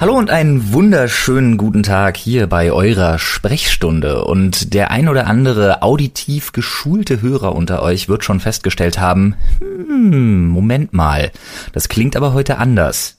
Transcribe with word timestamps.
Hallo 0.00 0.16
und 0.16 0.30
einen 0.30 0.72
wunderschönen 0.72 1.58
guten 1.58 1.82
Tag 1.82 2.16
hier 2.16 2.46
bei 2.46 2.72
eurer 2.72 3.18
Sprechstunde. 3.18 4.24
Und 4.24 4.72
der 4.72 4.90
ein 4.90 5.10
oder 5.10 5.26
andere 5.26 5.82
auditiv 5.82 6.52
geschulte 6.52 7.20
Hörer 7.20 7.54
unter 7.54 7.82
euch 7.82 8.08
wird 8.08 8.24
schon 8.24 8.40
festgestellt 8.40 8.98
haben, 8.98 9.34
hm, 9.58 10.48
Moment 10.48 10.94
mal, 10.94 11.30
das 11.74 11.90
klingt 11.90 12.16
aber 12.16 12.32
heute 12.32 12.56
anders. 12.56 13.18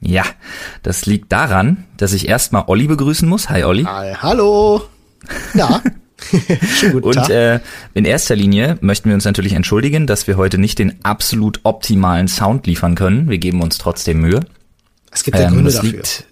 Ja, 0.00 0.24
das 0.82 1.04
liegt 1.04 1.30
daran, 1.32 1.84
dass 1.98 2.14
ich 2.14 2.26
erstmal 2.30 2.64
Olli 2.66 2.86
begrüßen 2.86 3.28
muss. 3.28 3.50
Hi 3.50 3.64
Olli. 3.64 3.82
Hi, 3.82 4.14
hallo. 4.14 4.84
Ja. 5.52 5.82
und 7.02 7.28
äh, 7.28 7.60
in 7.92 8.06
erster 8.06 8.36
Linie 8.36 8.78
möchten 8.80 9.10
wir 9.10 9.14
uns 9.14 9.26
natürlich 9.26 9.52
entschuldigen, 9.52 10.06
dass 10.06 10.26
wir 10.26 10.38
heute 10.38 10.56
nicht 10.56 10.78
den 10.78 11.04
absolut 11.04 11.60
optimalen 11.64 12.26
Sound 12.26 12.66
liefern 12.66 12.94
können. 12.94 13.28
Wir 13.28 13.36
geben 13.36 13.60
uns 13.60 13.76
trotzdem 13.76 14.22
Mühe. 14.22 14.40
Es 15.12 15.22
gibt 15.22 15.38
ja 15.38 15.46
ähm, 15.46 15.54
Gründe 15.54 15.70
dafür. 15.70 15.90
Liegt, 15.90 16.26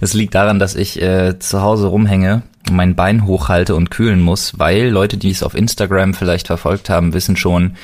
es 0.00 0.14
liegt 0.14 0.34
daran, 0.34 0.58
dass 0.58 0.74
ich 0.74 1.00
äh, 1.00 1.38
zu 1.38 1.62
Hause 1.62 1.88
rumhänge, 1.88 2.42
mein 2.70 2.94
Bein 2.94 3.26
hochhalte 3.26 3.74
und 3.74 3.90
kühlen 3.90 4.20
muss, 4.20 4.58
weil 4.58 4.88
Leute, 4.88 5.16
die 5.16 5.30
es 5.30 5.42
auf 5.42 5.54
Instagram 5.54 6.14
vielleicht 6.14 6.46
verfolgt 6.46 6.90
haben, 6.90 7.14
wissen 7.14 7.36
schon, 7.36 7.76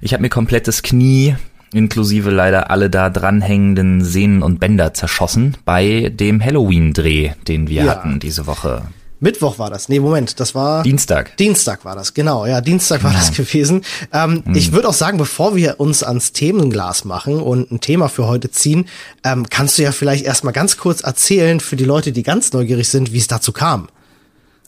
ich 0.00 0.12
habe 0.12 0.22
mir 0.22 0.28
komplettes 0.28 0.82
Knie 0.82 1.36
inklusive 1.72 2.30
leider 2.30 2.70
alle 2.70 2.90
da 2.90 3.08
dranhängenden 3.10 4.04
Sehnen 4.04 4.42
und 4.42 4.60
Bänder 4.60 4.94
zerschossen 4.94 5.56
bei 5.64 6.12
dem 6.14 6.42
Halloween-Dreh, 6.44 7.32
den 7.48 7.68
wir 7.68 7.84
ja. 7.84 7.90
hatten 7.92 8.20
diese 8.20 8.46
Woche. 8.46 8.82
Mittwoch 9.22 9.58
war 9.58 9.70
das. 9.70 9.88
Nee, 9.88 10.00
Moment, 10.00 10.40
das 10.40 10.54
war 10.54 10.82
Dienstag. 10.82 11.36
Dienstag 11.36 11.84
war 11.84 11.94
das, 11.94 12.12
genau. 12.12 12.44
Ja, 12.44 12.60
Dienstag 12.60 13.04
war 13.04 13.12
das 13.12 13.32
genau. 13.32 13.46
gewesen. 13.46 13.84
Ähm, 14.12 14.42
mhm. 14.44 14.54
Ich 14.56 14.72
würde 14.72 14.88
auch 14.88 14.94
sagen, 14.94 15.16
bevor 15.16 15.54
wir 15.54 15.78
uns 15.78 16.02
ans 16.02 16.32
Themenglas 16.32 17.04
machen 17.04 17.40
und 17.40 17.70
ein 17.70 17.80
Thema 17.80 18.08
für 18.08 18.26
heute 18.26 18.50
ziehen, 18.50 18.86
ähm, 19.22 19.46
kannst 19.48 19.78
du 19.78 19.82
ja 19.82 19.92
vielleicht 19.92 20.24
erstmal 20.24 20.52
ganz 20.52 20.76
kurz 20.76 21.02
erzählen 21.02 21.60
für 21.60 21.76
die 21.76 21.84
Leute, 21.84 22.10
die 22.10 22.24
ganz 22.24 22.52
neugierig 22.52 22.88
sind, 22.88 23.12
wie 23.12 23.18
es 23.18 23.28
dazu 23.28 23.52
kam. 23.52 23.88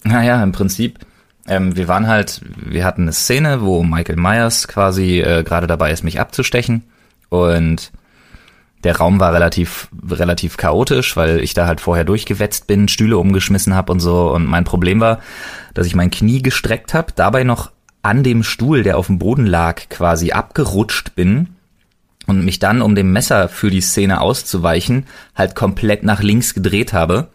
Naja, 0.04 0.40
im 0.42 0.52
Prinzip 0.52 1.00
ähm, 1.46 1.76
wir 1.76 1.88
waren 1.88 2.06
halt, 2.06 2.40
wir 2.56 2.84
hatten 2.84 3.02
eine 3.02 3.12
Szene, 3.12 3.60
wo 3.60 3.82
Michael 3.82 4.16
Myers 4.16 4.66
quasi 4.68 5.20
äh, 5.20 5.42
gerade 5.42 5.66
dabei 5.66 5.90
ist, 5.90 6.04
mich 6.04 6.20
abzustechen. 6.20 6.84
Und 7.28 7.92
der 8.84 8.98
Raum 8.98 9.18
war 9.18 9.32
relativ, 9.32 9.88
relativ 10.08 10.56
chaotisch, 10.56 11.16
weil 11.16 11.40
ich 11.40 11.54
da 11.54 11.66
halt 11.66 11.80
vorher 11.80 12.04
durchgewetzt 12.04 12.66
bin, 12.66 12.88
Stühle 12.88 13.18
umgeschmissen 13.18 13.74
habe 13.74 13.90
und 13.90 14.00
so. 14.00 14.30
Und 14.30 14.46
mein 14.46 14.64
Problem 14.64 15.00
war, 15.00 15.20
dass 15.72 15.86
ich 15.86 15.94
mein 15.94 16.10
Knie 16.10 16.42
gestreckt 16.42 16.94
habe, 16.94 17.12
dabei 17.14 17.44
noch 17.44 17.72
an 18.02 18.22
dem 18.22 18.42
Stuhl, 18.42 18.82
der 18.82 18.98
auf 18.98 19.06
dem 19.06 19.18
Boden 19.18 19.46
lag, 19.46 19.88
quasi 19.88 20.32
abgerutscht 20.32 21.14
bin 21.14 21.48
und 22.26 22.44
mich 22.44 22.58
dann, 22.58 22.82
um 22.82 22.94
dem 22.94 23.12
Messer 23.12 23.48
für 23.48 23.70
die 23.70 23.80
Szene 23.80 24.20
auszuweichen, 24.20 25.06
halt 25.34 25.54
komplett 25.54 26.02
nach 26.04 26.22
links 26.22 26.52
gedreht 26.52 26.92
habe, 26.92 27.28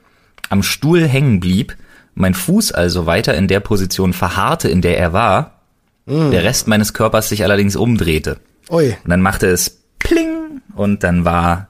am 0.50 0.62
Stuhl 0.62 1.08
hängen 1.08 1.40
blieb, 1.40 1.76
mein 2.14 2.36
Fuß 2.36 2.72
also 2.72 3.06
weiter 3.08 3.34
in 3.34 3.48
der 3.48 3.60
Position 3.60 4.14
verharrte, 4.14 4.70
in 4.70 4.82
der 4.82 4.98
er 5.00 5.14
war, 5.14 5.62
mm. 6.06 6.32
der 6.32 6.44
Rest 6.44 6.68
meines 6.68 6.94
Körpers 6.94 7.30
sich 7.30 7.44
allerdings 7.44 7.76
umdrehte. 7.76 8.38
Ui. 8.70 8.96
Und 9.04 9.10
dann 9.10 9.22
machte 9.22 9.48
es 9.48 9.80
pling 10.00 10.62
und 10.76 11.04
dann 11.04 11.26
war 11.26 11.68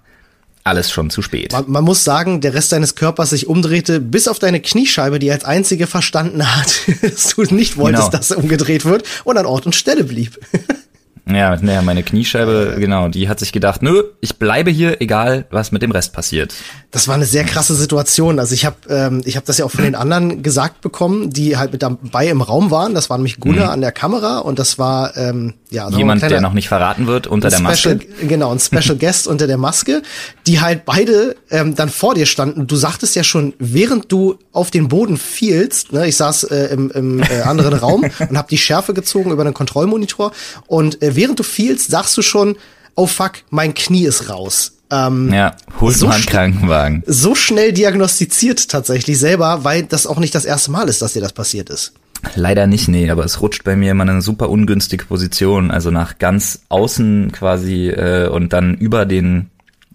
alles 0.64 0.92
schon 0.92 1.10
zu 1.10 1.22
spät. 1.22 1.52
Man, 1.52 1.66
man, 1.68 1.84
muss 1.84 2.04
sagen, 2.04 2.42
der 2.42 2.54
Rest 2.54 2.72
deines 2.72 2.96
Körpers 2.96 3.32
sich 3.32 3.48
umdrehte, 3.48 4.00
bis 4.00 4.28
auf 4.28 4.40
deine 4.40 4.62
Kniescheibe, 4.62 5.20
die 5.20 5.32
als 5.32 5.44
einzige 5.44 5.88
verstanden 5.88 6.56
hat, 6.56 6.82
dass 7.02 7.36
du 7.36 7.44
nicht 7.44 7.78
wolltest, 7.78 8.12
genau. 8.12 8.18
dass 8.18 8.32
er 8.32 8.38
umgedreht 8.38 8.86
wird 8.86 9.04
und 9.24 9.38
an 9.38 9.46
Ort 9.46 9.66
und 9.66 9.76
Stelle 9.76 10.04
blieb. 10.04 10.40
Ja, 11.32 11.56
naja, 11.62 11.82
meine 11.82 12.04
Kniescheibe, 12.04 12.78
genau, 12.80 13.08
die 13.08 13.30
hat 13.30 13.40
sich 13.40 13.52
gedacht, 13.52 13.82
nö, 13.82 14.04
ich 14.20 14.38
bleibe 14.38 14.72
hier, 14.72 15.02
egal 15.02 15.46
was 15.52 15.72
mit 15.72 15.82
dem 15.82 15.92
Rest 15.92 16.14
passiert. 16.14 16.54
Das 16.92 17.08
war 17.08 17.16
eine 17.16 17.26
sehr 17.26 17.44
krasse 17.44 17.76
Situation. 17.76 18.40
Also 18.40 18.56
ich 18.56 18.66
habe 18.66 18.78
ähm, 18.90 19.22
ich 19.26 19.38
hab 19.38 19.45
das 19.45 19.60
ja 19.60 19.66
auch 19.66 19.72
von 19.72 19.84
den 19.84 19.94
anderen 19.94 20.42
gesagt 20.42 20.82
bekommen, 20.82 21.30
die 21.30 21.58
halt 21.58 21.72
mit 21.72 21.84
dabei 21.84 22.28
im 22.28 22.42
Raum 22.42 22.72
waren. 22.72 22.95
Das 22.95 23.10
war 23.10 23.18
nämlich 23.18 23.39
Gunnar 23.39 23.68
mhm. 23.68 23.73
an 23.73 23.82
der 23.82 23.92
Kamera 23.92 24.39
und 24.39 24.58
das 24.58 24.80
war 24.80 25.16
ähm, 25.18 25.54
ja 25.70 25.89
jemand, 25.89 26.23
der 26.23 26.42
noch 26.42 26.54
nicht 26.54 26.68
verraten 26.68 27.06
wird 27.06 27.28
unter 27.28 27.50
der 27.50 27.58
Special, 27.58 27.95
Maske. 27.95 28.28
Genau, 28.28 28.52
ein 28.52 28.60
Special 28.60 28.95
Guest 29.00 29.28
unter 29.28 29.45
der 29.45 29.58
Maske, 29.58 30.02
die 30.49 30.60
halt 30.60 30.83
beide 30.83 31.36
ähm, 31.52 31.76
dann 31.76 31.89
vor 31.89 32.15
dir 32.15 32.26
standen. 32.26 32.65
Du 32.65 32.76
sagtest 32.76 33.15
ja 33.15 33.23
schon, 33.23 33.54
während 33.60 34.11
du 34.11 34.39
auf 34.52 34.71
den 34.71 34.87
Boden 34.87 35.15
fielst, 35.15 35.93
ne, 35.93 36.08
ich 36.08 36.15
saß 36.15 36.45
äh, 36.45 36.73
im, 36.73 36.89
im 36.89 37.21
äh, 37.21 37.42
anderen 37.42 37.73
Raum 37.80 38.04
und 38.04 38.36
habe 38.36 38.48
die 38.49 38.58
Schärfe 38.58 38.95
gezogen 38.95 39.30
über 39.30 39.43
den 39.43 39.54
Kontrollmonitor 39.54 40.32
und 40.65 41.04
äh, 41.04 41.15
während 41.15 41.38
du 41.38 41.43
fielst, 41.43 41.92
sagst 41.92 42.17
du 42.17 42.23
schon, 42.23 42.55
oh 42.95 43.05
fuck, 43.05 43.33
mein 43.52 43.76
Knie 43.76 44.05
ist 44.05 44.27
raus. 44.27 44.71
Ähm, 44.89 45.32
ja, 45.32 45.55
holt 45.80 45.95
so 45.95 46.08
mal 46.08 46.15
einen 46.15 46.26
Krankenwagen. 46.26 47.04
So 47.05 47.36
schnell 47.36 47.71
diagnostiziert 47.71 48.70
tatsächlich 48.70 49.20
selber, 49.20 49.64
weil 49.64 49.83
das 49.83 50.08
auch 50.08 50.17
nicht 50.17 50.33
das 50.33 50.45
erste 50.45 50.71
Mal 50.71 50.89
ist, 50.89 51.04
dass 51.04 51.14
dir 51.14 51.21
das 51.21 51.33
passiert 51.33 51.70
ist. 51.70 51.93
Leider 52.33 52.65
nicht, 52.65 52.88
nee, 52.88 53.08
aber 53.11 53.23
es 53.23 53.39
rutscht 53.39 53.64
bei 53.64 53.76
mir 53.76 53.92
immer 53.92 54.02
eine 54.02 54.23
super 54.23 54.49
ungünstige 54.49 55.05
Position, 55.05 55.70
also 55.70 55.92
nach 55.92 56.17
ganz 56.17 56.61
außen 56.70 57.32
quasi 57.33 57.89
äh, 57.89 58.27
und 58.30 58.52
dann 58.52 58.73
über 58.73 59.05
den 59.05 59.52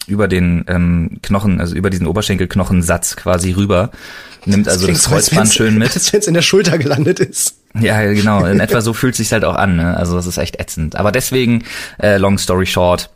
über 0.07 0.29
den 0.29 0.65
ähm, 0.69 1.19
Knochen, 1.23 1.61
also 1.61 1.75
über 1.75 1.91
diesen 1.91 2.07
Oberschenkelknochensatz 2.07 3.17
quasi 3.17 3.53
rüber, 3.53 3.91
nimmt 4.45 4.67
das 4.67 4.75
also 4.75 4.87
das 4.87 5.05
Kreuzband 5.05 5.49
so, 5.49 5.55
schön 5.55 5.79
mit. 5.79 5.91
Als 5.95 6.13
wenn 6.13 6.21
es 6.21 6.27
in 6.27 6.35
der 6.35 6.43
Schulter 6.43 6.79
gelandet 6.79 7.21
ist. 7.21 7.59
Ja, 7.79 8.03
genau, 8.13 8.45
in 8.45 8.61
etwa 8.61 8.81
so 8.81 8.93
fühlt 8.93 9.17
sich's 9.17 9.33
halt 9.33 9.45
auch 9.45 9.57
an, 9.57 9.77
ne? 9.77 9.97
Also 9.97 10.17
das 10.17 10.27
ist 10.27 10.39
echt 10.39 10.61
ätzend. 10.61 10.97
Aber 10.97 11.13
deswegen, 11.13 11.65
äh, 12.01 12.19
long 12.19 12.39
story 12.39 12.67
short, 12.67 13.11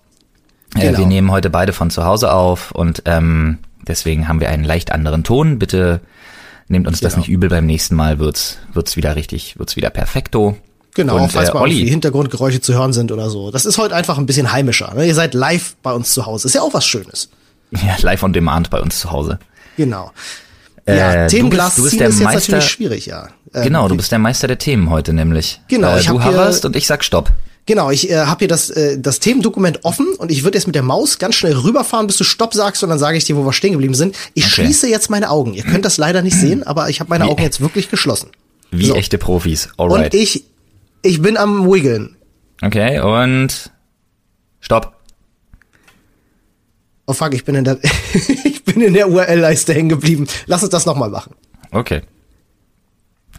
äh, 0.75 0.81
genau. 0.81 0.99
wir 0.99 1.07
nehmen 1.07 1.31
heute 1.31 1.51
beide 1.51 1.73
von 1.73 1.91
zu 1.91 2.05
Hause 2.05 2.33
auf 2.33 2.73
und 2.73 3.03
ähm, 3.07 3.59
deswegen 3.87 4.29
haben 4.29 4.41
wir 4.41 4.49
einen 4.49 4.65
leicht 4.65 4.93
anderen 4.93 5.25
Ton. 5.25 5.59
Bitte 5.59 6.01
nehmt 6.69 6.87
uns 6.87 7.01
genau. 7.01 7.09
das 7.09 7.17
nicht 7.17 7.29
übel, 7.29 7.49
beim 7.49 7.67
nächsten 7.67 7.95
Mal 7.95 8.19
wird's 8.19 8.59
wird's 8.73 8.97
wieder 8.97 9.17
richtig, 9.17 9.59
wird's 9.59 9.77
wieder 9.77 9.91
perfekto. 9.91 10.57
Genau, 10.99 11.23
und, 11.23 11.31
falls 11.31 11.51
äh, 11.51 11.55
mal 11.55 11.61
Olli. 11.61 11.89
Hintergrundgeräusche 11.89 12.61
zu 12.61 12.75
hören 12.75 12.93
sind 12.93 13.13
oder 13.13 13.31
so. 13.31 13.53
Das 13.53 13.67
ist 13.67 13.79
heute 13.79 13.95
einfach 13.95 14.19
ein 14.19 14.27
bisschen 14.27 14.51
heimischer. 14.51 14.93
Ne? 14.95 15.07
Ihr 15.07 15.15
seid 15.15 15.33
live 15.33 15.77
bei 15.81 15.93
uns 15.93 16.13
zu 16.13 16.27
Hause. 16.27 16.49
Ist 16.49 16.55
ja 16.55 16.63
auch 16.63 16.75
was 16.75 16.85
Schönes. 16.85 17.29
Ja, 17.71 17.97
live 18.01 18.25
on 18.25 18.33
demand 18.33 18.69
bei 18.69 18.81
uns 18.81 18.99
zu 18.99 19.13
Hause. 19.13 19.39
Genau. 19.77 20.11
Ja, 20.89 21.27
äh, 21.27 21.27
Themenglas 21.29 21.77
du 21.77 21.83
bist, 21.85 21.95
du 21.95 21.99
bist 21.99 22.01
der 22.01 22.09
ist 22.09 22.21
Meister, 22.21 22.51
natürlich 22.51 22.71
schwierig, 22.73 23.07
ja. 23.07 23.29
Ähm, 23.55 23.63
genau, 23.63 23.87
du 23.87 23.97
bist 23.97 24.11
der 24.11 24.19
Meister 24.19 24.49
der 24.49 24.59
Themen 24.59 24.91
heute 24.91 25.13
nämlich. 25.13 25.61
Genau, 25.69 25.95
äh, 25.95 26.01
ich 26.01 26.07
du 26.07 26.25
hoverst 26.25 26.65
und 26.65 26.75
ich 26.75 26.89
sag 26.89 27.05
Stopp. 27.05 27.31
Genau, 27.67 27.93
ich 27.93 28.11
äh, 28.11 28.17
habe 28.17 28.41
hier 28.41 28.49
das, 28.49 28.69
äh, 28.71 28.99
das 28.99 29.21
Themendokument 29.21 29.85
offen 29.85 30.09
und 30.19 30.33
ich 30.33 30.43
würde 30.43 30.59
jetzt 30.59 30.67
mit 30.67 30.75
der 30.75 30.83
Maus 30.83 31.21
ganz 31.21 31.37
schnell 31.37 31.53
rüberfahren, 31.53 32.09
bis 32.09 32.17
du 32.17 32.25
Stopp 32.25 32.55
sagst 32.55 32.83
und 32.83 32.89
dann 32.89 32.99
sage 32.99 33.19
ich 33.19 33.25
dir, 33.25 33.37
wo 33.37 33.45
wir 33.45 33.53
stehen 33.53 33.73
geblieben 33.73 33.95
sind. 33.95 34.17
Ich 34.35 34.47
okay. 34.47 34.63
schließe 34.65 34.89
jetzt 34.89 35.11
meine 35.11 35.31
Augen. 35.31 35.55
Ihr 35.55 35.63
könnt 35.63 35.85
das 35.85 35.97
leider 35.97 36.23
nicht 36.23 36.37
sehen, 36.37 36.65
aber 36.65 36.89
ich 36.89 36.99
habe 36.99 37.11
meine 37.11 37.27
wie, 37.27 37.29
Augen 37.29 37.43
jetzt 37.43 37.61
wirklich 37.61 37.89
geschlossen. 37.89 38.31
Wie 38.73 38.87
so. 38.87 38.95
echte 38.95 39.19
Profis. 39.19 39.69
Alright. 39.77 40.15
Und 40.15 40.21
ich, 40.21 40.45
ich 41.03 41.21
bin 41.23 41.37
am 41.37 41.71
Wiggeln. 41.71 42.17
Okay, 42.63 43.01
und 43.01 43.71
Stopp. 44.61 44.95
Oh 47.07 47.13
fuck, 47.13 47.33
ich 47.35 47.45
bin 47.45 47.55
in 47.55 47.65
der, 47.65 47.79
ich 48.45 48.65
bin 48.65 48.81
in 48.81 48.93
der 48.95 49.09
URL-Leiste 49.09 49.73
hängen 49.73 49.89
geblieben. 49.89 50.27
Lass 50.47 50.63
uns 50.63 50.71
das 50.71 50.85
nochmal 50.87 51.11
machen. 51.11 51.35
Okay. 51.71 52.03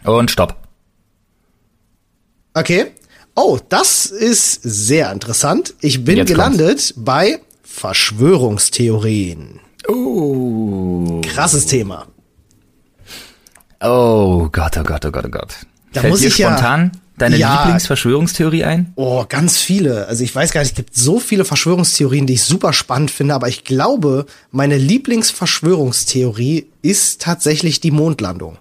Und 0.04 0.30
Stopp. 0.30 0.56
Okay. 2.54 2.92
Oh, 3.36 3.58
das 3.68 4.06
ist 4.06 4.62
sehr 4.62 5.12
interessant. 5.12 5.74
Ich 5.80 6.04
bin 6.04 6.16
Jetzt 6.16 6.28
gelandet 6.28 6.68
kommt's. 6.68 6.94
bei 6.96 7.40
Verschwörungstheorien. 7.62 9.60
Oh. 9.88 11.20
Krasses 11.22 11.66
Thema. 11.66 12.06
Oh 13.80 14.48
Gott, 14.50 14.76
oh 14.76 14.82
Gott, 14.82 15.06
oh 15.06 15.10
Gott, 15.10 15.24
oh 15.26 15.30
Gott. 15.30 15.54
Da 15.92 16.00
Fällt 16.02 16.12
muss 16.12 16.20
dir 16.20 16.28
ich 16.28 16.34
spontan 16.34 16.90
ja, 16.92 17.00
deine 17.20 17.36
ja, 17.36 17.62
Lieblingsverschwörungstheorie 17.62 18.64
ein? 18.64 18.92
Oh, 18.96 19.24
ganz 19.28 19.58
viele. 19.58 20.06
Also 20.08 20.24
ich 20.24 20.34
weiß 20.34 20.52
gar 20.52 20.60
nicht, 20.60 20.70
es 20.70 20.76
gibt 20.76 20.96
so 20.96 21.20
viele 21.20 21.44
Verschwörungstheorien, 21.44 22.26
die 22.26 22.34
ich 22.34 22.42
super 22.42 22.72
spannend 22.72 23.10
finde, 23.10 23.34
aber 23.34 23.48
ich 23.48 23.64
glaube, 23.64 24.26
meine 24.50 24.76
Lieblingsverschwörungstheorie 24.78 26.66
ist 26.82 27.20
tatsächlich 27.22 27.80
die 27.80 27.90
Mondlandung. 27.90 28.58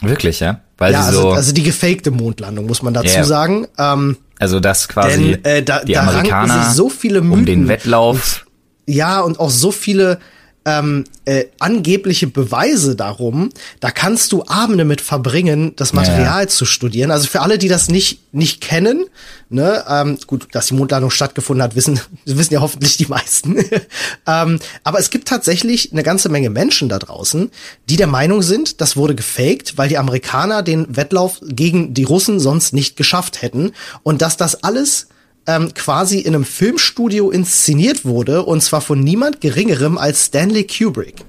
Wirklich, 0.00 0.40
ja? 0.40 0.60
Weil 0.78 0.92
ja, 0.92 1.04
sie 1.04 1.12
so 1.12 1.18
also, 1.18 1.32
also 1.32 1.52
die 1.52 1.62
gefakte 1.62 2.10
Mondlandung, 2.10 2.66
muss 2.66 2.82
man 2.82 2.92
dazu 2.92 3.14
yeah. 3.14 3.24
sagen. 3.24 3.68
Ähm, 3.78 4.16
also 4.38 4.58
das 4.58 4.88
quasi 4.88 5.36
denn, 5.36 5.44
äh, 5.44 5.62
da, 5.62 5.84
die 5.84 5.92
da 5.92 6.00
Amerikaner 6.00 6.72
so 6.72 6.88
viele 6.88 7.20
Mythen 7.20 7.38
um 7.38 7.46
den 7.46 7.68
Wettlauf. 7.68 8.44
Und, 8.86 8.94
ja, 8.94 9.20
und 9.20 9.38
auch 9.38 9.50
so 9.50 9.70
viele 9.70 10.18
ähm, 10.64 11.04
äh, 11.24 11.46
angebliche 11.58 12.26
Beweise 12.26 12.96
darum, 12.96 13.50
da 13.80 13.90
kannst 13.90 14.32
du 14.32 14.44
Abende 14.46 14.84
mit 14.84 15.00
verbringen, 15.00 15.74
das 15.76 15.92
Material 15.92 16.42
ja. 16.42 16.48
zu 16.48 16.64
studieren. 16.64 17.10
Also 17.10 17.28
für 17.28 17.40
alle, 17.40 17.58
die 17.58 17.68
das 17.68 17.88
nicht 17.88 18.20
nicht 18.32 18.62
kennen, 18.62 19.04
ne, 19.50 19.84
ähm, 19.88 20.18
gut, 20.26 20.48
dass 20.52 20.66
die 20.66 20.74
Mondlandung 20.74 21.10
stattgefunden 21.10 21.62
hat, 21.62 21.76
wissen 21.76 22.00
wissen 22.24 22.54
ja 22.54 22.60
hoffentlich 22.60 22.96
die 22.96 23.06
meisten. 23.06 23.56
ähm, 24.26 24.58
aber 24.84 24.98
es 24.98 25.10
gibt 25.10 25.28
tatsächlich 25.28 25.92
eine 25.92 26.02
ganze 26.02 26.28
Menge 26.28 26.50
Menschen 26.50 26.88
da 26.88 26.98
draußen, 26.98 27.50
die 27.88 27.96
der 27.96 28.06
Meinung 28.06 28.42
sind, 28.42 28.80
das 28.80 28.96
wurde 28.96 29.14
gefaked, 29.14 29.76
weil 29.76 29.88
die 29.88 29.98
Amerikaner 29.98 30.62
den 30.62 30.96
Wettlauf 30.96 31.40
gegen 31.42 31.92
die 31.94 32.04
Russen 32.04 32.40
sonst 32.40 32.72
nicht 32.72 32.96
geschafft 32.96 33.42
hätten 33.42 33.72
und 34.02 34.22
dass 34.22 34.36
das 34.36 34.62
alles 34.64 35.08
ähm, 35.46 35.72
quasi 35.74 36.20
in 36.20 36.34
einem 36.34 36.44
Filmstudio 36.44 37.30
inszeniert 37.30 38.04
wurde 38.04 38.44
und 38.44 38.62
zwar 38.62 38.80
von 38.80 39.00
niemand 39.00 39.40
Geringerem 39.40 39.98
als 39.98 40.26
Stanley 40.26 40.66
Kubrick. 40.66 41.24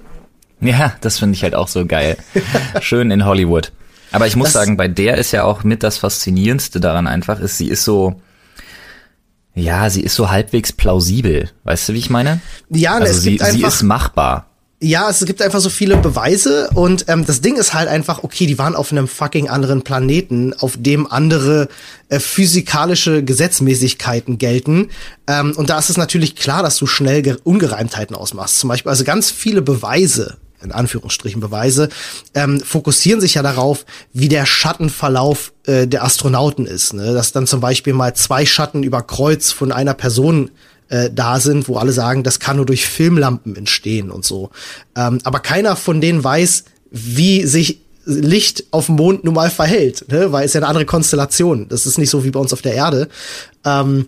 Ja, 0.60 0.94
das 1.00 1.18
finde 1.18 1.34
ich 1.34 1.42
halt 1.42 1.54
auch 1.54 1.68
so 1.68 1.84
geil. 1.86 2.16
Schön 2.80 3.10
in 3.10 3.24
Hollywood. 3.24 3.72
Aber 4.12 4.26
ich 4.26 4.36
muss 4.36 4.52
das 4.52 4.54
sagen, 4.54 4.76
bei 4.76 4.88
der 4.88 5.18
ist 5.18 5.32
ja 5.32 5.44
auch 5.44 5.64
mit 5.64 5.82
das 5.82 5.98
Faszinierendste 5.98 6.80
daran 6.80 7.06
einfach, 7.06 7.40
ist, 7.40 7.58
sie 7.58 7.68
ist 7.68 7.84
so, 7.84 8.20
ja, 9.54 9.90
sie 9.90 10.02
ist 10.02 10.14
so 10.14 10.30
halbwegs 10.30 10.72
plausibel. 10.72 11.50
Weißt 11.64 11.88
du, 11.88 11.94
wie 11.94 11.98
ich 11.98 12.10
meine? 12.10 12.40
Ja, 12.70 12.94
also 12.94 13.10
es 13.10 13.22
sie, 13.22 13.30
gibt 13.30 13.42
einfach, 13.42 13.56
sie 13.56 13.64
ist 13.64 13.82
machbar. 13.82 14.46
Ja, 14.84 15.08
es 15.08 15.24
gibt 15.24 15.40
einfach 15.40 15.60
so 15.60 15.70
viele 15.70 15.96
Beweise 15.96 16.68
und 16.74 17.06
ähm, 17.08 17.24
das 17.24 17.40
Ding 17.40 17.56
ist 17.56 17.72
halt 17.72 17.88
einfach, 17.88 18.22
okay, 18.22 18.44
die 18.44 18.58
waren 18.58 18.76
auf 18.76 18.92
einem 18.92 19.08
fucking 19.08 19.48
anderen 19.48 19.80
Planeten, 19.80 20.52
auf 20.52 20.76
dem 20.78 21.10
andere 21.10 21.68
äh, 22.10 22.20
physikalische 22.20 23.24
Gesetzmäßigkeiten 23.24 24.36
gelten. 24.36 24.90
Ähm, 25.26 25.54
und 25.56 25.70
da 25.70 25.78
ist 25.78 25.88
es 25.88 25.96
natürlich 25.96 26.36
klar, 26.36 26.62
dass 26.62 26.76
du 26.76 26.84
schnell 26.86 27.22
Ge 27.22 27.38
Ungereimtheiten 27.44 28.14
ausmachst. 28.14 28.58
Zum 28.58 28.68
Beispiel, 28.68 28.90
also 28.90 29.04
ganz 29.04 29.30
viele 29.30 29.62
Beweise 29.62 30.36
in 30.62 30.72
Anführungsstrichen 30.72 31.40
Beweise, 31.40 31.88
ähm, 32.34 32.60
fokussieren 32.60 33.20
sich 33.20 33.34
ja 33.34 33.42
darauf, 33.42 33.84
wie 34.12 34.28
der 34.28 34.46
Schattenverlauf 34.46 35.52
äh, 35.66 35.86
der 35.86 36.04
Astronauten 36.04 36.66
ist. 36.66 36.92
Ne? 36.94 37.12
Dass 37.12 37.32
dann 37.32 37.46
zum 37.46 37.60
Beispiel 37.60 37.92
mal 37.92 38.14
zwei 38.14 38.46
Schatten 38.46 38.82
über 38.82 39.02
Kreuz 39.02 39.50
von 39.50 39.72
einer 39.72 39.92
Person 39.92 40.50
äh, 40.94 41.10
da 41.12 41.40
sind, 41.40 41.68
wo 41.68 41.76
alle 41.76 41.92
sagen, 41.92 42.22
das 42.22 42.38
kann 42.38 42.56
nur 42.56 42.66
durch 42.66 42.86
Filmlampen 42.86 43.56
entstehen 43.56 44.12
und 44.12 44.24
so. 44.24 44.50
Ähm, 44.94 45.18
aber 45.24 45.40
keiner 45.40 45.74
von 45.74 46.00
denen 46.00 46.22
weiß, 46.22 46.64
wie 46.92 47.46
sich 47.46 47.80
Licht 48.04 48.64
auf 48.70 48.86
dem 48.86 48.96
Mond 48.96 49.24
nun 49.24 49.34
mal 49.34 49.50
verhält, 49.50 50.04
ne? 50.08 50.30
weil 50.30 50.44
es 50.44 50.52
ja 50.52 50.60
eine 50.60 50.68
andere 50.68 50.84
Konstellation. 50.84 51.66
Das 51.68 51.86
ist 51.86 51.98
nicht 51.98 52.10
so 52.10 52.22
wie 52.22 52.30
bei 52.30 52.38
uns 52.38 52.52
auf 52.52 52.62
der 52.62 52.74
Erde. 52.74 53.08
Ähm, 53.64 54.06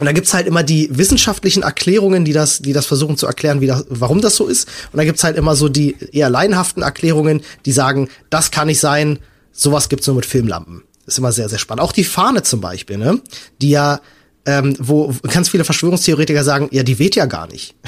und 0.00 0.06
da 0.06 0.12
gibt's 0.12 0.32
halt 0.32 0.46
immer 0.46 0.62
die 0.62 0.88
wissenschaftlichen 0.90 1.62
Erklärungen, 1.62 2.24
die 2.24 2.32
das, 2.32 2.60
die 2.60 2.72
das 2.72 2.86
versuchen 2.86 3.18
zu 3.18 3.26
erklären, 3.26 3.60
wie 3.60 3.66
das, 3.66 3.84
warum 3.90 4.22
das 4.22 4.34
so 4.34 4.46
ist. 4.46 4.66
Und 4.92 4.96
da 4.96 5.04
gibt's 5.04 5.24
halt 5.24 5.36
immer 5.36 5.56
so 5.56 5.68
die 5.68 5.96
eher 6.12 6.30
laienhaften 6.30 6.82
Erklärungen, 6.82 7.42
die 7.66 7.72
sagen, 7.72 8.08
das 8.30 8.50
kann 8.50 8.68
nicht 8.68 8.80
sein, 8.80 9.18
sowas 9.52 9.90
gibt's 9.90 10.06
nur 10.06 10.16
mit 10.16 10.26
Filmlampen. 10.26 10.84
Ist 11.06 11.18
immer 11.18 11.32
sehr, 11.32 11.50
sehr 11.50 11.58
spannend. 11.58 11.82
Auch 11.82 11.92
die 11.92 12.04
Fahne 12.04 12.42
zum 12.42 12.62
Beispiel, 12.62 12.96
ne? 12.96 13.20
Die 13.60 13.70
ja, 13.70 14.00
ähm, 14.46 14.76
wo 14.78 15.14
ganz 15.32 15.48
viele 15.48 15.64
Verschwörungstheoretiker 15.64 16.44
sagen, 16.44 16.68
ja, 16.70 16.82
die 16.82 16.98
weht 16.98 17.16
ja 17.16 17.26
gar 17.26 17.46
nicht. 17.46 17.74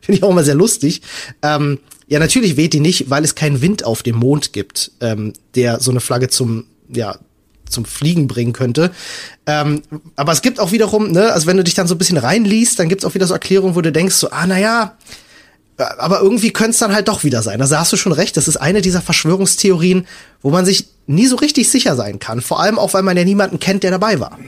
Finde 0.00 0.18
ich 0.18 0.22
auch 0.22 0.30
immer 0.30 0.44
sehr 0.44 0.54
lustig. 0.54 1.02
Ähm, 1.42 1.78
ja, 2.08 2.18
natürlich 2.18 2.56
weht 2.56 2.72
die 2.72 2.80
nicht, 2.80 3.08
weil 3.08 3.24
es 3.24 3.34
keinen 3.34 3.62
Wind 3.62 3.84
auf 3.84 4.02
dem 4.02 4.16
Mond 4.16 4.52
gibt, 4.52 4.90
ähm, 5.00 5.32
der 5.54 5.80
so 5.80 5.90
eine 5.90 6.00
Flagge 6.00 6.28
zum, 6.28 6.64
ja, 6.88 7.16
zum 7.68 7.84
Fliegen 7.84 8.26
bringen 8.26 8.52
könnte. 8.52 8.90
Ähm, 9.46 9.82
aber 10.16 10.32
es 10.32 10.42
gibt 10.42 10.60
auch 10.60 10.72
wiederum, 10.72 11.12
ne, 11.12 11.32
also 11.32 11.46
wenn 11.46 11.56
du 11.56 11.64
dich 11.64 11.74
dann 11.74 11.86
so 11.86 11.94
ein 11.94 11.98
bisschen 11.98 12.18
reinliest, 12.18 12.78
dann 12.78 12.88
gibt's 12.88 13.04
auch 13.04 13.14
wieder 13.14 13.26
so 13.26 13.34
Erklärungen, 13.34 13.76
wo 13.76 13.80
du 13.80 13.92
denkst, 13.92 14.14
so, 14.14 14.30
ah, 14.30 14.46
naja, 14.46 14.96
aber 15.98 16.20
irgendwie 16.20 16.52
könnte 16.52 16.72
es 16.72 16.78
dann 16.78 16.94
halt 16.94 17.08
doch 17.08 17.24
wieder 17.24 17.42
sein. 17.42 17.60
Also 17.60 17.78
hast 17.78 17.92
du 17.92 17.96
schon 17.96 18.12
recht, 18.12 18.36
das 18.36 18.46
ist 18.46 18.56
eine 18.56 18.82
dieser 18.82 19.00
Verschwörungstheorien, 19.00 20.06
wo 20.42 20.50
man 20.50 20.64
sich 20.66 20.86
nie 21.06 21.26
so 21.26 21.36
richtig 21.36 21.70
sicher 21.70 21.96
sein 21.96 22.18
kann. 22.18 22.40
Vor 22.40 22.60
allem 22.60 22.78
auch, 22.78 22.94
weil 22.94 23.02
man 23.02 23.16
ja 23.16 23.24
niemanden 23.24 23.58
kennt, 23.58 23.82
der 23.82 23.90
dabei 23.90 24.20
war. 24.20 24.38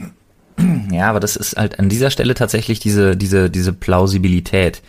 Ja, 0.91 1.09
aber 1.09 1.19
das 1.19 1.35
ist 1.35 1.57
halt 1.57 1.79
an 1.79 1.89
dieser 1.89 2.09
Stelle 2.09 2.33
tatsächlich 2.33 2.79
diese, 2.79 3.17
diese, 3.17 3.49
diese 3.49 3.73
Plausibilität. 3.73 4.81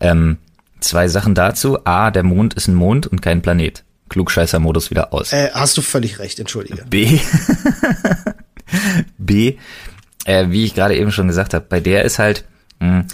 Ähm, 0.00 0.38
zwei 0.80 1.08
Sachen 1.08 1.34
dazu. 1.34 1.84
A, 1.84 2.10
der 2.10 2.22
Mond 2.22 2.54
ist 2.54 2.68
ein 2.68 2.74
Mond 2.74 3.06
und 3.06 3.20
kein 3.22 3.42
Planet. 3.42 3.84
Klugscheißer-Modus 4.08 4.90
wieder 4.90 5.12
aus. 5.12 5.32
Äh, 5.32 5.50
hast 5.52 5.76
du 5.76 5.82
völlig 5.82 6.18
recht, 6.18 6.38
entschuldige. 6.38 6.84
B. 6.88 7.18
B. 9.18 9.56
Äh, 10.24 10.50
wie 10.50 10.64
ich 10.64 10.74
gerade 10.74 10.96
eben 10.96 11.12
schon 11.12 11.28
gesagt 11.28 11.54
habe, 11.54 11.64
bei 11.68 11.80
der 11.80 12.04
ist 12.04 12.18
halt, 12.18 12.44
mh, 12.80 13.04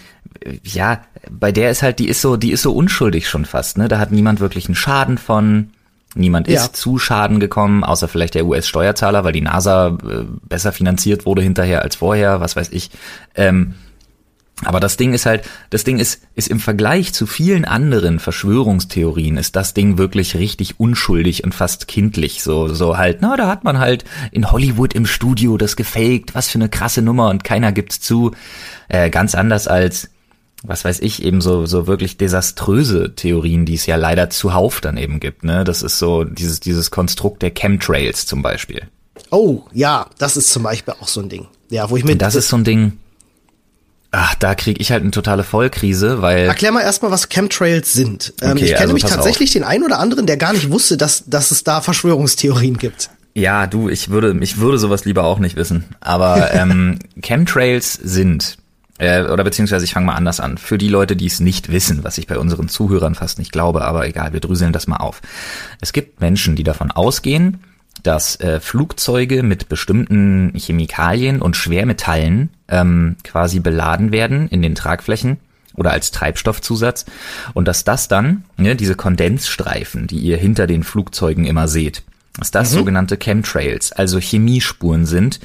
hm, 0.45 0.61
ja, 0.62 1.03
bei 1.31 1.53
der 1.53 1.71
ist 1.71 1.83
halt, 1.83 1.99
die 1.99 2.09
ist 2.09 2.21
so, 2.21 2.37
die 2.37 2.53
ist 2.53 2.62
so 2.62 2.75
unschuldig 2.75 3.29
schon 3.29 3.45
fast, 3.45 3.79
ne? 3.79 3.89
Da 3.89 3.99
hat 3.99 4.12
niemand 4.12 4.41
wirklich 4.41 4.67
einen 4.67 4.75
Schaden 4.75 5.19
von. 5.19 5.71
Niemand 6.19 6.49
ist 6.49 6.55
ja. 6.55 6.73
zu 6.73 6.99
Schaden 6.99 7.41
gekommen, 7.41 7.85
außer 7.85 8.09
vielleicht 8.09 8.35
der 8.35 8.47
US-Steuerzahler, 8.47 9.25
weil 9.25 9.32
die 9.32 9.41
NASA 9.41 9.99
äh, 10.03 10.25
besser 10.49 10.73
finanziert 10.73 11.26
wurde 11.26 11.43
hinterher 11.43 11.82
als 11.82 11.97
vorher, 11.97 12.41
was 12.41 12.56
weiß 12.56 12.70
ich. 12.73 12.91
Ähm, 13.35 13.75
aber 14.65 14.81
das 14.81 14.97
Ding 14.97 15.15
ist 15.15 15.25
halt, 15.25 15.49
das 15.70 15.85
Ding 15.85 15.99
ist, 15.99 16.23
ist 16.35 16.49
im 16.49 16.59
Vergleich 16.59 17.12
zu 17.12 17.26
vielen 17.26 17.65
anderen 17.65 18.19
Verschwörungstheorien 18.19 19.37
ist 19.37 19.55
das 19.55 19.73
Ding 19.73 19.99
wirklich 19.99 20.35
richtig 20.35 20.81
unschuldig 20.81 21.44
und 21.44 21.55
fast 21.55 21.87
kindlich. 21.87 22.43
So, 22.43 22.67
so 22.67 22.99
halt, 22.99 23.19
na, 23.21 23.37
da 23.37 23.47
hat 23.47 23.62
man 23.62 23.79
halt 23.79 24.05
in 24.32 24.50
Hollywood 24.50 24.94
im 24.94 25.06
Studio 25.06 25.56
das 25.59 25.76
gefaked, 25.76 26.35
was 26.35 26.49
für 26.49 26.59
eine 26.59 26.69
krasse 26.69 27.03
Nummer 27.03 27.29
und 27.29 27.44
keiner 27.44 27.71
gibt's 27.71 28.00
zu. 28.00 28.32
Äh, 28.88 29.11
ganz 29.11 29.37
anders 29.37 29.69
als, 29.69 30.11
was 30.62 30.84
weiß 30.84 31.00
ich, 31.00 31.22
eben 31.22 31.40
so, 31.40 31.66
so 31.66 31.87
wirklich 31.87 32.16
desaströse 32.16 33.14
Theorien, 33.14 33.64
die 33.64 33.75
es 33.75 33.87
ja 33.87 33.96
leider 33.96 34.31
zuhauf 34.31 34.81
dann 34.81 34.96
eben 34.96 35.20
gibt, 35.20 35.44
ne? 35.44 35.64
Das 35.64 35.82
ist 35.82 35.99
so 35.99 36.25
dieses, 36.25 36.60
dieses 36.60 36.90
Konstrukt 36.90 37.43
der 37.43 37.50
Chemtrails 37.50 38.26
zum 38.26 38.43
Beispiel. 38.43 38.82
Oh, 39.31 39.62
ja, 39.72 40.06
das 40.19 40.37
ist 40.37 40.52
zum 40.52 40.62
Beispiel 40.62 40.94
auch 41.00 41.08
so 41.08 41.20
ein 41.20 41.28
Ding. 41.28 41.46
Ja, 41.70 41.90
wo 41.90 41.96
ich 41.96 42.05
mit. 42.05 42.20
Das 42.22 42.34
ist 42.34 42.49
so 42.49 42.56
ein 42.56 42.64
Ding 42.64 42.99
Ach, 44.10 44.34
da 44.37 44.55
kriege 44.55 44.81
ich 44.81 44.90
halt 44.90 45.02
eine 45.02 45.10
totale 45.10 45.44
Vollkrise, 45.44 46.22
weil. 46.22 46.46
Erklär 46.46 46.72
mal 46.72 46.81
erstmal, 46.81 47.11
was 47.11 47.28
Chemtrails 47.28 47.93
sind. 47.93 48.32
Ähm, 48.40 48.52
okay, 48.52 48.64
ich 48.64 48.66
kenne 48.69 48.81
also 48.81 48.87
nämlich 48.94 49.04
tatsächlich 49.04 49.50
auf. 49.50 49.52
den 49.52 49.64
einen 49.64 49.84
oder 49.84 49.99
anderen, 49.99 50.26
der 50.26 50.38
gar 50.38 50.54
nicht 50.54 50.70
wusste, 50.70 50.96
dass, 50.96 51.25
dass 51.26 51.50
es 51.50 51.62
da 51.62 51.82
Verschwörungstheorien 51.82 52.78
gibt. 52.78 53.11
Ja, 53.34 53.66
du, 53.66 53.88
ich 53.90 54.08
würde, 54.08 54.37
ich 54.40 54.58
würde 54.58 54.78
sowas 54.78 55.04
lieber 55.04 55.25
auch 55.25 55.38
nicht 55.38 55.56
wissen. 55.56 55.84
Aber 56.00 56.50
ähm, 56.54 56.99
Chemtrails 57.20 57.93
sind, 57.93 58.56
äh, 58.99 59.23
oder 59.23 59.45
beziehungsweise 59.45 59.85
ich 59.85 59.93
fange 59.93 60.06
mal 60.06 60.15
anders 60.15 60.41
an. 60.41 60.59
Für 60.59 60.79
die 60.79 60.89
Leute, 60.89 61.17
die 61.17 61.27
es 61.27 61.41
nicht 61.41 61.73
wissen, 61.73 62.05
was 62.05 62.19
ich 62.19 62.27
bei 62.27 62.39
unseren 62.39 62.69
Zuhörern 62.69 63.15
fast 63.15 63.39
nicht 63.39 63.53
glaube, 63.53 63.85
aber 63.85 64.06
egal, 64.06 64.33
wir 64.33 64.41
drüseln 64.41 64.73
das 64.73 64.87
mal 64.87 64.97
auf. 64.97 65.23
Es 65.81 65.93
gibt 65.93 66.21
Menschen, 66.21 66.56
die 66.56 66.65
davon 66.65 66.91
ausgehen, 66.91 67.61
dass 68.03 68.39
äh, 68.41 68.61
Flugzeuge 68.61 69.43
mit 69.43 69.69
bestimmten 69.69 70.53
Chemikalien 70.55 71.43
und 71.43 71.56
Schwermetallen 71.56 72.50
ähm, 72.69 73.17
quasi 73.25 73.61
beladen 73.61 74.12
werden 74.12 74.49
in 74.49 74.62
den 74.62 74.75
Tragflächen 74.75 75.39
oder 75.75 75.93
als 75.93 76.11
Treibstoffzusatz 76.11 77.06
und 77.55 77.67
dass 77.67 77.85
das 77.85 78.09
dann, 78.09 78.45
ne, 78.56 78.77
diese 78.77 78.95
Kondensstreifen, 78.95 80.06
die 80.06 80.19
ihr 80.19 80.37
hinter 80.37 80.67
den 80.67 80.83
Flugzeugen 80.83 81.45
immer 81.45 81.69
seht, 81.69 82.03
dass 82.39 82.50
das 82.50 82.73
mhm. 82.73 82.79
sogenannte 82.79 83.17
Chemtrails, 83.17 83.93
also 83.93 84.19
Chemiespuren 84.19 85.06
sind, 85.06 85.41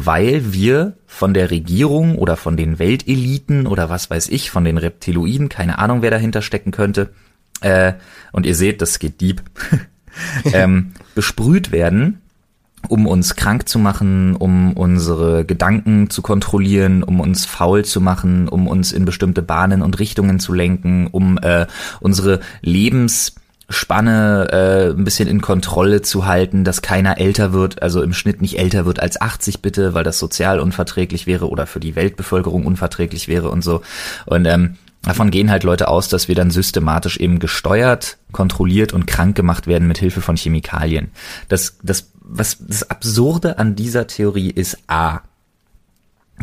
weil 0.00 0.52
wir 0.52 0.96
von 1.06 1.34
der 1.34 1.50
Regierung 1.50 2.16
oder 2.18 2.36
von 2.36 2.56
den 2.56 2.78
Welteliten 2.78 3.66
oder 3.66 3.90
was 3.90 4.10
weiß 4.10 4.28
ich, 4.28 4.50
von 4.50 4.64
den 4.64 4.78
Reptiloiden, 4.78 5.48
keine 5.48 5.78
Ahnung, 5.78 6.02
wer 6.02 6.12
dahinter 6.12 6.40
stecken 6.40 6.70
könnte, 6.70 7.10
äh, 7.62 7.94
und 8.30 8.46
ihr 8.46 8.54
seht, 8.54 8.80
das 8.80 9.00
geht 9.00 9.20
deep, 9.20 9.42
ähm, 10.52 10.92
besprüht 11.16 11.72
werden, 11.72 12.22
um 12.86 13.08
uns 13.08 13.34
krank 13.34 13.68
zu 13.68 13.80
machen, 13.80 14.36
um 14.36 14.72
unsere 14.74 15.44
Gedanken 15.44 16.10
zu 16.10 16.22
kontrollieren, 16.22 17.02
um 17.02 17.18
uns 17.18 17.44
faul 17.44 17.84
zu 17.84 18.00
machen, 18.00 18.48
um 18.48 18.68
uns 18.68 18.92
in 18.92 19.04
bestimmte 19.04 19.42
Bahnen 19.42 19.82
und 19.82 19.98
Richtungen 19.98 20.38
zu 20.38 20.54
lenken, 20.54 21.08
um 21.08 21.38
äh, 21.38 21.66
unsere 21.98 22.38
Lebensspanne 23.68 24.48
äh, 24.52 24.90
ein 24.90 25.04
bisschen 25.04 25.28
in 25.28 25.40
Kontrolle 25.40 26.02
zu 26.02 26.26
halten, 26.26 26.64
dass 26.64 26.82
keiner 26.82 27.18
älter 27.18 27.52
wird, 27.52 27.82
also 27.82 28.02
im 28.02 28.12
Schnitt 28.12 28.40
nicht 28.40 28.58
älter 28.58 28.86
wird 28.86 29.00
als 29.00 29.20
80 29.20 29.62
bitte, 29.62 29.94
weil 29.94 30.04
das 30.04 30.18
sozial 30.18 30.60
unverträglich 30.60 31.26
wäre 31.26 31.48
oder 31.48 31.66
für 31.66 31.80
die 31.80 31.96
Weltbevölkerung 31.96 32.66
unverträglich 32.66 33.28
wäre 33.28 33.50
und 33.50 33.62
so. 33.62 33.82
Und 34.26 34.46
ähm, 34.46 34.76
Davon 35.02 35.30
gehen 35.30 35.48
halt 35.48 35.62
Leute 35.62 35.86
aus, 35.86 36.08
dass 36.08 36.26
wir 36.26 36.34
dann 36.34 36.50
systematisch 36.50 37.18
eben 37.18 37.38
gesteuert, 37.38 38.18
kontrolliert 38.32 38.92
und 38.92 39.06
krank 39.06 39.36
gemacht 39.36 39.68
werden 39.68 39.86
mit 39.86 39.96
Hilfe 39.96 40.20
von 40.20 40.36
Chemikalien. 40.36 41.12
Das, 41.48 41.78
das, 41.84 42.10
was 42.20 42.58
das 42.58 42.90
Absurde 42.90 43.58
an 43.58 43.76
dieser 43.76 44.08
Theorie 44.08 44.50
ist 44.50 44.76
A, 44.88 45.20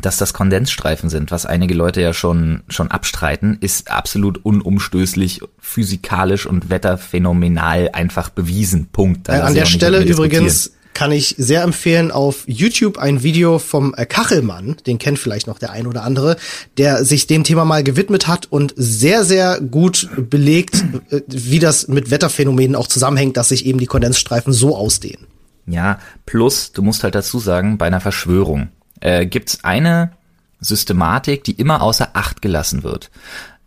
dass 0.01 0.17
das 0.17 0.33
Kondensstreifen 0.33 1.09
sind, 1.09 1.31
was 1.31 1.45
einige 1.45 1.73
Leute 1.73 2.01
ja 2.01 2.13
schon, 2.13 2.63
schon 2.67 2.89
abstreiten, 2.91 3.57
ist 3.61 3.89
absolut 3.89 4.43
unumstößlich, 4.43 5.41
physikalisch 5.59 6.45
und 6.45 6.69
wetterphänomenal 6.69 7.89
einfach 7.93 8.29
bewiesen. 8.29 8.87
Punkt. 8.91 9.27
Da 9.27 9.37
äh, 9.37 9.41
an 9.41 9.53
der 9.53 9.65
Stelle 9.65 10.03
übrigens 10.03 10.71
kann 10.95 11.11
ich 11.11 11.35
sehr 11.37 11.61
empfehlen 11.61 12.09
auf 12.09 12.43
YouTube 12.47 12.97
ein 12.97 13.21
Video 13.21 13.59
vom 13.59 13.93
äh, 13.95 14.05
Kachelmann, 14.05 14.77
den 14.87 14.97
kennt 14.97 15.19
vielleicht 15.19 15.45
noch 15.45 15.59
der 15.59 15.71
ein 15.71 15.87
oder 15.87 16.03
andere, 16.03 16.37
der 16.77 17.03
sich 17.03 17.27
dem 17.27 17.43
Thema 17.43 17.65
mal 17.65 17.83
gewidmet 17.83 18.27
hat 18.27 18.47
und 18.49 18.73
sehr, 18.77 19.25
sehr 19.25 19.59
gut 19.59 20.09
belegt, 20.17 20.83
äh, 21.11 21.21
wie 21.27 21.59
das 21.59 21.87
mit 21.87 22.09
Wetterphänomenen 22.11 22.75
auch 22.75 22.87
zusammenhängt, 22.87 23.37
dass 23.37 23.49
sich 23.49 23.65
eben 23.65 23.79
die 23.79 23.85
Kondensstreifen 23.85 24.53
so 24.53 24.75
ausdehnen. 24.75 25.27
Ja, 25.67 25.99
plus, 26.25 26.71
du 26.71 26.81
musst 26.81 27.03
halt 27.03 27.15
dazu 27.15 27.39
sagen, 27.39 27.77
bei 27.77 27.87
einer 27.87 27.99
Verschwörung 28.01 28.69
äh, 29.05 29.25
gibt's 29.25 29.63
eine 29.63 30.11
Systematik, 30.59 31.43
die 31.43 31.53
immer 31.53 31.81
außer 31.81 32.09
Acht 32.13 32.41
gelassen 32.41 32.83
wird. 32.83 33.11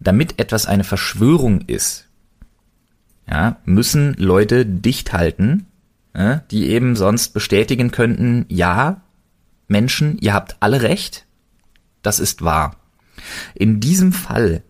Damit 0.00 0.38
etwas 0.38 0.66
eine 0.66 0.84
Verschwörung 0.84 1.62
ist, 1.62 2.06
ja, 3.28 3.56
müssen 3.64 4.14
Leute 4.14 4.64
dicht 4.64 5.12
halten 5.12 5.66
äh, 6.18 6.40
die 6.50 6.68
eben 6.68 6.96
sonst 6.96 7.32
bestätigen 7.32 7.90
könnten, 7.90 8.44
ja, 8.48 9.02
Menschen, 9.68 10.18
ihr 10.18 10.34
habt 10.34 10.56
alle 10.60 10.82
recht, 10.82 11.26
das 12.02 12.18
ist 12.18 12.42
wahr. 12.42 12.76
In 13.54 13.80
diesem 13.80 14.12
Fall 14.12 14.62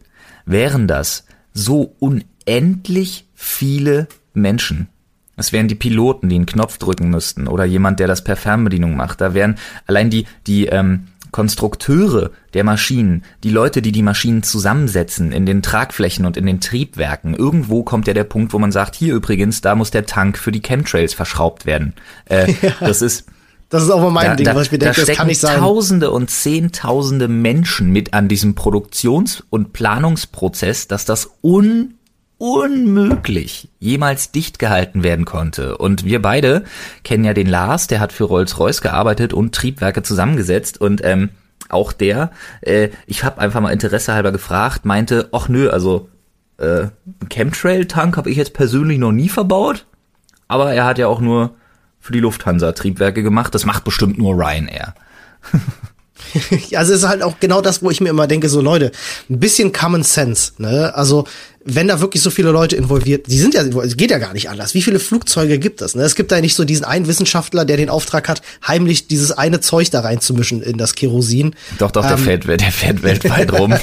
wären 0.44 0.86
das 0.88 1.24
so 1.52 1.96
unendlich 1.98 3.26
viele 3.34 4.08
Menschen. 4.34 4.88
Es 5.38 5.52
wären 5.52 5.68
die 5.68 5.74
Piloten, 5.74 6.28
die 6.28 6.34
einen 6.34 6.46
Knopf 6.46 6.78
drücken 6.78 7.10
müssten 7.10 7.48
oder 7.48 7.64
jemand, 7.64 8.00
der 8.00 8.08
das 8.08 8.22
per 8.22 8.36
Fernbedienung 8.36 8.96
macht. 8.96 9.20
Da 9.20 9.34
wären 9.34 9.56
allein 9.86 10.10
die, 10.10 10.26
die 10.46 10.66
ähm, 10.66 11.08
Konstrukteure 11.30 12.30
der 12.54 12.64
Maschinen, 12.64 13.22
die 13.44 13.50
Leute, 13.50 13.82
die 13.82 13.92
die 13.92 14.02
Maschinen 14.02 14.42
zusammensetzen 14.42 15.32
in 15.32 15.46
den 15.46 15.62
Tragflächen 15.62 16.26
und 16.26 16.36
in 16.36 16.46
den 16.46 16.60
Triebwerken. 16.60 17.34
Irgendwo 17.34 17.82
kommt 17.82 18.06
ja 18.06 18.14
der 18.14 18.24
Punkt, 18.24 18.52
wo 18.52 18.58
man 18.58 18.72
sagt, 18.72 18.94
hier 18.94 19.14
übrigens, 19.14 19.60
da 19.60 19.74
muss 19.74 19.90
der 19.90 20.06
Tank 20.06 20.38
für 20.38 20.52
die 20.52 20.62
Chemtrails 20.62 21.14
verschraubt 21.14 21.66
werden. 21.66 21.94
Äh, 22.26 22.52
ja. 22.62 22.72
Das 22.80 23.02
ist 23.02 23.26
das 23.70 23.82
ist 23.82 23.90
auch 23.90 24.00
mal 24.00 24.10
mein 24.10 24.26
da, 24.28 24.34
Ding, 24.36 24.46
da, 24.46 24.54
was 24.54 24.66
ich 24.66 24.72
mir 24.72 24.78
denke, 24.78 25.04
das 25.04 25.16
kann 25.16 25.26
nicht 25.26 25.40
sein. 25.40 25.58
Tausende 25.58 26.10
und 26.10 26.30
Zehntausende 26.30 27.28
Menschen 27.28 27.90
mit 27.90 28.14
an 28.14 28.26
diesem 28.26 28.54
Produktions- 28.54 29.44
und 29.50 29.74
Planungsprozess, 29.74 30.88
dass 30.88 31.04
das 31.04 31.30
un 31.42 31.97
unmöglich 32.38 33.68
jemals 33.80 34.30
dicht 34.30 34.58
gehalten 34.58 35.02
werden 35.02 35.24
konnte. 35.24 35.76
Und 35.76 36.04
wir 36.04 36.22
beide 36.22 36.64
kennen 37.02 37.24
ja 37.24 37.34
den 37.34 37.48
Lars, 37.48 37.88
der 37.88 38.00
hat 38.00 38.12
für 38.12 38.24
Rolls-Royce 38.24 38.80
gearbeitet 38.80 39.32
und 39.32 39.54
Triebwerke 39.54 40.02
zusammengesetzt 40.02 40.80
und 40.80 41.04
ähm, 41.04 41.30
auch 41.68 41.92
der, 41.92 42.30
äh, 42.60 42.90
ich 43.06 43.24
habe 43.24 43.40
einfach 43.40 43.60
mal 43.60 43.72
Interesse 43.72 44.14
halber 44.14 44.32
gefragt, 44.32 44.84
meinte, 44.84 45.28
ach 45.32 45.48
nö, 45.48 45.68
also 45.68 46.08
äh, 46.58 46.86
Chemtrail-Tank 47.28 48.16
habe 48.16 48.30
ich 48.30 48.36
jetzt 48.36 48.54
persönlich 48.54 48.98
noch 48.98 49.12
nie 49.12 49.28
verbaut, 49.28 49.84
aber 50.46 50.72
er 50.72 50.86
hat 50.86 50.98
ja 50.98 51.08
auch 51.08 51.20
nur 51.20 51.56
für 52.00 52.12
die 52.12 52.20
Lufthansa 52.20 52.72
Triebwerke 52.72 53.22
gemacht, 53.22 53.54
das 53.54 53.66
macht 53.66 53.84
bestimmt 53.84 54.16
nur 54.16 54.34
Ryanair. 54.34 54.94
also 56.74 56.92
es 56.92 57.00
ist 57.00 57.08
halt 57.08 57.22
auch 57.22 57.40
genau 57.40 57.60
das, 57.60 57.82
wo 57.82 57.90
ich 57.90 58.00
mir 58.00 58.10
immer 58.10 58.26
denke, 58.26 58.48
so 58.48 58.60
Leute, 58.60 58.92
ein 59.28 59.40
bisschen 59.40 59.72
Common 59.72 60.02
Sense, 60.02 60.52
ne? 60.58 60.94
Also 60.94 61.24
wenn 61.70 61.88
da 61.88 62.00
wirklich 62.00 62.22
so 62.22 62.30
viele 62.30 62.50
Leute 62.50 62.76
involviert, 62.76 63.26
die 63.26 63.38
sind 63.38 63.52
ja, 63.52 63.62
es 63.62 63.96
geht 63.96 64.10
ja 64.10 64.18
gar 64.18 64.32
nicht 64.32 64.48
anders. 64.48 64.72
Wie 64.74 64.80
viele 64.80 64.98
Flugzeuge 64.98 65.58
gibt 65.58 65.82
es? 65.82 65.94
Ne? 65.94 66.02
Es 66.02 66.14
gibt 66.14 66.32
da 66.32 66.40
nicht 66.40 66.54
so 66.54 66.64
diesen 66.64 66.84
einen 66.84 67.06
Wissenschaftler, 67.06 67.66
der 67.66 67.76
den 67.76 67.90
Auftrag 67.90 68.28
hat, 68.28 68.40
heimlich 68.66 69.06
dieses 69.06 69.32
eine 69.32 69.60
Zeug 69.60 69.90
da 69.90 70.00
reinzumischen 70.00 70.62
in 70.62 70.78
das 70.78 70.94
Kerosin. 70.94 71.54
Doch, 71.78 71.90
doch, 71.90 72.02
der, 72.02 72.12
ähm, 72.12 72.18
fährt, 72.18 72.46
der 72.46 72.72
fährt 72.72 73.02
weltweit 73.02 73.52
rum. 73.58 73.74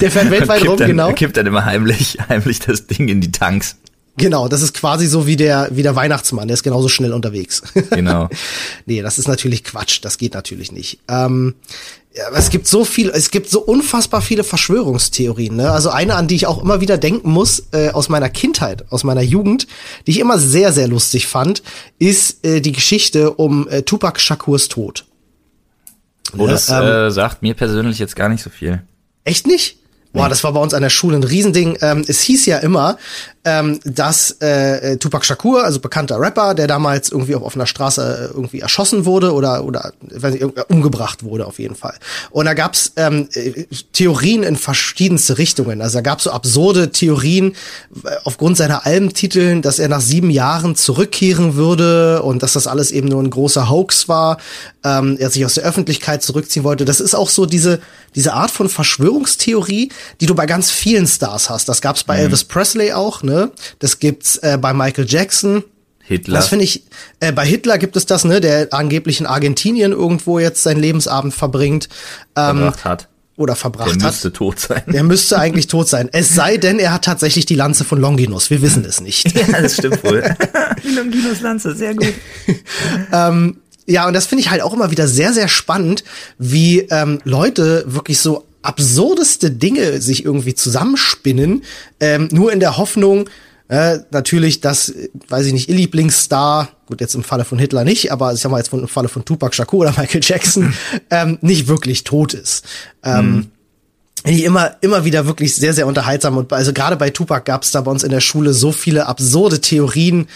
der 0.00 0.10
fährt 0.10 0.30
weltweit 0.30 0.66
rum, 0.66 0.78
dann, 0.78 0.88
genau. 0.88 1.12
Kippt 1.12 1.36
dann 1.36 1.46
immer 1.46 1.66
heimlich, 1.66 2.16
heimlich 2.28 2.60
das 2.60 2.86
Ding 2.86 3.08
in 3.08 3.20
die 3.20 3.32
Tanks. 3.32 3.76
Genau, 4.18 4.48
das 4.48 4.62
ist 4.62 4.74
quasi 4.74 5.06
so 5.06 5.26
wie 5.26 5.36
der, 5.36 5.68
wie 5.72 5.82
der 5.82 5.94
Weihnachtsmann, 5.94 6.48
der 6.48 6.54
ist 6.54 6.62
genauso 6.62 6.88
schnell 6.88 7.12
unterwegs. 7.12 7.62
Genau. 7.90 8.28
nee, 8.84 9.00
das 9.00 9.18
ist 9.18 9.28
natürlich 9.28 9.64
Quatsch, 9.64 10.00
das 10.02 10.18
geht 10.18 10.34
natürlich 10.34 10.70
nicht. 10.70 10.98
Ähm, 11.08 11.54
ja, 12.14 12.24
es 12.34 12.50
gibt 12.50 12.66
so 12.66 12.84
viel, 12.84 13.10
es 13.10 13.30
gibt 13.30 13.48
so 13.48 13.60
unfassbar 13.60 14.22
viele 14.22 14.44
Verschwörungstheorien. 14.44 15.56
Ne? 15.56 15.70
Also 15.70 15.90
eine, 15.90 16.14
an 16.14 16.28
die 16.28 16.34
ich 16.34 16.46
auch 16.46 16.62
immer 16.62 16.80
wieder 16.80 16.98
denken 16.98 17.30
muss, 17.30 17.68
äh, 17.72 17.90
aus 17.90 18.08
meiner 18.08 18.28
Kindheit, 18.28 18.84
aus 18.90 19.04
meiner 19.04 19.22
Jugend, 19.22 19.66
die 20.06 20.12
ich 20.12 20.18
immer 20.20 20.38
sehr, 20.38 20.72
sehr 20.72 20.88
lustig 20.88 21.26
fand, 21.26 21.62
ist 21.98 22.44
äh, 22.44 22.60
die 22.60 22.72
Geschichte 22.72 23.32
um 23.32 23.68
äh, 23.68 23.82
Tupac 23.82 24.18
Shakurs 24.18 24.68
Tod. 24.68 25.04
Oh, 26.36 26.46
das 26.46 26.68
ähm, 26.68 26.82
äh, 26.82 27.10
sagt 27.10 27.42
mir 27.42 27.54
persönlich 27.54 27.98
jetzt 27.98 28.16
gar 28.16 28.28
nicht 28.28 28.42
so 28.42 28.50
viel. 28.50 28.82
Echt 29.24 29.46
nicht? 29.46 29.78
Boah, 30.16 30.28
das 30.28 30.42
war 30.44 30.52
bei 30.52 30.60
uns 30.60 30.74
an 30.74 30.82
der 30.82 30.90
Schule 30.90 31.16
ein 31.16 31.24
Riesending. 31.24 31.76
Ähm, 31.80 32.04
es 32.06 32.20
hieß 32.20 32.46
ja 32.46 32.58
immer, 32.58 32.96
ähm, 33.46 33.78
dass 33.84 34.32
äh, 34.40 34.96
Tupac 34.96 35.24
Shakur, 35.24 35.62
also 35.62 35.78
bekannter 35.78 36.20
Rapper, 36.20 36.54
der 36.54 36.66
damals 36.66 37.10
irgendwie 37.12 37.36
auf 37.36 37.42
offener 37.42 37.66
Straße 37.66 38.30
äh, 38.30 38.34
irgendwie 38.34 38.60
erschossen 38.60 39.04
wurde 39.04 39.32
oder 39.32 39.64
oder 39.64 39.92
weiß 40.00 40.34
nicht, 40.34 40.44
umgebracht 40.68 41.22
wurde 41.22 41.46
auf 41.46 41.60
jeden 41.60 41.76
Fall. 41.76 41.94
Und 42.30 42.46
da 42.46 42.54
gab's 42.54 42.92
ähm, 42.96 43.28
äh, 43.34 43.66
Theorien 43.92 44.42
in 44.42 44.56
verschiedenste 44.56 45.38
Richtungen. 45.38 45.80
Also 45.80 45.98
da 45.98 46.02
gab's 46.02 46.24
so 46.24 46.32
absurde 46.32 46.90
Theorien 46.90 47.52
äh, 48.04 48.08
aufgrund 48.24 48.56
seiner 48.56 48.84
Albentiteln, 48.84 49.62
dass 49.62 49.78
er 49.78 49.88
nach 49.88 50.00
sieben 50.00 50.30
Jahren 50.30 50.74
zurückkehren 50.74 51.54
würde 51.54 52.22
und 52.22 52.42
dass 52.42 52.54
das 52.54 52.66
alles 52.66 52.90
eben 52.90 53.06
nur 53.06 53.22
ein 53.22 53.30
großer 53.30 53.70
Hoax 53.70 54.08
war. 54.08 54.38
Ähm, 54.82 55.16
er 55.20 55.30
sich 55.30 55.44
aus 55.44 55.54
der 55.54 55.64
Öffentlichkeit 55.64 56.22
zurückziehen 56.24 56.64
wollte. 56.64 56.84
Das 56.84 56.98
ist 56.98 57.14
auch 57.14 57.28
so 57.28 57.46
diese 57.46 57.80
diese 58.16 58.32
Art 58.32 58.50
von 58.50 58.68
Verschwörungstheorie, 58.68 59.92
die 60.20 60.26
du 60.26 60.34
bei 60.34 60.46
ganz 60.46 60.70
vielen 60.70 61.06
Stars 61.06 61.48
hast. 61.50 61.68
Das 61.68 61.80
gab's 61.80 62.02
bei 62.02 62.16
mhm. 62.16 62.22
Elvis 62.24 62.44
Presley 62.44 62.92
auch, 62.92 63.22
ne? 63.22 63.52
Das 63.78 64.00
gibt's 64.00 64.38
äh, 64.38 64.58
bei 64.60 64.74
Michael 64.74 65.06
Jackson. 65.08 65.62
Hitler. 66.02 66.36
Das 66.36 66.48
finde 66.48 66.64
ich, 66.64 66.84
äh, 67.20 67.32
bei 67.32 67.44
Hitler 67.44 67.78
gibt 67.78 67.96
es 67.96 68.06
das, 68.06 68.24
ne, 68.24 68.40
der 68.40 68.68
angeblich 68.70 69.20
in 69.20 69.26
Argentinien 69.26 69.92
irgendwo 69.92 70.38
jetzt 70.38 70.62
seinen 70.62 70.80
Lebensabend 70.80 71.34
verbringt. 71.34 71.88
Ähm, 72.36 72.58
verbracht 72.58 72.84
hat. 72.84 73.08
Oder 73.36 73.54
verbracht 73.54 73.90
hat. 73.90 74.00
Der 74.00 74.06
müsste 74.06 74.28
hat. 74.28 74.34
tot 74.34 74.58
sein. 74.60 74.82
Der 74.86 75.02
müsste 75.02 75.38
eigentlich 75.38 75.66
tot 75.66 75.88
sein. 75.88 76.08
Es 76.12 76.34
sei 76.34 76.56
denn, 76.56 76.78
er 76.78 76.92
hat 76.92 77.04
tatsächlich 77.04 77.44
die 77.44 77.56
Lanze 77.56 77.84
von 77.84 78.00
Longinus. 78.00 78.50
Wir 78.50 78.62
wissen 78.62 78.84
es 78.84 79.00
nicht. 79.00 79.34
ja, 79.36 79.60
das 79.60 79.74
stimmt 79.74 80.02
wohl. 80.04 80.22
die 80.84 80.90
Longinus-Lanze, 80.90 81.74
sehr 81.74 81.94
gut. 81.94 82.14
ähm, 83.12 83.58
ja, 83.86 84.06
und 84.06 84.12
das 84.12 84.26
finde 84.26 84.42
ich 84.42 84.50
halt 84.50 84.62
auch 84.62 84.74
immer 84.74 84.90
wieder 84.90 85.08
sehr, 85.08 85.32
sehr 85.32 85.48
spannend, 85.48 86.04
wie 86.38 86.80
ähm, 86.90 87.20
Leute 87.24 87.84
wirklich 87.86 88.18
so 88.18 88.44
absurdeste 88.62 89.52
Dinge 89.52 90.00
sich 90.00 90.24
irgendwie 90.24 90.54
zusammenspinnen, 90.54 91.62
ähm, 92.00 92.28
nur 92.32 92.52
in 92.52 92.58
der 92.58 92.76
Hoffnung, 92.76 93.30
äh, 93.68 93.98
natürlich, 94.10 94.60
dass, 94.60 94.92
weiß 95.28 95.46
ich 95.46 95.52
nicht, 95.52 95.68
ihr 95.68 95.74
Lieblingsstar, 95.76 96.68
gut, 96.86 97.00
jetzt 97.00 97.14
im 97.14 97.24
Falle 97.24 97.44
von 97.44 97.58
Hitler 97.58 97.84
nicht, 97.84 98.12
aber 98.12 98.32
ich 98.32 98.40
sag 98.40 98.50
mal 98.50 98.58
jetzt 98.58 98.72
im 98.72 98.88
Falle 98.88 99.08
von 99.08 99.24
Tupac 99.24 99.54
Shakur 99.54 99.80
oder 99.80 99.94
Michael 99.96 100.20
Jackson, 100.22 100.74
ähm, 101.10 101.38
nicht 101.40 101.68
wirklich 101.68 102.04
tot 102.04 102.34
ist. 102.34 102.64
Ähm, 103.02 103.30
mhm. 103.30 103.46
Die 104.26 104.44
immer, 104.44 104.76
immer 104.80 105.04
wieder 105.04 105.26
wirklich 105.26 105.54
sehr, 105.54 105.72
sehr 105.72 105.86
unterhaltsam 105.86 106.36
und 106.36 106.52
also 106.52 106.72
gerade 106.72 106.96
bei 106.96 107.10
Tupac 107.10 107.44
gab 107.44 107.62
es 107.62 107.70
da 107.70 107.80
bei 107.82 107.90
uns 107.92 108.02
in 108.02 108.10
der 108.10 108.20
Schule 108.20 108.52
so 108.54 108.72
viele 108.72 109.06
absurde 109.06 109.60
Theorien, 109.60 110.26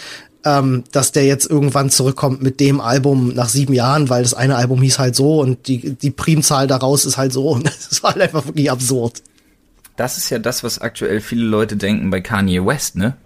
ähm, 0.44 0.85
dass 0.92 1.12
der 1.12 1.26
jetzt 1.26 1.49
irgendwann 1.49 1.90
zurückkommt 1.90 2.42
mit 2.42 2.61
dem 2.61 2.80
Album 2.80 3.35
nach 3.35 3.49
sieben 3.49 3.75
Jahren, 3.75 4.09
weil 4.09 4.23
das 4.23 4.35
eine 4.35 4.56
Album 4.56 4.80
hieß 4.82 4.99
halt 4.99 5.14
so 5.14 5.40
und 5.40 5.68
die, 5.68 5.94
die 5.94 6.11
Primzahl 6.11 6.66
daraus 6.66 7.04
ist 7.04 7.16
halt 7.16 7.32
so. 7.32 7.50
Und 7.50 7.66
das 7.66 8.02
war 8.02 8.12
halt 8.12 8.23
einfach 8.23 8.47
wirklich 8.47 8.70
absurd. 8.70 9.23
Das 9.97 10.16
ist 10.16 10.30
ja 10.30 10.38
das, 10.38 10.64
was 10.64 10.78
aktuell 10.78 11.20
viele 11.20 11.44
Leute 11.44 11.76
denken 11.76 12.11
bei 12.11 12.20
Kanye 12.20 12.64
West, 12.64 12.97
ne? 12.97 13.16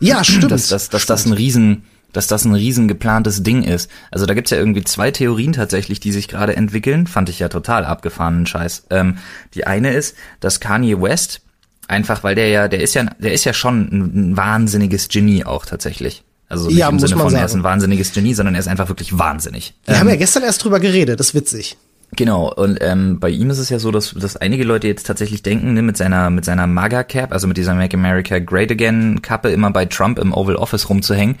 Ja, 0.00 0.24
stimmt. 0.24 0.50
Dass, 0.50 0.68
dass, 0.68 0.88
dass 0.88 1.06
das 1.06 1.26
ein 1.26 1.32
riesen, 1.32 1.84
dass 2.12 2.26
das 2.26 2.44
ein 2.44 2.54
riesen 2.54 2.88
geplantes 2.88 3.42
Ding 3.42 3.62
ist. 3.62 3.90
Also 4.10 4.26
da 4.26 4.34
gibt's 4.34 4.50
ja 4.50 4.58
irgendwie 4.58 4.82
zwei 4.82 5.10
Theorien 5.12 5.52
tatsächlich, 5.52 6.00
die 6.00 6.10
sich 6.10 6.26
gerade 6.26 6.56
entwickeln. 6.56 7.06
Fand 7.06 7.28
ich 7.28 7.38
ja 7.38 7.48
total 7.48 7.84
abgefahrenen 7.84 8.46
Scheiß. 8.46 8.86
Ähm, 8.90 9.18
die 9.54 9.66
eine 9.66 9.92
ist, 9.92 10.16
dass 10.40 10.58
Kanye 10.58 11.00
West 11.00 11.42
Einfach 11.88 12.24
weil 12.24 12.34
der 12.34 12.48
ja, 12.48 12.68
der 12.68 12.80
ist 12.80 12.94
ja, 12.94 13.04
der 13.18 13.32
ist 13.32 13.44
ja 13.44 13.52
schon 13.52 13.88
ein, 13.92 14.30
ein 14.30 14.36
wahnsinniges 14.36 15.08
Genie 15.08 15.44
auch 15.44 15.66
tatsächlich. 15.66 16.24
Also 16.48 16.68
nicht 16.68 16.78
ja, 16.78 16.88
im 16.88 16.98
Sinne 16.98 17.16
von, 17.16 17.30
sagen. 17.30 17.40
er 17.40 17.46
ist 17.46 17.54
ein 17.54 17.64
wahnsinniges 17.64 18.12
Genie, 18.12 18.34
sondern 18.34 18.54
er 18.54 18.60
ist 18.60 18.68
einfach 18.68 18.88
wirklich 18.88 19.18
wahnsinnig. 19.18 19.74
Wir 19.86 19.94
ähm, 19.94 20.00
haben 20.00 20.08
ja 20.08 20.16
gestern 20.16 20.42
erst 20.42 20.62
drüber 20.64 20.80
geredet, 20.80 21.18
das 21.20 21.28
ist 21.28 21.34
witzig. 21.34 21.76
Genau, 22.16 22.52
und 22.52 22.78
ähm, 22.80 23.18
bei 23.18 23.30
ihm 23.30 23.50
ist 23.50 23.58
es 23.58 23.70
ja 23.70 23.78
so, 23.78 23.90
dass, 23.90 24.14
dass 24.14 24.36
einige 24.36 24.62
Leute 24.62 24.86
jetzt 24.86 25.06
tatsächlich 25.06 25.42
denken, 25.42 25.74
ne, 25.74 25.82
mit 25.82 25.96
seiner, 25.96 26.30
mit 26.30 26.44
seiner 26.44 26.66
MAGA-Cap, 26.66 27.32
also 27.32 27.48
mit 27.48 27.56
dieser 27.56 27.74
Make 27.74 27.96
America 27.96 28.38
Great 28.38 28.70
Again-Kappe 28.70 29.50
immer 29.50 29.70
bei 29.72 29.86
Trump 29.86 30.18
im 30.18 30.32
Oval 30.32 30.56
Office 30.56 30.88
rumzuhängen, 30.88 31.36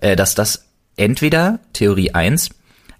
äh, 0.00 0.16
dass 0.16 0.34
das 0.34 0.64
entweder, 0.96 1.60
Theorie 1.74 2.12
1, 2.12 2.50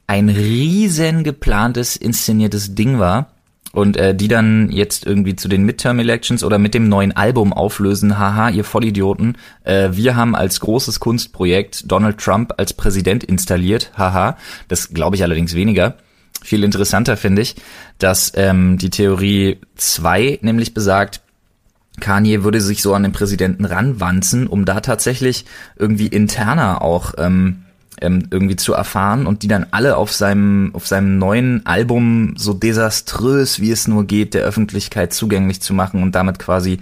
ein 0.07 0.29
riesen 0.29 1.25
geplantes, 1.25 1.97
inszeniertes 1.97 2.77
Ding 2.77 3.01
war, 3.01 3.33
und 3.77 3.99
äh, 3.99 4.15
die 4.15 4.29
dann 4.29 4.71
jetzt 4.71 5.05
irgendwie 5.05 5.37
zu 5.37 5.49
den 5.49 5.65
Midterm 5.65 5.99
Elections 5.99 6.43
oder 6.43 6.59
mit 6.59 6.73
dem 6.73 6.89
neuen 6.89 7.13
Album 7.15 7.53
auflösen, 7.53 8.19
haha, 8.19 8.49
ihr 8.49 8.65
Vollidioten, 8.65 9.37
äh, 9.65 9.91
wir 9.93 10.17
haben 10.17 10.35
als 10.35 10.61
großes 10.61 10.99
Kunstprojekt 10.99 11.93
Donald 11.93 12.17
Trump 12.17 12.55
als 12.57 12.73
Präsident 12.73 13.23
installiert, 13.23 13.93
haha, 13.95 14.39
das 14.69 14.95
glaube 14.95 15.17
ich 15.17 15.23
allerdings 15.23 15.55
weniger. 15.55 15.97
Viel 16.43 16.65
interessanter 16.65 17.19
finde 17.19 17.43
ich, 17.43 17.57
dass 17.99 18.33
ähm, 18.35 18.79
die 18.79 18.89
Theorie 18.89 19.59
2 19.75 20.39
nämlich 20.41 20.73
besagt, 20.73 21.21
Kanye 22.01 22.45
würde 22.45 22.63
sich 22.63 22.81
so 22.81 22.95
an 22.95 23.03
den 23.03 23.13
Präsidenten 23.13 23.67
ranwanzen, 23.67 24.47
um 24.47 24.65
da 24.65 24.81
tatsächlich 24.81 25.45
irgendwie 25.77 26.07
interner 26.07 26.81
auch 26.81 27.13
ähm, 27.19 27.66
ähm, 28.01 28.29
irgendwie 28.31 28.57
zu 28.57 28.73
erfahren 28.75 29.27
und 29.27 29.43
die 29.43 29.49
dann 29.49 29.67
alle 29.71 29.97
auf 29.97 30.13
seinem 30.13 30.75
auf 30.75 30.87
seinem 30.87 31.19
neuen 31.19 31.65
Album 31.67 32.35
so 32.37 32.53
desaströs 32.53 33.61
wie 33.61 33.71
es 33.71 33.89
nur 33.89 34.05
geht 34.05 34.35
der 34.35 34.45
Öffentlichkeit 34.45 35.13
zugänglich 35.13 35.61
zu 35.61 35.75
machen 35.75 36.03
und 36.03 36.15
damit 36.15 36.39
quasi 36.39 36.79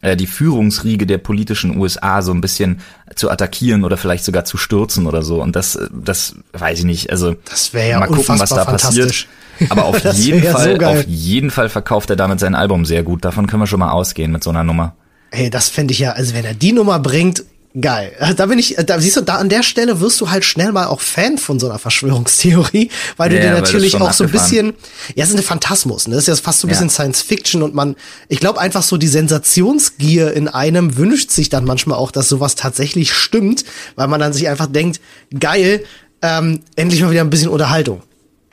äh, 0.00 0.16
die 0.16 0.26
Führungsriege 0.26 1.06
der 1.06 1.18
politischen 1.18 1.76
USA 1.76 2.22
so 2.22 2.32
ein 2.32 2.40
bisschen 2.40 2.80
zu 3.16 3.30
attackieren 3.30 3.84
oder 3.84 3.96
vielleicht 3.96 4.24
sogar 4.24 4.44
zu 4.44 4.56
stürzen 4.56 5.06
oder 5.06 5.22
so. 5.22 5.42
Und 5.42 5.56
das 5.56 5.78
das 5.90 6.36
weiß 6.52 6.80
ich 6.80 6.84
nicht. 6.84 7.10
Also 7.10 7.34
das 7.46 7.74
wäre 7.74 7.88
ja 7.90 8.00
mal 8.00 8.06
gucken 8.06 8.38
was 8.38 8.50
da 8.50 8.64
passiert. 8.64 9.26
aber 9.70 9.86
auf 9.86 9.98
jeden 10.14 10.42
Fall 10.42 10.78
so 10.78 10.86
auf 10.86 11.04
jeden 11.06 11.50
Fall 11.50 11.68
verkauft 11.68 12.10
er 12.10 12.16
damit 12.16 12.38
sein 12.38 12.54
Album 12.54 12.84
sehr 12.84 13.02
gut. 13.02 13.24
Davon 13.24 13.46
können 13.46 13.62
wir 13.62 13.66
schon 13.66 13.80
mal 13.80 13.90
ausgehen 13.90 14.30
mit 14.30 14.44
so 14.44 14.50
einer 14.50 14.62
Nummer. 14.62 14.94
Hey, 15.30 15.50
das 15.50 15.68
fände 15.68 15.92
ich 15.92 15.98
ja, 15.98 16.12
also 16.12 16.32
wenn 16.34 16.44
er 16.44 16.54
die 16.54 16.72
Nummer 16.72 17.00
bringt, 17.00 17.44
Geil. 17.80 18.12
Da 18.36 18.46
bin 18.46 18.58
ich, 18.58 18.76
da 18.86 18.98
siehst 18.98 19.16
du, 19.16 19.20
da 19.20 19.36
an 19.36 19.48
der 19.48 19.62
Stelle 19.62 20.00
wirst 20.00 20.20
du 20.20 20.30
halt 20.30 20.44
schnell 20.44 20.72
mal 20.72 20.86
auch 20.86 21.00
Fan 21.00 21.38
von 21.38 21.60
so 21.60 21.68
einer 21.68 21.78
Verschwörungstheorie, 21.78 22.90
weil 23.16 23.28
du 23.30 23.36
Ja, 23.36 23.42
dir 23.42 23.50
natürlich 23.52 23.94
auch 23.96 24.12
so 24.12 24.24
ein 24.24 24.30
bisschen, 24.30 24.74
ja, 25.14 25.22
es 25.24 25.28
ist 25.30 25.34
eine 25.36 25.42
Phantasmus, 25.42 26.08
ne? 26.08 26.14
Das 26.14 26.26
ist 26.26 26.28
ja 26.28 26.36
fast 26.42 26.60
so 26.60 26.66
ein 26.66 26.70
Ja. 26.70 26.74
bisschen 26.74 26.90
Science 26.90 27.22
Fiction 27.22 27.62
und 27.62 27.74
man, 27.74 27.94
ich 28.28 28.40
glaube 28.40 28.58
einfach 28.60 28.82
so 28.82 28.96
die 28.96 29.06
Sensationsgier 29.06 30.32
in 30.32 30.48
einem 30.48 30.96
wünscht 30.96 31.30
sich 31.30 31.50
dann 31.50 31.64
manchmal 31.64 31.98
auch, 31.98 32.10
dass 32.10 32.28
sowas 32.28 32.54
tatsächlich 32.54 33.12
stimmt, 33.12 33.64
weil 33.96 34.08
man 34.08 34.18
dann 34.20 34.32
sich 34.32 34.48
einfach 34.48 34.66
denkt, 34.66 35.00
geil, 35.38 35.84
ähm, 36.22 36.60
endlich 36.74 37.00
mal 37.02 37.10
wieder 37.10 37.20
ein 37.20 37.30
bisschen 37.30 37.48
Unterhaltung. 37.48 38.02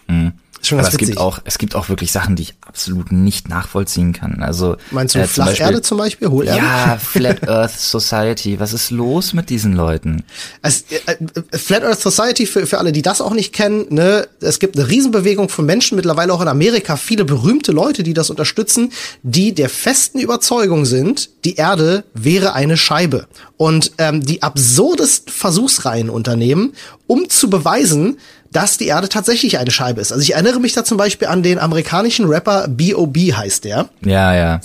Ist 0.07 0.33
schon 0.67 0.79
Aber 0.79 0.83
ganz 0.85 0.95
es 0.95 0.99
witzig. 1.01 1.15
gibt 1.15 1.19
auch, 1.21 1.39
es 1.45 1.57
gibt 1.57 1.75
auch 1.75 1.89
wirklich 1.89 2.11
Sachen, 2.11 2.35
die 2.35 2.43
ich 2.43 2.53
absolut 2.65 3.11
nicht 3.11 3.49
nachvollziehen 3.49 4.13
kann. 4.13 4.41
Also 4.43 4.77
Meinst 4.91 5.15
du 5.15 5.19
äh, 5.19 5.23
zum 5.23 5.29
Flacherde 5.33 5.63
Beispiel- 5.73 5.81
zum 5.81 5.97
Beispiel? 5.97 6.27
Hohlerde? 6.29 6.57
Ja, 6.57 6.97
Flat 7.03 7.47
Earth 7.47 7.71
Society. 7.79 8.59
Was 8.59 8.73
ist 8.73 8.91
los 8.91 9.33
mit 9.33 9.49
diesen 9.49 9.73
Leuten? 9.73 10.23
Es, 10.61 10.85
äh, 11.07 11.13
äh, 11.51 11.57
Flat 11.57 11.83
Earth 11.83 11.99
Society, 12.01 12.45
für, 12.45 12.65
für 12.67 12.77
alle, 12.79 12.91
die 12.91 13.01
das 13.01 13.21
auch 13.21 13.33
nicht 13.33 13.53
kennen, 13.53 13.85
ne, 13.89 14.27
es 14.41 14.59
gibt 14.59 14.77
eine 14.77 14.87
Riesenbewegung 14.87 15.49
von 15.49 15.65
Menschen, 15.65 15.95
mittlerweile 15.95 16.33
auch 16.33 16.41
in 16.41 16.47
Amerika, 16.47 16.95
viele 16.97 17.25
berühmte 17.25 17.71
Leute, 17.71 18.03
die 18.03 18.13
das 18.13 18.29
unterstützen, 18.29 18.91
die 19.23 19.53
der 19.53 19.69
festen 19.69 20.19
Überzeugung 20.19 20.85
sind, 20.85 21.29
die 21.45 21.55
Erde 21.55 22.03
wäre 22.13 22.53
eine 22.53 22.77
Scheibe. 22.77 23.27
Und 23.57 23.93
ähm, 23.99 24.25
die 24.25 24.43
absurdesten 24.43 25.31
Versuchsreihen 25.31 26.09
unternehmen, 26.09 26.73
um 27.07 27.29
zu 27.29 27.49
beweisen, 27.49 28.17
dass 28.55 28.77
die 28.77 28.87
Erde 28.87 29.09
tatsächlich 29.09 29.57
eine 29.57 29.69
Scheibe 29.69 29.99
ist. 29.99 30.13
Also 30.13 30.21
ich 30.21 30.33
erinnere 30.33 30.61
mich 30.61 30.71
da 30.71 30.85
zum 30.85 30.97
Beispiel 30.97 31.27
an 31.27 31.43
den 31.43 31.59
amerikanischen 31.59 32.25
Rapper 32.25 32.69
B.O.B. 32.69 33.33
heißt 33.33 33.65
der 33.65 33.89
Ja, 34.05 34.33
ja. 34.33 34.61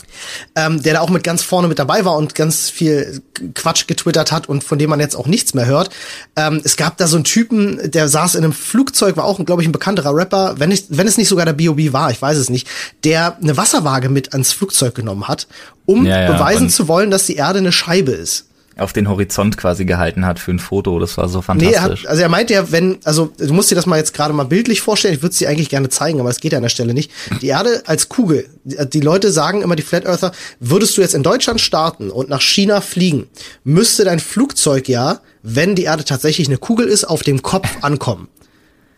ähm, 0.55 0.81
der 0.81 0.95
da 0.95 1.01
auch 1.01 1.11
mit 1.11 1.25
ganz 1.25 1.43
vorne 1.43 1.67
mit 1.67 1.81
dabei 1.81 2.05
war 2.05 2.17
und 2.17 2.37
ganz 2.37 2.71
viel 2.71 3.21
Quatsch 3.55 3.89
getwittert 3.89 4.31
hat 4.31 4.49
und 4.49 4.63
von 4.63 4.79
dem 4.79 4.91
man 4.91 5.01
jetzt 5.01 5.17
auch 5.17 5.27
nichts 5.27 5.55
mehr 5.55 5.67
hört. 5.67 5.91
Ähm, 6.37 6.61
es 6.63 6.77
gab 6.77 6.99
da 6.99 7.09
so 7.09 7.17
einen 7.17 7.25
Typen, 7.25 7.91
der 7.91 8.09
saß 8.09 8.37
in 8.37 8.45
einem 8.45 8.53
Flugzeug, 8.53 9.17
war 9.17 9.25
auch, 9.25 9.45
glaube 9.45 9.63
ich, 9.63 9.69
ein 9.69 9.73
bekannterer 9.73 10.15
Rapper, 10.15 10.55
wenn, 10.59 10.71
ich, 10.71 10.85
wenn 10.91 11.09
es 11.09 11.19
nicht 11.19 11.29
sogar 11.29 11.45
der 11.45 11.55
B.O.B. 11.55 11.93
war, 11.93 12.13
ich 12.13 12.23
weiß 12.23 12.37
es 12.37 12.49
nicht, 12.49 12.69
der 13.03 13.39
eine 13.43 13.57
Wasserwaage 13.57 14.09
mit 14.09 14.35
ans 14.35 14.53
Flugzeug 14.53 14.95
genommen 14.95 15.27
hat, 15.27 15.49
um 15.85 16.07
Ja, 16.07 16.21
ja, 16.21 16.33
beweisen 16.33 16.71
zu 16.71 16.87
wollen, 16.87 17.11
dass 17.11 17.27
die 17.27 17.35
Erde 17.37 17.59
eine 17.59 17.73
Scheibe 17.73 18.13
ist. 18.13 18.47
Auf 18.81 18.93
den 18.93 19.09
Horizont 19.09 19.57
quasi 19.59 19.85
gehalten 19.85 20.25
hat 20.25 20.39
für 20.39 20.53
ein 20.53 20.59
Foto. 20.59 20.99
Das 20.99 21.19
war 21.19 21.29
so 21.29 21.41
Nee, 21.55 21.67
er 21.67 21.73
fantastisch. 21.73 22.05
hat, 22.05 22.11
also 22.11 22.23
er 22.23 22.29
meint 22.31 22.49
ja, 22.49 22.73
wenn, 22.73 22.99
also 23.05 23.31
du 23.37 23.53
musst 23.53 23.71
dir 23.71 23.75
das 23.75 23.85
mal 23.85 23.99
jetzt 23.99 24.15
gerade 24.15 24.33
mal 24.33 24.45
bildlich 24.45 24.81
vorstellen, 24.81 25.15
ich 25.15 25.23
würde 25.23 25.33
es 25.33 25.39
dir 25.39 25.51
eigentlich 25.51 25.69
gerne 25.69 25.91
zeigen, 25.91 26.19
aber 26.19 26.31
es 26.31 26.41
geht 26.41 26.53
ja 26.53 26.59
an 26.59 26.63
der 26.63 26.71
Stelle 26.71 26.95
nicht. 26.95 27.11
Die 27.43 27.49
Erde 27.49 27.83
als 27.87 28.09
Kugel, 28.09 28.49
die, 28.65 29.01
Leute 29.01 29.33
sagen 29.33 29.61
immer, 29.63 29.77
die 29.77 29.83
Flat 29.83 30.07
Earther, 30.07 30.33
würdest 30.61 30.97
du 30.97 31.03
jetzt 31.03 31.15
in 31.15 31.23
Deutschland 31.23 31.61
starten 31.61 32.11
und 32.11 32.31
nach 32.31 32.41
China 32.41 32.81
fliegen, 32.81 33.29
müsste 33.65 34.05
dein 34.05 34.19
Flugzeug 34.19 34.89
ja, 34.89 35.21
wenn 35.43 35.75
die 35.75 35.85
Erde 35.85 36.05
tatsächlich 36.05 36.49
eine 36.49 36.59
Kugel 36.59 36.87
ist, 36.87 37.05
auf 37.05 37.23
dem 37.23 37.43
Kopf 37.43 37.69
ankommen. 37.83 38.29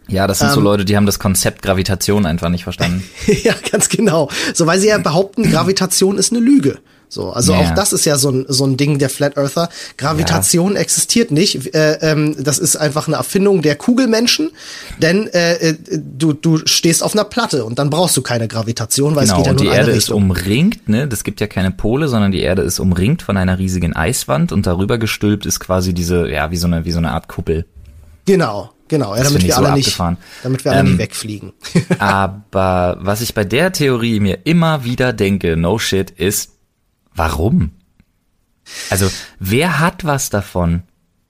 ja, 0.09 0.27
das 0.27 0.39
sind 0.39 0.49
ähm, 0.49 0.55
so 0.55 0.61
Leute, 0.61 0.85
die 0.85 0.97
haben 0.97 1.07
das 1.07 1.19
Konzept 1.19 1.63
Gravitation 1.63 2.27
einfach 2.27 2.49
nicht 2.49 2.65
verstanden. 2.65 3.03
ja, 3.43 3.55
ganz 3.71 3.89
genau. 3.89 4.29
So, 4.55 4.67
weil 4.67 4.79
sie 4.79 4.89
ja 4.89 4.99
behaupten, 4.99 5.51
Gravitation 5.51 6.19
ist 6.19 6.33
eine 6.33 6.41
Lüge. 6.41 6.79
So, 7.13 7.29
also 7.29 7.53
Ja. 7.53 7.59
auch 7.59 7.71
das 7.75 7.93
ist 7.93 8.07
ja 8.07 8.17
so 8.17 8.31
ein, 8.31 8.47
so 8.49 8.65
ein 8.65 8.79
Ding 8.79 8.99
der 8.99 9.11
Flat 9.11 9.37
Earther. 9.37 9.69
Gravitation 9.99 10.77
existiert 10.77 11.31
nicht. 11.31 11.75
Äh, 11.75 11.99
ähm, 12.01 12.35
das 12.43 12.59
ist 12.59 12.77
einfach 12.77 13.07
eine 13.07 13.17
Erfindung 13.17 13.61
der 13.61 13.77
Kugelmenschen, 13.77 14.51
denn 14.99 15.27
äh, 15.27 15.57
äh, 15.57 15.77
du, 15.91 16.33
du 16.33 16.61
stehst 16.65 17.03
auf 17.03 17.13
einer 17.13 17.25
Platte 17.25 17.67
und 17.67 17.79
dann 17.79 17.91
brauchst 17.91 18.17
du 18.17 18.23
keine 18.23 18.49
Gravitation, 18.49 19.15
weil 19.15 19.27
Genau, 19.27 19.35
es 19.35 19.39
geht 19.41 19.45
ja 19.47 19.51
und 19.53 19.61
nur 19.63 19.71
die 19.71 19.77
Erde 19.77 19.91
ist 19.91 20.09
umringt, 20.11 20.89
ne? 20.89 21.07
Das 21.07 21.23
gibt 21.23 21.43
ja 21.43 21.47
keine 21.49 21.71
Pole, 21.71 22.09
sondern 22.09 22.33
die 22.33 22.41
Erde 22.41 22.63
ist 22.63 22.81
umringt 22.81 23.21
von 23.21 23.37
einer 23.37 23.59
riesigen 23.59 23.95
Eiswand 23.95 24.51
und 24.51 24.67
darüber 24.67 24.97
gestülpt 24.97 25.45
ist 25.45 25.61
quasi 25.61 25.93
diese, 25.93 26.31
ja, 26.31 26.51
wie 26.51 26.57
so 26.57 26.67
eine, 26.67 26.87
wie 26.87 26.93
so 26.93 26.99
eine 26.99 27.11
Art 27.13 27.29
Kuppel. 27.29 27.67
Genau, 28.25 28.71
genau, 28.89 29.15
ja, 29.17 29.23
damit 29.25 29.43
wir 29.45 29.53
so 29.53 29.61
alle 29.63 29.75
nicht, 29.75 29.89
abgefahren. 29.89 30.17
damit 30.43 30.65
wir 30.65 30.73
alle 30.73 30.81
Ähm, 30.81 30.87
nicht 30.93 30.99
wegfliegen. 30.99 31.53
Aber 31.99 32.97
was 33.03 33.21
ich 33.21 33.35
bei 33.35 33.45
der 33.45 33.71
Theorie 33.73 34.19
mir 34.21 34.39
immer 34.45 34.85
wieder 34.85 35.13
denke, 35.13 35.59
no 35.59 35.79
shit, 35.79 36.11
ist, 36.11 36.53
warum? 37.15 37.71
Also, 38.91 39.11
wer 39.39 39.79
hat 39.81 40.05
was 40.05 40.31
davon? 40.31 40.83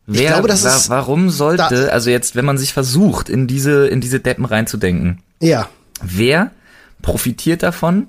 Wer, 0.07 0.33
glaube, 0.33 0.49
das 0.49 0.65
wa- 0.65 0.77
ist- 0.77 0.91
warum 0.91 1.31
sollte, 1.31 1.93
also 1.93 2.11
jetzt, 2.11 2.35
wenn 2.37 2.45
man 2.45 2.59
sich 2.59 2.73
versucht, 2.73 3.29
in 3.29 3.47
diese, 3.47 3.87
in 3.89 4.01
diese 4.01 4.21
Deppen 4.21 4.45
reinzudenken, 4.45 5.23
ja, 5.41 5.69
wer 6.03 6.51
profitiert 7.01 7.63
davon, 7.63 8.09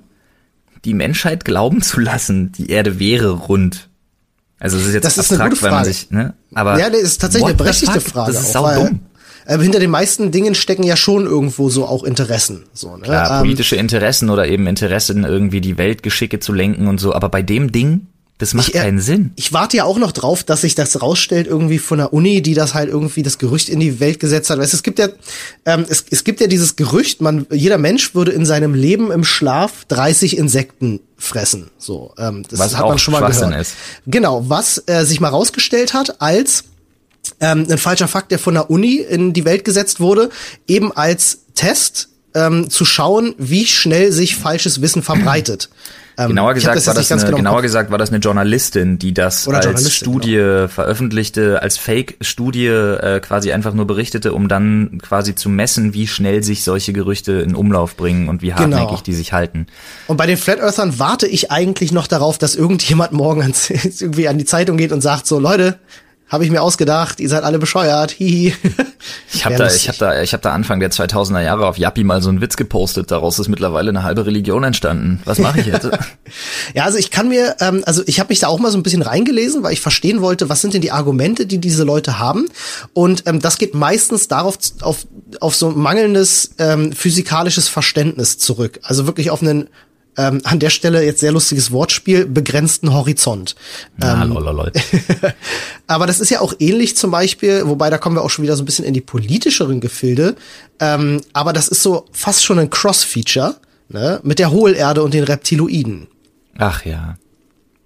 die 0.86 0.94
Menschheit 0.94 1.46
glauben 1.46 1.82
zu 1.82 2.00
lassen, 2.00 2.52
die 2.52 2.70
Erde 2.70 3.00
wäre 3.00 3.30
rund? 3.32 3.90
Also 4.60 4.78
es 4.78 4.88
ist 4.88 4.94
jetzt 4.94 5.04
Das 5.06 5.18
ist 5.18 5.32
eine 5.32 5.44
abstrakt, 5.44 5.52
gute 5.52 5.62
weil 5.64 5.72
man 5.72 5.80
Frage. 5.84 5.94
sich, 5.94 6.12
ne? 6.12 6.34
Aber 6.54 6.78
ja, 6.80 6.90
das 6.90 7.02
ist 7.02 7.22
tatsächlich 7.22 7.50
eine 7.50 7.58
berechtigte? 7.58 8.02
Frage. 8.02 8.34
Das 8.34 8.42
ist 8.50 8.56
auch, 8.58 8.68
saudumm. 8.74 9.02
Äh, 9.46 9.58
hinter 9.58 9.80
den 9.80 9.92
meisten 9.92 10.32
Dingen 10.32 10.56
stecken 10.56 10.84
ja 10.84 10.96
schon 10.96 11.26
irgendwo 11.26 11.70
so 11.70 11.86
auch 11.86 12.04
Interessen. 12.04 12.64
So, 12.74 12.96
ne? 12.98 13.04
Klar, 13.04 13.32
Ähm, 13.32 13.40
politische 13.40 13.76
Interessen 13.76 14.30
oder 14.30 14.48
eben 14.48 14.68
Interessen, 14.68 15.24
irgendwie 15.24 15.62
die 15.62 15.78
Weltgeschicke 15.78 16.40
zu 16.40 16.54
lenken 16.54 16.88
und 16.88 17.00
so. 17.00 17.14
Aber 17.14 17.30
bei 17.30 17.42
dem 17.42 17.72
Ding, 17.72 18.08
das 18.40 18.54
macht 18.54 18.70
Ich, 18.70 18.76
äh, 18.76 18.80
keinen 18.80 19.00
Sinn. 19.00 19.32
Ich 19.36 19.54
warte 19.54 19.78
ja 19.78 19.84
auch 19.86 19.98
noch 19.98 20.12
drauf, 20.12 20.44
dass 20.44 20.62
sich 20.62 20.76
das 20.76 21.02
rausstellt 21.02 21.48
irgendwie 21.48 21.78
von 21.78 22.00
der 22.00 22.14
Uni, 22.14 22.42
die 22.42 22.56
das 22.56 22.74
halt 22.74 22.90
irgendwie 22.90 23.24
das 23.24 23.38
Gerücht 23.38 23.70
in 23.70 23.80
die 23.80 24.00
Welt 24.00 24.20
gesetzt 24.20 24.50
hat. 24.50 24.60
Weißt, 24.60 24.74
es 24.74 24.84
gibt 24.84 25.00
ja, 25.00 25.08
ähm, 25.66 25.86
es, 25.88 26.04
es 26.10 26.24
gibt 26.24 26.42
ja 26.42 26.48
dieses 26.48 26.76
Gerücht, 26.76 27.22
man, 27.22 27.46
jeder 27.52 27.78
Mensch 27.78 28.16
würde 28.16 28.32
in 28.32 28.46
seinem 28.46 28.74
Leben 28.74 29.12
im 29.12 29.24
Schlaf 29.24 29.86
30 29.86 30.38
Insekten 30.38 31.00
fressen. 31.16 31.70
So, 31.78 32.14
ähm, 32.18 32.44
das 32.50 32.60
Was 32.60 32.76
hat 32.76 32.88
man 32.88 33.00
schon 33.00 33.14
mal 33.14 33.26
gehört. 33.26 33.62
ist. 33.62 33.76
Genau, 34.08 34.44
was 34.50 34.84
äh, 34.88 35.06
sich 35.06 35.22
mal 35.22 35.30
rausgestellt 35.30 35.94
hat 35.94 36.20
als 36.22 36.66
ähm, 37.40 37.66
ein 37.70 37.78
falscher 37.78 38.08
Fakt, 38.08 38.32
der 38.32 38.40
von 38.40 38.54
der 38.54 38.70
Uni 38.70 38.96
in 38.98 39.34
die 39.34 39.46
Welt 39.46 39.66
gesetzt 39.66 40.00
wurde, 40.00 40.30
eben 40.68 40.92
als 40.92 41.40
Test 41.56 42.10
ähm, 42.36 42.70
zu 42.70 42.86
schauen, 42.86 43.36
wie 43.38 43.66
schnell 43.66 44.12
sich 44.12 44.36
falsches 44.36 44.82
Wissen 44.82 45.04
verbreitet. 45.04 45.70
Ähm, 46.16 46.30
Genauer 46.30 46.54
gesagt, 46.54 46.76
jetzt 46.76 46.86
war 46.86 46.94
das 46.94 47.12
eine, 47.12 47.22
genau 47.24 47.38
genauer 47.38 47.62
gesagt 47.64 47.90
war 47.90 47.98
das 47.98 48.10
eine 48.10 48.20
Journalistin, 48.20 49.00
die 49.00 49.16
das 49.16 49.48
Oder 49.48 49.66
als 49.66 49.78
genau. 49.78 49.90
Studie 49.90 50.68
veröffentlichte, 50.68 51.62
als 51.62 51.78
Fake-Studie 51.78 52.68
äh, 52.68 53.20
quasi 53.20 53.52
einfach 53.52 53.74
nur 53.74 53.88
berichtete, 53.88 54.34
um 54.34 54.48
dann 54.48 55.00
quasi 55.02 55.34
zu 55.34 55.50
messen, 55.50 55.96
wie 55.96 56.08
schnell 56.08 56.44
sich 56.44 56.64
solche 56.64 56.94
Gerüchte 56.94 57.32
in 57.34 57.56
Umlauf 57.56 57.96
bringen 57.96 58.30
und 58.30 58.44
wie 58.44 58.54
hartnäckig 58.54 58.90
Genau. 58.90 59.02
die 59.02 59.14
sich 59.14 59.34
halten. 59.34 59.66
Und 60.06 60.18
bei 60.18 60.28
den 60.28 60.38
Flat 60.38 60.60
Earthern 60.60 61.00
warte 61.00 61.26
ich 61.26 61.52
eigentlich 61.52 61.92
noch 61.92 62.06
darauf, 62.06 62.38
dass 62.38 62.56
irgendjemand 62.56 63.12
morgen 63.14 63.42
ans, 63.42 63.70
irgendwie 64.00 64.28
an 64.28 64.38
die 64.38 64.46
Zeitung 64.46 64.78
geht 64.78 64.92
und 64.92 65.02
sagt 65.02 65.26
so, 65.26 65.40
Leute, 65.40 65.80
habe 66.34 66.44
ich 66.46 66.50
mir 66.50 66.64
ausgedacht, 66.64 67.20
ihr 67.20 67.30
seid 67.30 67.44
alle 67.44 67.60
bescheuert, 67.60 68.10
hihi. 68.10 68.56
Ich 69.32 69.46
habe 69.46 69.56
da, 69.56 69.68
ich 69.68 69.88
habe 69.88 69.98
da, 70.00 70.22
ich 70.22 70.34
habe 70.34 70.42
da 70.42 70.52
Anfang 70.52 70.80
der 70.80 70.90
2000er 70.90 71.42
Jahre 71.42 71.68
auf 71.68 71.78
Yappi 71.78 72.04
mal 72.04 72.24
so 72.24 72.30
einen 72.30 72.42
Witz 72.42 72.58
gepostet. 72.58 73.12
Daraus 73.12 73.38
ist 73.38 73.50
mittlerweile 73.50 73.90
eine 73.90 74.02
halbe 74.02 74.26
Religion 74.26 74.64
entstanden. 74.64 75.22
Was 75.26 75.38
mache 75.38 75.60
ich 75.60 75.68
jetzt? 75.68 75.88
Ja, 76.74 76.86
also 76.86 76.98
ich 76.98 77.12
kann 77.12 77.30
mir, 77.30 77.58
ähm, 77.60 77.84
also 77.86 78.02
ich 78.08 78.20
habe 78.20 78.30
mich 78.30 78.40
da 78.40 78.48
auch 78.48 78.58
mal 78.58 78.72
so 78.72 78.78
ein 78.78 78.84
bisschen 78.84 79.04
reingelesen, 79.04 79.62
weil 79.62 79.74
ich 79.74 79.82
verstehen 79.82 80.22
wollte, 80.22 80.50
was 80.50 80.62
sind 80.62 80.74
denn 80.74 80.82
die 80.82 80.92
Argumente, 80.92 81.46
die 81.46 81.60
diese 81.60 81.84
Leute 81.84 82.18
haben. 82.18 82.48
Und 82.94 83.24
ähm, 83.28 83.40
das 83.40 83.60
geht 83.60 83.76
meistens 83.76 84.28
darauf 84.28 84.58
auf, 84.82 85.06
auf 85.40 85.56
so 85.56 85.70
mangelndes 85.70 86.56
ähm, 86.58 86.94
physikalisches 86.94 87.68
Verständnis 87.68 88.40
zurück. 88.40 88.80
Also 88.82 89.06
wirklich 89.06 89.30
auf 89.30 89.42
einen 89.44 89.70
ähm, 90.18 90.42
an 90.44 90.60
der 90.60 90.70
Stelle 90.70 91.04
jetzt 91.04 91.20
sehr 91.20 91.32
lustiges 91.32 91.72
Wortspiel, 91.72 92.26
begrenzten 92.26 92.94
Horizont. 92.94 93.56
Na, 93.98 94.24
lololol. 94.24 94.72
Aber 95.88 96.08
das 96.08 96.20
ist 96.20 96.30
ja 96.30 96.42
auch 96.42 96.54
ähnlich 96.60 96.96
zum 96.98 97.12
Beispiel, 97.12 97.64
wobei 97.66 97.90
da 97.90 97.98
kommen 97.98 98.16
wir 98.16 98.22
auch 98.22 98.30
schon 98.30 98.44
wieder 98.44 98.56
so 98.56 98.64
ein 98.64 98.66
bisschen 98.66 98.86
in 98.86 98.94
die 98.94 99.02
politischeren 99.02 99.80
Gefilde. 99.80 100.36
Ähm, 100.80 101.22
aber 101.34 101.54
das 101.54 101.68
ist 101.68 101.84
so 101.84 102.06
fast 102.12 102.44
schon 102.44 102.60
ein 102.60 102.70
Cross-Feature 102.70 103.56
ne, 103.90 104.20
mit 104.24 104.40
der 104.40 104.52
Hohlerde 104.52 105.04
und 105.04 105.14
den 105.14 105.24
Reptiloiden. 105.24 106.08
Ach 106.58 106.86
ja. 106.86 107.18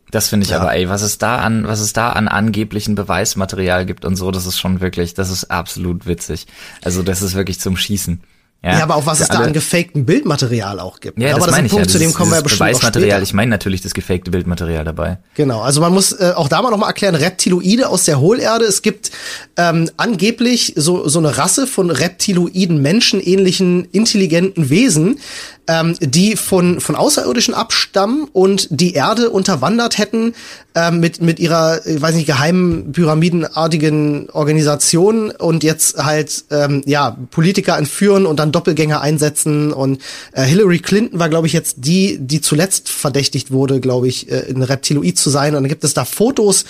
Das 0.10 0.30
finde 0.30 0.46
ich 0.46 0.56
aber, 0.56 0.74
ey, 0.74 0.88
was 0.88 1.02
es 1.02 1.18
da 1.18 1.40
an, 1.40 1.68
was 1.68 1.82
es 1.82 1.92
da 1.92 2.12
an 2.12 2.30
angeblichen 2.30 2.96
Beweismaterial 2.96 3.86
gibt 3.86 4.06
und 4.06 4.16
so, 4.16 4.32
das 4.32 4.46
ist 4.46 4.58
schon 4.58 4.80
wirklich, 4.80 5.14
das 5.14 5.30
ist 5.30 5.52
absolut 5.52 6.06
witzig. 6.06 6.48
Also 6.82 7.04
das 7.04 7.22
ist 7.22 7.36
wirklich 7.36 7.60
zum 7.60 7.76
Schießen. 7.76 8.22
Ja, 8.64 8.84
aber 8.84 8.96
auch 8.96 9.06
was 9.06 9.20
es 9.20 9.28
da 9.28 9.40
an 9.40 9.54
gefakten 9.54 10.06
Bildmaterial 10.06 10.80
auch 10.80 11.00
gibt. 11.00 11.20
Ja, 11.20 11.36
aber 11.36 11.46
das 11.46 11.48
das 11.48 11.56
ist 11.56 11.64
ein 11.64 11.70
Punkt, 11.70 11.86
ja. 11.86 11.92
zu 11.92 12.00
dem 12.00 12.14
kommen 12.14 12.32
wir 12.32 12.42
dieses 12.42 12.44
bestimmt 12.44 12.72
Beweismaterial, 12.72 13.24
ich 13.24 13.34
meine 13.34 13.52
natürlich 13.52 13.82
das 13.82 13.94
gefakte 13.94 14.32
Bildmaterial 14.32 14.84
dabei. 14.84 15.20
Genau, 15.36 15.62
also 15.62 15.80
man 15.80 15.94
muss 15.94 16.12
äh, 16.12 16.34
auch 16.36 16.50
da 16.50 16.62
mal 16.62 16.72
noch 16.72 16.78
mal 16.78 16.88
erklären, 16.88 17.16
Reptiloide 17.16 17.88
aus 17.88 18.06
der 18.06 18.20
Hohlerde. 18.20 18.66
Es 18.66 18.82
gibt 18.82 19.12
ähm, 19.56 19.90
angeblich 19.96 20.74
so, 20.76 21.08
so 21.08 21.20
eine 21.20 21.38
Rasse 21.38 21.68
von 21.68 21.92
reptiloiden, 21.92 22.82
menschenähnlichen, 22.82 23.86
intelligenten 23.92 24.70
Wesen, 24.70 25.20
ähm, 25.68 25.96
die 26.00 26.36
von, 26.36 26.80
von 26.80 26.96
Außerirdischen 26.96 27.54
abstammen 27.54 28.28
und 28.32 28.68
die 28.72 28.94
Erde 28.94 29.30
unterwandert 29.30 29.98
hätten 29.98 30.34
ähm, 30.76 31.00
mit, 31.00 31.22
mit 31.22 31.40
ihrer, 31.40 31.86
ich 31.86 32.02
weiß 32.02 32.16
nicht, 32.16 32.28
geheimen 32.28 32.92
pyramidenartigen 32.94 34.30
Organisation 34.30 35.32
und 35.32 35.64
jetzt 35.64 35.98
halt, 36.04 36.46
ähm, 36.52 36.84
ja, 36.86 37.18
Politiker 37.32 37.78
entführen 37.78 38.26
und 38.26 38.40
dann 38.40 38.52
Doppelgänger 38.52 39.02
einsetzen 39.02 39.74
und 39.74 40.02
äh, 40.32 40.44
Hillary 40.44 40.80
Clinton 40.80 41.20
war, 41.20 41.30
glaube 41.30 41.48
ich, 41.48 41.54
jetzt 41.54 41.78
die, 41.80 42.18
die 42.20 42.42
zuletzt 42.42 42.90
verdächtigt 42.90 43.52
wurde, 43.52 43.80
glaube 43.80 44.08
ich, 44.08 44.32
äh, 44.32 44.46
ein 44.50 44.64
Reptiloid 44.64 45.18
zu 45.18 45.30
sein 45.30 45.56
und 45.56 45.64
dann 45.64 45.70
gibt 45.70 45.84
es 45.84 45.94
da 45.94 46.06
Fotos, 46.06 46.66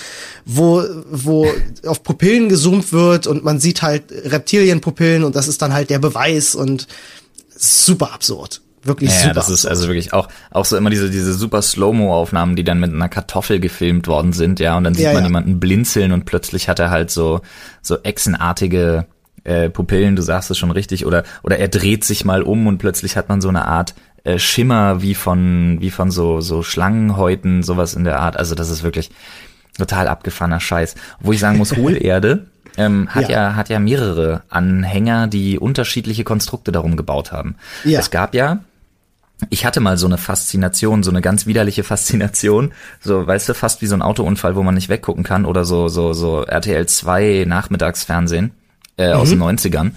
wo, 0.45 0.83
wo 1.11 1.47
auf 1.85 2.01
Pupillen 2.03 2.49
gezoomt 2.49 2.91
wird 2.93 3.27
und 3.27 3.43
man 3.43 3.59
sieht 3.59 3.81
halt 3.81 4.05
Reptilienpupillen 4.11 5.23
und 5.23 5.35
das 5.35 5.47
ist 5.47 5.61
dann 5.61 5.73
halt 5.73 5.89
der 5.89 5.99
Beweis 5.99 6.55
und 6.55 6.87
super 7.55 8.13
absurd. 8.13 8.61
Wirklich 8.87 9.11
ja, 9.11 9.19
super. 9.21 9.33
das 9.33 9.49
ist 9.49 9.65
also 9.65 9.87
wirklich 9.87 10.13
auch, 10.13 10.27
auch 10.51 10.65
so 10.65 10.77
immer 10.77 10.89
diese, 10.89 11.09
diese 11.09 11.33
super 11.33 11.61
Slow-Mo-Aufnahmen, 11.61 12.55
die 12.55 12.63
dann 12.63 12.79
mit 12.79 12.93
einer 12.93 13.09
Kartoffel 13.09 13.59
gefilmt 13.59 14.07
worden 14.07 14.33
sind, 14.33 14.59
ja, 14.59 14.77
und 14.77 14.83
dann 14.83 14.93
sieht 14.93 15.05
Ja, 15.05 15.13
man 15.13 15.23
ja. 15.23 15.27
jemanden 15.27 15.59
blinzeln 15.59 16.11
und 16.11 16.25
plötzlich 16.25 16.69
hat 16.69 16.79
er 16.79 16.89
halt 16.89 17.11
so, 17.11 17.41
so 17.81 17.97
echsenartige 18.03 19.05
äh, 19.43 19.69
Pupillen, 19.69 20.15
du 20.15 20.21
sagst 20.21 20.51
es 20.51 20.57
schon 20.57 20.71
richtig, 20.71 21.05
oder, 21.05 21.23
oder 21.43 21.57
er 21.57 21.67
dreht 21.67 22.03
sich 22.03 22.25
mal 22.25 22.41
um 22.43 22.67
und 22.67 22.77
plötzlich 22.79 23.15
hat 23.17 23.29
man 23.29 23.41
so 23.41 23.49
eine 23.49 23.65
Art 23.65 23.93
äh, 24.23 24.39
Schimmer 24.39 25.01
wie 25.01 25.15
von, 25.15 25.77
wie 25.79 25.91
von 25.91 26.11
so, 26.11 26.41
so 26.41 26.63
Schlangenhäuten, 26.63 27.63
sowas 27.63 27.93
in 27.93 28.03
der 28.03 28.19
Art. 28.19 28.37
Also 28.37 28.55
das 28.55 28.69
ist 28.69 28.83
wirklich 28.83 29.09
total 29.77 30.07
abgefahrener 30.07 30.59
Scheiß. 30.59 30.95
Wo 31.19 31.31
ich 31.31 31.39
sagen 31.39 31.57
muss, 31.57 31.75
Hohlerde 31.77 32.47
ähm, 32.77 33.07
hat 33.09 33.29
Ja. 33.29 33.49
ja. 33.49 33.55
hat 33.55 33.69
ja 33.69 33.79
mehrere 33.79 34.41
Anhänger, 34.49 35.27
die 35.27 35.59
unterschiedliche 35.59 36.23
Konstrukte 36.23 36.71
darum 36.71 36.97
gebaut 36.97 37.31
haben. 37.31 37.55
Ja. 37.85 37.99
Es 37.99 38.11
gab 38.11 38.35
ja 38.35 38.59
ich 39.49 39.65
hatte 39.65 39.79
mal 39.79 39.97
so 39.97 40.07
eine 40.07 40.17
Faszination, 40.17 41.03
so 41.03 41.11
eine 41.11 41.21
ganz 41.21 41.45
widerliche 41.45 41.83
Faszination, 41.83 42.71
so, 42.99 43.25
weißt 43.25 43.49
du, 43.49 43.53
fast 43.53 43.81
wie 43.81 43.87
so 43.87 43.95
ein 43.95 44.01
Autounfall, 44.01 44.55
wo 44.55 44.63
man 44.63 44.75
nicht 44.75 44.89
weggucken 44.89 45.23
kann 45.23 45.45
oder 45.45 45.63
so, 45.63 45.87
so, 45.87 46.13
so 46.13 46.43
RTL 46.43 46.85
2 46.87 47.45
Nachmittagsfernsehen, 47.47 48.51
äh, 48.97 49.11
aus 49.11 49.29
den 49.29 49.41
90ern. 49.41 49.91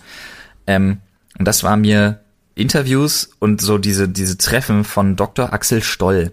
Ähm, 0.67 0.99
und 1.39 1.49
das 1.49 1.65
war 1.65 1.77
mir 1.77 2.21
Interviews 2.55 3.31
und 3.39 3.61
so 3.63 3.79
diese, 3.79 4.09
diese 4.09 4.37
Treffen 4.37 4.85
von 4.85 5.17
Dr. 5.17 5.53
Axel 5.53 5.83
Stoll. 5.83 6.33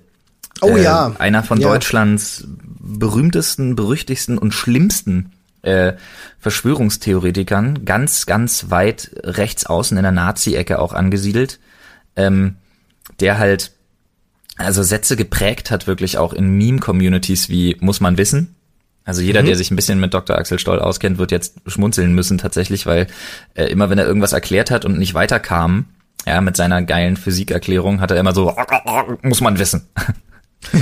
Oh 0.62 0.76
äh, 0.76 0.84
ja. 0.84 1.14
Einer 1.18 1.44
von 1.44 1.62
Ja. 1.62 1.70
Deutschlands 1.70 2.46
berühmtesten, 2.80 3.76
berüchtigsten 3.76 4.38
und 4.38 4.54
schlimmsten 4.54 5.32
äh, 5.62 5.94
Verschwörungstheoretikern, 6.40 7.86
ganz, 7.86 8.26
ganz 8.26 8.70
weit 8.70 9.12
rechts 9.24 9.66
außen 9.66 9.98
in 9.98 10.04
der 10.04 10.12
Nazi-Ecke 10.12 10.80
auch 10.80 10.94
angesiedelt, 10.94 11.60
ähm, 12.16 12.56
der 13.20 13.38
halt 13.38 13.72
also 14.58 14.84
Sätze 14.84 15.16
geprägt 15.16 15.72
hat, 15.72 15.88
wirklich 15.88 16.18
auch 16.18 16.34
in 16.34 16.58
Meme-Communities 16.58 17.50
wie 17.50 17.78
muss 17.80 18.00
man 18.02 18.18
wissen. 18.18 18.56
Also 19.06 19.22
jeder, 19.22 19.42
der 19.42 19.56
sich 19.56 19.72
ein 19.72 19.78
bisschen 19.78 20.02
mit 20.02 20.14
Dr. 20.14 20.38
Axel 20.38 20.60
Stoll 20.60 20.80
auskennt, 20.80 21.18
wird 21.18 21.32
jetzt 21.32 21.62
schmunzeln 21.66 22.14
müssen 22.14 22.38
tatsächlich, 22.38 22.86
weil 22.86 23.08
äh, 23.54 23.66
immer 23.68 23.90
wenn 23.90 23.98
er 23.98 24.06
irgendwas 24.06 24.34
erklärt 24.34 24.70
hat 24.70 24.84
und 24.84 24.98
nicht 25.00 25.14
weiterkam, 25.14 25.86
ja, 26.26 26.42
mit 26.42 26.58
seiner 26.58 26.82
geilen 26.82 27.16
Physikerklärung, 27.16 28.02
hat 28.02 28.12
er 28.12 28.18
immer 28.18 28.34
so, 28.34 28.54
muss 29.22 29.40
man 29.40 29.60
wissen. 29.60 29.88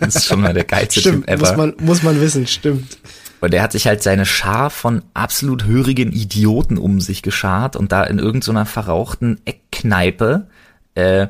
das 0.00 0.16
ist 0.16 0.26
schon 0.26 0.42
mal 0.42 0.52
der 0.52 0.64
geilste 0.64 1.00
Stimmt, 1.00 1.26
Typ 1.26 1.40
muss 1.40 1.48
ever. 1.48 1.56
man, 1.56 1.74
muss 1.80 2.02
man 2.02 2.20
wissen, 2.20 2.46
stimmt. 2.46 2.98
Und 3.40 3.52
der 3.54 3.62
hat 3.62 3.72
sich 3.72 3.86
halt 3.86 4.02
seine 4.02 4.26
Schar 4.26 4.68
von 4.68 5.02
absolut 5.14 5.64
hörigen 5.64 6.12
Idioten 6.12 6.76
um 6.76 7.00
sich 7.00 7.22
geschart 7.22 7.76
und 7.76 7.92
da 7.92 8.04
in 8.04 8.18
irgendeiner 8.18 8.66
verrauchten 8.66 9.40
Eckkneipe 9.46 10.48
äh, 10.96 11.28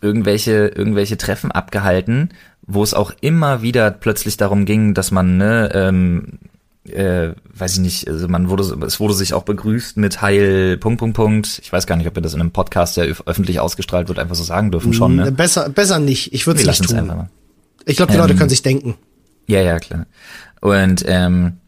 irgendwelche, 0.00 0.68
irgendwelche 0.68 1.16
Treffen 1.18 1.50
abgehalten, 1.50 2.30
wo 2.66 2.82
es 2.82 2.94
auch 2.94 3.12
immer 3.20 3.62
wieder 3.62 3.90
plötzlich 3.90 4.36
darum 4.36 4.64
ging, 4.64 4.94
dass 4.94 5.10
man, 5.10 5.36
ne, 5.36 5.70
ähm, 5.74 6.38
äh, 6.84 7.32
weiß 7.54 7.74
ich 7.74 7.80
nicht, 7.80 8.08
also 8.08 8.26
man 8.28 8.48
wurde, 8.48 8.62
es 8.86 8.98
wurde 9.00 9.14
sich 9.14 9.34
auch 9.34 9.42
begrüßt 9.42 9.96
mit 9.98 10.22
Heil, 10.22 10.76
Punkt, 10.78 10.98
Punkt, 10.98 11.16
Punkt. 11.16 11.60
Ich 11.62 11.72
weiß 11.72 11.86
gar 11.86 11.96
nicht, 11.96 12.06
ob 12.08 12.14
wir 12.14 12.22
das 12.22 12.34
in 12.34 12.40
einem 12.40 12.50
Podcast, 12.52 12.96
der 12.96 13.06
öf- 13.06 13.22
öffentlich 13.26 13.60
ausgestrahlt 13.60 14.08
wird, 14.08 14.18
einfach 14.18 14.34
so 14.34 14.42
sagen 14.44 14.70
dürfen 14.70 14.92
schon, 14.92 15.16
ne? 15.16 15.30
Besser, 15.30 15.68
besser 15.68 15.98
nicht. 15.98 16.32
Ich 16.32 16.46
würde 16.46 16.60
es 16.60 16.66
nicht 16.66 16.88
tun. 16.88 16.98
einfach 16.98 17.16
mal. 17.16 17.30
Ich 17.84 17.96
glaube, 17.96 18.12
die 18.12 18.16
Ähm, 18.18 18.22
Leute 18.24 18.34
können 18.36 18.48
sich 18.50 18.62
denken. 18.62 18.94
Ja, 19.46 19.60
ja, 19.60 19.78
klar. 19.78 20.06
Und 20.60 21.04
ähm, 21.06 21.58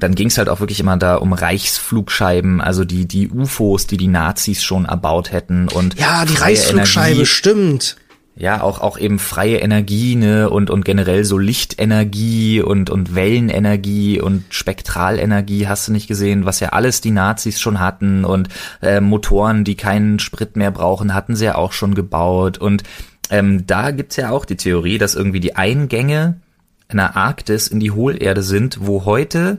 dann 0.00 0.14
ging 0.14 0.28
es 0.28 0.38
halt 0.38 0.48
auch 0.48 0.60
wirklich 0.60 0.80
immer 0.80 0.96
da 0.96 1.16
um 1.16 1.32
Reichsflugscheiben, 1.32 2.60
also 2.60 2.84
die 2.84 3.06
die 3.06 3.28
UFOs, 3.28 3.86
die 3.86 3.96
die 3.96 4.08
Nazis 4.08 4.62
schon 4.62 4.84
erbaut 4.86 5.32
hätten 5.32 5.68
und 5.68 5.98
Ja, 5.98 6.24
die 6.24 6.34
Reichsflugscheibe, 6.34 7.10
Energie, 7.10 7.26
stimmt. 7.26 7.96
ja 8.36 8.62
auch 8.62 8.80
auch 8.80 8.98
eben 8.98 9.18
freie 9.18 9.58
Energie 9.58 10.16
ne 10.16 10.48
und 10.50 10.70
und 10.70 10.84
generell 10.84 11.24
so 11.24 11.36
Lichtenergie 11.38 12.62
und 12.62 12.90
und 12.90 13.14
Wellenenergie 13.14 14.20
und 14.20 14.44
Spektralenergie 14.50 15.68
hast 15.68 15.88
du 15.88 15.92
nicht 15.92 16.08
gesehen, 16.08 16.44
was 16.44 16.60
ja 16.60 16.70
alles 16.70 17.00
die 17.00 17.10
Nazis 17.10 17.60
schon 17.60 17.80
hatten 17.80 18.24
und 18.24 18.48
äh, 18.82 19.00
Motoren, 19.00 19.64
die 19.64 19.74
keinen 19.76 20.18
Sprit 20.18 20.56
mehr 20.56 20.70
brauchen, 20.70 21.14
hatten 21.14 21.36
sie 21.36 21.44
ja 21.46 21.54
auch 21.54 21.72
schon 21.72 21.94
gebaut 21.94 22.58
und 22.58 22.82
ähm, 23.30 23.66
da 23.66 23.90
gibt's 23.92 24.16
ja 24.16 24.30
auch 24.30 24.44
die 24.44 24.56
Theorie, 24.56 24.98
dass 24.98 25.14
irgendwie 25.14 25.40
die 25.40 25.54
Eingänge 25.56 26.40
in 26.88 26.96
der 26.96 27.16
Arktis 27.16 27.68
in 27.68 27.78
die 27.78 27.92
Hohlerde 27.92 28.42
sind, 28.42 28.78
wo 28.80 29.04
heute 29.04 29.58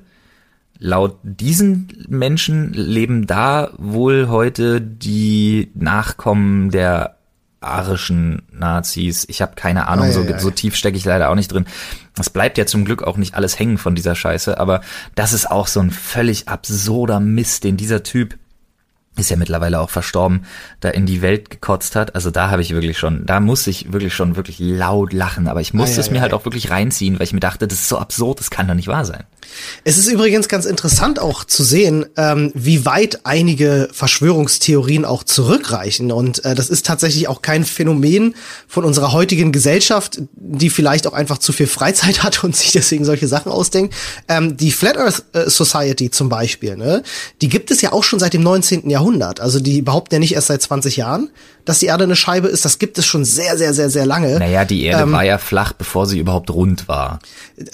laut 0.82 1.20
diesen 1.22 2.06
Menschen 2.10 2.74
leben 2.74 3.28
da 3.28 3.70
wohl 3.78 4.30
heute 4.30 4.82
die 4.82 5.72
Nachkommen 5.76 6.72
der 6.72 7.18
arischen 7.62 8.42
Nazis. 8.52 9.26
Ich 9.30 9.44
habe 9.44 9.54
keine 9.54 9.88
Ahnung, 9.88 10.08
Ei, 10.08 10.12
so, 10.12 10.22
ei, 10.22 10.40
so 10.40 10.50
tief 10.50 10.76
stecke 10.76 10.98
ich 10.98 11.06
leider 11.06 11.30
auch 11.30 11.36
nicht 11.36 11.52
drin. 11.54 11.68
Das 12.16 12.32
bleibt 12.32 12.58
ja 12.58 12.66
zum 12.66 12.84
Glück 12.84 13.04
auch 13.04 13.18
nicht 13.18 13.36
alles 13.36 13.60
hängen 13.60 13.78
von 13.78 13.94
dieser 13.94 14.16
Scheiße, 14.16 14.60
aber 14.60 14.82
das 15.14 15.34
ist 15.34 15.50
auch 15.52 15.68
so 15.68 15.80
ein 15.80 15.92
völlig 15.92 16.48
absurder 16.48 17.20
Mist, 17.20 17.64
den 17.64 17.78
dieser 17.78 18.02
Typ 18.02 18.40
ist 19.18 19.30
ja 19.30 19.36
mittlerweile 19.36 19.82
auch 19.82 19.90
verstorben, 19.90 20.46
da 20.80 20.90
in 20.90 21.06
die 21.06 21.22
Welt 21.22 21.50
gekotzt 21.50 21.96
hat. 21.96 22.16
Also 22.16 22.32
da 22.32 22.50
habe 22.50 22.62
ich 22.62 22.74
wirklich 22.74 22.98
schon, 22.98 23.26
da 23.26 23.40
muss 23.40 23.68
ich 23.68 23.92
wirklich 23.92 24.14
schon 24.14 24.36
wirklich 24.36 24.58
laut 24.58 25.14
lachen, 25.14 25.48
aber 25.48 25.62
ich 25.62 25.74
musste 25.74 25.98
Ei, 25.98 26.00
es 26.00 26.12
mir 26.12 26.22
halt 26.22 26.34
auch 26.34 26.46
wirklich 26.46 26.72
reinziehen, 26.72 27.20
weil 27.20 27.26
ich 27.26 27.34
mir 27.34 27.42
dachte, 27.42 27.68
das 27.68 27.80
ist 27.80 27.90
so 27.90 28.00
absurd, 28.00 28.40
das 28.40 28.50
kann 28.50 28.68
doch 28.68 28.74
nicht 28.74 28.88
wahr 28.88 29.06
sein. 29.06 29.26
Es 29.84 29.98
ist 29.98 30.08
übrigens 30.08 30.48
ganz 30.48 30.66
interessant 30.66 31.20
auch 31.20 31.44
zu 31.44 31.64
sehen, 31.64 32.06
ähm, 32.18 32.52
wie 32.54 32.86
weit 32.86 33.22
einige 33.26 33.90
Verschwörungstheorien 33.92 35.06
auch 35.06 35.24
zurückreichen. 35.24 36.12
Und 36.12 36.44
äh, 36.46 36.56
das 36.56 36.70
ist 36.70 36.86
tatsächlich 36.86 37.28
auch 37.28 37.42
kein 37.42 37.66
Phänomen 37.66 38.36
von 38.68 38.86
unserer 38.86 39.12
heutigen 39.12 39.52
Gesellschaft, 39.52 40.20
die 40.34 40.70
vielleicht 40.70 41.08
auch 41.08 41.14
einfach 41.14 41.38
zu 41.38 41.54
viel 41.54 41.68
Freizeit 41.68 42.24
hat 42.24 42.44
und 42.44 42.56
sich 42.56 42.72
deswegen 42.72 43.06
solche 43.06 43.28
Sachen 43.28 43.52
ausdenkt. 43.52 43.94
Ähm, 44.28 44.58
die 44.58 44.72
Flat 44.72 44.98
Earth 44.98 45.24
äh, 45.34 45.50
Society 45.50 46.12
zum 46.12 46.30
Beispiel, 46.30 46.78
ne, 46.78 47.04
die 47.42 47.50
gibt 47.50 47.72
es 47.72 47.82
ja 47.82 47.92
auch 47.92 48.04
schon 48.04 48.20
seit 48.20 48.34
dem 48.34 48.44
19. 48.44 48.90
Jahrhundert. 48.90 49.40
Also 49.40 49.60
die 49.60 49.82
behaupten 49.82 50.16
ja 50.16 50.20
nicht 50.20 50.34
erst 50.34 50.48
seit 50.48 50.62
20 50.62 50.98
Jahren, 50.98 51.30
dass 51.66 51.80
die 51.80 51.88
Erde 51.88 52.06
eine 52.06 52.16
Scheibe 52.16 52.48
ist. 52.48 52.66
Das 52.66 52.80
gibt 52.80 52.98
es 52.98 53.06
schon 53.06 53.26
sehr, 53.26 53.58
sehr, 53.58 53.74
sehr, 53.74 53.90
sehr 53.90 54.06
lange. 54.06 54.40
Naja, 54.40 54.66
die 54.66 54.84
Erde 54.84 55.04
Ähm, 55.04 55.12
war 55.12 55.24
ja 55.24 55.38
flach, 55.38 55.74
bevor 55.74 56.06
sie 56.06 56.20
überhaupt 56.20 56.50
rund 56.50 56.88
war. 56.88 57.20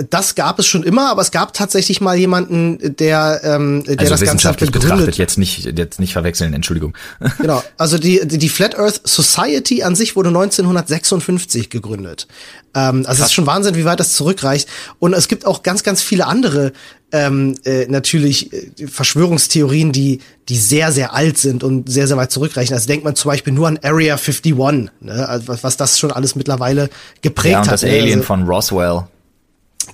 Das 0.10 0.36
gab 0.36 0.60
es 0.60 0.67
schon 0.67 0.84
immer, 0.84 1.10
aber 1.10 1.21
es 1.21 1.32
gab 1.32 1.53
tatsächlich 1.58 2.02
mal 2.02 2.15
jemanden, 2.15 2.96
der, 2.98 3.41
ähm, 3.43 3.84
der 3.84 4.00
Also 4.00 4.12
das 4.12 4.20
Ganze 4.20 4.22
wissenschaftlich 4.22 4.72
begründet. 4.72 4.98
betrachtet, 4.98 5.17
jetzt 5.17 5.38
nicht, 5.38 5.78
jetzt 5.78 6.00
nicht 6.00 6.13
verwechseln, 6.13 6.54
Entschuldigung. 6.54 6.93
Genau, 7.39 7.63
also 7.78 7.98
die, 7.98 8.22
die 8.26 8.38
die 8.38 8.50
Flat 8.50 8.78
Earth 8.78 9.02
Society 9.04 9.84
an 9.84 9.96
sich 9.96 10.15
wurde 10.15 10.30
1956 10.30 11.70
gegründet. 11.70 12.28
Ähm, 12.74 13.06
also 13.08 13.22
es 13.22 13.30
ist 13.30 13.34
schon 13.34 13.46
Wahnsinn, 13.46 13.76
wie 13.76 13.86
weit 13.86 14.00
das 14.00 14.13
zurückreicht. 14.13 14.67
Und 15.00 15.13
es 15.13 15.28
gibt 15.28 15.46
auch 15.46 15.63
ganz, 15.63 15.84
ganz 15.84 16.02
viele 16.02 16.28
andere 16.28 16.74
ähm, 17.12 17.56
äh, 17.63 17.86
natürlich 17.88 18.52
äh, 18.54 18.88
Verschwörungstheorien, 18.88 19.91
die 19.91 20.20
die 20.50 20.58
sehr, 20.58 20.91
sehr 20.91 21.13
alt 21.13 21.38
sind 21.38 21.63
und 21.63 21.89
sehr, 21.89 22.08
sehr 22.08 22.17
weit 22.17 22.32
zurückreichen. 22.32 22.74
Also 22.74 22.88
denkt 22.88 23.04
man 23.04 23.15
zum 23.15 23.32
Beispiel 23.32 23.54
nur 23.54 23.67
an 23.67 23.80
Area 23.84 24.15
51, 24.15 24.56
ne? 25.02 25.28
also 25.28 25.48
was, 25.48 25.63
was 25.63 25.78
das 25.78 26.00
schon 26.00 26.12
alles 26.12 26.36
mittlerweile 26.36 26.89
geprägt 27.22 27.54
Ja, 27.54 27.60
und 27.60 27.67
hat. 27.67 27.74
das 27.74 27.84
ne? 27.84 27.89
Alien 27.91 28.20
also, 28.20 28.24
von 28.24 28.43
Roswell. 28.43 29.04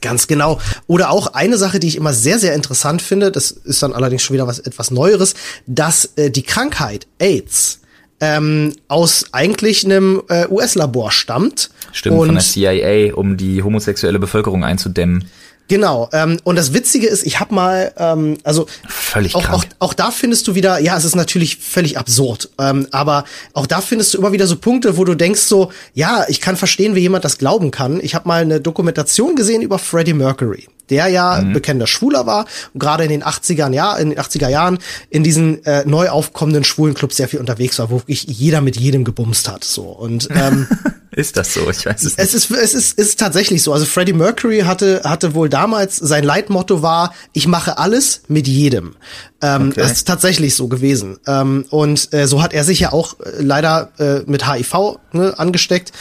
Ganz 0.03 0.27
genau. 0.27 0.59
Oder 0.85 1.09
auch 1.09 1.27
eine 1.27 1.57
Sache, 1.57 1.79
die 1.79 1.87
ich 1.87 1.95
immer 1.95 2.13
sehr, 2.13 2.37
sehr 2.37 2.53
interessant 2.53 3.01
finde, 3.01 3.31
das 3.31 3.51
ist 3.51 3.81
dann 3.81 3.93
allerdings 3.93 4.21
schon 4.21 4.33
wieder 4.33 4.45
was 4.45 4.59
etwas 4.59 4.91
Neueres, 4.91 5.33
dass 5.65 6.11
äh, 6.17 6.29
die 6.29 6.43
Krankheit 6.43 7.07
AIDS 7.19 7.79
ähm, 8.19 8.73
aus 8.89 9.25
eigentlich 9.31 9.85
einem 9.85 10.21
äh, 10.27 10.45
US-Labor 10.49 11.11
stammt. 11.11 11.69
Stimmt, 11.93 12.17
und 12.17 12.25
von 12.27 12.35
der 12.35 12.43
CIA, 12.43 13.15
um 13.15 13.37
die 13.37 13.63
homosexuelle 13.63 14.19
Bevölkerung 14.19 14.65
einzudämmen. 14.65 15.25
Genau. 15.67 16.09
Ähm, 16.11 16.39
und 16.43 16.55
das 16.55 16.73
Witzige 16.73 17.07
ist, 17.07 17.25
ich 17.25 17.39
habe 17.39 17.55
mal, 17.55 17.93
ähm, 17.97 18.37
also 18.43 18.67
Völlig 18.87 19.35
auch, 19.35 19.49
auch, 19.49 19.65
auch 19.79 19.93
da 19.93 20.11
findest 20.11 20.47
du 20.47 20.55
wieder, 20.55 20.79
ja, 20.79 20.97
es 20.97 21.05
ist 21.05 21.15
natürlich 21.15 21.57
völlig 21.57 21.97
absurd, 21.97 22.49
ähm, 22.59 22.87
aber 22.91 23.23
auch 23.53 23.65
da 23.65 23.81
findest 23.81 24.13
du 24.13 24.17
immer 24.17 24.31
wieder 24.31 24.47
so 24.47 24.57
Punkte, 24.57 24.97
wo 24.97 25.05
du 25.05 25.15
denkst 25.15 25.41
so, 25.41 25.71
ja, 25.93 26.25
ich 26.27 26.41
kann 26.41 26.57
verstehen, 26.57 26.95
wie 26.95 26.99
jemand 26.99 27.25
das 27.25 27.37
glauben 27.37 27.71
kann. 27.71 27.99
Ich 28.01 28.13
habe 28.15 28.27
mal 28.27 28.41
eine 28.41 28.59
Dokumentation 28.59 29.35
gesehen 29.35 29.61
über 29.61 29.79
Freddie 29.79 30.13
Mercury 30.13 30.67
der 30.89 31.07
ja 31.07 31.41
mhm. 31.41 31.53
bekennender 31.53 31.87
Schwuler 31.87 32.25
war 32.25 32.45
und 32.73 32.79
gerade 32.79 33.03
in 33.03 33.09
den 33.09 33.23
80er 33.23 33.71
Jahr, 33.71 33.99
in 33.99 34.11
den 34.11 34.19
80er 34.19 34.49
Jahren 34.49 34.79
in 35.09 35.23
diesen 35.23 35.65
äh, 35.65 35.83
neu 35.85 36.09
aufkommenden 36.09 36.63
schwulen 36.63 36.93
Clubs 36.93 37.17
sehr 37.17 37.27
viel 37.27 37.39
unterwegs 37.39 37.79
war, 37.79 37.89
wo 37.89 37.99
wirklich 37.99 38.23
jeder 38.23 38.61
mit 38.61 38.77
jedem 38.77 39.03
gebumst 39.03 39.49
hat, 39.49 39.63
so 39.63 39.83
und 39.83 40.29
ähm, 40.31 40.67
ist 41.11 41.37
das 41.37 41.53
so? 41.53 41.69
Ich 41.69 41.85
weiß 41.85 42.03
es 42.03 42.17
nicht. 42.17 42.19
Es 42.19 42.33
ist 42.33 42.51
es 42.51 42.73
ist 42.73 42.97
ist 42.99 43.19
tatsächlich 43.19 43.63
so. 43.63 43.73
Also 43.73 43.85
Freddie 43.85 44.13
Mercury 44.13 44.61
hatte 44.61 45.01
hatte 45.03 45.33
wohl 45.33 45.49
damals 45.49 45.97
sein 45.97 46.23
Leitmotto 46.23 46.81
war, 46.81 47.13
ich 47.33 47.47
mache 47.47 47.77
alles 47.77 48.23
mit 48.27 48.47
jedem. 48.47 48.95
Ähm, 49.43 49.71
okay. 49.71 49.81
Das 49.81 49.91
ist 49.91 50.07
tatsächlich 50.07 50.55
so 50.55 50.69
gewesen. 50.69 51.17
Ähm, 51.27 51.65
und 51.69 52.13
äh, 52.13 52.27
so 52.27 52.41
hat 52.41 52.53
er 52.53 52.63
sich 52.63 52.79
ja 52.79 52.93
auch 52.93 53.19
äh, 53.19 53.41
leider 53.41 53.91
äh, 53.99 54.21
mit 54.25 54.49
HIV 54.49 54.99
ne, 55.11 55.37
angesteckt. 55.37 55.91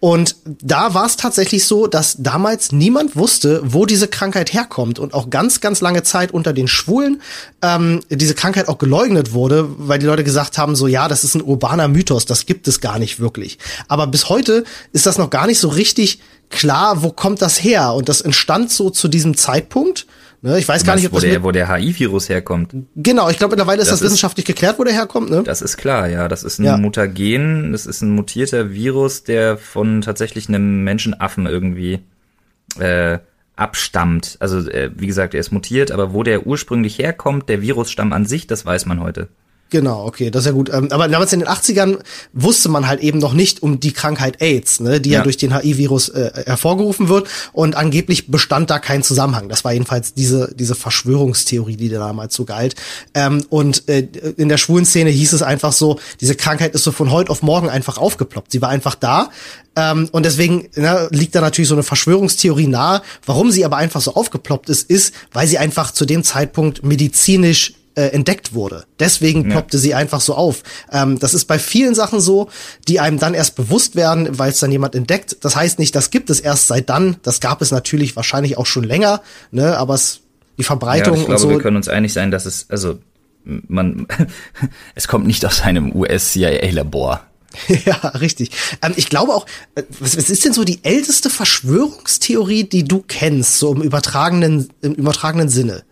Und 0.00 0.36
da 0.44 0.92
war 0.92 1.06
es 1.06 1.16
tatsächlich 1.16 1.64
so, 1.64 1.86
dass 1.86 2.16
damals 2.18 2.72
niemand 2.72 3.16
wusste, 3.16 3.62
wo 3.64 3.86
diese 3.86 4.06
Krankheit 4.06 4.52
herkommt 4.52 4.98
und 4.98 5.14
auch 5.14 5.30
ganz, 5.30 5.62
ganz 5.62 5.80
lange 5.80 6.02
Zeit 6.02 6.32
unter 6.32 6.52
den 6.52 6.68
Schwulen 6.68 7.22
ähm, 7.62 8.00
diese 8.10 8.34
Krankheit 8.34 8.68
auch 8.68 8.76
geleugnet 8.76 9.32
wurde, 9.32 9.66
weil 9.78 9.98
die 9.98 10.06
Leute 10.06 10.24
gesagt 10.24 10.58
haben, 10.58 10.76
so 10.76 10.86
ja, 10.86 11.08
das 11.08 11.24
ist 11.24 11.34
ein 11.34 11.42
urbaner 11.42 11.88
Mythos, 11.88 12.26
das 12.26 12.44
gibt 12.44 12.68
es 12.68 12.82
gar 12.82 12.98
nicht 12.98 13.18
wirklich. 13.18 13.58
Aber 13.88 14.06
bis 14.08 14.28
heute 14.28 14.64
ist 14.92 15.06
das 15.06 15.16
noch 15.16 15.30
gar 15.30 15.46
nicht 15.46 15.58
so 15.58 15.68
richtig 15.68 16.20
klar, 16.50 17.02
wo 17.02 17.10
kommt 17.12 17.40
das 17.40 17.62
her? 17.62 17.94
Und 17.94 18.10
das 18.10 18.20
entstand 18.20 18.70
so 18.70 18.90
zu 18.90 19.08
diesem 19.08 19.36
Zeitpunkt. 19.38 20.06
Ne, 20.42 20.58
ich 20.58 20.66
weiß 20.66 20.84
gar 20.84 20.96
nicht, 20.96 21.06
ob 21.06 21.12
wo 21.12 21.16
das 21.16 21.24
der, 21.24 21.42
wo 21.42 21.50
der 21.50 21.68
HIV-Virus 21.68 22.30
herkommt. 22.30 22.74
Genau, 22.96 23.28
ich 23.28 23.36
glaube 23.36 23.52
mittlerweile 23.52 23.82
ist 23.82 23.90
das, 23.90 23.98
das 23.98 24.06
wissenschaftlich 24.06 24.48
ist, 24.48 24.54
geklärt, 24.54 24.78
wo 24.78 24.84
der 24.84 24.94
herkommt. 24.94 25.30
Ne? 25.30 25.42
Das 25.42 25.60
ist 25.60 25.76
klar, 25.76 26.08
ja. 26.08 26.28
Das 26.28 26.44
ist 26.44 26.58
ein 26.58 26.64
ja. 26.64 26.78
Mutagen, 26.78 27.72
das 27.72 27.84
ist 27.84 28.00
ein 28.00 28.10
mutierter 28.10 28.70
Virus, 28.70 29.22
der 29.22 29.58
von 29.58 30.00
tatsächlich 30.00 30.48
einem 30.48 30.82
Menschenaffen 30.82 31.46
irgendwie 31.46 32.00
äh, 32.78 33.18
abstammt. 33.56 34.38
Also 34.40 34.66
äh, 34.70 34.90
wie 34.96 35.06
gesagt, 35.06 35.34
er 35.34 35.40
ist 35.40 35.52
mutiert, 35.52 35.92
aber 35.92 36.14
wo 36.14 36.22
der 36.22 36.46
ursprünglich 36.46 36.98
herkommt, 36.98 37.50
der 37.50 37.60
Virusstamm 37.60 38.14
an 38.14 38.24
sich, 38.24 38.46
das 38.46 38.64
weiß 38.64 38.86
man 38.86 39.00
heute. 39.00 39.28
Genau, 39.70 40.04
okay, 40.04 40.30
das 40.30 40.42
ist 40.42 40.46
ja 40.46 40.52
gut. 40.52 40.68
Ähm, 40.72 40.88
aber 40.90 41.06
damals 41.06 41.32
in 41.32 41.38
den 41.38 41.48
80ern 41.48 41.98
wusste 42.32 42.68
man 42.68 42.88
halt 42.88 43.00
eben 43.00 43.20
noch 43.20 43.32
nicht 43.32 43.62
um 43.62 43.78
die 43.78 43.92
Krankheit 43.92 44.42
AIDS, 44.42 44.80
ne, 44.80 45.00
die 45.00 45.10
ja, 45.10 45.18
ja 45.18 45.22
durch 45.22 45.36
den 45.36 45.54
HIV-Virus 45.54 46.08
äh, 46.08 46.42
hervorgerufen 46.44 47.08
wird. 47.08 47.28
Und 47.52 47.76
angeblich 47.76 48.28
bestand 48.32 48.68
da 48.70 48.80
kein 48.80 49.04
Zusammenhang. 49.04 49.48
Das 49.48 49.64
war 49.64 49.72
jedenfalls 49.72 50.12
diese, 50.12 50.52
diese 50.56 50.74
Verschwörungstheorie, 50.74 51.76
die 51.76 51.88
damals 51.88 52.34
so 52.34 52.44
galt. 52.44 52.74
Ähm, 53.14 53.44
und 53.48 53.88
äh, 53.88 54.08
in 54.36 54.48
der 54.48 54.58
schwulen 54.58 54.84
Szene 54.84 55.10
hieß 55.10 55.32
es 55.34 55.42
einfach 55.42 55.72
so, 55.72 56.00
diese 56.20 56.34
Krankheit 56.34 56.74
ist 56.74 56.82
so 56.82 56.90
von 56.90 57.12
heute 57.12 57.30
auf 57.30 57.42
morgen 57.42 57.68
einfach 57.68 57.96
aufgeploppt. 57.96 58.50
Sie 58.50 58.60
war 58.60 58.70
einfach 58.70 58.96
da. 58.96 59.30
Ähm, 59.76 60.08
und 60.10 60.26
deswegen 60.26 60.68
ne, 60.74 61.08
liegt 61.12 61.36
da 61.36 61.40
natürlich 61.40 61.68
so 61.68 61.76
eine 61.76 61.84
Verschwörungstheorie 61.84 62.66
nahe. 62.66 63.02
Warum 63.24 63.52
sie 63.52 63.64
aber 63.64 63.76
einfach 63.76 64.00
so 64.00 64.14
aufgeploppt 64.14 64.68
ist, 64.68 64.90
ist, 64.90 65.14
weil 65.32 65.46
sie 65.46 65.58
einfach 65.58 65.92
zu 65.92 66.06
dem 66.06 66.24
Zeitpunkt 66.24 66.82
medizinisch 66.82 67.74
äh, 67.94 68.06
entdeckt 68.08 68.54
wurde. 68.54 68.84
Deswegen 68.98 69.48
ploppte 69.48 69.76
ja. 69.76 69.80
sie 69.80 69.94
einfach 69.94 70.20
so 70.20 70.34
auf. 70.34 70.62
Ähm, 70.92 71.18
das 71.18 71.34
ist 71.34 71.46
bei 71.46 71.58
vielen 71.58 71.94
Sachen 71.94 72.20
so, 72.20 72.48
die 72.88 73.00
einem 73.00 73.18
dann 73.18 73.34
erst 73.34 73.56
bewusst 73.56 73.96
werden, 73.96 74.38
weil 74.38 74.50
es 74.50 74.60
dann 74.60 74.72
jemand 74.72 74.94
entdeckt. 74.94 75.38
Das 75.42 75.56
heißt 75.56 75.78
nicht, 75.78 75.94
das 75.94 76.10
gibt 76.10 76.30
es 76.30 76.40
erst 76.40 76.68
seit 76.68 76.88
dann. 76.88 77.16
Das 77.22 77.40
gab 77.40 77.62
es 77.62 77.70
natürlich 77.70 78.16
wahrscheinlich 78.16 78.58
auch 78.58 78.66
schon 78.66 78.84
länger, 78.84 79.22
ne? 79.50 79.76
Aber 79.76 79.94
es, 79.94 80.20
die 80.58 80.64
Verbreitung 80.64 81.14
ja, 81.14 81.20
ich 81.20 81.26
glaube, 81.26 81.40
so. 81.40 81.50
wir 81.50 81.58
können 81.58 81.76
uns 81.76 81.88
einig 81.88 82.12
sein, 82.12 82.30
dass 82.30 82.46
es 82.46 82.66
also 82.68 82.98
man 83.44 84.06
es 84.94 85.08
kommt 85.08 85.26
nicht 85.26 85.44
aus 85.44 85.62
einem 85.62 85.94
US-CIA-Labor. 85.94 87.26
ja, 87.84 87.96
richtig. 88.20 88.52
Ähm, 88.82 88.92
ich 88.96 89.08
glaube 89.08 89.34
auch, 89.34 89.46
äh, 89.74 89.82
was, 89.98 90.16
was 90.16 90.30
ist 90.30 90.44
denn 90.44 90.52
so 90.52 90.64
die 90.64 90.84
älteste 90.84 91.30
Verschwörungstheorie, 91.30 92.64
die 92.64 92.84
du 92.84 93.02
kennst, 93.06 93.58
so 93.58 93.74
im 93.74 93.82
übertragenen, 93.82 94.68
im 94.82 94.94
übertragenen 94.94 95.48
Sinne? 95.48 95.82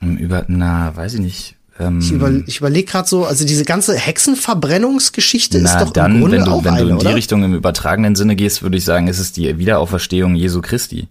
Über, 0.00 0.44
na, 0.48 0.94
weiß 0.94 1.14
ich 1.14 1.20
nicht. 1.20 1.56
Ähm, 1.78 2.00
ich, 2.00 2.12
über, 2.12 2.30
ich 2.46 2.58
überlege 2.58 2.90
gerade 2.90 3.08
so, 3.08 3.24
also 3.24 3.44
diese 3.44 3.64
ganze 3.64 3.96
Hexenverbrennungsgeschichte 3.96 5.60
na, 5.60 5.72
ist 5.72 5.80
doch 5.80 5.92
dann, 5.92 6.16
im 6.16 6.20
Grunde 6.20 6.38
wenn 6.38 6.44
du, 6.44 6.50
auch 6.50 6.64
wenn 6.64 6.74
eine, 6.74 6.84
du 6.84 6.90
in 6.90 6.98
die 6.98 7.06
oder? 7.06 7.14
Richtung 7.14 7.44
im 7.44 7.54
übertragenen 7.54 8.14
Sinne 8.14 8.36
gehst, 8.36 8.62
würde 8.62 8.76
ich 8.76 8.84
sagen, 8.84 9.08
ist 9.08 9.18
es 9.18 9.32
die 9.32 9.58
Wiederauferstehung 9.58 10.34
Jesu 10.34 10.60
Christi. 10.62 11.08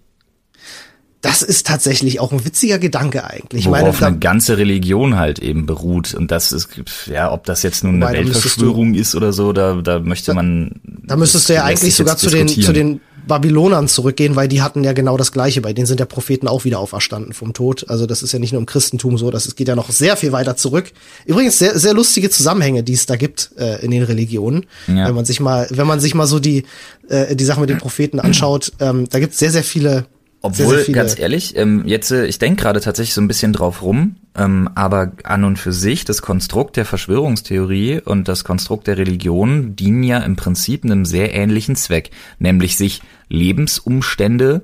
Das 1.21 1.41
ist 1.41 1.65
tatsächlich 1.65 2.19
auch 2.19 2.31
ein 2.31 2.45
witziger 2.45 2.77
Gedanke 2.77 3.23
eigentlich. 3.23 3.65
Worauf 3.65 3.81
meine, 3.81 3.93
da, 3.99 4.07
eine 4.07 4.19
ganze 4.19 4.59
Religion 4.59 5.15
halt 5.15 5.39
eben 5.39 5.65
beruht. 5.65 6.13
Und 6.13 6.29
das 6.29 6.51
ist, 6.51 6.69
ja, 7.07 7.31
ob 7.31 7.45
das 7.45 7.63
jetzt 7.63 7.83
nun 7.83 8.03
eine 8.03 8.15
Weltverschwörung 8.15 8.93
du, 8.93 8.99
ist 8.99 9.15
oder 9.15 9.33
so, 9.33 9.51
da, 9.51 9.81
da 9.81 9.99
möchte 9.99 10.35
man. 10.35 10.79
Da 10.83 11.15
müsstest 11.15 11.49
du 11.49 11.53
ja 11.53 11.63
eigentlich 11.63 11.95
sogar 11.95 12.17
zu 12.17 12.29
den, 12.29 12.47
zu 12.47 12.71
den 12.71 13.01
Babylonern 13.27 13.87
zurückgehen, 13.87 14.35
weil 14.35 14.47
die 14.47 14.61
hatten 14.61 14.83
ja 14.83 14.93
genau 14.93 15.17
das 15.17 15.31
Gleiche. 15.31 15.61
Bei 15.61 15.73
denen 15.73 15.85
sind 15.85 15.99
ja 15.99 16.05
Propheten 16.05 16.47
auch 16.47 16.65
wieder 16.65 16.79
auferstanden 16.79 17.33
vom 17.33 17.53
Tod. 17.53 17.89
Also 17.89 18.05
das 18.05 18.23
ist 18.23 18.31
ja 18.31 18.39
nicht 18.39 18.51
nur 18.51 18.59
im 18.59 18.65
Christentum 18.65 19.17
so, 19.17 19.31
das 19.31 19.55
geht 19.55 19.67
ja 19.67 19.75
noch 19.75 19.89
sehr 19.89 20.17
viel 20.17 20.31
weiter 20.31 20.55
zurück. 20.55 20.91
Übrigens 21.25 21.59
sehr, 21.59 21.77
sehr 21.77 21.93
lustige 21.93 22.29
Zusammenhänge, 22.29 22.83
die 22.83 22.93
es 22.93 23.05
da 23.05 23.15
gibt 23.15 23.51
äh, 23.57 23.83
in 23.83 23.91
den 23.91 24.03
Religionen. 24.03 24.65
Ja. 24.87 25.07
Wenn 25.07 25.15
man 25.15 25.25
sich 25.25 25.39
mal, 25.39 25.67
wenn 25.71 25.87
man 25.87 25.99
sich 25.99 26.15
mal 26.15 26.27
so 26.27 26.39
die, 26.39 26.63
äh, 27.09 27.35
die 27.35 27.45
Sache 27.45 27.59
mit 27.59 27.69
den 27.69 27.77
Propheten 27.77 28.19
anschaut, 28.19 28.71
ähm, 28.79 29.07
da 29.09 29.19
gibt 29.19 29.33
es 29.33 29.39
sehr, 29.39 29.51
sehr 29.51 29.63
viele 29.63 30.05
obwohl, 30.45 30.75
sehr, 30.75 30.85
sehr 30.85 30.95
ganz 30.95 31.19
ehrlich, 31.19 31.55
ähm, 31.57 31.83
jetzt, 31.85 32.11
äh, 32.11 32.25
ich 32.25 32.39
denke 32.39 32.63
gerade 32.63 32.79
tatsächlich 32.79 33.13
so 33.13 33.21
ein 33.21 33.27
bisschen 33.27 33.53
drauf 33.53 33.81
rum, 33.81 34.17
ähm, 34.35 34.69
aber 34.75 35.11
an 35.23 35.43
und 35.43 35.57
für 35.57 35.73
sich, 35.73 36.05
das 36.05 36.21
Konstrukt 36.21 36.77
der 36.77 36.85
Verschwörungstheorie 36.85 38.01
und 38.01 38.27
das 38.27 38.43
Konstrukt 38.43 38.87
der 38.87 38.97
Religion 38.97 39.75
dienen 39.75 40.03
ja 40.03 40.19
im 40.19 40.35
Prinzip 40.35 40.83
einem 40.83 41.05
sehr 41.05 41.33
ähnlichen 41.33 41.75
Zweck, 41.75 42.11
nämlich 42.39 42.77
sich 42.77 43.01
Lebensumstände 43.29 44.61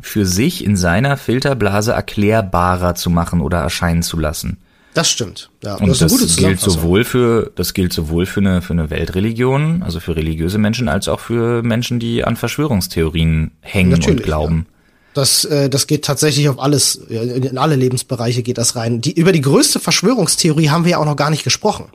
für 0.00 0.26
sich 0.26 0.64
in 0.64 0.76
seiner 0.76 1.16
Filterblase 1.16 1.92
erklärbarer 1.92 2.94
zu 2.94 3.08
machen 3.08 3.40
oder 3.40 3.58
erscheinen 3.60 4.02
zu 4.02 4.18
lassen. 4.18 4.58
Das 4.94 5.10
stimmt. 5.10 5.50
Ja, 5.62 5.76
und 5.76 5.88
das, 5.88 5.98
das 5.98 6.36
gilt 6.36 6.60
sowohl 6.60 7.04
für 7.04 7.50
das 7.54 7.72
gilt 7.72 7.94
sowohl 7.94 8.26
für 8.26 8.40
eine 8.40 8.60
für 8.60 8.74
eine 8.74 8.90
Weltreligion, 8.90 9.82
also 9.82 10.00
für 10.00 10.16
religiöse 10.16 10.58
Menschen, 10.58 10.88
als 10.88 11.08
auch 11.08 11.20
für 11.20 11.62
Menschen, 11.62 11.98
die 11.98 12.24
an 12.24 12.36
Verschwörungstheorien 12.36 13.52
hängen 13.60 13.90
Natürlich, 13.90 14.18
und 14.18 14.22
glauben. 14.22 14.66
Das, 15.14 15.44
äh, 15.44 15.68
das 15.68 15.86
geht 15.86 16.04
tatsächlich 16.04 16.48
auf 16.48 16.58
alles, 16.58 16.94
in 16.94 17.58
alle 17.58 17.76
Lebensbereiche 17.76 18.42
geht 18.42 18.58
das 18.58 18.76
rein. 18.76 19.00
Die, 19.00 19.12
über 19.12 19.32
die 19.32 19.40
größte 19.40 19.78
Verschwörungstheorie 19.78 20.70
haben 20.70 20.84
wir 20.84 20.92
ja 20.92 20.98
auch 20.98 21.04
noch 21.04 21.16
gar 21.16 21.30
nicht 21.30 21.44
gesprochen. 21.44 21.86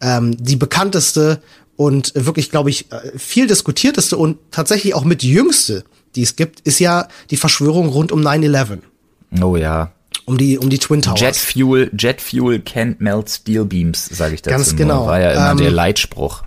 Ähm, 0.00 0.36
die 0.38 0.56
bekannteste 0.56 1.42
und 1.76 2.12
wirklich, 2.14 2.50
glaube 2.50 2.70
ich, 2.70 2.90
äh, 2.90 3.18
viel 3.18 3.46
diskutierteste 3.46 4.16
und 4.16 4.38
tatsächlich 4.50 4.94
auch 4.94 5.04
mit 5.04 5.22
jüngste, 5.22 5.84
die 6.14 6.22
es 6.22 6.36
gibt, 6.36 6.60
ist 6.60 6.78
ja 6.78 7.08
die 7.30 7.36
Verschwörung 7.36 7.88
rund 7.88 8.10
um 8.10 8.20
9-11. 8.20 8.78
Oh 9.42 9.56
ja. 9.56 9.92
Um 10.24 10.38
die, 10.38 10.58
um 10.58 10.70
die 10.70 10.78
Twin 10.78 11.02
Towers. 11.02 11.20
Jet 11.20 11.36
Fuel, 11.36 11.90
Jet 11.96 12.20
Fuel 12.20 12.56
can't 12.58 12.96
melt 12.98 13.28
steel 13.28 13.64
beams, 13.64 14.06
sage 14.06 14.34
ich 14.34 14.42
dazu. 14.42 14.56
Ganz 14.56 14.74
genau. 14.74 15.06
War 15.06 15.20
ja 15.20 15.32
immer 15.32 15.50
ähm, 15.52 15.58
der 15.58 15.70
Leitspruch. 15.70 16.42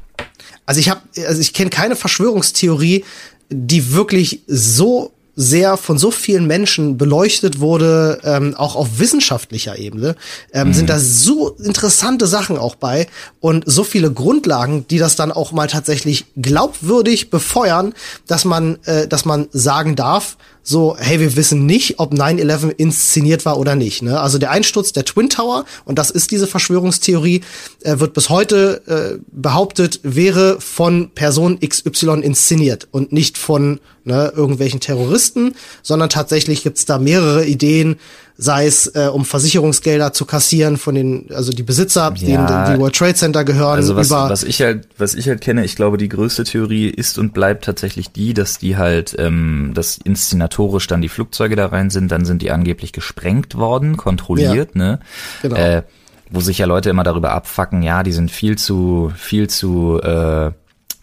Also 0.65 0.79
ich 0.79 0.89
habe, 0.89 1.01
also 1.27 1.39
ich 1.39 1.53
kenne 1.53 1.69
keine 1.69 1.95
Verschwörungstheorie, 1.95 3.05
die 3.49 3.93
wirklich 3.93 4.41
so 4.47 5.13
sehr 5.41 5.77
von 5.77 5.97
so 5.97 6.11
vielen 6.11 6.47
Menschen 6.47 6.97
beleuchtet 6.97 7.61
wurde, 7.61 8.19
ähm, 8.25 8.55
auch 8.55 8.75
auf 8.75 8.99
wissenschaftlicher 8.99 9.79
Ebene, 9.79 10.17
ähm, 10.51 10.67
mhm. 10.67 10.73
sind 10.73 10.89
da 10.89 10.99
so 10.99 11.51
interessante 11.51 12.27
Sachen 12.27 12.57
auch 12.57 12.75
bei 12.75 13.07
und 13.39 13.63
so 13.65 13.85
viele 13.85 14.11
Grundlagen, 14.11 14.85
die 14.89 14.97
das 14.97 15.15
dann 15.15 15.31
auch 15.31 15.53
mal 15.53 15.67
tatsächlich 15.67 16.25
glaubwürdig 16.35 17.29
befeuern, 17.29 17.93
dass 18.27 18.43
man, 18.43 18.79
äh, 18.83 19.07
dass 19.07 19.23
man 19.23 19.47
sagen 19.53 19.95
darf, 19.95 20.35
so, 20.69 20.95
hey, 20.99 21.19
wir 21.19 21.35
wissen 21.35 21.65
nicht, 21.65 21.97
ob 21.97 22.13
9-11 22.13 22.75
inszeniert 22.77 23.43
war 23.43 23.57
oder 23.57 23.73
nicht. 23.73 24.03
Ne? 24.03 24.19
Also 24.19 24.37
der 24.37 24.51
Einsturz 24.51 24.93
der 24.93 25.03
Twin 25.03 25.27
Tower, 25.27 25.65
und 25.83 25.97
das 25.97 26.11
ist 26.11 26.29
diese 26.29 26.45
Verschwörungstheorie, 26.45 27.41
äh, 27.81 27.99
wird 27.99 28.13
bis 28.13 28.29
heute 28.29 28.83
äh, 28.85 29.19
behauptet, 29.31 29.99
wäre 30.03 30.61
von 30.61 31.09
Person 31.15 31.59
XY 31.59 32.21
inszeniert 32.21 32.87
und 32.91 33.11
nicht 33.11 33.39
von 33.39 33.79
ne, 34.03 34.31
irgendwelchen 34.35 34.79
Terroristen, 34.79 35.55
sondern 35.81 36.09
tatsächlich 36.09 36.61
gibt's 36.61 36.85
da 36.85 36.99
mehrere 36.99 37.47
Ideen, 37.47 37.95
sei 38.41 38.67
es 38.67 38.87
äh, 38.95 39.09
um 39.11 39.25
Versicherungsgelder 39.25 40.13
zu 40.13 40.23
kassieren 40.23 40.77
von 40.77 40.95
den, 40.95 41.25
also 41.33 41.51
die 41.51 41.61
Besitzer, 41.61 42.13
ja, 42.15 42.45
denen 42.45 42.73
die 42.73 42.79
World 42.79 42.95
Trade 42.95 43.13
Center 43.13 43.43
gehören. 43.43 43.75
Also 43.75 43.97
was, 43.97 44.09
was 44.09 44.43
ich 44.43 44.61
halt, 44.61 44.87
was 44.97 45.13
ich 45.13 45.27
halt 45.27 45.41
kenne, 45.41 45.65
ich 45.65 45.75
glaube, 45.75 45.97
die 45.97 46.07
größte 46.07 46.45
Theorie 46.45 46.87
ist 46.87 47.19
und 47.19 47.33
bleibt 47.33 47.65
tatsächlich 47.65 48.13
die, 48.13 48.33
dass 48.33 48.57
die 48.57 48.77
halt, 48.77 49.13
ähm, 49.19 49.71
dass 49.73 49.97
inszenatorisch 49.97 50.87
dann 50.87 51.01
die 51.01 51.09
Flugzeuge 51.09 51.57
da 51.57 51.65
rein 51.65 51.89
sind, 51.89 52.13
dann 52.13 52.23
sind 52.23 52.41
die 52.41 52.49
angeblich 52.49 52.93
gesprengt 52.93 53.55
worden, 53.55 53.97
kontrolliert, 53.97 54.69
ja, 54.73 54.81
ne? 54.81 54.99
Genau. 55.41 55.57
Äh, 55.57 55.83
wo 56.29 56.39
sich 56.39 56.59
ja 56.59 56.65
Leute 56.65 56.89
immer 56.89 57.03
darüber 57.03 57.31
abfacken, 57.31 57.83
ja, 57.83 58.03
die 58.03 58.13
sind 58.13 58.31
viel 58.31 58.57
zu, 58.57 59.11
viel 59.17 59.49
zu 59.49 59.99
äh, 60.01 60.51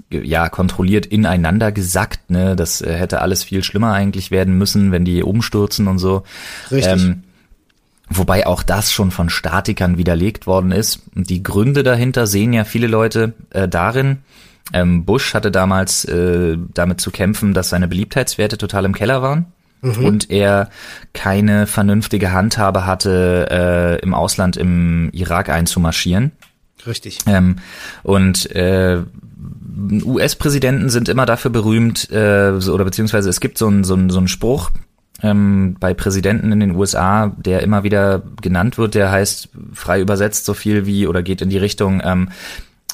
ja 0.09 0.49
kontrolliert 0.49 1.05
ineinander 1.05 1.71
gesackt, 1.71 2.31
ne? 2.31 2.57
Das 2.57 2.81
äh, 2.81 2.95
hätte 2.95 3.21
alles 3.21 3.45
viel 3.45 3.63
schlimmer 3.63 3.93
eigentlich 3.93 4.31
werden 4.31 4.57
müssen, 4.57 4.91
wenn 4.91 5.05
die 5.05 5.23
umstürzen 5.23 5.87
und 5.87 5.99
so. 5.99 6.23
Richtig. 6.71 6.93
Ähm, 6.93 7.23
Wobei 8.09 8.47
auch 8.47 8.63
das 8.63 8.93
schon 8.93 9.11
von 9.11 9.29
Statikern 9.29 9.99
widerlegt 9.99 10.47
worden 10.47 10.71
ist. 10.71 11.03
Und 11.15 11.29
die 11.29 11.43
Gründe 11.43 11.83
dahinter 11.83 12.27
sehen 12.27 12.53
ja 12.53 12.65
viele 12.65 12.87
Leute 12.87 13.35
äh, 13.51 13.67
darin. 13.67 14.19
Ähm, 14.73 15.05
Bush 15.05 15.35
hatte 15.35 15.51
damals 15.51 16.05
äh, 16.05 16.57
damit 16.75 17.01
zu 17.01 17.11
kämpfen, 17.11 17.53
dass 17.53 17.69
seine 17.69 17.89
Beliebtheitswerte 17.89 18.59
total 18.59 18.85
im 18.85 18.95
Keller 18.95 19.23
waren. 19.23 19.47
Mhm. 19.83 20.05
Und 20.05 20.31
er 20.31 20.71
keine 21.13 21.67
vernünftige 21.67 22.33
Handhabe 22.33 22.87
hatte, 22.87 23.49
äh, 23.51 24.03
im 24.03 24.15
Ausland 24.15 24.57
im 24.57 25.11
Irak 25.13 25.49
einzumarschieren. 25.49 26.33
Richtig. 26.87 27.19
Ähm, 27.27 27.57
und 28.03 28.51
äh, 28.55 29.03
US-Präsidenten 30.05 30.91
sind 30.91 31.09
immer 31.09 31.27
dafür 31.27 31.51
berühmt, 31.51 32.11
äh, 32.11 32.53
oder 32.53 32.85
beziehungsweise 32.85 33.29
es 33.29 33.41
gibt 33.41 33.59
so 33.59 33.67
einen 33.67 33.85
so 33.85 33.95
ein, 33.95 34.11
so 34.11 34.19
ein 34.21 34.29
Spruch 34.29 34.71
ähm, 35.23 35.77
bei 35.81 35.95
Präsidenten 35.95 36.53
in 36.53 36.61
den 36.61 36.75
USA, 36.75 37.33
der 37.37 37.63
immer 37.63 37.85
wieder 37.85 38.23
genannt 38.43 38.79
wird, 38.79 38.95
der 38.95 39.11
heißt 39.11 39.49
frei 39.73 40.01
übersetzt 40.01 40.45
so 40.45 40.55
viel 40.55 40.87
wie 40.87 41.07
oder 41.07 41.23
geht 41.23 41.41
in 41.41 41.51
die 41.51 41.59
Richtung, 41.59 42.03
ähm, 42.05 42.29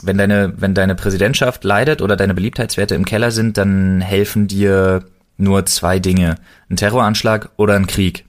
wenn 0.03 0.19
deine, 0.19 0.55
wenn 0.57 0.75
deine 0.75 0.95
Präsidentschaft 0.95 1.65
leidet 1.65 2.03
oder 2.03 2.17
deine 2.17 2.35
Beliebtheitswerte 2.35 2.95
im 2.95 3.05
Keller 3.05 3.31
sind, 3.31 3.57
dann 3.57 4.01
helfen 4.01 4.49
dir 4.49 5.05
nur 5.37 5.65
zwei 5.67 5.99
Dinge. 5.99 6.37
Ein 6.69 6.77
Terroranschlag 6.77 7.51
oder 7.57 7.75
ein 7.75 7.87
Krieg. 7.87 8.25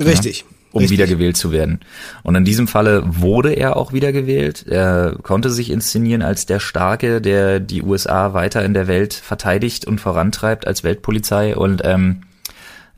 Richtig. 0.00 0.40
Ja? 0.40 0.46
um 0.74 0.80
Richtig. 0.80 0.98
wiedergewählt 0.98 1.36
zu 1.36 1.52
werden. 1.52 1.78
Und 2.24 2.34
in 2.34 2.44
diesem 2.44 2.66
Falle 2.66 3.04
wurde 3.06 3.52
er 3.52 3.76
auch 3.76 3.92
wiedergewählt. 3.92 4.66
Er 4.66 5.16
konnte 5.22 5.50
sich 5.50 5.70
inszenieren 5.70 6.20
als 6.20 6.46
der 6.46 6.58
Starke, 6.58 7.20
der 7.20 7.60
die 7.60 7.82
USA 7.82 8.34
weiter 8.34 8.64
in 8.64 8.74
der 8.74 8.88
Welt 8.88 9.14
verteidigt 9.14 9.84
und 9.86 10.00
vorantreibt 10.00 10.66
als 10.66 10.82
Weltpolizei 10.82 11.54
und 11.54 11.82
ähm, 11.84 12.22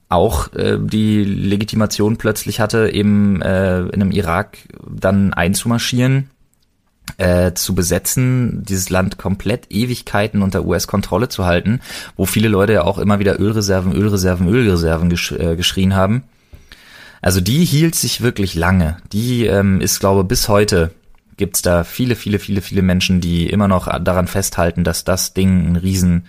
auch 0.09 0.53
äh, 0.55 0.79
die 0.81 1.25
Legitimation 1.25 2.17
plötzlich 2.17 2.61
hatte, 2.61 2.91
eben 2.91 3.43
äh, 3.43 3.81
in 3.81 3.95
einem 3.95 4.13
Irak 4.13 4.59
dann 4.89 5.33
einzumarschieren, 5.35 6.31
äh, 7.19 7.55
zu 7.55 7.75
besetzen, 7.75 8.63
dieses 8.65 8.91
Land 8.91 9.19
komplett 9.19 9.71
Ewigkeiten 9.71 10.43
unter 10.43 10.65
US-Kontrolle 10.65 11.29
zu 11.29 11.45
halten, 11.45 11.81
wo 12.17 12.27
viele 12.27 12.49
Leute 12.49 12.75
ja 12.75 12.85
auch 12.85 12.99
immer 12.99 13.19
wieder 13.19 13.41
Ölreserven, 13.41 13.93
Ölreserven, 13.93 14.49
Ölreserven 14.49 15.11
gesch 15.11 15.33
äh, 15.33 15.57
geschrien 15.57 15.95
haben. 15.95 16.25
Also 17.23 17.41
die 17.41 17.65
hielt 17.65 17.95
sich 17.95 18.21
wirklich 18.21 18.55
lange. 18.55 18.99
Die 19.13 19.47
ähm, 19.47 19.81
ist, 19.81 19.99
glaube 19.99 20.25
bis 20.25 20.49
heute 20.49 20.93
gibt's 21.37 21.63
da 21.63 21.85
viele, 21.85 22.15
viele, 22.15 22.39
viele, 22.39 22.61
viele 22.61 22.83
Menschen, 22.83 23.21
die 23.21 23.49
immer 23.49 23.69
noch 23.69 23.89
daran 24.01 24.27
festhalten, 24.27 24.85
dass 24.85 25.05
das 25.05 25.35
Ding 25.35 25.73
ein 25.73 25.77
riesen, 25.77 26.27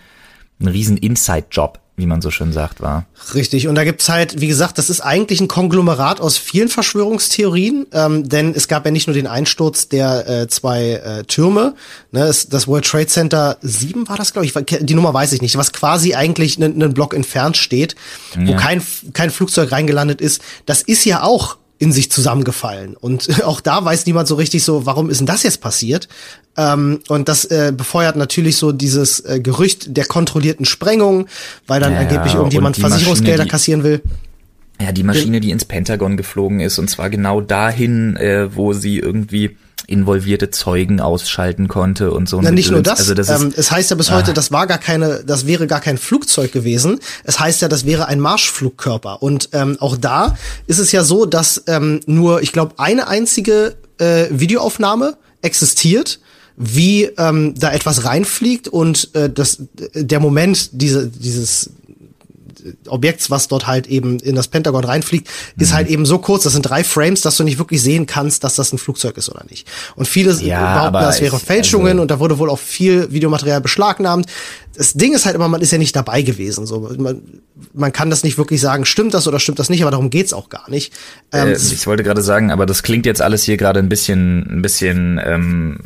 ein 0.60 0.68
riesen 0.68 0.98
Inside-Job 0.98 1.80
wie 1.98 2.06
man 2.06 2.22
so 2.22 2.30
schön 2.30 2.54
sagt, 2.54 2.80
war. 2.80 3.06
Richtig. 3.34 3.68
Und 3.68 3.74
da 3.74 3.84
gibt's 3.84 4.08
halt, 4.08 4.40
wie 4.40 4.48
gesagt, 4.48 4.78
das 4.78 4.92
ist 4.92 5.02
eigentlich 5.02 5.42
ein 5.42 5.48
Konglomerat 5.48 6.22
aus 6.22 6.38
vielen 6.38 6.70
Verschwörungstheorien, 6.70 7.88
ähm, 7.92 8.30
denn 8.30 8.54
es 8.54 8.68
gab 8.68 8.86
ja 8.86 8.92
nicht 8.92 9.08
nur 9.08 9.16
den 9.16 9.26
Einsturz 9.26 9.90
der 9.90 10.30
äh, 10.30 10.48
zwei 10.48 10.92
äh, 10.92 11.24
Türme, 11.24 11.74
ne, 12.12 12.22
es, 12.22 12.50
das 12.50 12.68
World 12.68 12.86
Trade 12.86 13.08
Center 13.08 13.58
7 13.62 14.08
war 14.08 14.16
das, 14.16 14.32
glaube 14.32 14.46
ich, 14.46 14.54
die 14.54 14.94
Nummer 14.94 15.12
weiß 15.12 15.34
ich 15.34 15.42
nicht, 15.42 15.58
was 15.58 15.74
quasi 15.74 16.14
eigentlich 16.14 16.62
einen 16.62 16.94
Block 16.94 17.16
entfernt 17.16 17.58
steht, 17.58 17.96
ja. 18.36 18.48
wo 18.48 18.56
kein, 18.56 18.84
kein 19.14 19.32
Flugzeug 19.32 19.72
reingelandet 19.72 20.22
ist. 20.22 20.44
Das 20.68 20.84
ist 20.84 21.04
ja 21.04 21.24
auch 21.24 21.58
in 21.80 21.92
sich 21.92 22.12
zusammengefallen. 22.12 22.96
Und 22.96 23.44
auch 23.44 23.62
da 23.62 23.84
weiß 23.84 24.06
niemand 24.06 24.28
so 24.28 24.36
richtig 24.36 24.64
so, 24.64 24.86
warum 24.86 25.10
ist 25.10 25.20
denn 25.20 25.28
das 25.28 25.44
jetzt 25.44 25.62
passiert? 25.62 26.08
Ähm, 26.56 27.00
und 27.08 27.30
das 27.30 27.46
äh, 27.46 27.72
befeuert 27.76 28.16
natürlich 28.16 28.58
so 28.58 28.72
dieses 28.72 29.20
äh, 29.22 29.40
Gerücht 29.40 29.96
der 29.96 30.06
kontrollierten 30.06 30.66
Sprengung, 30.66 31.28
weil 31.68 31.80
dann 31.80 31.94
ja, 31.94 32.00
angeblich 32.00 32.34
irgendjemand 32.34 32.78
Versicherungsgelder 32.78 33.38
Maschine, 33.38 33.52
kassieren 33.52 33.84
will. 33.84 34.02
Ja, 34.82 34.92
die 34.92 35.04
Maschine, 35.04 35.40
die 35.40 35.52
ins 35.52 35.66
Pentagon 35.66 36.18
geflogen 36.18 36.60
ist, 36.60 36.78
und 36.80 36.90
zwar 36.90 37.10
genau 37.10 37.42
dahin, 37.42 38.16
äh, 38.18 38.56
wo 38.56 38.74
sie 38.74 38.98
irgendwie 38.98 39.58
involvierte 39.88 40.52
Zeugen 40.52 41.00
ausschalten 41.00 41.70
konnte 41.70 42.12
und 42.12 42.28
so. 42.28 42.42
Ja, 42.42 42.52
nicht 42.52 42.72
nur 42.72 42.82
das. 42.82 43.00
Also 43.00 43.14
das 43.14 43.30
ist, 43.30 43.42
ähm, 43.42 43.54
es 43.56 43.72
heißt 43.72 43.90
ja 43.90 43.96
bis 43.96 44.12
heute, 44.12 44.32
ah. 44.32 44.34
das 44.34 44.52
war 44.52 44.68
gar 44.68 44.78
keine, 44.78 45.24
das 45.26 45.48
wäre 45.48 45.66
gar 45.66 45.80
kein 45.80 45.98
Flugzeug 45.98 46.52
gewesen. 46.52 47.00
Es 47.24 47.40
heißt 47.40 47.62
ja, 47.62 47.70
das 47.70 47.86
wäre 47.86 48.08
ein 48.08 48.20
Marschflugkörper. 48.20 49.24
Und 49.24 49.50
ähm, 49.54 49.78
auch 49.80 49.96
da 49.96 50.36
ist 50.68 50.80
es 50.80 50.92
ja 50.92 51.04
so, 51.06 51.26
dass 51.26 51.64
ähm, 51.68 52.02
nur, 52.06 52.42
ich 52.42 52.52
glaube, 52.52 52.76
eine 52.78 53.08
einzige 53.08 53.76
äh, 53.98 54.26
Videoaufnahme 54.30 55.18
existiert 55.42 56.20
wie 56.60 57.04
ähm, 57.04 57.54
da 57.56 57.72
etwas 57.72 58.04
reinfliegt 58.04 58.68
und 58.68 59.14
äh, 59.14 59.30
das 59.30 59.62
der 59.94 60.20
Moment 60.20 60.70
diese 60.74 61.08
dieses 61.08 61.70
Objekts, 62.88 63.30
was 63.30 63.48
dort 63.48 63.68
halt 63.68 63.88
eben 63.88 64.20
in 64.20 64.36
das 64.36 64.48
Pentagon 64.48 64.84
reinfliegt, 64.84 65.28
mhm. 65.28 65.64
ist 65.64 65.74
halt 65.74 65.88
eben 65.88 66.06
so 66.06 66.20
kurz, 66.20 66.44
das 66.44 66.54
sind 66.54 66.64
drei 66.64 66.84
Frames, 66.84 67.22
dass 67.22 67.38
du 67.38 67.44
nicht 67.44 67.58
wirklich 67.58 67.82
sehen 67.82 68.06
kannst, 68.06 68.44
dass 68.44 68.56
das 68.56 68.74
ein 68.74 68.78
Flugzeug 68.78 69.18
ist 69.18 69.30
oder 69.30 69.46
nicht. 69.50 69.68
Und 69.96 70.08
viele 70.08 70.34
ja, 70.42 70.74
behaupten, 70.74 71.02
das 71.02 71.22
wären 71.22 71.40
Fälschungen 71.40 71.94
also 71.94 72.02
und 72.02 72.12
da 72.12 72.20
wurde 72.20 72.40
wohl 72.40 72.50
auch 72.50 72.60
viel 72.60 73.12
Videomaterial 73.12 73.62
beschlagnahmt. 73.62 74.28
Das 74.78 74.94
Ding 74.94 75.14
ist 75.14 75.26
halt 75.26 75.36
immer, 75.36 75.48
man 75.48 75.62
ist 75.62 75.72
ja 75.72 75.78
nicht 75.78 75.96
dabei 75.96 76.22
gewesen. 76.22 76.68
So, 76.68 76.90
man, 76.98 77.22
man 77.74 77.92
kann 77.92 78.10
das 78.10 78.24
nicht 78.24 78.38
wirklich 78.38 78.62
sagen, 78.62 78.86
stimmt 78.86 79.14
das 79.14 79.28
oder 79.28 79.40
stimmt 79.40 79.60
das 79.60 79.70
nicht, 79.70 79.82
aber 79.82 79.92
darum 79.92 80.10
geht's 80.10 80.34
auch 80.34 80.50
gar 80.50 80.70
nicht. 80.70 80.94
Ähm, 81.32 81.50
äh, 81.50 81.54
ich 81.54 81.88
wollte 81.88 82.04
gerade 82.04 82.22
sagen, 82.22 82.52
aber 82.52 82.66
das 82.66 82.84
klingt 82.84 83.06
jetzt 83.06 83.22
alles 83.22 83.44
hier 83.44 83.58
gerade 83.58 83.80
ein 83.80 83.90
bisschen, 83.90 84.46
ein 84.50 84.62
bisschen, 84.62 85.20
ähm, 85.24 85.80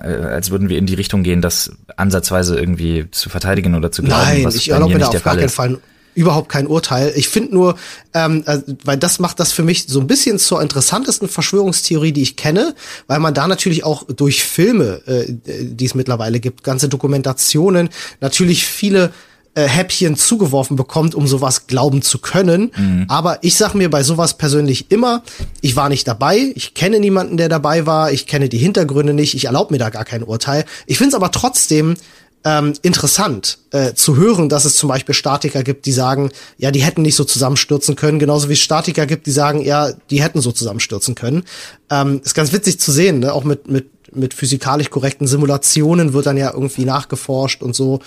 äh, 0.00 0.06
als 0.06 0.50
würden 0.50 0.68
wir 0.68 0.78
in 0.78 0.86
die 0.86 0.94
Richtung 0.94 1.22
gehen, 1.22 1.42
das 1.42 1.72
ansatzweise 1.96 2.58
irgendwie 2.58 3.10
zu 3.10 3.30
verteidigen 3.30 3.74
oder 3.74 3.90
zu 3.90 4.02
glauben, 4.02 4.22
Nein, 4.22 4.44
was 4.44 4.54
ich 4.54 4.70
erlaube 4.70 4.94
mir 4.94 5.00
da 5.00 5.08
auf 5.08 5.22
gar 5.22 5.36
keinen 5.36 5.48
Fall 5.48 5.78
überhaupt 6.14 6.48
kein 6.48 6.66
Urteil. 6.66 7.12
Ich 7.16 7.28
finde 7.28 7.54
nur, 7.54 7.76
ähm, 8.14 8.42
äh, 8.46 8.58
weil 8.84 8.96
das 8.96 9.18
macht 9.18 9.40
das 9.40 9.52
für 9.52 9.62
mich 9.62 9.86
so 9.86 10.00
ein 10.00 10.06
bisschen 10.06 10.38
zur 10.38 10.60
interessantesten 10.60 11.28
Verschwörungstheorie, 11.28 12.12
die 12.12 12.22
ich 12.22 12.36
kenne, 12.36 12.74
weil 13.06 13.20
man 13.20 13.34
da 13.34 13.46
natürlich 13.46 13.84
auch 13.84 14.04
durch 14.04 14.44
Filme, 14.44 15.02
äh, 15.06 15.24
die 15.28 15.84
es 15.84 15.94
mittlerweile 15.94 16.40
gibt, 16.40 16.64
ganze 16.64 16.88
Dokumentationen, 16.88 17.90
natürlich 18.20 18.66
viele 18.66 19.12
äh, 19.54 19.66
Häppchen 19.66 20.14
zugeworfen 20.16 20.76
bekommt, 20.76 21.16
um 21.16 21.26
sowas 21.26 21.66
glauben 21.66 22.02
zu 22.02 22.18
können. 22.18 22.70
Mhm. 22.76 23.06
Aber 23.08 23.42
ich 23.42 23.56
sag 23.56 23.74
mir 23.74 23.90
bei 23.90 24.04
sowas 24.04 24.38
persönlich 24.38 24.92
immer, 24.92 25.22
ich 25.60 25.74
war 25.74 25.88
nicht 25.88 26.06
dabei, 26.06 26.52
ich 26.54 26.74
kenne 26.74 27.00
niemanden, 27.00 27.36
der 27.36 27.48
dabei 27.48 27.84
war, 27.84 28.12
ich 28.12 28.28
kenne 28.28 28.48
die 28.48 28.58
Hintergründe 28.58 29.12
nicht, 29.12 29.34
ich 29.34 29.46
erlaube 29.46 29.74
mir 29.74 29.78
da 29.78 29.90
gar 29.90 30.04
kein 30.04 30.22
Urteil. 30.22 30.64
Ich 30.86 30.98
finde 30.98 31.08
es 31.10 31.14
aber 31.14 31.32
trotzdem 31.32 31.96
ähm, 32.44 32.72
interessant 32.82 33.58
äh, 33.70 33.92
zu 33.94 34.16
hören, 34.16 34.48
dass 34.48 34.64
es 34.64 34.76
zum 34.76 34.88
Beispiel 34.88 35.14
Statiker 35.14 35.62
gibt, 35.62 35.84
die 35.86 35.92
sagen, 35.92 36.30
ja, 36.56 36.70
die 36.70 36.82
hätten 36.82 37.02
nicht 37.02 37.16
so 37.16 37.24
zusammenstürzen 37.24 37.96
können, 37.96 38.18
genauso 38.18 38.48
wie 38.48 38.54
es 38.54 38.60
Statiker 38.60 39.06
gibt, 39.06 39.26
die 39.26 39.30
sagen, 39.30 39.60
ja, 39.60 39.92
die 40.10 40.22
hätten 40.22 40.40
so 40.40 40.50
zusammenstürzen 40.50 41.14
können. 41.14 41.44
Ähm, 41.90 42.20
ist 42.24 42.34
ganz 42.34 42.52
witzig 42.52 42.80
zu 42.80 42.92
sehen, 42.92 43.20
ne? 43.20 43.34
auch 43.34 43.44
mit, 43.44 43.68
mit, 43.68 44.14
mit 44.14 44.32
physikalisch 44.32 44.90
korrekten 44.90 45.26
Simulationen 45.26 46.12
wird 46.14 46.26
dann 46.26 46.36
ja 46.36 46.52
irgendwie 46.52 46.84
nachgeforscht 46.86 47.62
und 47.62 47.74
so. 47.74 48.00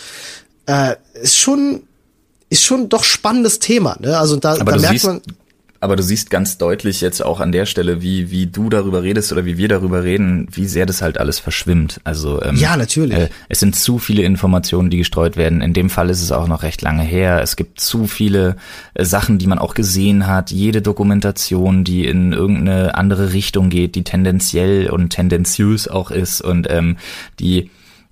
Äh, 0.66 0.96
ist 1.22 1.38
schon, 1.38 1.84
ist 2.50 2.64
schon 2.64 2.90
doch 2.90 3.04
spannendes 3.04 3.60
Thema, 3.60 3.98
ne? 4.00 4.18
Also 4.18 4.38
da, 4.38 4.56
Aber 4.60 4.72
da 4.74 4.80
merkt 4.80 5.04
man 5.04 5.22
aber 5.84 5.98
du 5.98 6.04
siehst 6.04 6.30
ganz 6.30 6.58
deutlich 6.58 7.02
jetzt 7.02 7.24
auch 7.24 7.42
an 7.42 7.52
der 7.52 7.66
Stelle, 7.66 8.02
wie, 8.02 8.32
wie 8.32 8.48
du 8.48 8.70
darüber 8.70 9.04
redest 9.04 9.34
oder 9.34 9.44
wie 9.44 9.58
wir 9.58 9.68
darüber 9.68 10.04
reden, 10.04 10.48
wie 10.50 10.66
sehr 10.66 10.86
das 10.86 11.02
halt 11.02 11.18
alles 11.18 11.40
verschwimmt. 11.40 12.00
Also 12.06 12.42
ähm, 12.42 12.56
ja, 12.56 12.78
natürlich. 12.78 13.18
Äh, 13.18 13.30
es 13.50 13.60
sind 13.60 13.76
zu 13.76 14.00
viele 14.00 14.24
Informationen, 14.24 14.90
die 14.90 14.98
gestreut 14.98 15.36
werden. 15.36 15.60
In 15.60 15.74
dem 15.74 15.90
Fall 15.90 16.10
ist 16.10 16.22
es 16.22 16.32
auch 16.32 16.48
noch 16.48 16.64
recht 16.64 16.82
lange 16.82 17.04
her. 17.04 17.42
Es 17.42 17.58
gibt 17.58 17.82
zu 17.82 18.08
viele 18.08 18.56
äh, 18.94 19.04
Sachen, 19.04 19.40
die 19.40 19.48
man 19.48 19.60
auch 19.60 19.74
gesehen 19.74 20.26
hat. 20.26 20.52
Jede 20.52 20.82
Dokumentation, 20.82 21.84
die 21.84 22.06
in 22.06 22.32
irgendeine 22.32 22.96
andere 22.96 23.34
Richtung 23.34 23.70
geht, 23.70 23.96
die 23.96 24.06
tendenziell 24.06 24.90
und 24.90 25.10
tendenziös 25.10 25.90
auch 25.90 26.12
ist 26.12 26.40
und 26.40 26.68
ähm, 26.70 26.96
die 27.42 27.70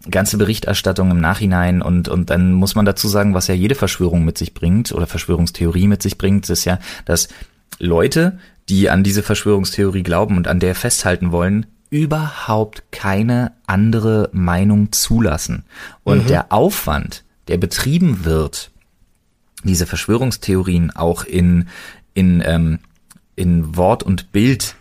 ganze 0.09 0.37
Berichterstattung 0.37 1.11
im 1.11 1.21
Nachhinein 1.21 1.81
und, 1.81 2.09
und 2.09 2.31
dann 2.31 2.53
muss 2.53 2.75
man 2.75 2.85
dazu 2.85 3.07
sagen, 3.07 3.33
was 3.33 3.47
ja 3.47 3.53
jede 3.53 3.75
Verschwörung 3.75 4.25
mit 4.25 4.37
sich 4.37 4.53
bringt 4.53 4.91
oder 4.91 5.05
Verschwörungstheorie 5.05 5.87
mit 5.87 6.01
sich 6.01 6.17
bringt, 6.17 6.49
ist 6.49 6.65
ja, 6.65 6.79
dass 7.05 7.29
Leute, 7.81 8.39
die 8.69 8.89
an 8.89 9.03
diese 9.03 9.23
Verschwörungstheorie 9.23 10.03
glauben 10.03 10.37
und 10.37 10.47
an 10.47 10.59
der 10.59 10.75
festhalten 10.75 11.31
wollen, 11.31 11.65
überhaupt 11.89 12.83
keine 12.91 13.51
andere 13.67 14.29
Meinung 14.31 14.91
zulassen. 14.91 15.65
Und 16.03 16.23
mhm. 16.23 16.27
der 16.27 16.51
Aufwand, 16.51 17.23
der 17.47 17.57
betrieben 17.57 18.23
wird, 18.23 18.71
diese 19.63 19.85
Verschwörungstheorien 19.85 20.91
auch 20.91 21.23
in, 21.23 21.67
in, 22.13 22.41
ähm, 22.45 22.79
in 23.35 23.75
Wort 23.75 24.03
und 24.03 24.31
Bild 24.31 24.75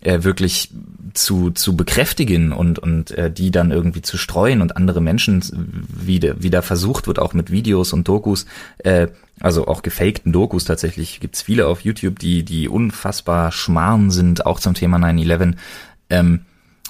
äh, 0.00 0.22
wirklich 0.22 0.70
zu, 1.14 1.50
zu 1.50 1.76
bekräftigen 1.76 2.52
und, 2.52 2.78
und 2.78 3.10
äh, 3.12 3.30
die 3.30 3.50
dann 3.50 3.70
irgendwie 3.70 4.02
zu 4.02 4.16
streuen 4.16 4.62
und 4.62 4.76
andere 4.76 5.00
Menschen 5.00 5.42
wieder, 5.88 6.42
wieder 6.42 6.62
versucht 6.62 7.06
wird, 7.06 7.18
auch 7.18 7.34
mit 7.34 7.50
Videos 7.50 7.92
und 7.92 8.08
Dokus, 8.08 8.46
äh, 8.78 9.08
also 9.40 9.66
auch 9.66 9.82
gefakten 9.82 10.32
Dokus 10.32 10.64
tatsächlich, 10.64 11.20
gibt's 11.20 11.42
viele 11.42 11.66
auf 11.66 11.82
YouTube, 11.82 12.18
die, 12.18 12.44
die 12.44 12.68
unfassbar 12.68 13.52
schmarrn 13.52 14.10
sind, 14.10 14.46
auch 14.46 14.60
zum 14.60 14.74
Thema 14.74 14.98
9-11, 14.98 15.54
ähm, 16.10 16.40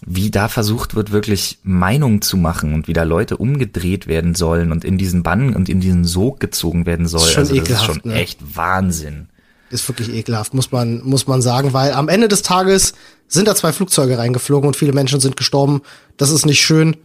wie 0.07 0.31
da 0.31 0.49
versucht 0.49 0.95
wird, 0.95 1.13
wirklich 1.13 1.59
Meinung 1.63 2.23
zu 2.23 2.37
machen 2.37 2.75
und 2.75 2.89
wie 2.89 2.95
da 2.95 3.03
Leute 3.03 3.37
umgedreht 3.37 4.07
werden 4.07 4.35
sollen 4.35 4.73
und 4.73 4.85
in 4.85 4.99
diesen 4.99 5.23
Bann 5.23 5.55
und 5.55 5.69
in 5.69 5.81
diesen 5.81 6.05
Sog 6.05 6.41
gezogen 6.41 6.87
werden 6.87 7.07
soll. 7.07 7.21
Das 7.21 7.29
ist 7.29 7.35
schon, 7.35 7.59
also 7.59 7.61
das 7.61 7.71
ist 7.71 7.85
schon 7.85 8.01
ne? 8.05 8.15
echt 8.15 8.57
Wahnsinn 8.57 9.29
ist 9.71 9.89
wirklich 9.89 10.13
ekelhaft, 10.13 10.55
muss 10.55 10.73
man, 10.73 11.03
muss 11.05 11.27
man 11.27 11.43
sagen, 11.43 11.73
weil 11.73 11.93
am 11.93 12.09
Ende 12.09 12.29
des 12.29 12.43
Tages 12.43 12.95
sind 13.29 13.47
da 13.49 13.55
zwei 13.55 13.73
Flugzeuge 13.73 14.19
reingeflogen 14.19 14.67
und 14.67 14.77
viele 14.77 14.93
Menschen 14.93 15.21
sind 15.21 15.37
gestorben. 15.37 15.83
Das 16.17 16.31
ist 16.31 16.45
nicht 16.47 16.61
schön. 16.61 16.97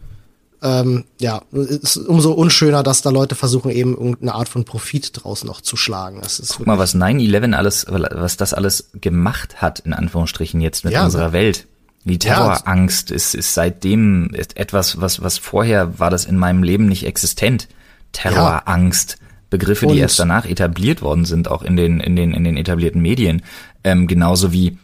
ähm, 0.62 1.04
ja, 1.20 1.42
ist 1.52 1.96
umso 1.96 2.32
unschöner, 2.32 2.82
dass 2.82 3.02
da 3.02 3.10
Leute 3.10 3.34
versuchen, 3.34 3.70
eben 3.70 3.94
irgendeine 3.94 4.34
Art 4.34 4.48
von 4.48 4.64
Profit 4.64 5.10
draus 5.12 5.44
noch 5.44 5.60
zu 5.60 5.76
schlagen. 5.76 6.20
Das 6.22 6.40
ist 6.40 6.56
Guck 6.56 6.66
mal, 6.66 6.78
was 6.78 6.94
9-11 6.94 7.54
alles, 7.54 7.86
was 7.88 8.36
das 8.36 8.54
alles 8.54 8.90
gemacht 8.94 9.60
hat, 9.60 9.80
in 9.80 9.92
Anführungsstrichen 9.92 10.60
jetzt 10.60 10.84
mit 10.84 10.94
ja, 10.94 11.04
unserer 11.04 11.32
Welt. 11.32 11.66
Die 12.04 12.18
Terrorangst 12.18 13.10
ja. 13.10 13.16
ist, 13.16 13.34
ist 13.34 13.54
seitdem 13.54 14.30
etwas, 14.32 15.00
was, 15.00 15.22
was 15.22 15.38
vorher 15.38 15.98
war 15.98 16.08
das 16.08 16.24
in 16.24 16.36
meinem 16.36 16.62
Leben 16.62 16.86
nicht 16.86 17.04
existent. 17.04 17.68
Terrorangst. 18.12 19.18
Ja. 19.20 19.25
Begriffe, 19.50 19.86
die 19.86 19.98
erst 19.98 20.18
danach 20.18 20.44
etabliert 20.44 21.02
worden 21.02 21.24
sind, 21.24 21.48
auch 21.48 21.62
in 21.62 21.76
den, 21.76 22.00
in 22.00 22.16
den, 22.16 22.32
in 22.32 22.44
den 22.44 22.56
etablierten 22.56 23.00
Medien. 23.00 23.42
Ähm, 23.84 24.06
genauso 24.06 24.52
wie 24.52 24.78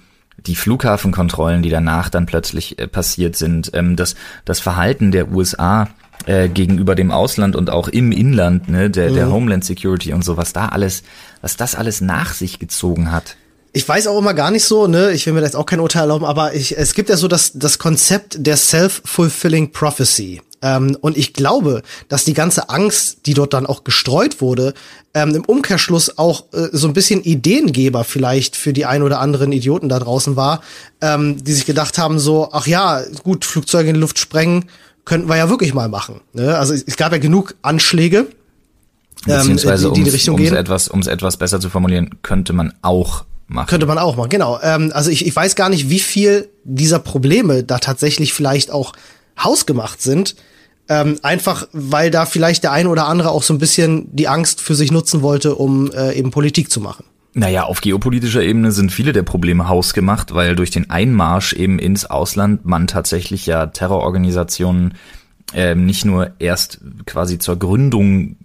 die 0.46 0.56
Flughafenkontrollen, 0.56 1.62
die 1.62 1.70
danach 1.70 2.08
dann 2.08 2.26
plötzlich 2.26 2.78
äh, 2.78 2.86
passiert 2.86 3.36
sind, 3.36 3.70
ähm, 3.74 3.96
das, 3.96 4.14
das 4.44 4.60
Verhalten 4.60 5.10
der 5.10 5.30
USA 5.32 5.88
äh, 6.26 6.48
gegenüber 6.48 6.94
dem 6.94 7.10
Ausland 7.10 7.56
und 7.56 7.70
auch 7.70 7.88
im 7.88 8.12
Inland, 8.12 8.68
ne, 8.68 8.90
der, 8.90 9.10
mhm. 9.10 9.14
der 9.14 9.32
Homeland 9.32 9.64
Security 9.64 10.12
und 10.12 10.24
so, 10.24 10.36
was 10.36 10.52
da 10.52 10.68
alles, 10.68 11.02
was 11.40 11.56
das 11.56 11.74
alles 11.74 12.00
nach 12.00 12.32
sich 12.32 12.58
gezogen 12.58 13.10
hat. 13.10 13.36
Ich 13.72 13.88
weiß 13.88 14.06
auch 14.06 14.18
immer 14.18 14.34
gar 14.34 14.50
nicht 14.50 14.64
so, 14.64 14.86
ne, 14.86 15.12
ich 15.12 15.26
will 15.26 15.32
mir 15.32 15.40
da 15.40 15.46
jetzt 15.46 15.56
auch 15.56 15.66
kein 15.66 15.80
Urteil 15.80 16.02
erlauben, 16.02 16.24
aber 16.24 16.54
ich, 16.54 16.76
es 16.76 16.94
gibt 16.94 17.08
ja 17.08 17.16
so 17.16 17.26
das, 17.26 17.52
das 17.54 17.78
Konzept 17.78 18.36
der 18.46 18.56
Self-Fulfilling 18.56 19.72
Prophecy. 19.72 20.42
Ähm, 20.62 20.96
und 21.00 21.18
ich 21.18 21.32
glaube, 21.32 21.82
dass 22.08 22.24
die 22.24 22.34
ganze 22.34 22.70
Angst, 22.70 23.26
die 23.26 23.34
dort 23.34 23.52
dann 23.52 23.66
auch 23.66 23.84
gestreut 23.84 24.40
wurde, 24.40 24.74
ähm, 25.12 25.34
im 25.34 25.44
Umkehrschluss 25.44 26.18
auch 26.18 26.44
äh, 26.52 26.68
so 26.72 26.86
ein 26.86 26.94
bisschen 26.94 27.22
Ideengeber 27.22 28.04
vielleicht 28.04 28.56
für 28.56 28.72
die 28.72 28.86
ein 28.86 29.02
oder 29.02 29.20
anderen 29.20 29.52
Idioten 29.52 29.88
da 29.88 29.98
draußen 29.98 30.36
war, 30.36 30.62
ähm, 31.00 31.42
die 31.42 31.52
sich 31.52 31.66
gedacht 31.66 31.98
haben, 31.98 32.18
so, 32.18 32.50
ach 32.52 32.66
ja, 32.66 33.02
gut, 33.24 33.44
Flugzeuge 33.44 33.88
in 33.88 33.94
die 33.94 34.00
Luft 34.00 34.18
sprengen, 34.18 34.66
könnten 35.04 35.28
wir 35.28 35.36
ja 35.36 35.50
wirklich 35.50 35.74
mal 35.74 35.88
machen. 35.88 36.20
Ne? 36.32 36.56
Also 36.56 36.74
es, 36.74 36.96
gab 36.96 37.12
ja 37.12 37.18
genug 37.18 37.56
Anschläge. 37.62 38.28
Ähm, 39.26 39.38
Beziehungsweise, 39.38 39.88
die, 39.88 39.94
die, 39.94 40.04
die 40.04 40.10
Richtung 40.10 40.36
um 40.36 40.42
es 40.42 40.52
etwas, 40.52 40.88
um's 40.88 41.06
etwas 41.08 41.36
besser 41.36 41.60
zu 41.60 41.70
formulieren, 41.70 42.10
könnte 42.22 42.52
man 42.52 42.72
auch 42.82 43.24
machen. 43.48 43.66
Könnte 43.66 43.86
man 43.86 43.98
auch 43.98 44.16
machen, 44.16 44.30
genau. 44.30 44.60
Ähm, 44.62 44.92
also 44.94 45.10
ich, 45.10 45.26
ich 45.26 45.34
weiß 45.34 45.56
gar 45.56 45.68
nicht, 45.68 45.90
wie 45.90 45.98
viel 45.98 46.48
dieser 46.64 47.00
Probleme 47.00 47.64
da 47.64 47.78
tatsächlich 47.78 48.32
vielleicht 48.32 48.70
auch 48.70 48.92
hausgemacht 49.44 50.02
sind. 50.02 50.36
Ähm, 50.88 51.18
einfach, 51.22 51.68
weil 51.72 52.10
da 52.10 52.26
vielleicht 52.26 52.64
der 52.64 52.72
ein 52.72 52.86
oder 52.86 53.06
andere 53.06 53.30
auch 53.30 53.42
so 53.42 53.54
ein 53.54 53.58
bisschen 53.58 54.14
die 54.14 54.28
Angst 54.28 54.60
für 54.60 54.74
sich 54.74 54.90
nutzen 54.90 55.22
wollte, 55.22 55.54
um 55.54 55.90
äh, 55.92 56.12
eben 56.14 56.30
Politik 56.32 56.70
zu 56.70 56.80
machen. 56.80 57.04
Naja, 57.34 57.64
auf 57.64 57.80
geopolitischer 57.80 58.42
Ebene 58.42 58.72
sind 58.72 58.92
viele 58.92 59.12
der 59.12 59.22
Probleme 59.22 59.68
hausgemacht, 59.68 60.34
weil 60.34 60.54
durch 60.54 60.70
den 60.70 60.90
Einmarsch 60.90 61.54
eben 61.54 61.78
ins 61.78 62.04
Ausland 62.04 62.66
man 62.66 62.88
tatsächlich 62.88 63.46
ja 63.46 63.66
Terrororganisationen 63.66 64.94
äh, 65.54 65.74
nicht 65.74 66.04
nur 66.04 66.32
erst 66.40 66.80
quasi 67.06 67.38
zur 67.38 67.58
Gründung 67.58 68.36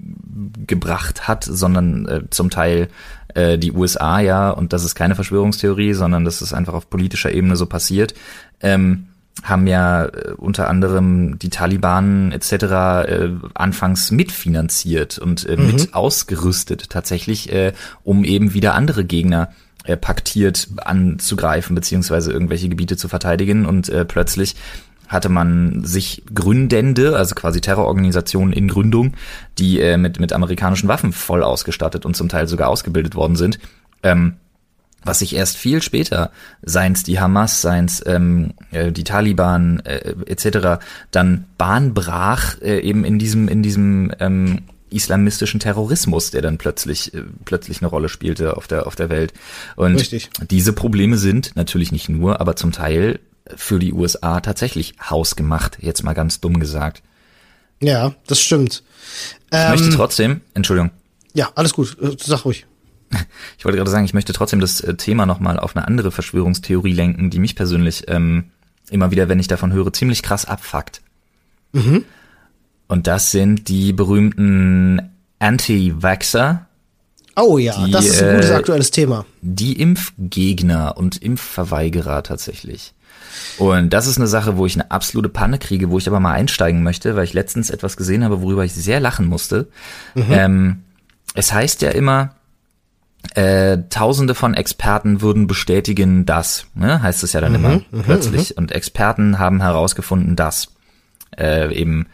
gebracht 0.68 1.28
hat, 1.28 1.44
sondern 1.44 2.06
äh, 2.08 2.22
zum 2.30 2.50
Teil 2.50 2.88
äh, 3.34 3.58
die 3.58 3.72
USA 3.72 4.20
ja, 4.20 4.52
und 4.52 4.72
das 4.72 4.86
ist 4.86 4.96
keine 4.96 5.16
Verschwörungstheorie, 5.16 5.94
sondern 5.94 6.24
das 6.24 6.42
ist 6.42 6.54
einfach 6.54 6.74
auf 6.74 6.90
politischer 6.90 7.32
Ebene 7.32 7.56
so 7.56 7.66
passiert, 7.66 8.14
ähm, 8.62 9.08
haben 9.44 9.68
ja 9.68 10.06
äh, 10.06 10.34
unter 10.38 10.70
anderem 10.70 11.40
die 11.40 11.50
Taliban 11.50 12.32
etc. 12.32 12.52
Äh, 12.54 13.30
anfangs 13.54 14.12
mitfinanziert 14.12 15.18
und 15.20 15.48
äh, 15.48 15.58
mhm. 15.58 15.68
mit 15.68 15.94
ausgerüstet 15.94 16.90
tatsächlich, 16.90 17.52
äh, 17.52 17.74
um 18.04 18.24
eben 18.24 18.54
wieder 18.54 18.74
andere 18.74 19.06
Gegner 19.06 19.50
äh, 19.84 19.98
paktiert 19.98 20.68
anzugreifen 20.78 21.76
beziehungsweise 21.76 22.32
irgendwelche 22.32 22.70
Gebiete 22.70 22.98
zu 22.98 23.08
verteidigen 23.08 23.66
und 23.66 23.90
äh, 23.90 24.06
plötzlich 24.06 24.56
hatte 25.08 25.30
man 25.30 25.86
sich 25.86 26.24
Gründende, 26.34 27.16
also 27.16 27.34
quasi 27.34 27.62
Terrororganisationen 27.62 28.54
in 28.54 28.68
Gründung, 28.68 29.14
die 29.58 29.80
äh, 29.80 29.98
mit, 29.98 30.20
mit 30.20 30.34
amerikanischen 30.34 30.90
Waffen 30.90 31.14
voll 31.14 31.44
ausgestattet 31.44 32.06
und 32.06 32.16
zum 32.16 32.28
Teil 32.28 32.48
sogar 32.48 32.68
ausgebildet 32.68 33.16
worden 33.16 33.38
sind, 33.38 33.60
ähm, 34.04 34.34
was 35.08 35.20
sich 35.20 35.36
erst 35.36 35.58
viel 35.58 35.82
später, 35.82 36.32
seins 36.62 37.04
die 37.04 37.20
Hamas, 37.20 37.62
seins 37.62 38.04
ähm, 38.06 38.54
äh, 38.72 38.92
die 38.92 39.04
Taliban 39.04 39.80
äh, 39.82 40.16
etc., 40.26 40.84
dann 41.12 41.46
Bahn 41.58 41.94
brach 41.94 42.62
äh, 42.62 42.80
eben 42.80 43.04
in 43.06 43.20
diesem 43.20 43.48
in 43.48 43.64
diesem 43.64 44.12
ähm, 44.20 44.60
islamistischen 44.90 45.60
Terrorismus, 45.60 46.32
der 46.32 46.42
dann 46.42 46.58
plötzlich 46.58 47.14
äh, 47.14 47.24
plötzlich 47.46 47.82
eine 47.82 47.90
Rolle 47.90 48.10
spielte 48.10 48.58
auf 48.58 48.68
der 48.68 48.88
auf 48.88 48.96
der 48.96 49.10
Welt. 49.10 49.34
Und 49.76 49.96
Richtig. 49.96 50.30
diese 50.50 50.74
Probleme 50.74 51.18
sind 51.18 51.56
natürlich 51.56 51.92
nicht 51.92 52.10
nur, 52.10 52.40
aber 52.42 52.56
zum 52.56 52.72
Teil 52.72 53.20
für 53.56 53.80
die 53.80 53.94
USA 53.94 54.42
tatsächlich 54.42 54.96
hausgemacht, 55.10 55.78
jetzt 55.82 56.04
mal 56.04 56.14
ganz 56.14 56.40
dumm 56.40 56.60
gesagt. 56.60 57.02
Ja, 57.80 58.16
das 58.28 58.42
stimmt. 58.42 58.84
Ich 59.52 59.58
ähm, 59.58 59.70
möchte 59.70 59.90
trotzdem, 59.92 60.42
Entschuldigung. 60.54 60.92
Ja, 61.34 61.52
alles 61.56 61.74
gut, 61.74 61.98
äh, 62.02 62.16
sag 62.20 62.46
ruhig. 62.46 62.66
Ich 63.58 63.66
wollte 63.66 63.78
gerade 63.78 63.90
sagen, 63.90 64.06
ich 64.06 64.14
möchte 64.14 64.34
trotzdem 64.34 64.60
das 64.60 64.82
äh, 64.82 64.96
Thema 64.96 65.26
nochmal 65.26 65.60
auf 65.60 65.76
eine 65.76 65.88
andere 65.88 66.12
Verschwörungstheorie 66.12 66.94
lenken, 66.94 67.30
die 67.30 67.40
mich 67.40 67.56
persönlich 67.56 68.06
ähm, 68.08 68.46
immer 68.90 69.12
wieder, 69.12 69.30
wenn 69.30 69.40
ich 69.40 69.48
davon 69.48 69.74
höre, 69.74 69.94
ziemlich 69.94 70.24
krass 70.24 70.46
abfuckt. 70.46 71.02
Mhm. 71.74 72.06
Und 72.88 73.08
das 73.08 73.32
sind 73.32 73.68
die 73.68 73.94
berühmten 73.94 75.02
Anti-Vaxxer. 75.40 76.66
Oh 77.36 77.58
ja, 77.58 77.86
die, 77.86 77.92
das 77.92 78.06
ist 78.06 78.24
ein 78.24 78.36
gutes 78.36 78.50
äh, 78.50 78.56
aktuelles 78.56 78.92
Thema. 78.92 79.26
Die 79.42 79.80
Impfgegner 79.80 80.98
und 80.98 81.22
Impfverweigerer 81.22 82.24
tatsächlich. 82.24 82.94
Und 83.58 83.92
das 83.92 84.08
ist 84.08 84.18
eine 84.18 84.28
Sache, 84.28 84.58
wo 84.58 84.66
ich 84.66 84.76
eine 84.76 84.90
absolute 84.90 85.30
Panne 85.30 85.60
kriege, 85.60 85.92
wo 85.92 85.98
ich 85.98 86.08
aber 86.08 86.20
mal 86.20 86.34
einsteigen 86.34 86.82
möchte, 86.82 87.16
weil 87.16 87.26
ich 87.26 87.34
letztens 87.34 87.70
etwas 87.70 87.98
gesehen 87.98 88.24
habe, 88.24 88.42
worüber 88.42 88.66
ich 88.66 88.74
sehr 88.74 89.00
lachen 89.00 89.28
musste. 89.28 89.68
Mhm. 90.16 90.26
Ähm, 90.30 90.84
es 91.36 91.54
heißt 91.54 91.82
ja 91.84 91.92
immer, 91.92 92.37
äh, 93.34 93.80
Tausende 93.90 94.36
von 94.36 94.54
Experten 94.54 95.22
würden 95.22 95.48
bestätigen, 95.48 96.26
dass, 96.26 96.68
ne, 96.76 97.02
heißt 97.02 97.24
es 97.24 97.34
ja 97.34 97.42
dann 97.42 97.54
mhm, 97.54 97.58
immer 97.58 97.82
mhm, 97.92 98.02
plötzlich. 98.04 98.52
Mhm. 98.52 98.56
Und 98.58 98.72
Experten 98.72 99.40
haben 99.40 99.62
herausgefunden, 99.62 100.36
dass 100.36 100.70
äh, 101.38 101.74
eben 101.74 102.08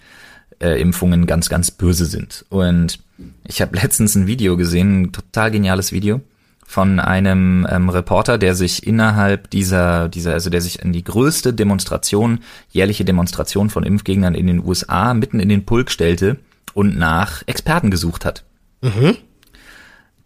äh, 0.60 0.80
Impfungen 0.82 1.26
ganz, 1.26 1.50
ganz 1.50 1.72
böse 1.72 2.06
sind. 2.06 2.46
Und 2.50 3.00
ich 3.46 3.62
habe 3.62 3.78
letztens 3.82 4.16
ein 4.16 4.28
Video 4.28 4.58
gesehen, 4.58 5.04
ein 5.04 5.12
total 5.12 5.52
geniales 5.52 5.92
Video 5.92 6.22
von 6.66 7.00
einem 7.00 7.68
ähm, 7.70 7.90
Reporter, 7.90 8.38
der 8.38 8.56
sich 8.56 8.88
innerhalb 8.88 9.50
dieser, 9.50 10.10
dieser, 10.10 10.34
also 10.34 10.50
der 10.50 10.62
sich 10.62 10.82
in 10.82 10.94
die 10.94 11.04
größte 11.04 11.54
Demonstration, 11.54 12.40
jährliche 12.72 13.06
Demonstration 13.06 13.70
von 13.70 13.84
Impfgegnern 13.84 14.34
in 14.34 14.48
den 14.48 14.66
USA 14.66 15.14
mitten 15.14 15.40
in 15.40 15.50
den 15.50 15.66
Pulk 15.66 15.92
stellte 15.92 16.38
und 16.74 16.98
nach 16.98 17.44
Experten 17.46 17.92
gesucht 17.92 18.26
hat. 18.26 18.44
Mhm 18.82 19.18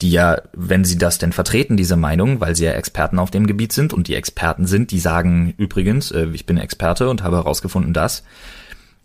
die 0.01 0.11
ja, 0.11 0.41
wenn 0.53 0.85
sie 0.85 0.97
das 0.97 1.17
denn 1.17 1.33
vertreten, 1.33 1.77
diese 1.77 1.95
Meinung, 1.95 2.39
weil 2.39 2.55
sie 2.55 2.65
ja 2.65 2.71
Experten 2.71 3.19
auf 3.19 3.31
dem 3.31 3.47
Gebiet 3.47 3.73
sind 3.73 3.93
und 3.93 4.07
die 4.07 4.15
Experten 4.15 4.67
sind, 4.67 4.91
die 4.91 4.99
sagen 4.99 5.53
übrigens, 5.57 6.11
äh, 6.11 6.27
ich 6.33 6.45
bin 6.45 6.57
Experte 6.57 7.09
und 7.09 7.23
habe 7.23 7.37
herausgefunden 7.37 7.93
das, 7.93 8.23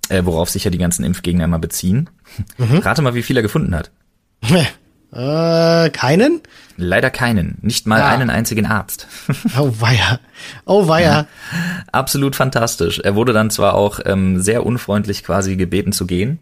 äh, 0.09 0.25
worauf 0.25 0.51
sich 0.51 0.65
ja 0.65 0.71
die 0.71 0.79
ganzen 0.79 1.05
Impfgegner 1.05 1.45
immer 1.45 1.59
beziehen. 1.59 2.11
Mhm. 2.59 2.79
Rate 2.79 3.03
mal, 3.03 3.15
wie 3.15 3.23
viel 3.23 3.37
er 3.37 3.43
gefunden 3.43 3.75
hat. 3.75 3.91
äh, 5.13 5.91
keinen? 5.91 6.41
Leider 6.77 7.11
keinen. 7.11 7.57
Nicht 7.63 7.87
mal 7.87 8.03
ah. 8.03 8.09
einen 8.09 8.29
einzigen 8.29 8.67
Arzt. 8.67 9.07
oh 9.59 9.73
weia. 9.79 10.21
Oh 10.67 10.89
weia. 10.89 11.11
Ja, 11.11 11.27
absolut 11.91 12.37
fantastisch. 12.37 12.99
Er 12.99 13.15
wurde 13.15 13.33
dann 13.33 13.51
zwar 13.51 13.75
auch 13.75 14.01
ähm, 14.05 14.43
sehr 14.43 14.67
unfreundlich 14.67 15.25
quasi 15.25 15.57
gebeten 15.57 15.93
zu 15.93 16.07
gehen, 16.07 16.39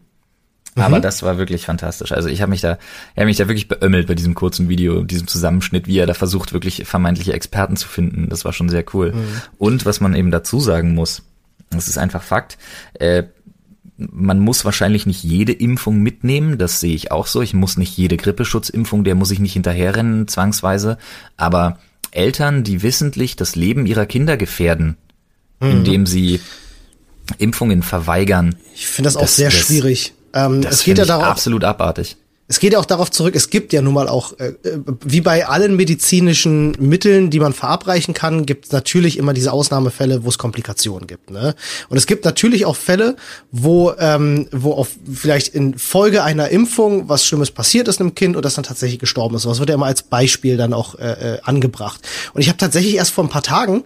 aber 0.76 0.98
mhm. 0.98 1.02
das 1.02 1.22
war 1.22 1.38
wirklich 1.38 1.66
fantastisch. 1.66 2.12
Also 2.12 2.28
ich 2.28 2.42
habe 2.42 2.50
mich 2.50 2.60
da, 2.60 2.78
ich 3.14 3.18
habe 3.18 3.26
mich 3.26 3.36
da 3.36 3.48
wirklich 3.48 3.68
beömmelt 3.68 4.06
bei 4.06 4.14
diesem 4.14 4.34
kurzen 4.34 4.68
Video, 4.68 5.02
diesem 5.02 5.26
Zusammenschnitt, 5.26 5.86
wie 5.86 5.98
er 5.98 6.06
da 6.06 6.14
versucht, 6.14 6.52
wirklich 6.52 6.84
vermeintliche 6.84 7.32
Experten 7.32 7.76
zu 7.76 7.88
finden. 7.88 8.28
Das 8.28 8.44
war 8.44 8.52
schon 8.52 8.68
sehr 8.68 8.84
cool. 8.94 9.12
Mhm. 9.12 9.42
Und 9.58 9.84
was 9.84 10.00
man 10.00 10.14
eben 10.14 10.30
dazu 10.30 10.60
sagen 10.60 10.94
muss, 10.94 11.22
das 11.70 11.88
ist 11.88 11.98
einfach 11.98 12.22
Fakt, 12.22 12.58
äh, 12.94 13.24
man 13.96 14.38
muss 14.38 14.64
wahrscheinlich 14.64 15.04
nicht 15.04 15.22
jede 15.22 15.52
Impfung 15.52 15.98
mitnehmen, 15.98 16.56
das 16.56 16.80
sehe 16.80 16.94
ich 16.94 17.10
auch 17.12 17.26
so. 17.26 17.42
Ich 17.42 17.52
muss 17.52 17.76
nicht 17.76 17.96
jede 17.98 18.16
Grippeschutzimpfung, 18.16 19.04
der 19.04 19.14
muss 19.14 19.30
ich 19.30 19.40
nicht 19.40 19.52
hinterherrennen, 19.52 20.26
zwangsweise. 20.26 20.96
Aber 21.36 21.78
Eltern, 22.10 22.64
die 22.64 22.82
wissentlich 22.82 23.36
das 23.36 23.56
Leben 23.56 23.86
ihrer 23.86 24.06
Kinder 24.06 24.36
gefährden, 24.36 24.96
mhm. 25.60 25.70
indem 25.70 26.06
sie 26.06 26.40
Impfungen 27.38 27.82
verweigern. 27.82 28.56
Ich 28.74 28.86
finde 28.86 29.08
das 29.08 29.16
auch 29.16 29.22
das, 29.22 29.36
sehr 29.36 29.50
das, 29.50 29.58
schwierig. 29.58 30.14
Ähm, 30.34 30.62
das 30.62 30.74
es 30.74 30.84
geht 30.84 30.98
ja 30.98 31.04
darauf, 31.04 31.24
absolut 31.24 31.64
abartig. 31.64 32.16
Es 32.50 32.58
geht 32.58 32.72
ja 32.72 32.80
auch 32.80 32.84
darauf 32.84 33.12
zurück, 33.12 33.36
es 33.36 33.48
gibt 33.48 33.72
ja 33.72 33.80
nun 33.80 33.94
mal 33.94 34.08
auch, 34.08 34.36
äh, 34.40 34.54
wie 35.04 35.20
bei 35.20 35.46
allen 35.46 35.76
medizinischen 35.76 36.72
Mitteln, 36.80 37.30
die 37.30 37.38
man 37.38 37.52
verabreichen 37.52 38.12
kann, 38.12 38.44
gibt 38.44 38.64
es 38.64 38.72
natürlich 38.72 39.18
immer 39.18 39.32
diese 39.32 39.52
Ausnahmefälle, 39.52 40.24
wo 40.24 40.30
es 40.30 40.36
Komplikationen 40.36 41.06
gibt. 41.06 41.30
Ne? 41.30 41.54
Und 41.90 41.96
es 41.96 42.08
gibt 42.08 42.24
natürlich 42.24 42.66
auch 42.66 42.74
Fälle, 42.74 43.14
wo, 43.52 43.92
ähm, 44.00 44.48
wo 44.50 44.72
auf 44.72 44.88
vielleicht 45.12 45.54
in 45.54 45.78
Folge 45.78 46.24
einer 46.24 46.48
Impfung 46.48 47.08
was 47.08 47.24
Schlimmes 47.24 47.52
passiert 47.52 47.86
ist 47.86 48.00
einem 48.00 48.16
Kind 48.16 48.34
und 48.34 48.44
das 48.44 48.54
dann 48.54 48.64
tatsächlich 48.64 48.98
gestorben 48.98 49.36
ist. 49.36 49.46
Das 49.46 49.60
wird 49.60 49.68
ja 49.68 49.76
immer 49.76 49.86
als 49.86 50.02
Beispiel 50.02 50.56
dann 50.56 50.72
auch 50.72 50.96
äh, 50.96 51.34
äh, 51.34 51.40
angebracht. 51.44 52.00
Und 52.34 52.40
ich 52.40 52.48
habe 52.48 52.58
tatsächlich 52.58 52.96
erst 52.96 53.12
vor 53.12 53.22
ein 53.22 53.30
paar 53.30 53.44
Tagen 53.44 53.84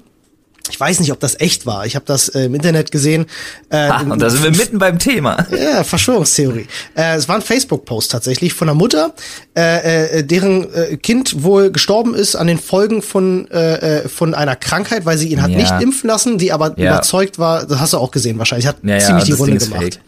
ich 0.71 0.81
weiß 0.81 1.01
nicht, 1.01 1.13
ob 1.13 1.21
das 1.21 1.39
echt 1.41 1.67
war. 1.67 1.85
Ich 1.85 1.95
habe 1.95 2.07
das 2.07 2.29
äh, 2.29 2.47
im 2.47 2.55
Internet 2.55 2.91
gesehen. 2.91 3.27
Äh, 3.69 3.89
ha, 3.89 4.01
und 4.01 4.21
da 4.21 4.31
sind 4.31 4.43
wir 4.43 4.51
mitten 4.51 4.79
beim 4.79 4.99
Thema. 4.99 5.47
Ja, 5.51 5.85
Verschwörungstheorie. 5.85 6.67
Äh, 6.97 7.17
es 7.17 7.29
war 7.29 7.37
ein 7.37 7.43
Facebook-Post 7.43 8.11
tatsächlich 8.11 8.55
von 8.55 8.69
einer 8.69 8.75
Mutter, 8.75 9.13
äh, 9.57 10.19
äh, 10.19 10.25
deren 10.25 10.73
äh, 10.73 10.97
Kind 10.97 11.43
wohl 11.43 11.71
gestorben 11.71 12.15
ist 12.15 12.35
an 12.35 12.47
den 12.47 12.59
Folgen 12.59 13.03
von 13.03 13.51
äh, 13.51 14.05
äh 14.05 14.09
von 14.09 14.35
einer 14.35 14.57
Krankheit, 14.57 15.05
weil 15.05 15.19
sie 15.19 15.29
ihn 15.29 15.43
hat 15.43 15.51
ja. 15.51 15.59
nicht 15.59 15.83
impfen 15.83 16.09
lassen, 16.09 16.39
die 16.39 16.53
aber 16.53 16.75
ja. 16.79 16.93
überzeugt 16.93 17.39
war. 17.39 17.67
Das 17.67 17.81
hast 17.81 17.93
du 17.93 17.99
auch 17.99 18.11
gesehen 18.11 18.39
wahrscheinlich. 18.39 18.67
Hat 18.67 18.77
ja, 18.83 18.99
ziemlich 18.99 19.25
die 19.25 19.33
Runde 19.33 19.59
gemacht. 19.59 19.83
Fake 19.83 20.01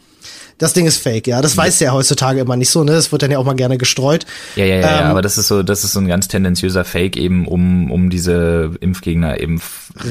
das 0.58 0.72
Ding 0.72 0.86
ist 0.86 1.02
fake, 1.02 1.26
ja. 1.26 1.42
Das 1.42 1.56
ja. 1.56 1.62
weiß 1.62 1.80
ja 1.80 1.92
heutzutage 1.92 2.40
immer 2.40 2.56
nicht 2.56 2.70
so, 2.70 2.84
ne? 2.84 2.92
Das 2.92 3.12
wird 3.12 3.22
dann 3.22 3.30
ja 3.30 3.38
auch 3.38 3.44
mal 3.44 3.54
gerne 3.54 3.78
gestreut. 3.78 4.26
Ja, 4.54 4.64
ja, 4.64 4.76
ja, 4.76 4.88
ähm, 4.88 5.00
ja, 5.00 5.10
aber 5.10 5.22
das 5.22 5.38
ist 5.38 5.48
so, 5.48 5.62
das 5.62 5.84
ist 5.84 5.92
so 5.92 6.00
ein 6.00 6.08
ganz 6.08 6.28
tendenziöser 6.28 6.84
Fake 6.84 7.16
eben, 7.16 7.46
um, 7.46 7.90
um 7.90 8.10
diese 8.10 8.72
Impfgegner 8.80 9.40
eben 9.40 9.60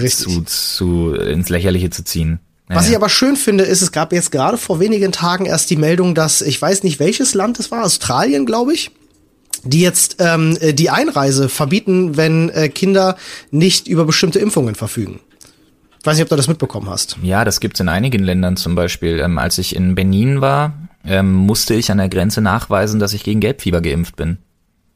zu, 0.08 0.42
zu, 0.44 1.14
ins 1.16 1.50
Lächerliche 1.50 1.90
zu 1.90 2.04
ziehen. 2.04 2.40
Was 2.68 2.90
ich 2.90 2.96
aber 2.96 3.10
schön 3.10 3.36
finde, 3.36 3.64
ist, 3.64 3.84
es 3.84 3.92
gab 3.92 4.12
jetzt 4.12 4.32
gerade 4.32 4.58
vor 4.58 4.80
wenigen 4.80 5.12
Tagen 5.12 5.46
erst 5.46 5.70
die 5.70 5.76
Meldung, 5.76 6.16
dass, 6.16 6.42
ich 6.42 6.60
weiß 6.60 6.82
nicht 6.82 7.00
welches 7.00 7.36
Land 7.36 7.60
es 7.60 7.70
war, 7.70 7.84
Australien, 7.84 8.48
glaube 8.48 8.74
ich, 8.74 8.90
die 9.64 9.82
jetzt 9.82 10.18
ähm, 10.20 10.58
die 10.62 10.90
Einreise 10.90 11.50
verbieten, 11.50 12.18
wenn 12.18 12.50
äh, 12.50 12.70
Kinder 12.70 13.18
nicht 13.52 13.88
über 13.88 14.06
bestimmte 14.06 14.40
Impfungen 14.40 14.74
verfügen. 14.74 15.20
Ich 16.06 16.08
weiß 16.08 16.18
nicht, 16.18 16.26
ob 16.26 16.30
du 16.30 16.36
das 16.36 16.48
mitbekommen 16.48 16.88
hast. 16.88 17.18
Ja, 17.24 17.44
das 17.44 17.60
gibt's 17.60 17.80
in 17.80 17.90
einigen 17.90 18.24
Ländern 18.24 18.58
zum 18.58 18.76
Beispiel. 18.76 19.20
Ähm, 19.22 19.40
als 19.40 19.58
ich 19.58 19.76
in 19.76 19.96
Benin 19.96 20.40
war, 20.40 20.74
ähm, 21.04 21.34
musste 21.34 21.74
ich 21.74 21.90
an 21.90 21.98
der 21.98 22.10
Grenze 22.10 22.42
nachweisen, 22.42 23.00
dass 23.00 23.14
ich 23.14 23.24
gegen 23.24 23.40
Gelbfieber 23.40 23.82
geimpft 23.82 24.16
bin. 24.16 24.38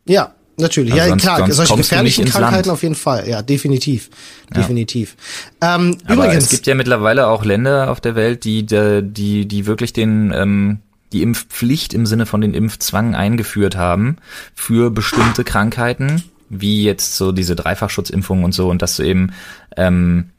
Ja, 0.05 0.35
natürlich. 0.57 0.93
Also 0.93 1.05
ja, 1.05 1.09
sonst, 1.09 1.21
klar, 1.23 1.37
sonst 1.39 1.55
solche 1.55 1.77
gefährlichen 1.77 2.25
Krankheiten 2.25 2.69
auf 2.69 2.83
jeden 2.83 2.93
Fall. 2.93 3.27
Ja, 3.27 3.41
definitiv. 3.41 4.11
Definitiv. 4.55 5.17
Ja. 5.63 5.77
Ähm, 5.77 5.97
Aber 6.03 6.13
übrigens. 6.13 6.43
Es 6.43 6.49
gibt 6.51 6.67
ja 6.67 6.75
mittlerweile 6.75 7.25
auch 7.25 7.43
Länder 7.43 7.89
auf 7.89 7.99
der 7.99 8.13
Welt, 8.13 8.43
die, 8.43 8.67
die, 8.67 9.47
die 9.47 9.65
wirklich 9.65 9.93
den, 9.93 10.31
ähm, 10.31 10.77
die 11.11 11.23
Impfpflicht 11.23 11.95
im 11.95 12.05
Sinne 12.05 12.27
von 12.27 12.39
den 12.39 12.53
Impfzwang 12.53 13.15
eingeführt 13.15 13.75
haben 13.75 14.17
für 14.53 14.91
bestimmte 14.91 15.43
Krankheiten, 15.43 16.23
wie 16.49 16.83
jetzt 16.83 17.17
so 17.17 17.31
diese 17.31 17.55
Dreifachschutzimpfung 17.55 18.43
und 18.43 18.51
so, 18.51 18.69
und 18.69 18.83
dass 18.83 18.95
du 18.97 19.01
eben 19.01 19.31
ähm, 19.75 20.29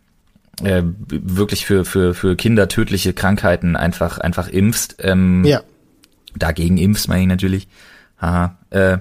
äh, 0.62 0.82
wirklich 1.08 1.66
für, 1.66 1.84
für, 1.84 2.14
für 2.14 2.36
Kinder 2.36 2.68
tödliche 2.68 3.12
Krankheiten 3.12 3.76
einfach, 3.76 4.18
einfach 4.18 4.48
impfst. 4.48 4.96
Ähm, 5.00 5.44
ja. 5.44 5.62
Dagegen 6.36 6.76
impfst 6.76 7.08
man 7.08 7.20
ihn 7.20 7.28
natürlich. 7.28 7.68
Haha. 8.20 8.58
Äh, 8.70 8.98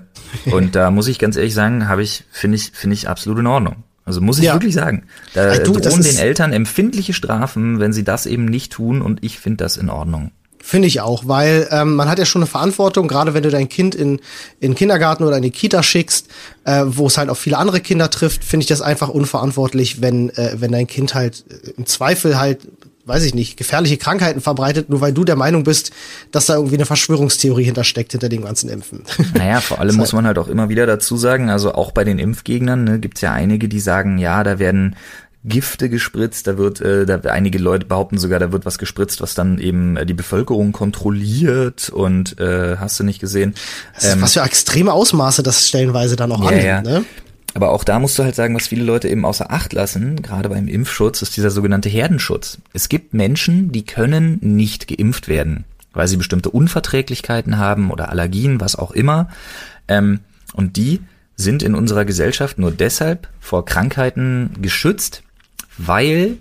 und 0.51 0.75
da 0.75 0.91
muss 0.91 1.07
ich 1.07 1.19
ganz 1.19 1.35
ehrlich 1.35 1.53
sagen, 1.53 1.87
habe 1.87 2.01
ich, 2.03 2.23
finde 2.31 2.55
ich, 2.55 2.71
finde 2.73 2.93
ich 2.95 3.09
absolut 3.09 3.39
in 3.39 3.47
Ordnung. 3.47 3.83
Also 4.05 4.21
muss 4.21 4.39
ich 4.39 4.45
ja. 4.45 4.53
wirklich 4.53 4.73
sagen. 4.73 5.03
Da 5.33 5.55
du, 5.59 5.73
drohen 5.73 6.01
den 6.01 6.17
Eltern 6.17 6.51
empfindliche 6.51 7.13
Strafen, 7.13 7.79
wenn 7.79 7.93
sie 7.93 8.03
das 8.03 8.25
eben 8.25 8.45
nicht 8.45 8.71
tun 8.71 9.01
und 9.01 9.23
ich 9.23 9.37
finde 9.37 9.63
das 9.63 9.77
in 9.77 9.89
Ordnung. 9.89 10.31
Finde 10.69 10.87
ich 10.87 11.01
auch, 11.01 11.23
weil 11.25 11.67
ähm, 11.71 11.95
man 11.95 12.07
hat 12.07 12.19
ja 12.19 12.25
schon 12.25 12.43
eine 12.43 12.47
Verantwortung, 12.47 13.07
gerade 13.07 13.33
wenn 13.33 13.41
du 13.41 13.49
dein 13.49 13.69
Kind 13.69 13.95
in 13.95 14.21
in 14.59 14.75
Kindergarten 14.75 15.23
oder 15.23 15.37
in 15.37 15.41
die 15.41 15.49
Kita 15.49 15.81
schickst, 15.81 16.27
äh, 16.63 16.83
wo 16.85 17.07
es 17.07 17.17
halt 17.17 17.31
auch 17.31 17.37
viele 17.37 17.57
andere 17.57 17.81
Kinder 17.81 18.11
trifft, 18.11 18.43
finde 18.43 18.65
ich 18.65 18.67
das 18.67 18.79
einfach 18.79 19.09
unverantwortlich, 19.09 20.03
wenn 20.03 20.29
äh, 20.29 20.57
wenn 20.59 20.71
dein 20.71 20.85
Kind 20.85 21.15
halt 21.15 21.43
äh, 21.49 21.71
im 21.71 21.87
Zweifel 21.87 22.37
halt, 22.39 22.67
weiß 23.07 23.23
ich 23.23 23.33
nicht, 23.33 23.57
gefährliche 23.57 23.97
Krankheiten 23.97 24.41
verbreitet, 24.41 24.91
nur 24.91 25.01
weil 25.01 25.11
du 25.11 25.23
der 25.23 25.35
Meinung 25.35 25.63
bist, 25.63 25.89
dass 26.31 26.45
da 26.45 26.57
irgendwie 26.57 26.75
eine 26.75 26.85
Verschwörungstheorie 26.85 27.63
hintersteckt 27.63 28.11
hinter 28.11 28.29
dem 28.29 28.43
ganzen 28.43 28.69
Impfen. 28.69 29.05
Naja, 29.33 29.61
vor 29.61 29.79
allem 29.79 29.95
muss 29.95 30.13
man 30.13 30.27
halt 30.27 30.37
auch 30.37 30.47
immer 30.47 30.69
wieder 30.69 30.85
dazu 30.85 31.17
sagen, 31.17 31.49
also 31.49 31.73
auch 31.73 31.93
bei 31.93 32.03
den 32.03 32.19
Impfgegnern 32.19 32.83
ne, 32.83 32.99
gibt 32.99 33.17
es 33.17 33.21
ja 33.23 33.33
einige, 33.33 33.69
die 33.69 33.79
sagen, 33.79 34.19
ja, 34.19 34.43
da 34.43 34.59
werden 34.59 34.95
Gifte 35.45 35.89
gespritzt, 35.89 36.47
da 36.47 36.57
wird, 36.57 36.81
äh, 36.81 37.05
da 37.05 37.17
einige 37.29 37.59
Leute 37.59 37.85
behaupten 37.85 38.17
sogar, 38.17 38.39
da 38.39 38.51
wird 38.51 38.65
was 38.65 38.77
gespritzt, 38.77 39.21
was 39.21 39.35
dann 39.35 39.57
eben 39.57 39.95
äh, 39.95 40.05
die 40.05 40.13
Bevölkerung 40.13 40.73
kontrolliert 40.73 41.89
und 41.89 42.37
äh, 42.39 42.75
hast 42.77 42.99
du 42.99 43.05
nicht 43.05 43.21
gesehen. 43.21 43.55
Ähm, 44.01 44.21
was 44.21 44.33
für 44.33 44.41
extreme 44.41 44.91
Ausmaße 44.91 45.41
das 45.41 45.69
stellenweise 45.69 46.17
dann 46.17 46.33
auch 46.33 46.41
ja, 46.43 46.47
annimmt, 46.49 46.65
ja. 46.65 46.81
ne? 46.81 47.05
Aber 47.53 47.71
auch 47.71 47.83
da 47.83 47.99
musst 47.99 48.19
du 48.19 48.23
halt 48.23 48.35
sagen, 48.35 48.53
was 48.55 48.67
viele 48.67 48.83
Leute 48.83 49.07
eben 49.07 49.25
außer 49.25 49.49
Acht 49.51 49.73
lassen, 49.73 50.21
gerade 50.21 50.49
beim 50.49 50.67
Impfschutz, 50.67 51.21
ist 51.21 51.35
dieser 51.35 51.49
sogenannte 51.49 51.89
Herdenschutz. 51.89 52.59
Es 52.73 52.89
gibt 52.89 53.13
Menschen, 53.13 53.71
die 53.71 53.85
können 53.85 54.37
nicht 54.41 54.87
geimpft 54.87 55.27
werden, 55.27 55.63
weil 55.93 56.07
sie 56.07 56.17
bestimmte 56.17 56.51
Unverträglichkeiten 56.51 57.57
haben 57.57 57.91
oder 57.91 58.09
Allergien, 58.09 58.61
was 58.61 58.75
auch 58.75 58.91
immer. 58.91 59.29
Ähm, 59.87 60.19
und 60.53 60.77
die 60.77 60.99
sind 61.35 61.63
in 61.63 61.73
unserer 61.73 62.05
Gesellschaft 62.05 62.59
nur 62.59 62.71
deshalb 62.71 63.29
vor 63.39 63.65
Krankheiten 63.65 64.51
geschützt, 64.61 65.23
weil 65.79 66.37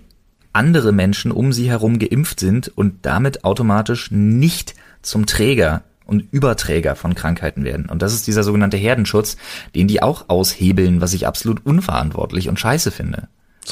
andere 0.53 0.91
Menschen 0.91 1.31
um 1.31 1.53
sie 1.53 1.69
herum 1.69 1.97
geimpft 1.97 2.39
sind 2.39 2.67
und 2.75 2.97
damit 3.03 3.43
automatisch 3.43 4.11
nicht 4.11 4.75
zum 5.01 5.25
Träger 5.25 5.83
und 6.05 6.25
Überträger 6.31 6.95
von 6.95 7.15
Krankheiten 7.15 7.63
werden. 7.63 7.87
Und 7.87 8.01
das 8.01 8.13
ist 8.13 8.27
dieser 8.27 8.43
sogenannte 8.43 8.77
Herdenschutz, 8.77 9.37
den 9.75 9.87
die 9.87 10.01
auch 10.01 10.25
aushebeln, 10.27 11.01
was 11.01 11.13
ich 11.13 11.27
absolut 11.27 11.65
unverantwortlich 11.65 12.49
und 12.49 12.59
scheiße 12.59 12.91
finde. 12.91 13.27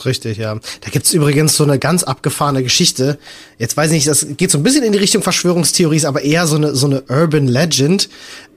Richtig, 0.06 0.38
ja. 0.38 0.54
Da 0.54 0.90
gibt's 0.92 1.12
übrigens 1.12 1.58
so 1.58 1.64
eine 1.64 1.80
ganz 1.80 2.04
abgefahrene 2.04 2.62
Geschichte. 2.62 3.18
Jetzt 3.58 3.76
weiß 3.76 3.88
ich 3.88 3.96
nicht, 3.96 4.08
das 4.08 4.28
geht 4.38 4.52
so 4.52 4.60
ein 4.60 4.64
bisschen 4.64 4.84
in 4.84 4.92
die 4.92 5.00
Richtung 5.00 5.24
Verschwörungstheories, 5.24 6.06
aber 6.06 6.22
eher 6.22 6.46
so 6.46 6.56
eine, 6.56 6.76
so 6.76 6.86
eine 6.86 7.02
Urban 7.10 7.48
Legend 7.48 8.08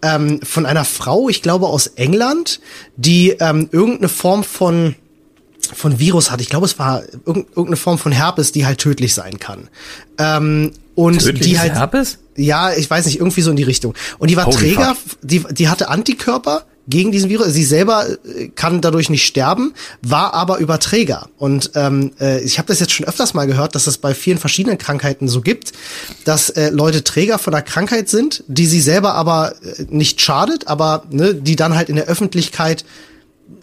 ähm, 0.03 0.41
von 0.43 0.67
einer 0.67 0.85
Frau, 0.85 1.31
ich 1.31 1.41
glaube 1.41 1.67
aus 1.67 1.87
England, 1.87 2.61
die 2.97 3.31
ähm, 3.41 3.71
irgendeine 3.73 4.11
Form 4.11 4.45
von 4.45 4.95
von 5.75 5.99
Virus 5.99 6.31
hat. 6.31 6.41
Ich 6.41 6.49
glaube, 6.49 6.66
es 6.66 6.79
war 6.79 7.03
irgendeine 7.25 7.77
Form 7.77 7.99
von 7.99 8.12
Herpes, 8.12 8.53
die 8.53 8.66
halt 8.66 8.79
tödlich 8.79 9.14
sein 9.14 9.39
kann. 9.39 9.68
Ähm, 10.18 10.73
und 10.95 11.21
Tödliches 11.21 11.47
die 11.47 11.59
halt 11.59 11.75
Herpes? 11.75 12.18
Ja, 12.37 12.73
ich 12.73 12.89
weiß 12.89 13.07
nicht, 13.07 13.18
irgendwie 13.18 13.43
so 13.43 13.51
in 13.51 13.57
die 13.57 13.62
Richtung. 13.62 13.95
Und 14.18 14.31
die 14.31 14.37
war 14.37 14.47
Holy 14.47 14.57
Träger, 14.57 14.97
die 15.23 15.45
die 15.51 15.68
hatte 15.68 15.89
Antikörper 15.89 16.64
gegen 16.91 17.12
diesen 17.12 17.31
Virus. 17.31 17.53
Sie 17.53 17.64
selber 17.64 18.07
äh, 18.09 18.49
kann 18.49 18.81
dadurch 18.81 19.09
nicht 19.09 19.25
sterben, 19.25 19.73
war 20.03 20.35
aber 20.35 20.59
Überträger. 20.59 21.29
Und 21.39 21.71
ähm, 21.75 22.12
äh, 22.21 22.41
ich 22.41 22.59
habe 22.59 22.68
das 22.68 22.81
jetzt 22.81 22.93
schon 22.93 23.07
öfters 23.07 23.33
mal 23.33 23.47
gehört, 23.47 23.75
dass 23.75 23.85
das 23.85 23.99
bei 23.99 24.14
vielen 24.14 24.39
verschiedenen 24.39 24.77
Krankheiten 24.77 25.29
so 25.29 25.41
gibt, 25.41 25.73
dass 26.25 26.51
äh, 26.51 26.71
Leute 26.71 27.05
Träger 27.05 27.39
von 27.39 27.55
einer 27.55 27.62
Krankheit 27.62 28.09
sind, 28.09 28.45
die 28.49 28.66
sie 28.66 28.81
selber 28.81 29.14
aber 29.14 29.55
äh, 29.62 29.85
nicht 29.89 30.21
schadet, 30.21 30.68
aber 30.68 31.05
ne, 31.11 31.35
die 31.35 31.57
dann 31.57 31.77
halt 31.77 31.89
in 31.89 31.97
der 31.97 32.07
Öffentlichkeit 32.07 32.85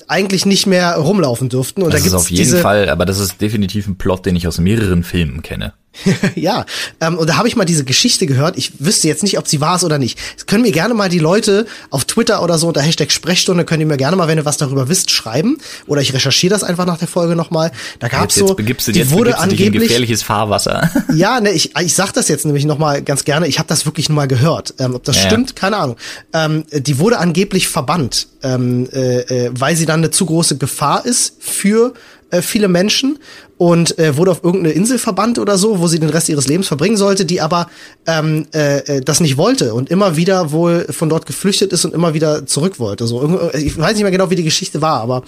eigentlich 0.08 0.46
nicht 0.46 0.68
mehr 0.68 0.96
rumlaufen 0.96 1.50
dürften. 1.50 1.84
Und 1.84 1.94
das 1.94 2.02
da 2.02 2.08
ist 2.08 2.14
auf 2.14 2.30
jeden 2.30 2.44
diese 2.44 2.60
Fall, 2.60 2.90
aber 2.90 3.06
das 3.06 3.20
ist 3.20 3.42
definitiv 3.42 3.88
ein 3.88 3.98
Plot, 3.98 4.26
den 4.26 4.36
ich 4.36 4.48
aus 4.48 4.60
mehreren 4.60 5.04
Filmen 5.04 5.42
kenne. 5.42 5.74
ja, 6.36 6.66
ähm, 7.02 7.18
und 7.18 7.28
da 7.28 7.38
habe 7.38 7.48
ich 7.48 7.56
mal 7.56 7.66
diese 7.66 7.84
Geschichte 7.84 8.26
gehört. 8.26 8.58
Ich 8.58 8.74
wüsste 8.80 9.08
jetzt 9.08 9.24
nicht, 9.24 9.38
ob 9.38 9.48
sie 9.48 9.62
wahr 9.62 9.78
ist 9.78 9.84
oder 9.84 9.98
nicht. 9.98 10.18
Das 10.36 10.46
können 10.46 10.64
mir 10.64 10.72
gerne 10.72 10.94
mal 10.94 11.10
die 11.10 11.20
Leute 11.20 11.66
auf 11.90 12.06
Twitter 12.06 12.44
oder 12.44 12.58
so 12.58 12.68
unter 12.68 12.82
Hashtag 12.82 13.12
Sprechstunde, 13.12 13.66
könnt 13.66 13.82
ihr 13.82 13.88
mir 13.88 13.98
gerne 13.98 14.16
mal, 14.16 14.28
wenn 14.28 14.38
ihr 14.38 14.46
was 14.46 14.58
darüber 14.58 14.90
wisst, 14.90 15.12
schreiben. 15.12 15.58
Oder 15.88 16.02
ich 16.02 16.14
recherchiere 16.14 16.52
das 16.52 16.64
einfach 16.64 16.86
nach 16.86 16.98
der 16.98 17.08
Folge 17.08 17.36
nochmal. 17.36 17.72
Da 18.00 18.08
gab's 18.08 18.36
jetzt, 18.36 18.40
so, 18.40 18.48
jetzt 18.48 18.58
begibst 18.58 18.88
du, 18.88 18.92
die 18.92 19.00
jetzt 19.00 19.12
wurde 19.12 19.32
begibst 19.32 19.44
angeblich, 19.44 19.72
du 19.72 19.80
gefährliches 19.80 20.24
Fahrwasser. 20.24 20.92
ja, 21.14 21.40
ne, 21.40 21.52
ich, 21.52 21.76
ich 21.76 21.94
sag 21.96 22.12
das 22.12 22.28
jetzt 22.28 22.46
nämlich 22.46 22.66
nochmal 22.66 23.02
ganz 23.02 23.26
gerne. 23.26 23.48
Ich 23.48 23.60
habe 23.60 23.68
das 23.68 23.86
wirklich 23.86 24.10
nur 24.10 24.18
mal 24.18 24.28
gehört. 24.28 24.76
Ähm, 24.80 24.96
ob 24.96 25.04
das 25.04 25.16
ja. 25.16 25.24
stimmt, 25.24 25.56
keine 25.56 25.78
Ahnung. 25.78 25.98
Ähm, 26.34 26.64
die 26.72 27.00
wurde 27.00 27.18
angeblich 27.18 27.68
verbannt, 27.68 28.28
ähm, 28.44 28.88
äh, 28.94 29.20
äh, 29.22 29.52
weil 29.54 29.76
sie 29.76 29.86
dann 29.86 30.02
eine 30.02 30.12
zu 30.12 30.26
große 30.26 30.58
Gefahr 30.58 31.06
ist 31.06 31.36
für 31.40 31.94
äh, 32.32 32.42
viele 32.42 32.68
Menschen 32.68 33.20
und 33.58 33.98
äh, 33.98 34.18
wurde 34.18 34.32
auf 34.32 34.44
irgendeine 34.44 34.74
Insel 34.74 35.00
verbannt 35.00 35.40
oder 35.40 35.58
so, 35.58 35.80
wo 35.80 35.88
sie 35.88 36.00
den 36.00 36.10
Rest 36.10 36.30
ihres 36.30 36.48
Lebens 36.48 36.68
verbringen 36.68 36.98
sollte, 36.98 37.26
die 37.26 37.42
aber 37.42 37.68
ähm, 38.06 38.46
äh, 38.54 38.98
äh, 38.98 39.02
das 39.02 39.20
nicht 39.20 39.38
wollte 39.38 39.74
und 39.74 39.90
immer 39.90 40.16
wieder 40.16 40.52
wohl 40.52 40.88
von 40.90 41.10
dort 41.10 41.26
geflüchtet 41.26 41.74
ist 41.74 41.86
und 41.86 41.94
immer 41.94 42.14
wieder 42.14 42.46
zurück 42.46 42.80
wollte. 42.80 43.08
So, 43.08 43.52
ich 43.54 43.78
weiß 43.78 43.94
nicht 43.94 44.04
mehr 44.04 44.12
genau, 44.12 44.30
wie 44.30 44.36
die 44.36 44.44
Geschichte 44.44 44.82
war, 44.82 45.02
aber 45.02 45.24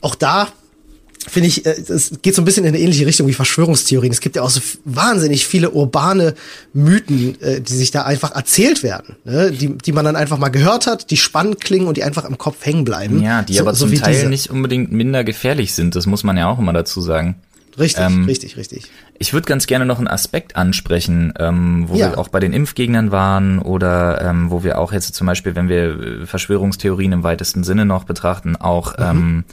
auch 0.00 0.14
da 0.14 0.48
finde 1.28 1.48
ich, 1.48 1.66
äh, 1.66 1.70
es 1.70 2.12
geht 2.22 2.34
so 2.34 2.42
ein 2.42 2.44
bisschen 2.44 2.64
in 2.64 2.68
eine 2.68 2.78
ähnliche 2.78 3.06
Richtung 3.06 3.26
wie 3.26 3.32
Verschwörungstheorien. 3.32 4.12
Es 4.12 4.20
gibt 4.20 4.36
ja 4.36 4.42
auch 4.42 4.50
so 4.50 4.60
wahnsinnig 4.84 5.46
viele 5.46 5.70
urbane 5.70 6.34
Mythen, 6.72 7.40
äh, 7.40 7.60
die 7.60 7.74
sich 7.74 7.90
da 7.90 8.02
einfach 8.02 8.34
erzählt 8.34 8.82
werden, 8.82 9.16
ne? 9.24 9.52
die, 9.52 9.76
die 9.76 9.92
man 9.92 10.04
dann 10.04 10.16
einfach 10.16 10.38
mal 10.38 10.48
gehört 10.48 10.86
hat, 10.86 11.10
die 11.10 11.16
spannend 11.16 11.60
klingen 11.60 11.86
und 11.86 11.96
die 11.96 12.04
einfach 12.04 12.24
im 12.24 12.38
Kopf 12.38 12.64
hängen 12.64 12.84
bleiben. 12.84 13.22
Ja, 13.22 13.42
die 13.42 13.54
so, 13.54 13.60
aber 13.60 13.74
zum 13.74 13.90
so 13.90 13.96
Teil 13.96 14.14
diese. 14.14 14.28
nicht 14.28 14.50
unbedingt 14.50 14.92
minder 14.92 15.24
gefährlich 15.24 15.74
sind. 15.74 15.94
Das 15.96 16.06
muss 16.06 16.24
man 16.24 16.36
ja 16.36 16.48
auch 16.48 16.58
immer 16.58 16.72
dazu 16.72 17.00
sagen. 17.00 17.36
Richtig, 17.78 18.04
ähm, 18.04 18.24
richtig, 18.26 18.56
richtig. 18.56 18.90
Ich 19.18 19.32
würde 19.32 19.46
ganz 19.46 19.66
gerne 19.66 19.86
noch 19.86 19.98
einen 19.98 20.08
Aspekt 20.08 20.56
ansprechen, 20.56 21.32
ähm, 21.38 21.84
wo 21.88 21.94
ja. 21.94 22.10
wir 22.10 22.18
auch 22.18 22.28
bei 22.28 22.40
den 22.40 22.52
Impfgegnern 22.52 23.12
waren 23.12 23.58
oder 23.60 24.20
ähm, 24.20 24.50
wo 24.50 24.62
wir 24.62 24.78
auch 24.78 24.92
jetzt 24.92 25.14
zum 25.14 25.26
Beispiel, 25.26 25.54
wenn 25.54 25.68
wir 25.68 26.26
Verschwörungstheorien 26.26 27.12
im 27.12 27.22
weitesten 27.22 27.64
Sinne 27.64 27.86
noch 27.86 28.04
betrachten, 28.04 28.56
auch 28.56 28.98
mhm. 28.98 29.04
ähm, 29.04 29.44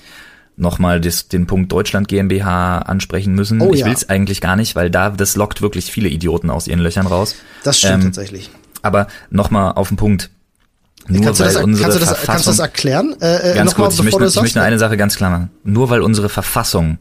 nochmal 0.60 1.00
den 1.02 1.48
Punkt 1.48 1.72
Deutschland 1.72 2.08
GmbH 2.08 2.80
ansprechen 2.80 3.34
müssen. 3.34 3.62
Oh, 3.62 3.74
ich 3.74 3.82
ja. 3.82 3.86
will 3.86 3.94
es 3.94 4.10
eigentlich 4.10 4.42
gar 4.42 4.56
nicht, 4.56 4.76
weil 4.76 4.90
da 4.90 5.10
das 5.10 5.36
lockt 5.36 5.62
wirklich 5.62 5.92
viele 5.92 6.10
Idioten 6.10 6.50
aus 6.50 6.68
ihren 6.68 6.80
Löchern 6.80 7.08
raus. 7.08 7.36
Das 7.64 7.80
stimmt 7.80 7.94
ähm, 7.96 8.04
tatsächlich. 8.04 8.50
Aber 8.82 9.08
nochmal 9.30 9.74
auf 9.74 9.88
den 9.88 9.98
Punkt. 9.98 10.30
Nur 11.08 11.24
kannst, 11.24 11.40
weil 11.40 11.48
du 11.48 11.54
das, 11.54 11.64
unsere 11.64 11.84
kannst, 11.90 11.96
du 11.96 12.06
das, 12.06 12.24
kannst 12.24 12.46
du 12.46 12.50
das 12.52 12.60
erklären? 12.60 13.16
Äh, 13.20 13.52
äh 13.52 13.56
ganz 13.56 13.74
kurz, 13.74 13.98
mal, 13.98 14.08
ich, 14.08 14.16
möchte, 14.16 14.28
ich 14.28 14.42
möchte 14.42 14.60
nur 14.60 14.66
eine 14.66 14.80
Sache 14.80 14.98
ganz 14.98 15.16
klar 15.16 15.32
machen. 15.32 15.50
Nur 15.64 15.90
weil 15.90 16.02
unsere 16.02 16.30
Verfassung 16.30 17.00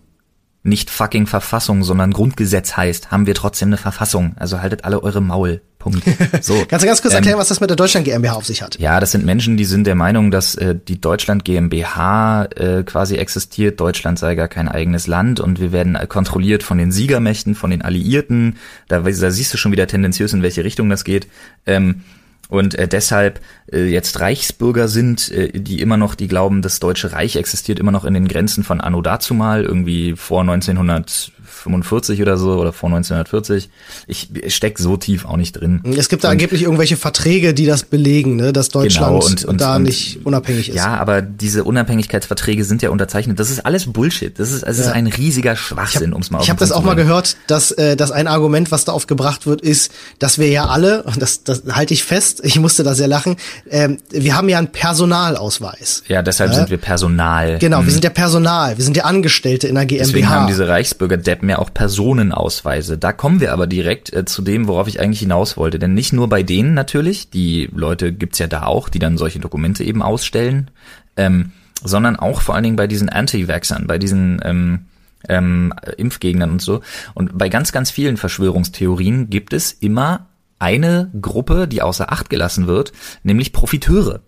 nicht 0.62 0.90
fucking 0.90 1.26
Verfassung, 1.26 1.84
sondern 1.84 2.12
Grundgesetz 2.12 2.76
heißt, 2.76 3.11
haben 3.11 3.26
wir 3.26 3.34
trotzdem 3.34 3.68
eine 3.68 3.76
Verfassung. 3.76 4.34
Also 4.36 4.61
haltet 4.61 4.84
alle 4.84 5.02
eure 5.02 5.20
Maul. 5.20 5.62
Punkt. 5.79 6.03
So. 6.41 6.64
Kannst 6.68 6.85
du 6.85 6.87
ganz 6.87 7.03
kurz 7.03 7.14
erklären, 7.14 7.35
ähm, 7.35 7.41
was 7.41 7.49
das 7.49 7.61
mit 7.61 7.70
der 7.70 7.76
Deutschland 7.76 8.05
GmbH 8.05 8.35
auf 8.35 8.45
sich 8.45 8.62
hat? 8.62 8.79
Ja, 8.79 9.01
das 9.01 9.12
sind 9.12 9.24
Menschen, 9.24 9.57
die 9.57 9.64
sind 9.64 9.87
der 9.87 9.95
Meinung, 9.95 10.31
dass 10.31 10.55
äh, 10.55 10.74
die 10.76 11.01
Deutschland 11.01 11.45
GmbH 11.45 12.45
äh, 12.45 12.83
quasi 12.85 13.16
existiert. 13.16 13.81
Deutschland 13.81 14.18
sei 14.18 14.35
gar 14.35 14.49
kein 14.49 14.68
eigenes 14.68 15.07
Land 15.07 15.41
und 15.41 15.61
wir 15.61 15.72
werden 15.72 15.99
kontrolliert 16.09 16.62
von 16.62 16.79
den 16.79 16.93
Siegermächten, 16.93 17.55
von 17.55 17.70
den 17.70 17.83
Alliierten. 17.83 18.57
Da, 18.89 19.01
da 19.01 19.31
siehst 19.31 19.53
du 19.53 19.59
schon 19.59 19.72
wieder 19.72 19.87
tendenziös, 19.87 20.33
in 20.33 20.43
welche 20.43 20.64
Richtung 20.64 20.89
das 20.91 21.05
geht. 21.05 21.29
Ähm, 21.66 22.03
und 22.49 22.74
äh, 22.76 22.89
deshalb 22.89 23.41
äh, 23.70 23.85
jetzt 23.85 24.20
Reichsbürger 24.20 24.89
sind, 24.89 25.31
äh, 25.31 25.53
die 25.53 25.81
immer 25.81 25.97
noch, 25.97 26.14
die 26.14 26.29
glauben, 26.29 26.62
das 26.62 26.81
Deutsche 26.81 27.12
Reich 27.12 27.37
existiert 27.37 27.79
immer 27.79 27.93
noch 27.93 28.05
in 28.05 28.14
den 28.14 28.26
Grenzen 28.26 28.64
von 28.64 28.81
Anno 28.81 29.03
dazumal, 29.03 29.64
irgendwie 29.64 30.16
vor 30.16 30.41
1900 30.41 31.33
45 31.59 32.22
oder 32.22 32.36
so 32.36 32.52
oder 32.54 32.72
vor 32.72 32.88
1940. 32.88 33.68
Ich 34.06 34.28
steck 34.48 34.78
so 34.78 34.96
tief 34.96 35.24
auch 35.24 35.36
nicht 35.36 35.52
drin. 35.52 35.82
Es 35.96 36.09
gibt 36.09 36.24
da 36.24 36.28
und, 36.28 36.32
angeblich 36.32 36.62
irgendwelche 36.62 36.96
Verträge, 36.96 37.54
die 37.54 37.66
das 37.66 37.84
belegen, 37.84 38.36
ne, 38.36 38.52
dass 38.52 38.68
Deutschland 38.68 39.20
genau, 39.20 39.26
und, 39.26 39.44
und, 39.44 39.61
da 39.61 39.78
nicht 39.78 40.24
unabhängig 40.24 40.70
ist. 40.70 40.76
Ja, 40.76 40.96
aber 40.96 41.22
diese 41.22 41.64
Unabhängigkeitsverträge 41.64 42.64
sind 42.64 42.82
ja 42.82 42.90
unterzeichnet. 42.90 43.38
Das 43.38 43.50
ist 43.50 43.64
alles 43.66 43.86
Bullshit. 43.86 44.38
Das 44.38 44.50
ist, 44.50 44.62
es 44.62 44.78
ja. 44.78 44.84
ist 44.84 44.90
ein 44.90 45.06
riesiger 45.06 45.56
Schwachsinn, 45.56 46.12
um 46.12 46.22
es 46.22 46.30
mal 46.30 46.40
Ich 46.42 46.50
habe 46.50 46.61
das 46.61 46.72
auch 46.72 46.82
mal 46.82 46.94
gehört, 46.94 47.36
dass, 47.46 47.70
äh, 47.72 47.96
dass 47.96 48.11
ein 48.11 48.26
Argument, 48.26 48.70
was 48.70 48.84
da 48.84 48.92
oft 48.92 49.09
gebracht 49.09 49.46
wird, 49.46 49.61
ist, 49.61 49.92
dass 50.18 50.38
wir 50.38 50.48
ja 50.48 50.66
alle, 50.66 51.02
und 51.02 51.20
das, 51.20 51.44
das 51.44 51.62
halte 51.70 51.94
ich 51.94 52.04
fest, 52.04 52.40
ich 52.44 52.59
musste 52.59 52.82
da 52.82 52.94
sehr 52.94 53.09
lachen, 53.09 53.36
äh, 53.68 53.90
wir 54.11 54.36
haben 54.36 54.48
ja 54.48 54.59
einen 54.59 54.68
Personalausweis. 54.72 56.02
Ja, 56.09 56.22
deshalb 56.22 56.52
äh? 56.52 56.54
sind 56.54 56.70
wir 56.70 56.78
Personal. 56.78 57.59
Genau, 57.59 57.78
hm. 57.78 57.86
wir 57.86 57.92
sind 57.92 58.04
ja 58.04 58.11
Personal, 58.11 58.76
wir 58.76 58.84
sind 58.84 58.96
ja 58.96 59.04
Angestellte 59.04 59.68
in 59.68 59.74
der 59.74 59.86
GmbH. 59.86 60.04
Deswegen 60.06 60.28
haben 60.28 60.46
diese 60.46 60.68
Reichsbürger-Deppen 60.68 61.47
ja 61.49 61.59
auch 61.59 61.72
Personenausweise. 61.72 62.99
Da 62.99 63.12
kommen 63.12 63.40
wir 63.40 63.53
aber 63.53 63.66
direkt 63.66 64.12
äh, 64.12 64.24
zu 64.24 64.42
dem, 64.42 64.68
worauf 64.68 64.88
ich 64.88 65.01
eigentlich 65.01 65.20
hinaus 65.20 65.57
wollte. 65.57 65.78
Denn 65.78 65.94
nicht 65.94 66.12
nur 66.12 66.28
bei 66.28 66.42
denen 66.42 66.74
natürlich, 66.74 67.30
die 67.30 67.68
Leute 67.74 68.12
gibt's 68.12 68.38
ja 68.38 68.46
da 68.46 68.64
auch, 68.64 68.88
die 68.88 68.99
dann 68.99 69.18
solche 69.18 69.38
Dokumente 69.38 69.84
eben 69.84 70.03
ausstellen, 70.03 70.70
ähm, 71.16 71.53
sondern 71.82 72.16
auch 72.16 72.40
vor 72.40 72.55
allen 72.55 72.64
Dingen 72.64 72.76
bei 72.76 72.86
diesen 72.86 73.09
Anti-Vaxxern, 73.09 73.86
bei 73.86 73.99
diesen 73.99 74.40
ähm, 74.44 74.86
ähm, 75.28 75.72
Impfgegnern 75.96 76.51
und 76.51 76.62
so. 76.62 76.80
Und 77.14 77.36
bei 77.36 77.49
ganz, 77.49 77.72
ganz 77.72 77.90
vielen 77.90 78.16
Verschwörungstheorien 78.16 79.30
gibt 79.30 79.53
es 79.53 79.72
immer 79.72 80.26
eine 80.59 81.11
Gruppe, 81.20 81.68
die 81.68 81.82
außer 81.82 82.12
Acht 82.12 82.30
gelassen 82.30 82.66
wird, 82.66 82.92
nämlich 83.22 83.53
Profiteure. 83.53 84.20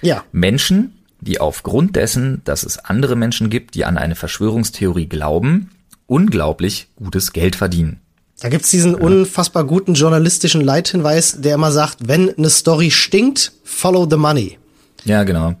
Ja. 0.00 0.24
Menschen, 0.32 0.94
die 1.20 1.40
aufgrund 1.40 1.96
dessen, 1.96 2.42
dass 2.44 2.62
es 2.62 2.78
andere 2.78 3.16
Menschen 3.16 3.50
gibt, 3.50 3.74
die 3.74 3.84
an 3.84 3.98
eine 3.98 4.14
Verschwörungstheorie 4.14 5.08
glauben, 5.08 5.70
unglaublich 6.08 6.88
gutes 6.96 7.32
Geld 7.32 7.54
verdienen. 7.54 8.00
Da 8.40 8.48
gibt's 8.48 8.70
diesen 8.70 8.92
ja. 8.92 8.98
unfassbar 8.98 9.64
guten 9.64 9.94
journalistischen 9.94 10.60
Leithinweis, 10.60 11.40
der 11.40 11.54
immer 11.54 11.70
sagt, 11.70 12.08
wenn 12.08 12.36
eine 12.36 12.50
Story 12.50 12.90
stinkt, 12.90 13.52
follow 13.62 14.08
the 14.08 14.16
money. 14.16 14.58
Ja, 15.04 15.22
genau. 15.22 15.54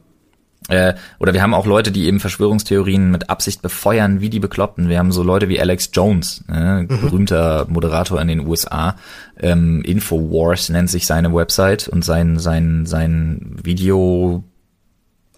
Äh, 0.68 0.94
oder 1.18 1.32
wir 1.32 1.42
haben 1.42 1.54
auch 1.54 1.64
Leute, 1.64 1.90
die 1.90 2.06
eben 2.06 2.20
Verschwörungstheorien 2.20 3.10
mit 3.10 3.30
Absicht 3.30 3.62
befeuern, 3.62 4.20
wie 4.20 4.28
die 4.28 4.38
Bekloppten. 4.38 4.88
Wir 4.88 4.98
haben 4.98 5.12
so 5.12 5.22
Leute 5.22 5.48
wie 5.48 5.60
Alex 5.60 5.90
Jones, 5.92 6.44
äh, 6.52 6.82
mhm. 6.82 6.88
berühmter 6.88 7.66
Moderator 7.68 8.20
in 8.20 8.28
den 8.28 8.46
USA. 8.46 8.96
Ähm, 9.38 9.82
Infowars 9.82 10.68
nennt 10.68 10.90
sich 10.90 11.06
seine 11.06 11.34
Website 11.34 11.88
und 11.88 12.04
sein, 12.04 12.38
sein, 12.38 12.84
sein 12.84 13.56
Video 13.62 14.44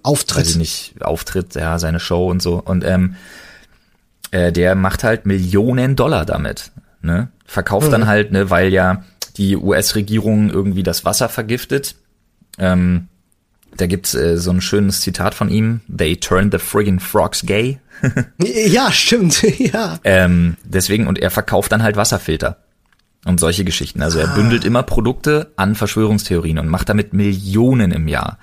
Auftritt. 0.03 0.41
Weiß 0.41 0.51
ich 0.51 0.57
nicht, 0.57 0.95
Auftritt, 1.03 1.55
ja, 1.55 1.79
seine 1.79 2.01
Show 2.01 2.29
und 2.29 2.43
so. 2.43 2.61
Und 2.61 2.85
ähm, 2.85 3.15
äh, 4.31 4.53
der 4.53 4.75
macht 4.75 5.05
halt 5.05 5.27
Millionen 5.27 5.97
Dollar 5.97 6.25
damit. 6.25 6.73
Ne? 7.03 7.29
Verkauft 7.47 7.89
mhm. 7.89 7.93
dann 7.93 8.07
halt, 8.07 8.33
ne, 8.33 8.51
weil 8.51 8.73
ja 8.73 9.05
die 9.37 9.57
US-Regierung 9.57 10.51
irgendwie 10.51 10.83
das 10.83 11.05
Wasser 11.05 11.29
vergiftet. 11.29 11.97
Ähm, 12.59 13.09
da 13.77 13.87
gibt's 13.87 14.15
äh, 14.15 14.37
so 14.37 14.51
ein 14.51 14.61
schönes 14.61 15.01
Zitat 15.01 15.35
von 15.35 15.49
ihm: 15.49 15.81
They 15.89 16.17
turned 16.17 16.53
the 16.53 16.59
friggin' 16.59 17.01
frogs 17.01 17.43
gay. 17.47 17.79
ja, 18.39 18.91
stimmt, 18.93 19.43
ja. 19.59 19.99
Ähm, 20.05 20.57
deswegen 20.65 21.07
und 21.07 21.19
er 21.19 21.31
verkauft 21.31 21.73
dann 21.73 21.83
halt 21.83 21.97
Wasserfilter 21.97 22.59
und 23.25 23.39
solche 23.39 23.65
Geschichten. 23.65 24.03
Also 24.03 24.19
er 24.19 24.31
ah. 24.31 24.35
bündelt 24.35 24.65
immer 24.65 24.83
Produkte 24.83 25.53
an 25.57 25.75
Verschwörungstheorien 25.75 26.59
und 26.59 26.69
macht 26.69 26.89
damit 26.89 27.13
Millionen 27.13 27.93
im 27.93 28.09
Jahr. 28.09 28.39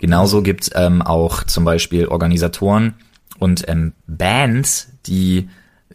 Genauso 0.00 0.42
gibt's 0.42 0.70
ähm, 0.74 1.02
auch 1.02 1.44
zum 1.44 1.64
Beispiel 1.64 2.06
Organisatoren 2.06 2.94
und 3.38 3.68
ähm, 3.68 3.92
Bands, 4.06 4.92
die 5.06 5.48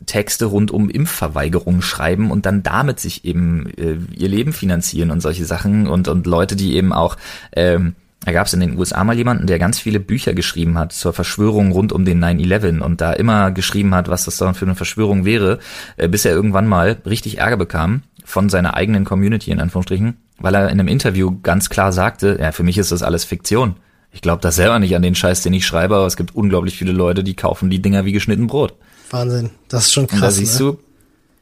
Texte 0.05 0.45
rund 0.45 0.71
um 0.71 0.89
Impfverweigerung 0.89 1.81
schreiben 1.81 2.29
und 2.29 2.45
dann 2.45 2.61
damit 2.63 2.99
sich 2.99 3.25
eben 3.25 3.67
äh, 3.77 3.97
ihr 4.15 4.29
Leben 4.29 4.53
finanzieren 4.53 5.11
und 5.11 5.21
solche 5.21 5.45
Sachen 5.45 5.87
und 5.87 6.07
und 6.07 6.27
Leute, 6.27 6.55
die 6.55 6.75
eben 6.75 6.93
auch 6.93 7.17
ähm, 7.55 7.95
da 8.21 8.31
gab 8.31 8.47
es 8.47 8.53
in 8.53 8.59
den 8.59 8.77
USA 8.77 9.03
mal 9.03 9.15
jemanden, 9.15 9.47
der 9.47 9.59
ganz 9.59 9.79
viele 9.79 9.99
Bücher 9.99 10.33
geschrieben 10.33 10.77
hat 10.77 10.91
zur 10.91 11.13
Verschwörung 11.13 11.71
rund 11.71 11.93
um 11.93 12.03
den 12.03 12.23
9-11 12.23 12.79
und 12.79 12.99
da 12.99 13.13
immer 13.13 13.51
geschrieben 13.51 13.93
hat, 13.95 14.09
was 14.09 14.25
das 14.25 14.37
dann 14.37 14.55
für 14.55 14.65
eine 14.65 14.75
Verschwörung 14.75 15.23
wäre, 15.23 15.59
äh, 15.97 16.09
bis 16.09 16.25
er 16.25 16.33
irgendwann 16.33 16.67
mal 16.67 16.97
richtig 17.05 17.37
Ärger 17.37 17.57
bekam 17.57 18.01
von 18.25 18.49
seiner 18.49 18.73
eigenen 18.73 19.05
Community 19.05 19.51
in 19.51 19.61
Anführungsstrichen, 19.61 20.17
weil 20.39 20.55
er 20.55 20.65
in 20.65 20.79
einem 20.79 20.89
Interview 20.89 21.39
ganz 21.41 21.69
klar 21.69 21.93
sagte, 21.93 22.37
ja, 22.39 22.51
für 22.51 22.63
mich 22.63 22.77
ist 22.77 22.91
das 22.91 23.03
alles 23.03 23.23
Fiktion. 23.23 23.75
Ich 24.17 24.21
glaube 24.21 24.41
das 24.41 24.55
selber 24.55 24.79
nicht 24.79 24.95
an 24.95 25.03
den 25.03 25.13
Scheiß, 25.13 25.43
den 25.43 25.53
ich 25.53 25.67
schreibe, 25.67 25.95
aber 25.95 26.07
es 26.07 26.17
gibt 26.17 26.33
unglaublich 26.33 26.75
viele 26.75 26.91
Leute, 26.91 27.23
die 27.23 27.35
kaufen 27.35 27.69
die 27.69 27.83
Dinger 27.83 28.03
wie 28.03 28.13
geschnitten 28.13 28.47
Brot. 28.47 28.73
Wahnsinn, 29.11 29.51
das 29.67 29.85
ist 29.85 29.93
schon 29.93 30.07
krass. 30.07 30.17
Und 30.17 30.23
da 30.23 30.31
siehst 30.31 30.59
ne? 30.59 30.65
du, 30.65 30.79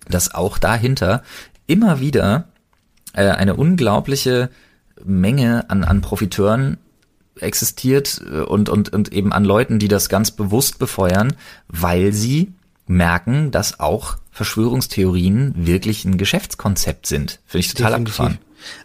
dass 0.09 0.35
auch 0.35 0.57
dahinter 0.57 1.23
immer 1.67 2.01
wieder 2.01 2.49
äh, 3.13 3.29
eine 3.29 3.55
unglaubliche 3.55 4.49
Menge 5.01 5.69
an, 5.69 5.85
an 5.85 6.01
Profiteuren 6.01 6.75
existiert 7.39 8.21
äh, 8.29 8.41
und, 8.41 8.67
und, 8.67 8.91
und 8.91 9.13
eben 9.13 9.31
an 9.31 9.45
Leuten, 9.45 9.79
die 9.79 9.87
das 9.87 10.09
ganz 10.09 10.31
bewusst 10.31 10.77
befeuern, 10.77 11.33
weil 11.69 12.11
sie 12.11 12.51
merken, 12.87 13.51
dass 13.51 13.79
auch 13.79 14.17
Verschwörungstheorien 14.31 15.53
wirklich 15.55 16.03
ein 16.03 16.17
Geschäftskonzept 16.17 17.07
sind. 17.07 17.39
Finde 17.45 17.65
ich 17.65 17.73
total 17.73 17.91
Definitiv. 17.91 18.19
abgefahren. 18.19 18.39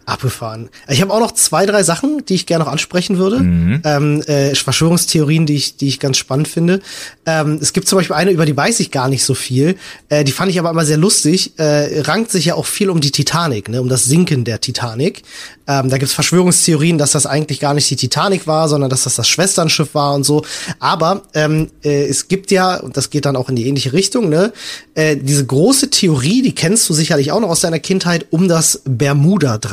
Abgefahren. 0.05 0.69
Ich 0.87 1.01
habe 1.01 1.13
auch 1.13 1.19
noch 1.19 1.31
zwei, 1.31 1.65
drei 1.65 1.83
Sachen, 1.83 2.23
die 2.25 2.35
ich 2.35 2.45
gerne 2.45 2.65
noch 2.65 2.71
ansprechen 2.71 3.17
würde. 3.17 3.39
Mhm. 3.39 3.81
Ähm, 3.83 4.21
äh, 4.23 4.55
Verschwörungstheorien, 4.55 5.45
die 5.45 5.55
ich, 5.55 5.77
die 5.77 5.87
ich 5.87 5.99
ganz 5.99 6.17
spannend 6.17 6.47
finde. 6.47 6.81
Ähm, 7.25 7.59
es 7.61 7.73
gibt 7.73 7.87
zum 7.87 7.97
Beispiel 7.97 8.15
eine, 8.15 8.31
über 8.31 8.45
die 8.45 8.55
weiß 8.55 8.79
ich 8.79 8.91
gar 8.91 9.09
nicht 9.09 9.23
so 9.23 9.33
viel. 9.33 9.75
Äh, 10.09 10.23
die 10.23 10.31
fand 10.31 10.51
ich 10.51 10.59
aber 10.59 10.69
immer 10.69 10.85
sehr 10.85 10.97
lustig. 10.97 11.57
Äh, 11.57 12.01
rankt 12.01 12.31
sich 12.31 12.45
ja 12.45 12.55
auch 12.55 12.65
viel 12.65 12.89
um 12.89 13.01
die 13.01 13.11
Titanic, 13.11 13.69
ne, 13.69 13.81
um 13.81 13.89
das 13.89 14.05
Sinken 14.05 14.43
der 14.43 14.61
Titanic. 14.61 15.23
Ähm, 15.67 15.89
da 15.89 15.97
gibt's 15.97 16.13
Verschwörungstheorien, 16.13 16.97
dass 16.97 17.11
das 17.11 17.25
eigentlich 17.25 17.59
gar 17.59 17.73
nicht 17.73 17.89
die 17.89 17.95
Titanic 17.95 18.47
war, 18.47 18.67
sondern 18.67 18.89
dass 18.89 19.03
das 19.03 19.15
das 19.15 19.27
Schwesternschiff 19.27 19.93
war 19.93 20.13
und 20.15 20.23
so. 20.23 20.43
Aber 20.79 21.23
ähm, 21.33 21.69
äh, 21.83 22.05
es 22.05 22.27
gibt 22.27 22.51
ja, 22.51 22.77
und 22.77 22.97
das 22.97 23.09
geht 23.09 23.25
dann 23.25 23.35
auch 23.35 23.49
in 23.49 23.55
die 23.55 23.67
ähnliche 23.67 23.93
Richtung, 23.93 24.29
ne, 24.29 24.53
äh, 24.95 25.15
diese 25.17 25.45
große 25.45 25.89
Theorie, 25.89 26.41
die 26.41 26.53
kennst 26.53 26.89
du 26.89 26.93
sicherlich 26.93 27.31
auch 27.31 27.39
noch 27.39 27.49
aus 27.49 27.61
deiner 27.61 27.79
Kindheit, 27.79 28.27
um 28.31 28.47
das 28.47 28.81
Bermuda-Dreieck. 28.85 29.70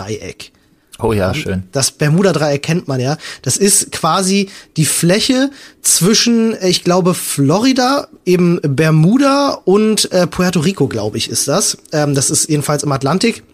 Oh 1.00 1.12
ja, 1.12 1.32
schön. 1.32 1.62
Das 1.70 1.92
Bermuda-Dreieck 1.92 2.62
kennt 2.62 2.88
man 2.88 2.98
ja. 2.98 3.18
Das 3.42 3.56
ist 3.56 3.92
quasi 3.92 4.48
die 4.76 4.84
Fläche 4.84 5.50
zwischen, 5.80 6.56
ich 6.60 6.82
glaube, 6.82 7.14
Florida, 7.14 8.08
eben 8.24 8.60
Bermuda 8.62 9.60
und 9.64 10.10
äh, 10.10 10.26
Puerto 10.26 10.58
Rico, 10.58 10.88
glaube 10.88 11.16
ich, 11.16 11.30
ist 11.30 11.46
das. 11.46 11.78
Ähm, 11.92 12.14
das 12.14 12.30
ist 12.30 12.48
jedenfalls 12.48 12.82
im 12.82 12.90
Atlantik. 12.90 13.44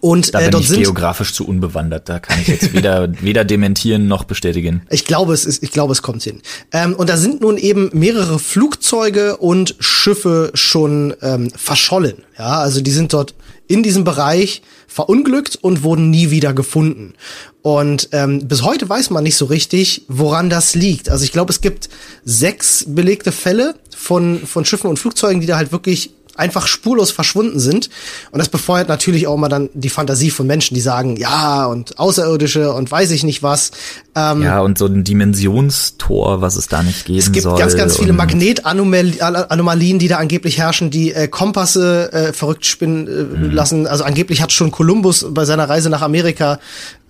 Und 0.00 0.34
da 0.34 0.40
äh, 0.40 0.44
bin 0.44 0.50
dort 0.52 0.62
ich 0.62 0.68
sind, 0.70 0.82
geografisch 0.82 1.34
zu 1.34 1.46
unbewandert. 1.46 2.08
Da 2.08 2.20
kann 2.20 2.40
ich 2.40 2.48
jetzt 2.48 2.72
weder 2.72 3.12
weder 3.22 3.44
dementieren 3.44 4.08
noch 4.08 4.24
bestätigen. 4.24 4.82
Ich 4.90 5.04
glaube, 5.04 5.34
es 5.34 5.44
ist, 5.44 5.62
ich 5.62 5.72
glaube, 5.72 5.92
es 5.92 6.02
kommt 6.02 6.22
hin. 6.22 6.40
Ähm, 6.72 6.94
und 6.94 7.10
da 7.10 7.16
sind 7.16 7.40
nun 7.40 7.58
eben 7.58 7.90
mehrere 7.92 8.38
Flugzeuge 8.38 9.36
und 9.36 9.74
Schiffe 9.78 10.50
schon 10.54 11.14
ähm, 11.22 11.50
verschollen. 11.54 12.24
Ja, 12.38 12.60
also 12.60 12.80
die 12.80 12.90
sind 12.90 13.12
dort 13.12 13.34
in 13.68 13.82
diesem 13.82 14.04
Bereich 14.04 14.62
verunglückt 14.88 15.56
und 15.60 15.84
wurden 15.84 16.10
nie 16.10 16.30
wieder 16.30 16.52
gefunden. 16.52 17.14
Und 17.62 18.08
ähm, 18.12 18.48
bis 18.48 18.62
heute 18.62 18.88
weiß 18.88 19.10
man 19.10 19.22
nicht 19.22 19.36
so 19.36 19.44
richtig, 19.44 20.06
woran 20.08 20.50
das 20.50 20.74
liegt. 20.74 21.08
Also 21.08 21.24
ich 21.24 21.30
glaube, 21.30 21.52
es 21.52 21.60
gibt 21.60 21.88
sechs 22.24 22.84
belegte 22.88 23.30
Fälle 23.30 23.76
von, 23.96 24.40
von 24.44 24.64
Schiffen 24.64 24.88
und 24.88 24.98
Flugzeugen, 24.98 25.40
die 25.40 25.46
da 25.46 25.56
halt 25.56 25.70
wirklich 25.70 26.14
einfach 26.36 26.66
spurlos 26.66 27.10
verschwunden 27.10 27.60
sind. 27.60 27.90
Und 28.30 28.38
das 28.38 28.48
befeuert 28.48 28.88
natürlich 28.88 29.26
auch 29.26 29.36
mal 29.36 29.48
dann 29.48 29.70
die 29.74 29.90
Fantasie 29.90 30.30
von 30.30 30.46
Menschen, 30.46 30.74
die 30.74 30.80
sagen, 30.80 31.16
ja, 31.16 31.66
und 31.66 31.98
Außerirdische 31.98 32.72
und 32.72 32.90
weiß 32.90 33.10
ich 33.10 33.24
nicht 33.24 33.42
was. 33.42 33.72
Ähm, 34.14 34.42
ja, 34.42 34.60
und 34.60 34.78
so 34.78 34.86
ein 34.86 35.04
Dimensionstor, 35.04 36.40
was 36.40 36.56
es 36.56 36.68
da 36.68 36.82
nicht 36.82 37.04
geben 37.04 37.20
soll. 37.20 37.28
Es 37.28 37.32
gibt 37.32 37.42
soll 37.44 37.58
ganz, 37.58 37.76
ganz 37.76 37.96
viele 37.96 38.12
Magnetanomalien, 38.12 39.98
die 39.98 40.08
da 40.08 40.18
angeblich 40.18 40.58
herrschen, 40.58 40.90
die 40.90 41.12
äh, 41.12 41.28
Kompasse 41.28 42.12
äh, 42.12 42.32
verrückt 42.32 42.66
spinnen 42.66 43.06
äh, 43.06 43.10
mhm. 43.10 43.50
lassen. 43.50 43.86
Also 43.86 44.04
angeblich 44.04 44.42
hat 44.42 44.52
schon 44.52 44.70
Kolumbus 44.70 45.26
bei 45.30 45.44
seiner 45.44 45.68
Reise 45.68 45.90
nach 45.90 46.02
Amerika 46.02 46.58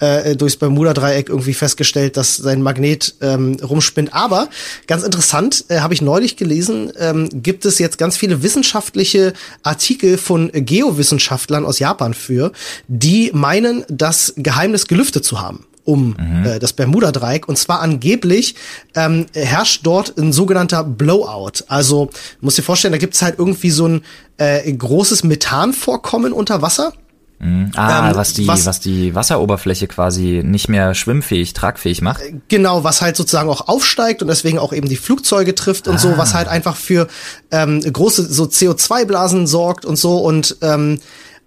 äh, 0.01 0.37
durchs 0.37 0.57
Bermuda-Dreieck 0.57 1.29
irgendwie 1.29 1.55
festgestellt, 1.55 2.17
dass 2.17 2.37
sein 2.37 2.63
Magnet 2.63 3.15
ähm, 3.21 3.57
rumspinnt. 3.63 4.13
Aber 4.13 4.49
ganz 4.87 5.03
interessant, 5.03 5.65
äh, 5.69 5.81
habe 5.81 5.95
ich 5.95 6.03
neulich 6.03 6.37
gelesen, 6.37 6.93
ähm, 6.99 7.29
gibt 7.33 7.65
es 7.65 7.79
jetzt 7.79 7.99
ganz 7.99 8.17
viele 8.17 8.43
wissenschaftliche 8.43 9.33
Artikel 9.63 10.19
von 10.19 10.51
Geowissenschaftlern 10.53 11.65
aus 11.65 11.79
Japan 11.79 12.15
für, 12.15 12.53
die 12.89 13.31
meinen, 13.33 13.85
das 13.89 14.35
Geheimnis 14.37 14.87
gelüftet 14.87 15.25
zu 15.25 15.41
haben 15.41 15.67
um 15.85 16.15
mhm. 16.19 16.45
äh, 16.47 16.59
das 16.59 16.73
Bermuda-Dreieck. 16.73 17.49
Und 17.49 17.57
zwar 17.57 17.81
angeblich 17.81 18.55
ähm, 18.95 19.27
herrscht 19.35 19.81
dort 19.85 20.17
ein 20.19 20.33
sogenannter 20.33 20.85
Blowout. 20.85 21.65
Also 21.69 22.11
muss 22.41 22.55
dir 22.55 22.63
vorstellen, 22.63 22.93
da 22.93 22.99
gibt's 22.99 23.23
halt 23.23 23.39
irgendwie 23.39 23.71
so 23.71 23.87
ein 23.87 24.03
äh, 24.37 24.71
großes 24.73 25.25
Methanvorkommen 25.25 26.33
unter 26.33 26.63
Wasser. 26.63 26.93
Mhm. 27.41 27.73
Ah, 27.75 28.11
ähm, 28.11 28.17
was 28.17 28.35
die 28.35 28.47
was, 28.47 28.67
was 28.67 28.81
die 28.81 29.15
Wasseroberfläche 29.15 29.87
quasi 29.87 30.43
nicht 30.45 30.69
mehr 30.69 30.95
schwimmfähig, 30.95 31.55
tragfähig 31.55 32.03
macht. 32.03 32.21
Äh, 32.21 32.35
genau, 32.49 32.85
was 32.85 33.01
halt 33.01 33.17
sozusagen 33.17 33.49
auch 33.49 33.67
aufsteigt 33.67 34.21
und 34.21 34.29
deswegen 34.29 34.59
auch 34.59 34.75
eben 34.75 34.91
die 34.91 34.97
Flugzeuge 34.97 35.55
trifft 35.55 35.89
und 35.89 35.95
ah. 35.95 35.99
so, 35.99 36.19
was 36.19 36.35
halt 36.35 36.49
einfach 36.49 36.77
für 36.77 37.09
ähm, 37.51 37.81
große 37.81 38.31
so 38.31 38.45
CO2-Blasen 38.45 39.47
sorgt 39.47 39.87
und 39.87 39.97
so 39.97 40.19
und 40.19 40.57
ähm, 40.61 41.01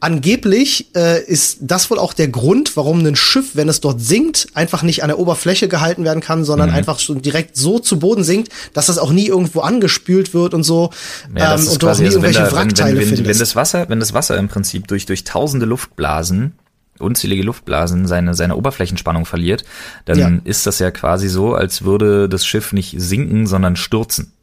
Angeblich 0.03 0.93
äh, 0.97 1.23
ist 1.23 1.59
das 1.61 1.89
wohl 1.89 1.97
auch 1.97 2.11
der 2.11 2.27
Grund, 2.27 2.75
warum 2.75 3.05
ein 3.05 3.15
Schiff, 3.15 3.51
wenn 3.55 3.69
es 3.69 3.79
dort 3.79 4.01
sinkt, 4.01 4.47
einfach 4.53 4.83
nicht 4.83 5.01
an 5.01 5.07
der 5.07 5.17
Oberfläche 5.17 5.69
gehalten 5.69 6.03
werden 6.03 6.19
kann, 6.19 6.43
sondern 6.43 6.71
mhm. 6.71 6.75
einfach 6.75 6.99
schon 6.99 7.21
direkt 7.21 7.55
so 7.55 7.79
zu 7.79 7.99
Boden 7.99 8.25
sinkt, 8.25 8.51
dass 8.73 8.87
das 8.87 8.97
auch 8.97 9.13
nie 9.13 9.27
irgendwo 9.27 9.61
angespült 9.61 10.33
wird 10.33 10.53
und 10.53 10.63
so 10.63 10.89
ja, 11.33 11.55
ähm, 11.55 11.67
und 11.69 11.81
du 11.81 11.87
auch 11.87 11.97
nie 11.97 12.03
also 12.03 12.17
irgendwelche 12.17 12.43
da, 12.43 12.51
Wrackteile 12.51 12.99
wenn, 12.99 13.11
wenn, 13.11 13.17
wenn, 13.19 13.27
wenn 13.27 13.39
das 13.39 13.55
Wasser, 13.55 13.87
wenn 13.87 14.01
das 14.01 14.13
Wasser 14.13 14.37
im 14.37 14.49
Prinzip 14.49 14.89
durch 14.89 15.05
durch 15.05 15.23
tausende 15.23 15.65
Luftblasen 15.65 16.51
unzählige 16.99 17.43
Luftblasen 17.43 18.05
seine, 18.05 18.33
seine 18.33 18.57
Oberflächenspannung 18.57 19.25
verliert, 19.25 19.63
dann 20.03 20.19
ja. 20.19 20.31
ist 20.43 20.67
das 20.67 20.79
ja 20.79 20.91
quasi 20.91 21.29
so, 21.29 21.55
als 21.55 21.83
würde 21.85 22.27
das 22.27 22.45
Schiff 22.45 22.73
nicht 22.73 22.95
sinken, 22.97 23.47
sondern 23.47 23.77
stürzen. 23.77 24.33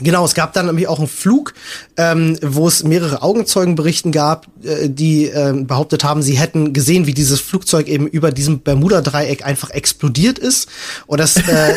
Genau, 0.00 0.24
es 0.24 0.34
gab 0.34 0.52
dann 0.54 0.66
nämlich 0.66 0.88
auch 0.88 0.98
einen 0.98 1.06
Flug, 1.06 1.54
ähm, 1.96 2.36
wo 2.42 2.66
es 2.66 2.82
mehrere 2.82 3.22
Augenzeugenberichten 3.22 4.10
gab, 4.10 4.46
äh, 4.64 4.88
die 4.88 5.26
äh, 5.26 5.52
behauptet 5.52 6.02
haben, 6.02 6.20
sie 6.20 6.34
hätten 6.34 6.72
gesehen, 6.72 7.06
wie 7.06 7.14
dieses 7.14 7.40
Flugzeug 7.40 7.86
eben 7.86 8.08
über 8.08 8.32
diesem 8.32 8.60
Bermuda-Dreieck 8.60 9.46
einfach 9.46 9.70
explodiert 9.70 10.40
ist. 10.40 10.68
Und 11.06 11.20
das, 11.20 11.36
äh, 11.36 11.74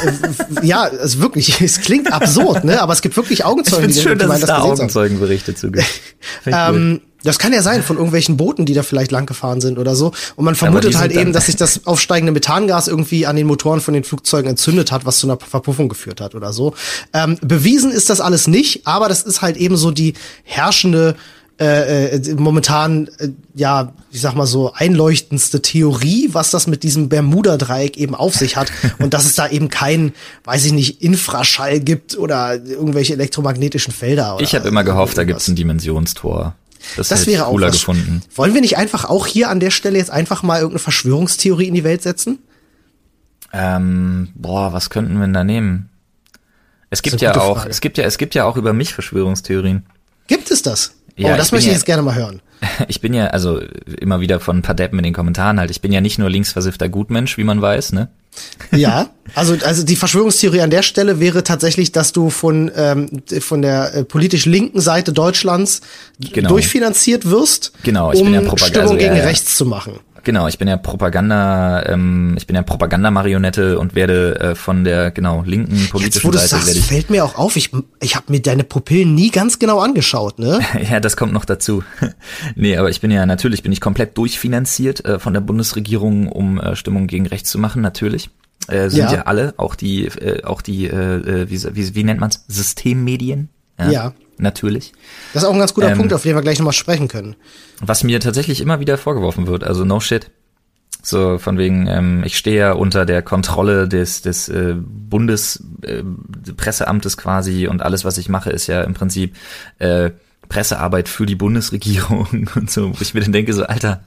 ja, 0.64 0.88
es 0.88 1.20
wirklich, 1.20 1.62
es 1.62 1.82
klingt 1.82 2.12
absurd, 2.12 2.64
ne? 2.64 2.82
Aber 2.82 2.94
es 2.94 3.02
gibt 3.02 3.16
wirklich 3.18 3.46
Augenzeugen, 3.46 3.90
ich 3.90 3.98
die, 3.98 4.02
schön, 4.02 4.18
dass 4.18 4.40
es 4.40 4.46
da 4.46 4.60
Augenzeugenberichte 4.60 5.54
zu 5.54 5.72
gibt. 5.72 5.86
ähm, 6.48 7.02
das 7.24 7.40
kann 7.40 7.54
ja 7.54 7.62
sein 7.62 7.84
von 7.84 7.98
irgendwelchen 7.98 8.38
Booten, 8.38 8.66
die 8.66 8.74
da 8.74 8.84
vielleicht 8.84 9.12
lang 9.12 9.26
gefahren 9.26 9.62
sind 9.62 9.80
oder 9.80 9.96
so. 9.96 10.12
Und 10.36 10.46
man 10.46 10.56
vermutet 10.56 10.98
halt 10.98 11.12
eben, 11.12 11.34
dass 11.34 11.48
sich 11.48 11.56
das 11.56 11.82
aufsteigende 11.86 12.32
Methangas 12.32 12.88
irgendwie 12.88 13.26
an 13.26 13.36
den 13.36 13.48
Motoren 13.48 13.82
von 13.82 13.94
den 13.94 14.04
Flugzeugen 14.04 14.50
entzündet 14.50 14.92
hat, 14.92 15.06
was 15.06 15.20
zu 15.20 15.28
einer 15.28 15.38
Verpuffung 15.38 15.90
geführt 15.90 16.22
hat 16.22 16.36
oder 16.36 16.54
so. 16.54 16.74
Ähm, 17.14 17.38
bewiesen 17.42 17.92
ist 17.92 18.10
das 18.10 18.22
alles 18.22 18.48
nicht, 18.48 18.86
aber 18.86 19.10
das 19.10 19.24
ist 19.24 19.42
halt 19.42 19.58
eben 19.58 19.78
so 19.78 19.92
die 19.92 20.14
herrschende 20.44 21.16
äh, 21.60 22.18
äh, 22.18 22.36
momentan, 22.36 23.10
äh, 23.18 23.30
ja, 23.56 23.94
ich 24.12 24.22
sag 24.22 24.36
mal 24.36 24.46
so, 24.46 24.74
einleuchtendste 24.74 25.60
Theorie, 25.60 26.30
was 26.32 26.52
das 26.52 26.68
mit 26.68 26.84
diesem 26.84 27.10
Bermuda-Dreieck 27.10 27.98
eben 27.98 28.14
auf 28.14 28.36
sich 28.36 28.58
hat. 28.58 28.72
Und 29.00 29.16
dass 29.16 29.26
es 29.26 29.34
da 29.34 29.48
eben 29.50 29.70
kein, 29.70 30.14
weiß 30.44 30.66
ich 30.66 30.72
nicht, 30.72 31.02
Infraschall 31.02 31.80
gibt 31.80 32.16
oder 32.16 32.64
irgendwelche 32.64 33.14
elektromagnetischen 33.14 33.92
Felder. 33.92 34.36
Oder 34.36 34.44
ich 34.44 34.54
habe 34.54 34.68
immer 34.68 34.84
gehofft, 34.84 35.18
da 35.18 35.24
gibt's 35.24 35.48
ein 35.48 35.56
Dimensionstor. 35.56 36.54
Das, 36.96 37.10
das 37.10 37.28
wäre 37.28 37.48
auch 37.48 37.60
was. 37.60 37.74
gefunden. 37.74 38.22
Wollen 38.36 38.54
wir 38.54 38.62
nicht 38.62 38.78
einfach 38.78 39.06
auch 39.06 39.28
hier 39.28 39.50
an 39.50 39.60
der 39.60 39.72
Stelle 39.72 39.98
jetzt 39.98 40.12
einfach 40.12 40.44
mal 40.44 40.58
irgendeine 40.58 40.80
Verschwörungstheorie 40.80 41.68
in 41.68 41.74
die 41.74 41.84
Welt 41.84 42.02
setzen? 42.02 42.40
Ähm, 43.54 44.30
boah, 44.36 44.74
was 44.74 44.90
könnten 44.90 45.16
wir 45.16 45.22
denn 45.22 45.34
da 45.34 45.44
nehmen? 45.44 45.90
Es 46.90 47.02
gibt 47.02 47.22
ja 47.22 47.36
auch, 47.36 47.58
Frage. 47.58 47.70
es 47.70 47.82
gibt 47.82 47.98
ja, 47.98 48.06
es 48.06 48.18
gibt 48.18 48.36
ja 48.36 48.46
auch 48.46 48.58
über 48.58 48.74
mich 48.74 48.94
Verschwörungstheorien. 48.94 49.86
Gibt 50.28 50.52
es 50.52 50.62
das? 50.62 50.94
Ja, 51.16 51.34
oh, 51.34 51.38
das 51.38 51.52
möchte 51.52 51.68
ich 51.68 51.74
jetzt 51.74 51.86
gerne 51.86 52.04
mal 52.04 52.16
hören. 52.16 52.42
Ich 52.88 53.02
bin 53.02 53.14
ja, 53.14 53.28
also 53.28 53.60
immer 54.00 54.20
wieder 54.20 54.40
von 54.40 54.58
ein 54.58 54.62
paar 54.64 54.74
Deppen 54.74 54.98
in 54.98 55.04
den 55.04 55.14
Kommentaren 55.14 55.60
halt, 55.60 55.70
ich 55.70 55.82
bin 55.82 55.92
ja 55.92 56.02
nicht 56.02 56.18
nur 56.18 56.28
linksversiffter 56.28 56.90
Gutmensch, 56.90 57.38
wie 57.38 57.44
man 57.44 57.62
weiß, 57.62 57.94
ne? 57.94 58.10
Ja, 58.72 59.10
also, 59.36 59.56
also 59.64 59.84
die 59.84 59.96
Verschwörungstheorie 59.96 60.62
an 60.62 60.70
der 60.70 60.84
Stelle 60.84 61.20
wäre 61.20 61.44
tatsächlich, 61.44 61.92
dass 61.92 62.14
du 62.14 62.30
von, 62.30 62.72
ähm, 62.76 63.10
von 63.40 63.62
der 63.62 63.94
äh, 63.94 64.04
politisch 64.04 64.46
linken 64.46 64.82
Seite 64.82 65.14
Deutschlands 65.14 65.82
genau. 66.20 66.50
durchfinanziert 66.50 67.30
wirst, 67.30 67.72
genau, 67.84 68.12
ich 68.12 68.20
um 68.20 68.26
bin 68.26 68.34
ja 68.36 68.42
Propaganda, 68.42 68.68
Stimmung 68.68 68.94
also, 68.94 68.98
gegen 68.98 69.16
ja, 69.16 69.24
rechts 69.24 69.56
zu 69.58 69.66
machen. 69.66 70.00
Genau, 70.28 70.46
ich 70.50 70.58
bin 70.58 70.68
ja 70.68 70.76
Propaganda, 70.76 71.86
ähm, 71.86 72.36
ich 72.36 72.48
bin 72.48 72.58
ja 72.58 72.62
Propagandamarionette 72.62 73.80
und 73.80 73.96
werde 73.96 74.38
äh, 74.42 74.56
von 74.56 74.84
der 74.84 75.10
genau 75.10 75.42
linken 75.44 75.88
politischen 75.90 76.02
Jetzt, 76.02 76.26
wo 76.26 76.38
Seite 76.38 76.66
sagst, 76.66 76.78
fällt 76.80 77.10
mir 77.10 77.24
auch 77.24 77.36
auf, 77.36 77.56
ich, 77.56 77.72
ich 78.02 78.18
habe 78.18 78.26
mir 78.34 78.42
deine 78.42 78.66
Pupillen 78.66 79.16
nie 79.16 79.32
ganz 79.32 79.58
genau 79.58 79.80
angeschaut, 79.80 80.38
ne? 80.38 80.60
ja, 80.92 81.00
das 81.00 81.16
kommt 81.16 81.32
noch 81.32 81.46
dazu. 81.46 81.82
nee, 82.56 82.76
aber 82.76 82.90
ich 82.90 83.00
bin 83.00 83.10
ja 83.10 83.26
natürlich 83.26 83.64
bin 83.64 83.72
ich 83.72 83.80
komplett 83.80 84.18
durchfinanziert 84.18 85.06
äh, 85.06 85.18
von 85.18 85.32
der 85.32 85.40
Bundesregierung, 85.40 86.28
um 86.28 86.60
äh, 86.60 86.76
Stimmung 86.76 87.08
gegen 87.08 87.26
rechts 87.26 87.50
zu 87.50 87.58
machen, 87.58 87.82
natürlich. 87.82 88.30
Äh, 88.68 88.90
sind 88.90 89.06
ja. 89.06 89.14
ja 89.14 89.22
alle, 89.28 89.54
auch 89.56 89.76
die, 89.76 90.08
äh, 90.08 90.44
auch 90.44 90.62
die, 90.62 90.88
äh, 90.88 91.44
äh 91.44 91.50
wie, 91.50 91.64
wie, 91.74 91.96
wie 91.96 92.04
nennt 92.04 92.20
man's? 92.20 92.44
Systemmedien. 92.50 93.48
Ja. 93.78 93.92
ja. 93.92 94.14
Natürlich. 94.40 94.94
Das 95.34 95.42
ist 95.44 95.50
auch 95.50 95.54
ein 95.54 95.60
ganz 95.60 95.74
guter 95.74 95.92
ähm, 95.92 95.98
Punkt, 95.98 96.14
auf 96.14 96.22
den 96.22 96.36
wir 96.36 96.42
gleich 96.42 96.60
nochmal 96.60 96.74
sprechen 96.74 97.08
können. 97.08 97.36
Was 97.82 98.04
mir 98.04 98.20
tatsächlich 98.20 98.62
immer 98.62 98.80
wieder 98.80 98.98
vorgeworfen 98.98 99.48
wird, 99.48 99.64
also 99.64 99.84
no 99.84 100.00
shit. 100.00 100.30
So 101.02 101.40
von 101.40 101.58
wegen, 101.58 101.88
ähm, 101.88 102.24
ich 102.24 102.38
stehe 102.38 102.58
ja 102.58 102.74
unter 102.74 103.06
der 103.06 103.24
Kontrolle 103.24 103.88
des, 103.88 104.22
des 104.22 104.50
äh, 104.50 104.76
Bundespresseamtes 104.78 107.14
äh, 107.14 107.18
quasi 107.18 107.68
und 107.68 107.82
alles, 107.82 108.06
was 108.06 108.20
ich 108.20 108.30
mache, 108.30 108.52
ist 108.52 108.68
ja 108.68 108.84
im 108.84 108.94
Prinzip 108.94 109.36
äh, 109.80 110.12
Pressearbeit 110.50 111.10
für 111.10 111.26
die 111.26 111.36
Bundesregierung 111.36 112.50
und 112.56 112.70
so, 112.70 112.92
wo 112.92 113.02
ich 113.02 113.14
mir 113.14 113.22
dann 113.22 113.32
denke, 113.32 113.54
so, 113.54 113.64
Alter, 113.64 114.02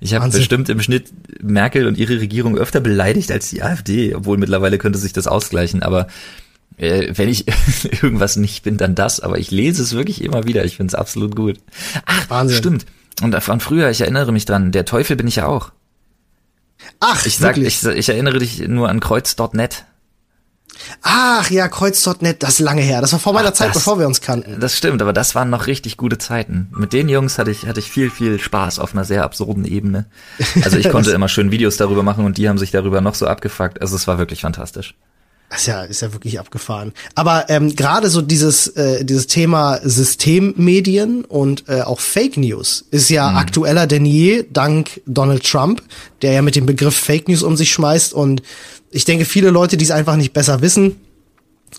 ich 0.00 0.14
habe 0.14 0.30
bestimmt 0.30 0.68
im 0.68 0.80
Schnitt 0.80 1.12
Merkel 1.42 1.86
und 1.86 1.98
ihre 1.98 2.20
Regierung 2.20 2.56
öfter 2.56 2.80
beleidigt 2.80 3.30
als 3.32 3.50
die 3.50 3.62
AfD, 3.62 4.14
obwohl 4.14 4.38
mittlerweile 4.38 4.78
könnte 4.78 4.98
sich 4.98 5.12
das 5.12 5.26
ausgleichen, 5.26 5.82
aber 5.82 6.06
wenn 6.78 7.28
ich 7.28 7.46
irgendwas 8.02 8.36
nicht 8.36 8.62
bin, 8.62 8.76
dann 8.76 8.94
das, 8.94 9.20
aber 9.20 9.38
ich 9.38 9.50
lese 9.50 9.82
es 9.82 9.94
wirklich 9.94 10.22
immer 10.22 10.44
wieder. 10.44 10.64
Ich 10.64 10.76
finde 10.76 10.92
es 10.92 10.94
absolut 10.94 11.34
gut. 11.34 11.58
Ach, 12.06 12.30
Wahnsinn. 12.30 12.58
stimmt. 12.58 12.86
Und 13.22 13.34
von 13.42 13.60
früher, 13.60 13.90
ich 13.90 14.00
erinnere 14.00 14.32
mich 14.32 14.44
dran, 14.44 14.70
der 14.70 14.84
Teufel 14.84 15.16
bin 15.16 15.26
ich 15.26 15.36
ja 15.36 15.46
auch. 15.46 15.72
Ach, 17.00 17.26
ich 17.26 17.36
sag, 17.38 17.56
ich, 17.56 17.84
ich 17.84 18.08
erinnere 18.08 18.38
dich 18.38 18.60
nur 18.68 18.88
an 18.88 19.00
kreuz.net. 19.00 19.84
Ach 21.02 21.50
ja, 21.50 21.66
kreuz.net, 21.66 22.42
das 22.42 22.50
ist 22.50 22.58
lange 22.60 22.82
her. 22.82 23.00
Das 23.00 23.12
war 23.12 23.18
vor 23.18 23.32
meiner 23.32 23.48
Ach, 23.48 23.52
Zeit, 23.52 23.70
das, 23.70 23.78
bevor 23.78 23.98
wir 23.98 24.06
uns 24.06 24.20
kannten. 24.20 24.60
Das 24.60 24.76
stimmt, 24.76 25.02
aber 25.02 25.12
das 25.12 25.34
waren 25.34 25.50
noch 25.50 25.66
richtig 25.66 25.96
gute 25.96 26.18
Zeiten. 26.18 26.68
Mit 26.76 26.92
den 26.92 27.08
Jungs 27.08 27.38
hatte 27.38 27.50
ich, 27.50 27.66
hatte 27.66 27.80
ich 27.80 27.90
viel, 27.90 28.10
viel 28.10 28.38
Spaß 28.38 28.78
auf 28.78 28.94
einer 28.94 29.04
sehr 29.04 29.24
absurden 29.24 29.64
Ebene. 29.64 30.06
Also 30.62 30.76
ich 30.76 30.88
konnte 30.90 31.10
immer 31.10 31.28
schön 31.28 31.50
Videos 31.50 31.76
darüber 31.76 32.04
machen 32.04 32.24
und 32.24 32.38
die 32.38 32.48
haben 32.48 32.58
sich 32.58 32.70
darüber 32.70 33.00
noch 33.00 33.16
so 33.16 33.26
abgefuckt. 33.26 33.80
Also 33.80 33.96
es 33.96 34.06
war 34.06 34.18
wirklich 34.18 34.42
fantastisch. 34.42 34.94
Das 35.50 35.60
ist 35.60 35.66
ja, 35.66 35.82
ist 35.84 36.02
ja 36.02 36.12
wirklich 36.12 36.38
abgefahren. 36.38 36.92
Aber 37.14 37.46
ähm, 37.48 37.74
gerade 37.74 38.10
so 38.10 38.20
dieses, 38.20 38.68
äh, 38.68 39.04
dieses 39.04 39.28
Thema 39.28 39.80
Systemmedien 39.82 41.24
und 41.24 41.64
äh, 41.68 41.80
auch 41.80 42.00
Fake 42.00 42.36
News 42.36 42.84
ist 42.90 43.08
ja 43.08 43.30
mhm. 43.30 43.36
aktueller 43.36 43.86
denn 43.86 44.04
je, 44.04 44.44
dank 44.52 45.00
Donald 45.06 45.44
Trump, 45.44 45.82
der 46.20 46.32
ja 46.32 46.42
mit 46.42 46.54
dem 46.54 46.66
Begriff 46.66 46.94
Fake 46.94 47.28
News 47.28 47.42
um 47.42 47.56
sich 47.56 47.72
schmeißt. 47.72 48.12
Und 48.12 48.42
ich 48.90 49.06
denke, 49.06 49.24
viele 49.24 49.50
Leute, 49.50 49.78
die 49.78 49.84
es 49.84 49.90
einfach 49.90 50.16
nicht 50.16 50.34
besser 50.34 50.60
wissen, 50.60 50.96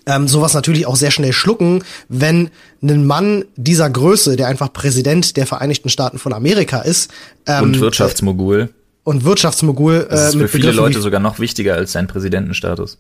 ähm, 0.06 0.28
sowas 0.28 0.54
natürlich 0.56 0.88
auch 0.88 0.96
sehr 0.96 1.12
schnell 1.12 1.34
schlucken, 1.34 1.84
wenn 2.08 2.50
ein 2.82 3.06
Mann 3.06 3.46
dieser 3.56 3.90
Größe, 3.90 4.36
der 4.36 4.48
einfach 4.48 4.74
Präsident 4.74 5.38
der 5.38 5.46
Vereinigten 5.46 5.90
Staaten 5.90 6.18
von 6.18 6.34
Amerika 6.34 6.80
ist, 6.80 7.12
ähm, 7.46 7.64
und 7.64 7.80
Wirtschaftsmogul 7.80 8.70
und 9.10 9.24
Wirtschaftsmogul. 9.24 10.06
Äh, 10.08 10.10
das 10.12 10.36
ist 10.36 10.36
für 10.36 10.48
viele 10.48 10.72
Leute 10.72 11.02
sogar 11.02 11.20
noch 11.20 11.40
wichtiger 11.40 11.74
als 11.74 11.94
sein 11.94 12.06
Präsidentenstatus. 12.06 13.00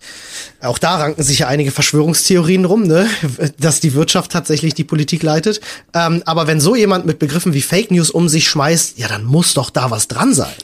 Auch 0.60 0.80
da 0.80 0.96
ranken 0.96 1.22
sich 1.22 1.40
ja 1.40 1.48
einige 1.48 1.70
Verschwörungstheorien 1.70 2.66
rum, 2.66 2.88
ne? 2.88 3.08
dass 3.60 3.80
die 3.80 3.94
Wirtschaft 3.94 4.32
tatsächlich 4.32 4.74
die 4.74 4.84
Politik 4.84 5.22
leitet. 5.22 5.62
Ähm, 5.94 6.24
aber 6.26 6.48
wenn 6.48 6.60
so 6.60 6.76
jemand 6.76 7.06
mit 7.06 7.20
Begriffen 7.20 7.54
wie 7.54 7.62
Fake 7.62 7.92
News 7.92 8.10
um 8.10 8.28
sich 8.28 8.50
schmeißt, 8.50 8.98
ja, 8.98 9.08
dann 9.08 9.24
muss 9.24 9.54
doch 9.54 9.70
da 9.70 9.92
was 9.92 10.08
dran 10.08 10.34
sein. 10.34 10.56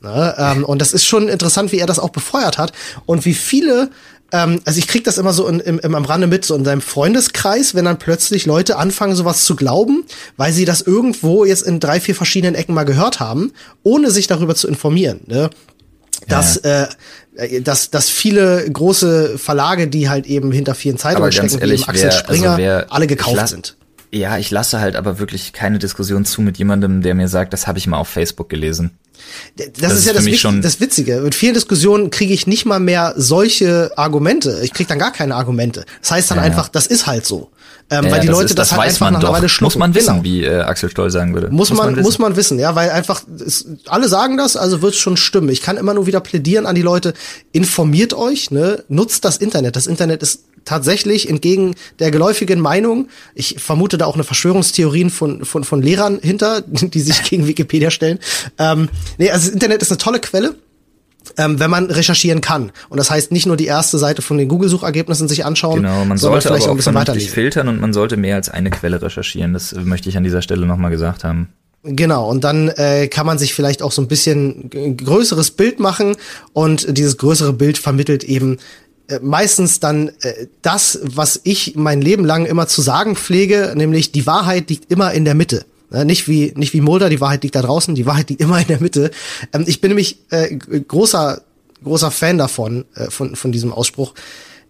Ne? 0.00 0.34
Ähm, 0.38 0.64
und 0.64 0.80
das 0.80 0.92
ist 0.92 1.06
schon 1.06 1.28
interessant, 1.28 1.72
wie 1.72 1.78
er 1.78 1.86
das 1.86 1.98
auch 1.98 2.10
befeuert 2.10 2.56
hat 2.58 2.72
und 3.04 3.24
wie 3.24 3.34
viele 3.34 3.90
ähm, 4.32 4.60
also 4.64 4.78
ich 4.78 4.88
krieg 4.88 5.04
das 5.04 5.18
immer 5.18 5.32
so 5.32 5.46
in, 5.46 5.60
im, 5.60 5.78
im, 5.78 5.94
am 5.94 6.04
Rande 6.04 6.26
mit, 6.26 6.44
so 6.44 6.54
in 6.54 6.64
seinem 6.64 6.80
Freundeskreis, 6.80 7.74
wenn 7.74 7.84
dann 7.84 7.98
plötzlich 7.98 8.46
Leute 8.46 8.76
anfangen, 8.78 9.14
sowas 9.14 9.44
zu 9.44 9.54
glauben, 9.54 10.04
weil 10.36 10.52
sie 10.52 10.64
das 10.64 10.80
irgendwo 10.80 11.44
jetzt 11.44 11.62
in 11.62 11.78
drei, 11.78 12.00
vier 12.00 12.14
verschiedenen 12.14 12.54
Ecken 12.54 12.74
mal 12.74 12.84
gehört 12.84 13.20
haben, 13.20 13.52
ohne 13.82 14.10
sich 14.10 14.26
darüber 14.26 14.54
zu 14.54 14.66
informieren. 14.66 15.20
Ne? 15.26 15.50
Dass, 16.28 16.60
ja. 16.64 16.88
äh, 17.36 17.60
dass, 17.60 17.90
dass 17.90 18.08
viele 18.08 18.70
große 18.70 19.38
Verlage, 19.38 19.88
die 19.88 20.08
halt 20.08 20.26
eben 20.26 20.50
hinter 20.52 20.74
vielen 20.74 20.96
Zeitungen 20.96 21.32
stecken, 21.32 21.58
ehrlich, 21.58 21.82
wie 21.82 21.88
Axel 21.88 22.04
wer, 22.04 22.12
Springer, 22.12 22.50
also 22.50 22.62
wer, 22.62 22.86
alle 22.90 23.06
gekauft 23.06 23.48
sind. 23.48 23.76
Ja, 24.14 24.36
ich 24.36 24.50
lasse 24.50 24.80
halt 24.80 24.94
aber 24.94 25.18
wirklich 25.18 25.54
keine 25.54 25.78
Diskussion 25.78 26.26
zu 26.26 26.42
mit 26.42 26.58
jemandem, 26.58 27.00
der 27.00 27.14
mir 27.14 27.28
sagt, 27.28 27.52
das 27.54 27.66
habe 27.66 27.78
ich 27.78 27.86
mal 27.86 27.96
auf 27.96 28.08
Facebook 28.08 28.50
gelesen. 28.50 28.90
Das, 29.56 29.68
das 29.78 29.92
ist, 29.92 29.98
ist 30.00 30.06
ja 30.06 30.12
das, 30.12 30.26
Witz, 30.26 30.42
das, 30.62 30.80
Witzige. 30.80 31.20
Mit 31.22 31.34
vielen 31.34 31.54
Diskussionen 31.54 32.10
kriege 32.10 32.34
ich 32.34 32.46
nicht 32.46 32.66
mal 32.66 32.80
mehr 32.80 33.14
solche 33.16 33.90
Argumente. 33.96 34.60
Ich 34.62 34.74
kriege 34.74 34.88
dann 34.88 34.98
gar 34.98 35.12
keine 35.12 35.34
Argumente. 35.34 35.86
Das 36.00 36.10
heißt 36.10 36.30
dann 36.30 36.38
ja, 36.38 36.44
einfach, 36.44 36.68
das 36.68 36.86
ist 36.86 37.06
halt 37.06 37.24
so. 37.24 37.50
Ähm, 37.88 38.04
ja, 38.04 38.10
weil 38.10 38.20
die 38.20 38.28
Leute 38.28 38.46
ist, 38.46 38.58
das, 38.58 38.70
das 38.70 38.78
halt 38.78 38.90
einfach 38.90 39.10
nach 39.10 39.20
einer 39.20 39.32
Weile 39.32 39.48
schlucken. 39.48 39.74
Muss 39.74 39.78
man 39.78 39.94
wissen, 39.94 40.12
genau. 40.14 40.24
wie 40.24 40.44
äh, 40.44 40.60
Axel 40.60 40.90
Stoll 40.90 41.10
sagen 41.10 41.34
würde. 41.34 41.48
Muss, 41.48 41.70
muss 41.70 41.78
man, 41.78 41.94
man 41.94 42.02
muss 42.02 42.18
man 42.18 42.36
wissen, 42.36 42.58
ja, 42.58 42.74
weil 42.74 42.90
einfach 42.90 43.22
es, 43.44 43.66
alle 43.86 44.08
sagen 44.08 44.36
das, 44.36 44.56
also 44.56 44.82
wird 44.82 44.94
schon 44.94 45.16
stimmen. 45.16 45.48
Ich 45.48 45.62
kann 45.62 45.76
immer 45.76 45.94
nur 45.94 46.06
wieder 46.06 46.20
plädieren 46.20 46.66
an 46.66 46.74
die 46.74 46.82
Leute: 46.82 47.14
Informiert 47.52 48.14
euch, 48.14 48.50
ne, 48.50 48.82
nutzt 48.88 49.24
das 49.24 49.36
Internet. 49.38 49.76
Das 49.76 49.86
Internet 49.86 50.22
ist 50.22 50.40
tatsächlich 50.64 51.28
entgegen 51.28 51.74
der 51.98 52.10
geläufigen 52.10 52.60
Meinung, 52.60 53.08
ich 53.34 53.56
vermute 53.58 53.98
da 53.98 54.06
auch 54.06 54.14
eine 54.14 54.24
Verschwörungstheorien 54.24 55.10
von, 55.10 55.44
von, 55.44 55.64
von 55.64 55.82
Lehrern 55.82 56.18
hinter, 56.22 56.62
die 56.62 57.00
sich 57.00 57.22
gegen 57.30 57.46
Wikipedia 57.46 57.90
stellen. 57.90 58.18
Ähm, 58.58 58.88
nee, 59.18 59.30
also 59.30 59.46
das 59.46 59.54
Internet 59.54 59.82
ist 59.82 59.90
eine 59.90 59.98
tolle 59.98 60.20
Quelle. 60.20 60.54
Ähm, 61.38 61.60
wenn 61.60 61.70
man 61.70 61.86
recherchieren 61.86 62.40
kann. 62.40 62.72
Und 62.88 62.98
das 62.98 63.08
heißt 63.08 63.30
nicht 63.30 63.46
nur 63.46 63.56
die 63.56 63.66
erste 63.66 63.96
Seite 63.96 64.22
von 64.22 64.38
den 64.38 64.48
Google-Suchergebnissen 64.48 65.28
sich 65.28 65.44
anschauen, 65.44 65.76
genau, 65.76 66.04
man 66.04 66.18
sollte 66.18 66.48
vielleicht 66.48 66.66
auch 66.66 66.72
ein 66.72 66.76
bisschen 66.76 67.20
filtern 67.20 67.68
und 67.68 67.80
man 67.80 67.92
sollte 67.92 68.16
mehr 68.16 68.34
als 68.34 68.48
eine 68.48 68.70
Quelle 68.70 69.00
recherchieren. 69.00 69.52
Das 69.52 69.72
möchte 69.72 70.08
ich 70.08 70.16
an 70.16 70.24
dieser 70.24 70.42
Stelle 70.42 70.66
nochmal 70.66 70.90
gesagt 70.90 71.22
haben. 71.22 71.50
Genau, 71.84 72.28
und 72.28 72.44
dann 72.44 72.68
äh, 72.68 73.08
kann 73.08 73.26
man 73.26 73.38
sich 73.38 73.54
vielleicht 73.54 73.82
auch 73.82 73.90
so 73.90 74.02
ein 74.02 74.08
bisschen 74.08 74.70
größeres 74.96 75.50
Bild 75.52 75.80
machen 75.80 76.14
und 76.52 76.96
dieses 76.96 77.18
größere 77.18 77.52
Bild 77.52 77.76
vermittelt 77.76 78.22
eben 78.22 78.58
äh, 79.12 79.20
meistens 79.22 79.80
dann 79.80 80.08
äh, 80.22 80.46
das, 80.62 81.00
was 81.02 81.40
ich 81.44 81.74
mein 81.76 82.00
Leben 82.00 82.24
lang 82.24 82.46
immer 82.46 82.66
zu 82.66 82.82
sagen 82.82 83.16
pflege, 83.16 83.74
nämlich 83.76 84.12
die 84.12 84.26
Wahrheit 84.26 84.70
liegt 84.70 84.90
immer 84.90 85.12
in 85.12 85.24
der 85.24 85.34
Mitte. 85.34 85.64
Äh, 85.92 86.04
nicht 86.04 86.28
wie 86.28 86.52
nicht 86.56 86.72
wie 86.72 86.80
Mulder, 86.80 87.10
die 87.10 87.20
Wahrheit 87.20 87.42
liegt 87.42 87.54
da 87.54 87.62
draußen, 87.62 87.94
die 87.94 88.06
Wahrheit 88.06 88.30
liegt 88.30 88.40
immer 88.40 88.60
in 88.60 88.66
der 88.66 88.80
Mitte. 88.80 89.10
Ähm, 89.52 89.64
ich 89.66 89.80
bin 89.80 89.90
nämlich 89.90 90.18
äh, 90.30 90.56
großer 90.56 91.42
großer 91.84 92.10
Fan 92.10 92.38
davon 92.38 92.84
äh, 92.94 93.10
von 93.10 93.36
von 93.36 93.52
diesem 93.52 93.72
Ausspruch. 93.72 94.14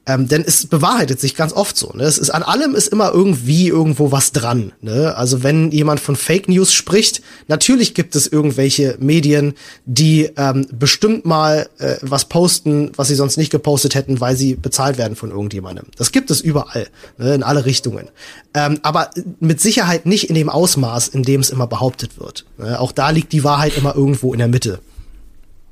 Ähm, 0.05 0.27
denn 0.27 0.43
es 0.45 0.67
bewahrheitet 0.67 1.21
sich 1.21 1.37
ganz 1.37 1.53
oft 1.53 1.77
so. 1.77 1.93
Ne? 1.95 2.03
Es 2.03 2.19
ist 2.19 2.31
an 2.31 2.43
allem 2.43 2.75
ist 2.75 2.89
immer 2.89 3.13
irgendwie 3.13 3.69
irgendwo 3.69 4.11
was 4.11 4.33
dran. 4.33 4.73
Ne? 4.81 5.15
Also 5.17 5.45
wenn 5.45 5.71
jemand 5.71 6.01
von 6.01 6.17
Fake 6.17 6.49
News 6.49 6.73
spricht, 6.73 7.23
natürlich 7.47 7.95
gibt 7.95 8.17
es 8.17 8.27
irgendwelche 8.27 8.97
Medien, 8.99 9.55
die 9.85 10.29
ähm, 10.37 10.67
bestimmt 10.73 11.25
mal 11.25 11.69
äh, 11.79 11.97
was 12.03 12.25
posten, 12.25 12.91
was 12.97 13.09
sie 13.09 13.15
sonst 13.15 13.37
nicht 13.37 13.51
gepostet 13.51 13.95
hätten, 13.95 14.21
weil 14.21 14.37
sie 14.37 14.57
bezahlt 14.57 14.99
werden 14.99 15.15
von 15.15 15.31
irgendjemandem. 15.31 15.87
Das 15.97 16.11
gibt 16.11 16.33
es 16.33 16.41
überall, 16.41 16.89
ne? 17.19 17.35
in 17.35 17.45
alle 17.45 17.65
Richtungen. 17.65 18.09
Ähm, 18.55 18.81
aber 18.83 19.11
mit 19.39 19.61
Sicherheit 19.61 20.05
nicht 20.05 20.29
in 20.29 20.35
dem 20.35 20.49
Ausmaß, 20.49 21.09
in 21.09 21.23
dem 21.23 21.41
es 21.41 21.51
immer 21.51 21.69
behauptet 21.69 22.19
wird. 22.19 22.45
Ne? 22.59 22.81
Auch 22.81 22.91
da 22.91 23.11
liegt 23.11 23.33
die 23.33 23.45
Wahrheit 23.45 23.77
immer 23.77 23.95
irgendwo 23.95 24.33
in 24.33 24.41
der 24.41 24.49
Mitte. 24.49 24.81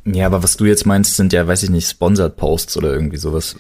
Ja, 0.04 0.26
aber 0.26 0.42
was 0.42 0.56
du 0.56 0.64
jetzt 0.64 0.86
meinst, 0.86 1.16
sind 1.16 1.32
ja, 1.32 1.46
weiß 1.46 1.62
ich 1.62 1.70
nicht, 1.70 1.88
Sponsored 1.88 2.36
Posts 2.36 2.76
oder 2.78 2.92
irgendwie 2.92 3.18
sowas. 3.18 3.56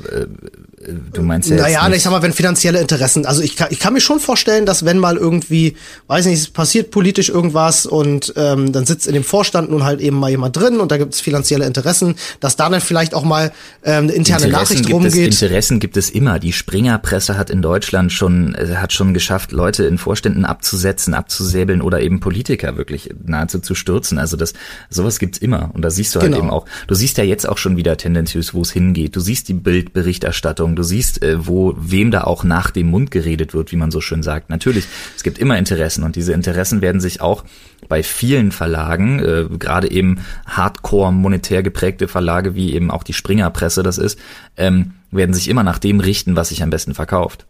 Äh, 0.80 0.92
du 1.12 1.22
meinst 1.22 1.50
ja 1.50 1.56
Naja, 1.56 1.88
nicht 1.88 1.98
ich 1.98 2.02
sag 2.02 2.10
mal, 2.10 2.22
wenn 2.22 2.32
finanzielle 2.32 2.80
Interessen, 2.80 3.26
also 3.26 3.42
ich 3.42 3.56
kann, 3.56 3.68
ich 3.70 3.78
kann 3.78 3.92
mir 3.92 4.00
schon 4.00 4.20
vorstellen, 4.20 4.66
dass 4.66 4.84
wenn 4.84 4.98
mal 4.98 5.16
irgendwie, 5.16 5.76
weiß 6.06 6.26
nicht, 6.26 6.38
es 6.38 6.48
passiert 6.48 6.90
politisch 6.90 7.28
irgendwas 7.28 7.86
und 7.86 8.32
ähm, 8.36 8.72
dann 8.72 8.86
sitzt 8.86 9.06
in 9.06 9.14
dem 9.14 9.24
Vorstand 9.24 9.70
nun 9.70 9.84
halt 9.84 10.00
eben 10.00 10.18
mal 10.18 10.30
jemand 10.30 10.56
drin 10.56 10.80
und 10.80 10.90
da 10.90 10.96
gibt 10.96 11.14
es 11.14 11.20
finanzielle 11.20 11.66
Interessen, 11.66 12.14
dass 12.40 12.56
da 12.56 12.68
dann 12.68 12.80
vielleicht 12.80 13.14
auch 13.14 13.24
mal 13.24 13.52
ähm, 13.84 14.04
eine 14.04 14.12
interne 14.12 14.46
Interessen 14.46 14.50
Nachricht 14.50 14.86
gibt 14.86 14.94
rumgeht. 14.94 15.34
Es, 15.34 15.42
Interessen 15.42 15.80
gibt 15.80 15.96
es 15.96 16.10
immer. 16.10 16.38
Die 16.38 16.52
Springerpresse 16.52 17.36
hat 17.36 17.50
in 17.50 17.62
Deutschland 17.62 18.12
schon, 18.12 18.54
äh, 18.54 18.76
hat 18.76 18.92
schon 18.92 19.14
geschafft, 19.14 19.52
Leute 19.52 19.84
in 19.84 19.98
Vorständen 19.98 20.44
abzusetzen, 20.44 21.14
abzusäbeln 21.14 21.82
oder 21.82 22.00
eben 22.00 22.20
Politiker 22.20 22.76
wirklich 22.76 23.10
nahezu 23.24 23.58
zu 23.60 23.74
stürzen. 23.74 24.18
Also 24.18 24.36
das, 24.36 24.54
sowas 24.88 25.18
gibt's 25.18 25.38
immer. 25.38 25.70
Und 25.74 25.82
da 25.82 25.90
siehst 25.90 26.14
du 26.14 26.20
halt 26.20 26.32
genau. 26.32 26.44
eben 26.44 26.50
auch, 26.50 26.66
du 26.86 26.94
siehst 26.94 27.18
ja 27.18 27.24
jetzt 27.24 27.48
auch 27.48 27.58
schon 27.58 27.76
wieder 27.76 27.96
tendenziös, 27.96 28.54
wo 28.54 28.62
es 28.62 28.70
hingeht. 28.70 29.16
Du 29.16 29.20
siehst 29.20 29.48
die 29.48 29.54
Bildberichterstattung, 29.54 30.69
du 30.76 30.82
siehst, 30.82 31.22
äh, 31.22 31.46
wo, 31.46 31.74
wem 31.78 32.10
da 32.10 32.24
auch 32.24 32.44
nach 32.44 32.70
dem 32.70 32.90
Mund 32.90 33.10
geredet 33.10 33.54
wird, 33.54 33.72
wie 33.72 33.76
man 33.76 33.90
so 33.90 34.00
schön 34.00 34.22
sagt. 34.22 34.50
Natürlich, 34.50 34.86
es 35.16 35.22
gibt 35.22 35.38
immer 35.38 35.58
Interessen 35.58 36.04
und 36.04 36.16
diese 36.16 36.32
Interessen 36.32 36.80
werden 36.80 37.00
sich 37.00 37.20
auch 37.20 37.44
bei 37.88 38.02
vielen 38.02 38.52
Verlagen, 38.52 39.18
äh, 39.20 39.46
gerade 39.58 39.90
eben 39.90 40.20
hardcore 40.46 41.12
monetär 41.12 41.62
geprägte 41.62 42.08
Verlage, 42.08 42.54
wie 42.54 42.74
eben 42.74 42.90
auch 42.90 43.02
die 43.02 43.12
Springerpresse 43.12 43.82
das 43.82 43.98
ist, 43.98 44.18
ähm, 44.56 44.92
werden 45.10 45.34
sich 45.34 45.48
immer 45.48 45.62
nach 45.62 45.78
dem 45.78 46.00
richten, 46.00 46.36
was 46.36 46.50
sich 46.50 46.62
am 46.62 46.70
besten 46.70 46.94
verkauft. 46.94 47.46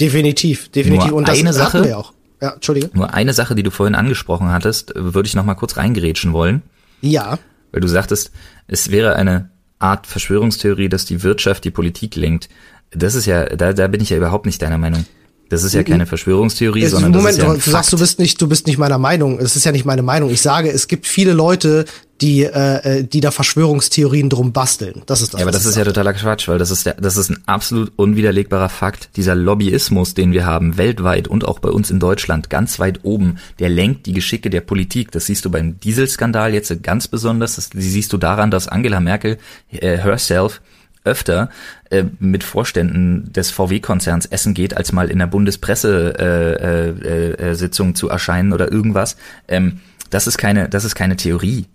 Definitiv, 0.00 0.70
definitiv. 0.70 1.10
Nur 1.10 1.18
und 1.18 1.28
das 1.28 1.38
eine 1.38 1.52
Sache, 1.52 1.84
wir 1.84 1.98
auch. 1.98 2.12
Ja, 2.40 2.54
Entschuldige. 2.54 2.90
Nur 2.92 3.14
eine 3.14 3.34
Sache, 3.34 3.54
die 3.54 3.62
du 3.62 3.70
vorhin 3.70 3.94
angesprochen 3.94 4.50
hattest, 4.50 4.92
würde 4.96 5.28
ich 5.28 5.34
noch 5.34 5.44
mal 5.44 5.54
kurz 5.54 5.76
reingerätschen 5.76 6.32
wollen. 6.32 6.62
Ja. 7.00 7.38
Weil 7.70 7.80
du 7.80 7.88
sagtest, 7.88 8.32
es 8.66 8.90
wäre 8.90 9.14
eine 9.14 9.50
Art 9.82 10.06
Verschwörungstheorie, 10.06 10.88
dass 10.88 11.04
die 11.04 11.22
Wirtschaft 11.22 11.64
die 11.64 11.70
Politik 11.70 12.16
lenkt. 12.16 12.48
Das 12.90 13.14
ist 13.14 13.26
ja, 13.26 13.46
da, 13.46 13.72
da 13.72 13.88
bin 13.88 14.00
ich 14.00 14.10
ja 14.10 14.16
überhaupt 14.16 14.46
nicht 14.46 14.60
deiner 14.62 14.78
Meinung. 14.78 15.04
Das 15.48 15.64
ist 15.64 15.74
ja 15.74 15.82
keine 15.82 16.06
Verschwörungstheorie, 16.06 16.86
sondern 16.86 17.12
Moment, 17.12 17.26
das 17.26 17.34
ist 17.36 17.42
ja 17.42 17.50
ein 17.50 17.54
du 17.56 17.60
Fakt. 17.60 17.72
sagst, 17.72 17.92
du 17.92 17.98
bist 17.98 18.18
nicht, 18.18 18.40
du 18.40 18.48
bist 18.48 18.66
nicht 18.66 18.78
meiner 18.78 18.96
Meinung. 18.96 19.38
Es 19.38 19.54
ist 19.54 19.64
ja 19.64 19.72
nicht 19.72 19.84
meine 19.84 20.00
Meinung. 20.00 20.30
Ich 20.30 20.40
sage, 20.40 20.70
es 20.70 20.88
gibt 20.88 21.06
viele 21.06 21.34
Leute, 21.34 21.84
die, 22.22 22.44
äh, 22.44 23.00
äh 23.00 23.04
die 23.04 23.20
da 23.20 23.30
Verschwörungstheorien 23.30 24.30
drum 24.30 24.52
basteln. 24.52 25.02
Das 25.06 25.20
ist 25.20 25.34
das. 25.34 25.40
Ja, 25.40 25.44
aber 25.44 25.52
das 25.52 25.66
ist 25.66 25.76
ja 25.76 25.84
totaler 25.84 26.14
Quatsch, 26.14 26.48
weil 26.48 26.58
das 26.58 26.70
ist 26.70 26.86
der, 26.86 26.94
das 26.94 27.16
ist 27.16 27.30
ein 27.30 27.42
absolut 27.46 27.92
unwiderlegbarer 27.96 28.68
Fakt. 28.68 29.10
Dieser 29.16 29.34
Lobbyismus, 29.34 30.14
den 30.14 30.32
wir 30.32 30.46
haben, 30.46 30.78
weltweit 30.78 31.28
und 31.28 31.44
auch 31.46 31.58
bei 31.58 31.68
uns 31.68 31.90
in 31.90 31.98
Deutschland, 31.98 32.48
ganz 32.48 32.78
weit 32.78 33.00
oben, 33.02 33.38
der 33.58 33.68
lenkt 33.68 34.06
die 34.06 34.12
Geschicke 34.12 34.48
der 34.48 34.60
Politik. 34.60 35.10
Das 35.10 35.26
siehst 35.26 35.44
du 35.44 35.50
beim 35.50 35.80
Dieselskandal 35.80 36.54
jetzt 36.54 36.82
ganz 36.82 37.08
besonders. 37.08 37.56
Das 37.56 37.70
siehst 37.74 38.12
du 38.12 38.18
daran, 38.18 38.50
dass 38.50 38.68
Angela 38.68 39.00
Merkel 39.00 39.38
äh, 39.70 39.98
herself 39.98 40.60
öfter 41.04 41.50
äh, 41.90 42.04
mit 42.20 42.44
Vorständen 42.44 43.32
des 43.32 43.50
VW-Konzerns 43.50 44.26
essen 44.26 44.54
geht, 44.54 44.76
als 44.76 44.92
mal 44.92 45.10
in 45.10 45.18
der 45.18 45.26
Bundespresse 45.26 46.14
äh, 46.16 46.90
äh, 46.92 47.50
äh, 47.50 47.54
Sitzung 47.54 47.96
zu 47.96 48.08
erscheinen 48.08 48.52
oder 48.52 48.70
irgendwas. 48.70 49.16
Ähm, 49.48 49.80
das 50.10 50.28
ist 50.28 50.38
keine, 50.38 50.68
das 50.68 50.84
ist 50.84 50.94
keine 50.94 51.16
Theorie 51.16 51.66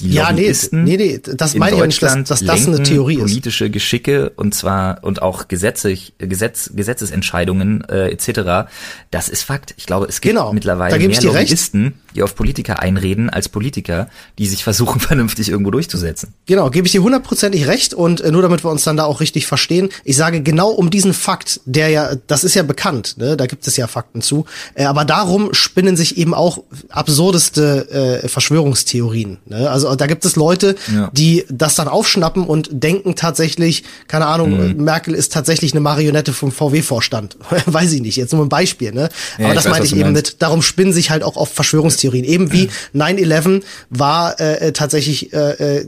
die 0.00 0.10
ja, 0.10 0.32
nee, 0.32 0.52
nee, 0.72 0.96
nee, 0.96 1.20
das 1.22 1.54
meine 1.54 1.76
ich 1.76 1.82
nicht, 1.82 2.02
dass, 2.02 2.24
dass 2.24 2.44
das 2.44 2.66
eine 2.66 2.82
Theorie 2.82 3.16
ist. 3.16 3.20
politische 3.20 3.70
Geschicke 3.70 4.30
und 4.30 4.54
zwar 4.54 5.04
und 5.04 5.20
auch 5.20 5.48
Gesetze, 5.48 5.96
Gesetz, 6.18 6.70
Gesetzesentscheidungen 6.74 7.84
äh, 7.88 8.08
etc. 8.08 8.70
Das 9.10 9.28
ist 9.28 9.42
Fakt. 9.42 9.74
Ich 9.76 9.86
glaube, 9.86 10.06
es 10.06 10.20
gibt 10.20 10.34
genau, 10.34 10.52
mittlerweile 10.52 10.98
mehr 10.98 11.22
Lobbyisten, 11.22 11.82
recht. 11.84 11.96
Die 12.14 12.22
auf 12.22 12.34
Politiker 12.34 12.80
einreden, 12.80 13.30
als 13.30 13.48
Politiker, 13.48 14.08
die 14.38 14.46
sich 14.46 14.64
versuchen, 14.64 15.00
vernünftig 15.12 15.48
irgendwo 15.48 15.70
durchzusetzen. 15.70 16.34
Genau, 16.46 16.70
gebe 16.70 16.86
ich 16.86 16.92
dir 16.92 17.02
hundertprozentig 17.02 17.66
recht 17.66 17.94
und 17.94 18.20
äh, 18.20 18.30
nur 18.30 18.42
damit 18.42 18.64
wir 18.64 18.70
uns 18.70 18.84
dann 18.84 18.96
da 18.96 19.04
auch 19.04 19.20
richtig 19.20 19.46
verstehen, 19.46 19.88
ich 20.04 20.16
sage 20.16 20.42
genau 20.42 20.70
um 20.70 20.90
diesen 20.90 21.14
Fakt, 21.14 21.60
der 21.64 21.88
ja, 21.88 22.14
das 22.26 22.44
ist 22.44 22.54
ja 22.54 22.62
bekannt, 22.62 23.16
ne? 23.18 23.36
da 23.36 23.46
gibt 23.46 23.66
es 23.66 23.76
ja 23.76 23.86
Fakten 23.86 24.22
zu, 24.22 24.44
äh, 24.74 24.84
aber 24.84 25.04
darum 25.04 25.54
spinnen 25.54 25.96
sich 25.96 26.18
eben 26.18 26.34
auch 26.34 26.62
absurdeste 26.88 28.22
äh, 28.22 28.28
Verschwörungstheorien. 28.28 29.38
Ne? 29.46 29.70
Also 29.70 29.94
da 29.94 30.06
gibt 30.06 30.24
es 30.24 30.36
Leute, 30.36 30.76
ja. 30.94 31.10
die 31.12 31.44
das 31.48 31.74
dann 31.74 31.88
aufschnappen 31.88 32.44
und 32.44 32.68
denken 32.72 33.14
tatsächlich, 33.14 33.84
keine 34.08 34.26
Ahnung, 34.26 34.76
mhm. 34.76 34.84
Merkel 34.84 35.14
ist 35.14 35.32
tatsächlich 35.32 35.72
eine 35.72 35.80
Marionette 35.80 36.32
vom 36.32 36.52
VW-Vorstand. 36.52 37.36
weiß 37.66 37.92
ich 37.92 38.02
nicht, 38.02 38.16
jetzt 38.16 38.32
nur 38.32 38.44
ein 38.44 38.48
Beispiel, 38.48 38.92
ne? 38.92 39.08
Ja, 39.38 39.46
Aber 39.46 39.54
das 39.54 39.68
meine 39.68 39.84
ich 39.84 39.96
eben 39.96 40.12
mit, 40.12 40.42
darum 40.42 40.62
spinnen 40.62 40.92
sich 40.92 41.10
halt 41.10 41.22
auch 41.22 41.36
oft 41.36 41.54
Verschwörungstheorien. 41.54 42.01
Eben 42.24 42.52
wie 42.52 42.68
9-11 42.94 43.62
war 43.90 44.40
äh, 44.40 44.68
äh, 44.68 44.72
tatsächlich 44.72 45.32
äh, 45.32 45.84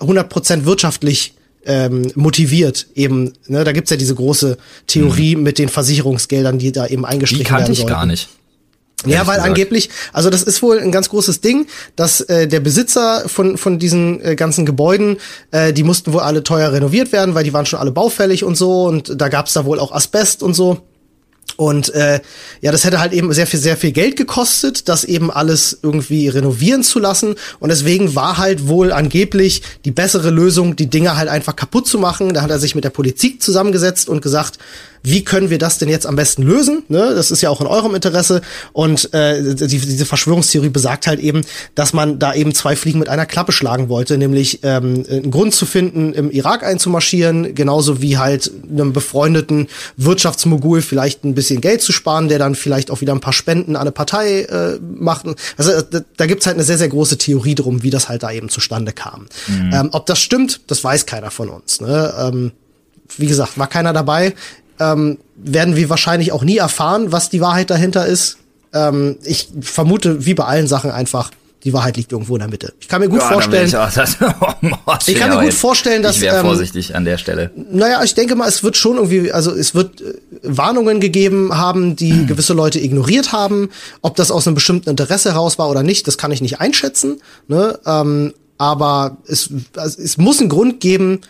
100% 0.00 0.54
äh, 0.54 0.64
wirtschaftlich 0.64 1.34
ähm, 1.66 2.12
motiviert 2.14 2.86
eben. 2.94 3.32
Ne? 3.48 3.64
Da 3.64 3.72
gibt's 3.72 3.90
ja 3.90 3.96
diese 3.96 4.14
große 4.14 4.56
Theorie 4.86 5.36
mhm. 5.36 5.42
mit 5.42 5.58
den 5.58 5.68
Versicherungsgeldern, 5.68 6.58
die 6.58 6.72
da 6.72 6.86
eben 6.86 7.04
eingestrichen 7.04 7.44
werden 7.44 7.64
Die 7.64 7.66
kannte 7.66 7.80
ich 7.80 7.86
gar 7.86 8.06
nicht. 8.06 8.28
Ja, 9.04 9.26
weil 9.26 9.36
gesagt. 9.36 9.48
angeblich, 9.48 9.90
also 10.12 10.30
das 10.30 10.42
ist 10.42 10.62
wohl 10.62 10.78
ein 10.78 10.90
ganz 10.90 11.10
großes 11.10 11.40
Ding, 11.42 11.66
dass 11.96 12.22
äh, 12.22 12.48
der 12.48 12.60
Besitzer 12.60 13.28
von 13.28 13.58
von 13.58 13.78
diesen 13.78 14.24
äh, 14.24 14.36
ganzen 14.36 14.64
Gebäuden, 14.64 15.18
äh, 15.50 15.72
die 15.72 15.82
mussten 15.82 16.12
wohl 16.14 16.20
alle 16.20 16.42
teuer 16.42 16.72
renoviert 16.72 17.12
werden, 17.12 17.34
weil 17.34 17.44
die 17.44 17.52
waren 17.52 17.66
schon 17.66 17.78
alle 17.78 17.92
baufällig 17.92 18.42
und 18.42 18.56
so 18.56 18.84
und 18.84 19.20
da 19.20 19.28
gab's 19.28 19.52
da 19.52 19.66
wohl 19.66 19.78
auch 19.80 19.92
Asbest 19.92 20.42
und 20.42 20.54
so. 20.54 20.78
Und 21.56 21.94
äh, 21.94 22.20
ja, 22.60 22.72
das 22.72 22.84
hätte 22.84 23.00
halt 23.00 23.12
eben 23.12 23.32
sehr 23.32 23.46
viel, 23.46 23.60
sehr 23.60 23.76
viel 23.76 23.92
Geld 23.92 24.16
gekostet, 24.16 24.88
das 24.88 25.04
eben 25.04 25.30
alles 25.30 25.78
irgendwie 25.82 26.28
renovieren 26.28 26.82
zu 26.82 26.98
lassen. 26.98 27.34
Und 27.58 27.70
deswegen 27.70 28.14
war 28.14 28.38
halt 28.38 28.68
wohl 28.68 28.92
angeblich 28.92 29.62
die 29.84 29.90
bessere 29.90 30.30
Lösung, 30.30 30.76
die 30.76 30.88
Dinger 30.88 31.16
halt 31.16 31.28
einfach 31.28 31.56
kaputt 31.56 31.86
zu 31.86 31.98
machen. 31.98 32.34
Da 32.34 32.42
hat 32.42 32.50
er 32.50 32.58
sich 32.58 32.74
mit 32.74 32.84
der 32.84 32.90
Politik 32.90 33.42
zusammengesetzt 33.42 34.08
und 34.08 34.20
gesagt, 34.20 34.58
wie 35.06 35.22
können 35.22 35.50
wir 35.50 35.58
das 35.58 35.78
denn 35.78 35.88
jetzt 35.88 36.04
am 36.04 36.16
besten 36.16 36.42
lösen? 36.42 36.82
Ne? 36.88 37.14
Das 37.14 37.30
ist 37.30 37.40
ja 37.40 37.48
auch 37.48 37.60
in 37.60 37.68
eurem 37.68 37.94
Interesse. 37.94 38.42
Und 38.72 39.14
äh, 39.14 39.54
die, 39.54 39.78
diese 39.78 40.04
Verschwörungstheorie 40.04 40.68
besagt 40.68 41.06
halt 41.06 41.20
eben, 41.20 41.42
dass 41.76 41.92
man 41.92 42.18
da 42.18 42.34
eben 42.34 42.52
zwei 42.54 42.74
Fliegen 42.74 42.98
mit 42.98 43.08
einer 43.08 43.24
Klappe 43.24 43.52
schlagen 43.52 43.88
wollte, 43.88 44.18
nämlich 44.18 44.64
ähm, 44.64 45.04
einen 45.08 45.30
Grund 45.30 45.54
zu 45.54 45.64
finden, 45.64 46.12
im 46.12 46.32
Irak 46.32 46.64
einzumarschieren, 46.64 47.54
genauso 47.54 48.02
wie 48.02 48.18
halt 48.18 48.50
einem 48.68 48.92
befreundeten 48.92 49.68
Wirtschaftsmogul 49.96 50.82
vielleicht 50.82 51.24
ein 51.24 51.36
bisschen 51.36 51.60
Geld 51.60 51.82
zu 51.82 51.92
sparen, 51.92 52.26
der 52.26 52.40
dann 52.40 52.56
vielleicht 52.56 52.90
auch 52.90 53.00
wieder 53.00 53.12
ein 53.12 53.20
paar 53.20 53.32
Spenden 53.32 53.76
an 53.76 53.82
eine 53.82 53.92
Partei 53.92 54.40
äh, 54.40 54.80
macht. 54.80 55.26
Also 55.56 55.70
äh, 55.70 55.84
da, 55.88 56.00
da 56.16 56.26
gibt's 56.26 56.46
halt 56.46 56.56
eine 56.56 56.64
sehr, 56.64 56.78
sehr 56.78 56.88
große 56.88 57.16
Theorie 57.16 57.54
drum, 57.54 57.84
wie 57.84 57.90
das 57.90 58.08
halt 58.08 58.24
da 58.24 58.32
eben 58.32 58.48
zustande 58.48 58.90
kam. 58.90 59.28
Mhm. 59.46 59.72
Ähm, 59.72 59.88
ob 59.92 60.06
das 60.06 60.18
stimmt, 60.20 60.62
das 60.66 60.82
weiß 60.82 61.06
keiner 61.06 61.30
von 61.30 61.48
uns. 61.48 61.80
Ne? 61.80 62.12
Ähm, 62.18 62.50
wie 63.16 63.26
gesagt, 63.26 63.56
war 63.56 63.68
keiner 63.68 63.92
dabei. 63.92 64.34
Ähm, 64.78 65.18
werden 65.36 65.76
wir 65.76 65.88
wahrscheinlich 65.88 66.32
auch 66.32 66.44
nie 66.44 66.58
erfahren, 66.58 67.12
was 67.12 67.30
die 67.30 67.40
Wahrheit 67.40 67.70
dahinter 67.70 68.06
ist. 68.06 68.38
Ähm, 68.72 69.16
ich 69.24 69.48
vermute, 69.60 70.26
wie 70.26 70.34
bei 70.34 70.44
allen 70.44 70.66
Sachen 70.66 70.90
einfach, 70.90 71.30
die 71.64 71.72
Wahrheit 71.72 71.96
liegt 71.96 72.12
irgendwo 72.12 72.36
in 72.36 72.40
der 72.40 72.48
Mitte. 72.48 72.74
Ich 72.80 72.86
kann 72.86 73.00
mir 73.00 73.08
gut 73.08 73.20
ja, 73.20 73.28
vorstellen. 73.28 73.66
Ich, 73.66 73.72
das, 73.72 74.16
oh, 74.20 74.92
ich 75.06 75.16
kann 75.16 75.30
mir 75.30 75.44
gut 75.44 75.54
vorstellen, 75.54 76.02
dass. 76.02 76.16
Ich 76.16 76.22
wäre 76.22 76.36
ähm, 76.36 76.46
vorsichtig 76.46 76.94
an 76.94 77.04
der 77.04 77.18
Stelle. 77.18 77.50
Naja, 77.72 78.04
ich 78.04 78.14
denke 78.14 78.36
mal, 78.36 78.48
es 78.48 78.62
wird 78.62 78.76
schon 78.76 78.96
irgendwie, 78.96 79.32
also 79.32 79.52
es 79.52 79.74
wird 79.74 80.00
äh, 80.00 80.14
Warnungen 80.42 81.00
gegeben 81.00 81.56
haben, 81.56 81.96
die 81.96 82.12
hm. 82.12 82.26
gewisse 82.28 82.52
Leute 82.52 82.78
ignoriert 82.78 83.32
haben. 83.32 83.70
Ob 84.00 84.16
das 84.16 84.30
aus 84.30 84.46
einem 84.46 84.54
bestimmten 84.54 84.90
Interesse 84.90 85.32
heraus 85.32 85.58
war 85.58 85.68
oder 85.68 85.82
nicht, 85.82 86.06
das 86.06 86.18
kann 86.18 86.30
ich 86.30 86.40
nicht 86.40 86.60
einschätzen. 86.60 87.20
Ne? 87.48 87.78
Ähm, 87.84 88.32
aber 88.58 89.16
es, 89.26 89.50
also 89.76 90.00
es 90.00 90.18
muss 90.18 90.40
einen 90.40 90.48
Grund 90.48 90.80
geben, 90.80 91.20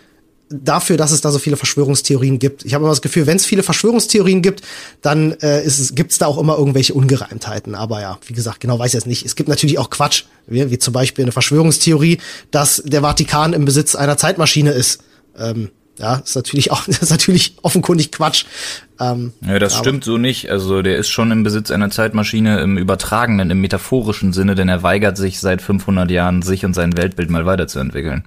dafür, 0.49 0.97
dass 0.97 1.11
es 1.11 1.21
da 1.21 1.31
so 1.31 1.39
viele 1.39 1.57
Verschwörungstheorien 1.57 2.39
gibt. 2.39 2.65
Ich 2.65 2.73
habe 2.73 2.83
immer 2.83 2.91
das 2.91 3.01
Gefühl, 3.01 3.27
wenn 3.27 3.37
es 3.37 3.45
viele 3.45 3.63
Verschwörungstheorien 3.63 4.41
gibt, 4.41 4.61
dann 5.01 5.33
äh, 5.41 5.63
gibt 5.93 6.11
es 6.11 6.17
da 6.17 6.27
auch 6.27 6.37
immer 6.37 6.57
irgendwelche 6.57 6.93
Ungereimtheiten. 6.93 7.75
Aber 7.75 8.01
ja, 8.01 8.17
wie 8.25 8.33
gesagt, 8.33 8.59
genau 8.59 8.79
weiß 8.79 8.87
ich 8.87 8.93
jetzt 8.93 9.07
nicht. 9.07 9.25
Es 9.25 9.35
gibt 9.35 9.49
natürlich 9.49 9.79
auch 9.79 9.89
Quatsch, 9.89 10.23
wie, 10.47 10.69
wie 10.71 10.79
zum 10.79 10.93
Beispiel 10.93 11.25
eine 11.25 11.31
Verschwörungstheorie, 11.31 12.19
dass 12.51 12.81
der 12.85 13.01
Vatikan 13.01 13.53
im 13.53 13.65
Besitz 13.65 13.95
einer 13.95 14.17
Zeitmaschine 14.17 14.71
ist. 14.71 15.03
Ähm, 15.37 15.69
ja, 15.99 16.15
ist 16.17 16.35
natürlich 16.35 16.71
auch, 16.71 16.87
ist 16.87 17.09
natürlich 17.09 17.55
offenkundig 17.61 18.11
Quatsch. 18.11 18.45
Ähm, 18.99 19.33
ja, 19.45 19.59
das 19.59 19.75
stimmt 19.77 20.03
so 20.03 20.17
nicht. 20.17 20.49
Also 20.49 20.81
der 20.81 20.97
ist 20.97 21.09
schon 21.09 21.31
im 21.31 21.43
Besitz 21.43 21.71
einer 21.71 21.89
Zeitmaschine 21.89 22.61
im 22.61 22.77
übertragenen, 22.77 23.49
im 23.49 23.61
metaphorischen 23.61 24.31
Sinne, 24.31 24.55
denn 24.55 24.69
er 24.69 24.83
weigert 24.83 25.17
sich 25.17 25.39
seit 25.39 25.61
500 25.61 26.09
Jahren, 26.09 26.41
sich 26.41 26.65
und 26.65 26.73
sein 26.73 26.95
Weltbild 26.95 27.29
mal 27.29 27.45
weiterzuentwickeln. 27.45 28.25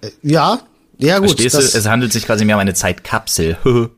Äh, 0.00 0.10
ja, 0.22 0.60
ja, 1.02 1.18
gut. 1.18 1.30
Verstehst 1.30 1.54
du? 1.54 1.78
Es 1.78 1.86
handelt 1.86 2.12
sich 2.12 2.24
quasi 2.24 2.44
mehr 2.44 2.56
um 2.56 2.60
eine 2.60 2.74
Zeitkapsel. 2.74 3.56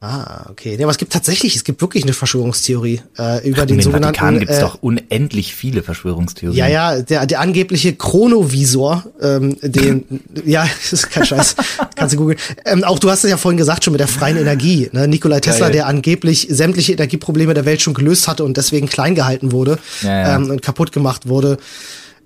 ah, 0.00 0.46
okay. 0.50 0.76
Ja, 0.76 0.84
aber 0.84 0.90
es 0.90 0.98
gibt 0.98 1.12
tatsächlich, 1.12 1.56
es 1.56 1.64
gibt 1.64 1.80
wirklich 1.80 2.04
eine 2.04 2.12
Verschwörungstheorie 2.12 3.00
äh, 3.18 3.48
über 3.48 3.62
Ach, 3.62 3.66
den, 3.66 3.78
den 3.78 3.82
sogenannten. 3.82 4.18
Vatikan 4.18 4.38
gibt's 4.38 4.58
äh, 4.58 4.60
doch 4.60 4.78
unendlich 4.82 5.54
viele 5.54 5.82
Verschwörungstheorien. 5.82 6.58
Ja, 6.58 6.68
ja, 6.68 7.02
der, 7.02 7.26
der 7.26 7.40
angebliche 7.40 7.94
Chronovisor, 7.94 9.04
ähm, 9.20 9.56
den, 9.62 10.04
ja, 10.44 10.66
das 10.82 10.92
ist 10.92 11.10
kein 11.10 11.24
Scheiß, 11.24 11.56
kannst 11.94 12.14
du 12.14 12.18
googeln. 12.18 12.38
Ähm, 12.64 12.84
auch 12.84 12.98
du 12.98 13.10
hast 13.10 13.24
es 13.24 13.30
ja 13.30 13.36
vorhin 13.36 13.58
gesagt 13.58 13.84
schon 13.84 13.92
mit 13.92 14.00
der 14.00 14.08
freien 14.08 14.36
Energie. 14.36 14.88
Ne? 14.92 15.08
Nikolai 15.08 15.40
Tesla, 15.40 15.66
Geil. 15.66 15.72
der 15.72 15.86
angeblich 15.86 16.48
sämtliche 16.50 16.92
Energieprobleme 16.92 17.54
der 17.54 17.64
Welt 17.64 17.82
schon 17.82 17.94
gelöst 17.94 18.28
hatte 18.28 18.44
und 18.44 18.56
deswegen 18.56 18.88
klein 18.88 19.14
gehalten 19.14 19.52
wurde 19.52 19.78
ja, 20.02 20.10
ja. 20.10 20.36
Ähm, 20.36 20.50
und 20.50 20.62
kaputt 20.62 20.92
gemacht 20.92 21.28
wurde. 21.28 21.58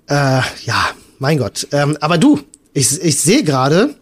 Äh, 0.07 0.13
ja, 0.13 0.89
mein 1.19 1.37
Gott. 1.37 1.67
Ähm, 1.71 1.97
aber 1.99 2.17
du, 2.17 2.39
ich, 2.73 3.01
ich 3.01 3.19
sehe 3.19 3.43
gerade, 3.43 3.95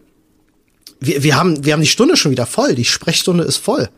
wir, 0.99 1.23
wir, 1.23 1.35
haben, 1.35 1.65
wir 1.65 1.73
haben 1.73 1.81
die 1.81 1.87
Stunde 1.87 2.17
schon 2.17 2.31
wieder 2.31 2.45
voll. 2.45 2.75
Die 2.75 2.85
Sprechstunde 2.85 3.43
ist 3.43 3.57
voll. 3.57 3.89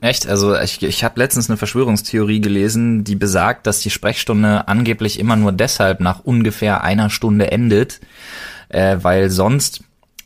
Echt? 0.00 0.28
Also 0.28 0.56
ich, 0.56 0.82
ich 0.82 1.02
habe 1.02 1.18
letztens 1.18 1.50
eine 1.50 1.56
Verschwörungstheorie 1.56 2.40
gelesen, 2.40 3.02
die 3.02 3.16
besagt, 3.16 3.66
dass 3.66 3.80
die 3.80 3.90
Sprechstunde 3.90 4.68
angeblich 4.68 5.18
immer 5.18 5.36
nur 5.36 5.52
deshalb 5.52 6.00
nach 6.00 6.20
ungefähr 6.20 6.84
einer 6.84 7.10
Stunde 7.10 7.50
endet, 7.50 8.00
äh, 8.68 8.98
weil 9.02 9.28
sonst 9.28 9.80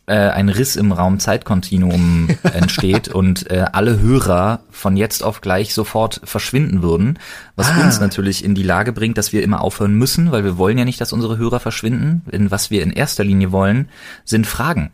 äh, 0.06 0.14
ein 0.14 0.50
Riss 0.50 0.76
im 0.76 0.92
Raum 0.92 1.20
Zeitkontinuum 1.20 2.28
entsteht 2.42 3.08
und 3.08 3.50
äh, 3.50 3.64
alle 3.72 3.98
Hörer 3.98 4.60
von 4.70 4.96
jetzt 4.96 5.22
auf 5.22 5.40
gleich 5.40 5.72
sofort 5.72 6.20
verschwinden 6.24 6.82
würden, 6.82 7.18
was 7.56 7.70
ah. 7.70 7.82
uns 7.82 7.98
natürlich 7.98 8.44
in 8.44 8.54
die 8.54 8.64
Lage 8.64 8.92
bringt, 8.92 9.16
dass 9.16 9.32
wir 9.32 9.42
immer 9.42 9.62
aufhören 9.62 9.94
müssen, 9.94 10.32
weil 10.32 10.44
wir 10.44 10.58
wollen 10.58 10.76
ja 10.76 10.84
nicht, 10.84 11.00
dass 11.00 11.14
unsere 11.14 11.38
Hörer 11.38 11.60
verschwinden. 11.60 12.22
Denn 12.30 12.50
was 12.50 12.70
wir 12.70 12.82
in 12.82 12.90
erster 12.90 13.24
Linie 13.24 13.52
wollen, 13.52 13.88
sind 14.24 14.46
Fragen 14.46 14.90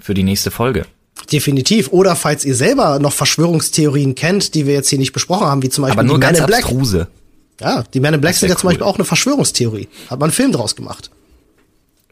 für 0.00 0.14
die 0.14 0.22
nächste 0.22 0.50
Folge. 0.50 0.86
Definitiv. 1.32 1.88
Oder 1.92 2.16
falls 2.16 2.44
ihr 2.44 2.54
selber 2.54 2.98
noch 2.98 3.12
Verschwörungstheorien 3.12 4.14
kennt, 4.14 4.54
die 4.54 4.66
wir 4.66 4.74
jetzt 4.74 4.88
hier 4.88 4.98
nicht 4.98 5.12
besprochen 5.12 5.46
haben, 5.46 5.62
wie 5.62 5.68
zum 5.68 5.82
Beispiel 5.82 6.00
Aber 6.00 6.06
nur 6.06 6.16
die 6.16 6.20
ganz 6.20 6.38
Man 6.38 6.44
in 6.44 6.46
Black. 6.46 6.64
Abstruse. 6.64 7.08
Ja, 7.60 7.84
die 7.94 8.00
Man 8.00 8.14
in 8.14 8.20
Black 8.20 8.34
sind 8.34 8.48
ja 8.48 8.54
cool. 8.54 8.60
zum 8.60 8.68
Beispiel 8.68 8.86
auch 8.86 8.96
eine 8.96 9.04
Verschwörungstheorie. 9.04 9.88
Hat 10.08 10.18
man 10.18 10.28
einen 10.28 10.32
Film 10.32 10.52
draus 10.52 10.76
gemacht. 10.76 11.10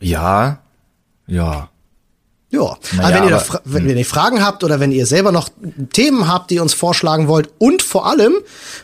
Ja, 0.01 0.61
ja. 1.27 1.71
Ja, 2.51 2.79
naja, 2.97 3.09
aber 3.09 3.15
wenn 3.15 3.29
ihr, 3.29 3.37
aber, 3.37 3.61
wenn, 3.65 3.83
hm. 3.83 3.89
wenn 3.91 3.99
ihr 3.99 4.07
Fragen 4.07 4.43
habt 4.43 4.65
oder 4.65 4.81
wenn 4.81 4.91
ihr 4.91 5.05
selber 5.05 5.33
noch 5.33 5.51
Themen 5.93 6.29
habt, 6.29 6.51
die 6.51 6.55
ihr 6.55 6.63
uns 6.63 6.73
vorschlagen 6.73 7.29
wollt 7.29 7.51
und 7.59 7.83
vor 7.83 8.07
allem 8.07 8.37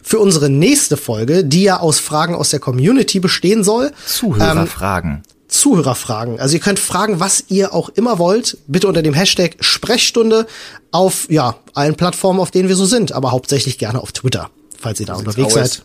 für 0.02 0.18
unsere 0.18 0.50
nächste 0.50 0.98
Folge, 0.98 1.44
die 1.44 1.62
ja 1.62 1.80
aus 1.80 1.98
Fragen 1.98 2.34
aus 2.34 2.50
der 2.50 2.60
Community 2.60 3.20
bestehen 3.20 3.64
soll. 3.64 3.92
Zuhörerfragen. 4.04 5.22
Ähm, 5.26 5.33
Zuhörerfragen. 5.54 6.40
Also 6.40 6.54
ihr 6.54 6.60
könnt 6.60 6.78
fragen, 6.78 7.20
was 7.20 7.44
ihr 7.48 7.72
auch 7.72 7.88
immer 7.90 8.18
wollt, 8.18 8.58
bitte 8.66 8.88
unter 8.88 9.02
dem 9.02 9.14
Hashtag 9.14 9.56
Sprechstunde 9.60 10.46
auf 10.90 11.30
ja 11.30 11.56
allen 11.74 11.94
Plattformen, 11.94 12.40
auf 12.40 12.50
denen 12.50 12.68
wir 12.68 12.76
so 12.76 12.84
sind, 12.84 13.12
aber 13.12 13.30
hauptsächlich 13.30 13.78
gerne 13.78 14.00
auf 14.00 14.12
Twitter, 14.12 14.50
falls 14.78 15.00
ihr 15.00 15.06
da 15.06 15.14
unterwegs 15.14 15.54
seid. 15.54 15.82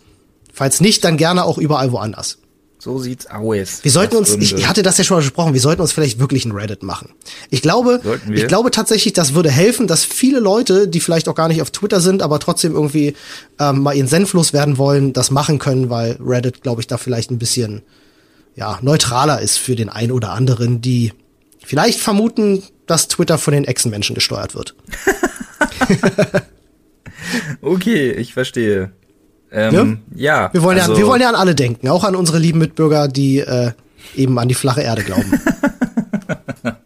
Falls 0.54 0.82
nicht, 0.82 1.04
dann 1.04 1.18
gerne 1.18 1.46
auch 1.46 1.58
überall 1.58 1.92
woanders. 1.92 2.40
So 2.82 2.98
sieht's 2.98 3.28
aus. 3.28 3.80
Wir 3.84 3.92
sollten 3.92 4.16
uns, 4.16 4.36
ich, 4.36 4.54
ich 4.54 4.68
hatte 4.68 4.84
das 4.84 4.98
ja 4.98 5.04
schon 5.04 5.18
mal 5.18 5.22
besprochen, 5.22 5.54
wir 5.54 5.62
sollten 5.62 5.82
uns 5.82 5.92
vielleicht 5.92 6.18
wirklich 6.18 6.46
ein 6.46 6.54
Reddit 6.54 6.82
machen. 6.82 7.10
Ich 7.50 7.62
glaube, 7.62 8.02
ich 8.34 8.48
glaube 8.48 8.72
tatsächlich, 8.72 9.14
das 9.14 9.34
würde 9.34 9.52
helfen, 9.52 9.86
dass 9.86 10.06
viele 10.06 10.40
Leute, 10.40 10.88
die 10.88 11.02
vielleicht 11.02 11.28
auch 11.28 11.36
gar 11.36 11.50
nicht 11.50 11.62
auf 11.62 11.72
Twitter 11.72 12.00
sind, 12.00 12.22
aber 12.22 12.40
trotzdem 12.40 12.74
irgendwie 12.74 13.16
ähm, 13.60 13.82
mal 13.82 13.94
ihren 13.96 14.08
Senf 14.08 14.34
werden 14.34 14.78
wollen, 14.78 15.12
das 15.12 15.30
machen 15.30 15.60
können, 15.60 15.90
weil 15.90 16.18
Reddit, 16.26 16.62
glaube 16.62 16.82
ich, 16.82 16.88
da 16.88 16.98
vielleicht 16.98 17.32
ein 17.32 17.38
bisschen 17.38 17.84
ja, 18.60 18.78
neutraler 18.82 19.40
ist 19.40 19.58
für 19.58 19.76
den 19.76 19.88
einen 19.88 20.12
oder 20.12 20.32
anderen, 20.32 20.82
die 20.82 21.14
vielleicht 21.64 22.02
vermuten, 22.02 22.62
dass 22.88 23.08
Twitter 23.08 23.38
von 23.38 23.54
den 23.54 23.64
Echsenmenschen 23.64 24.16
gesteuert 24.16 24.54
wird. 24.54 24.76
okay, 27.62 28.12
ich 28.12 28.34
verstehe. 28.34 28.92
Ähm, 29.50 30.02
ja? 30.14 30.44
ja. 30.44 30.54
Wir 30.54 30.62
wollen 30.62 30.78
also 30.78 30.92
ja, 30.92 30.98
wir 31.00 31.08
wollen 31.08 31.22
ja 31.22 31.30
an 31.30 31.36
alle 31.36 31.56
denken, 31.56 31.88
auch 31.88 32.04
an 32.04 32.18
unsere 32.18 32.38
lieben 32.38 32.60
Mitbürger, 32.60 33.08
die 33.08 33.40
äh, 33.40 33.72
eben 34.14 34.38
an 34.38 34.50
die 34.50 34.56
flache 34.56 34.82
Erde 34.82 35.04
glauben. 35.04 35.40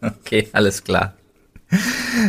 okay, 0.20 0.48
alles 0.52 0.84
klar. 0.84 1.14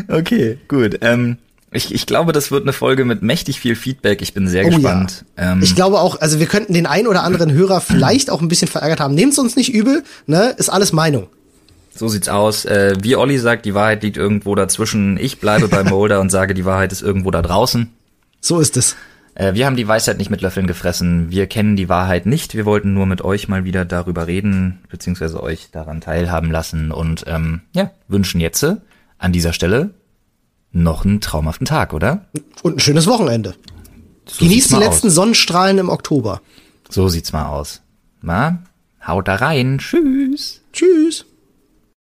Okay, 0.07 0.57
gut. 0.67 0.97
Ähm, 1.01 1.37
ich, 1.75 1.93
ich 1.93 2.05
glaube, 2.05 2.31
das 2.31 2.51
wird 2.51 2.63
eine 2.63 2.73
Folge 2.73 3.05
mit 3.05 3.21
mächtig 3.21 3.59
viel 3.59 3.75
Feedback. 3.75 4.21
Ich 4.21 4.33
bin 4.33 4.47
sehr 4.47 4.65
oh, 4.65 4.69
gespannt. 4.69 5.25
Ja. 5.37 5.53
Ähm, 5.53 5.61
ich 5.61 5.75
glaube 5.75 5.99
auch, 5.99 6.19
also 6.21 6.39
wir 6.39 6.47
könnten 6.47 6.73
den 6.73 6.85
einen 6.85 7.07
oder 7.07 7.23
anderen 7.23 7.51
Hörer 7.51 7.81
vielleicht 7.81 8.29
auch 8.29 8.41
ein 8.41 8.47
bisschen 8.47 8.67
verärgert 8.67 8.99
haben. 8.99 9.15
Nehmt's 9.15 9.37
uns 9.37 9.55
nicht 9.55 9.73
übel, 9.73 10.03
ne? 10.25 10.55
Ist 10.57 10.69
alles 10.69 10.93
Meinung. 10.93 11.27
So 11.93 12.07
sieht's 12.07 12.29
aus. 12.29 12.65
Äh, 12.65 12.95
wie 13.01 13.15
Olli 13.15 13.37
sagt, 13.37 13.65
die 13.65 13.73
Wahrheit 13.73 14.03
liegt 14.03 14.17
irgendwo 14.17 14.55
dazwischen. 14.55 15.17
Ich 15.17 15.39
bleibe 15.39 15.67
beim 15.67 15.85
Molder 15.89 16.19
und 16.19 16.29
sage, 16.29 16.53
die 16.53 16.65
Wahrheit 16.65 16.91
ist 16.91 17.01
irgendwo 17.01 17.31
da 17.31 17.41
draußen. 17.41 17.89
So 18.41 18.59
ist 18.59 18.77
es. 18.77 18.95
Äh, 19.33 19.53
wir 19.53 19.65
haben 19.65 19.75
die 19.75 19.87
Weisheit 19.87 20.17
nicht 20.17 20.29
mit 20.29 20.41
Löffeln 20.41 20.67
gefressen. 20.67 21.29
Wir 21.29 21.47
kennen 21.47 21.75
die 21.75 21.89
Wahrheit 21.89 22.25
nicht. 22.25 22.55
Wir 22.55 22.65
wollten 22.65 22.93
nur 22.93 23.05
mit 23.05 23.21
euch 23.21 23.47
mal 23.47 23.63
wieder 23.63 23.85
darüber 23.85 24.27
reden, 24.27 24.79
beziehungsweise 24.89 25.41
euch 25.41 25.69
daran 25.71 26.01
teilhaben 26.01 26.51
lassen 26.51 26.91
und 26.91 27.25
ähm, 27.27 27.61
ja, 27.73 27.91
wünschen 28.07 28.41
jetzt 28.41 28.65
an 29.17 29.31
dieser 29.31 29.53
Stelle 29.53 29.91
noch 30.75 31.05
einen 31.05 31.21
traumhaften 31.21 31.65
Tag, 31.65 31.93
oder? 31.93 32.25
Und 32.61 32.77
ein 32.77 32.79
schönes 32.79 33.07
Wochenende. 33.07 33.55
So 34.27 34.45
Genießt 34.45 34.71
die 34.71 34.75
letzten 34.75 35.07
aus. 35.07 35.15
Sonnenstrahlen 35.15 35.77
im 35.77 35.89
Oktober. 35.89 36.41
So 36.89 37.07
sieht's 37.07 37.33
mal 37.33 37.47
aus. 37.47 37.81
Na, 38.21 38.63
haut 39.05 39.27
da 39.27 39.35
rein. 39.35 39.77
Tschüss. 39.79 40.61
Tschüss. 40.73 41.25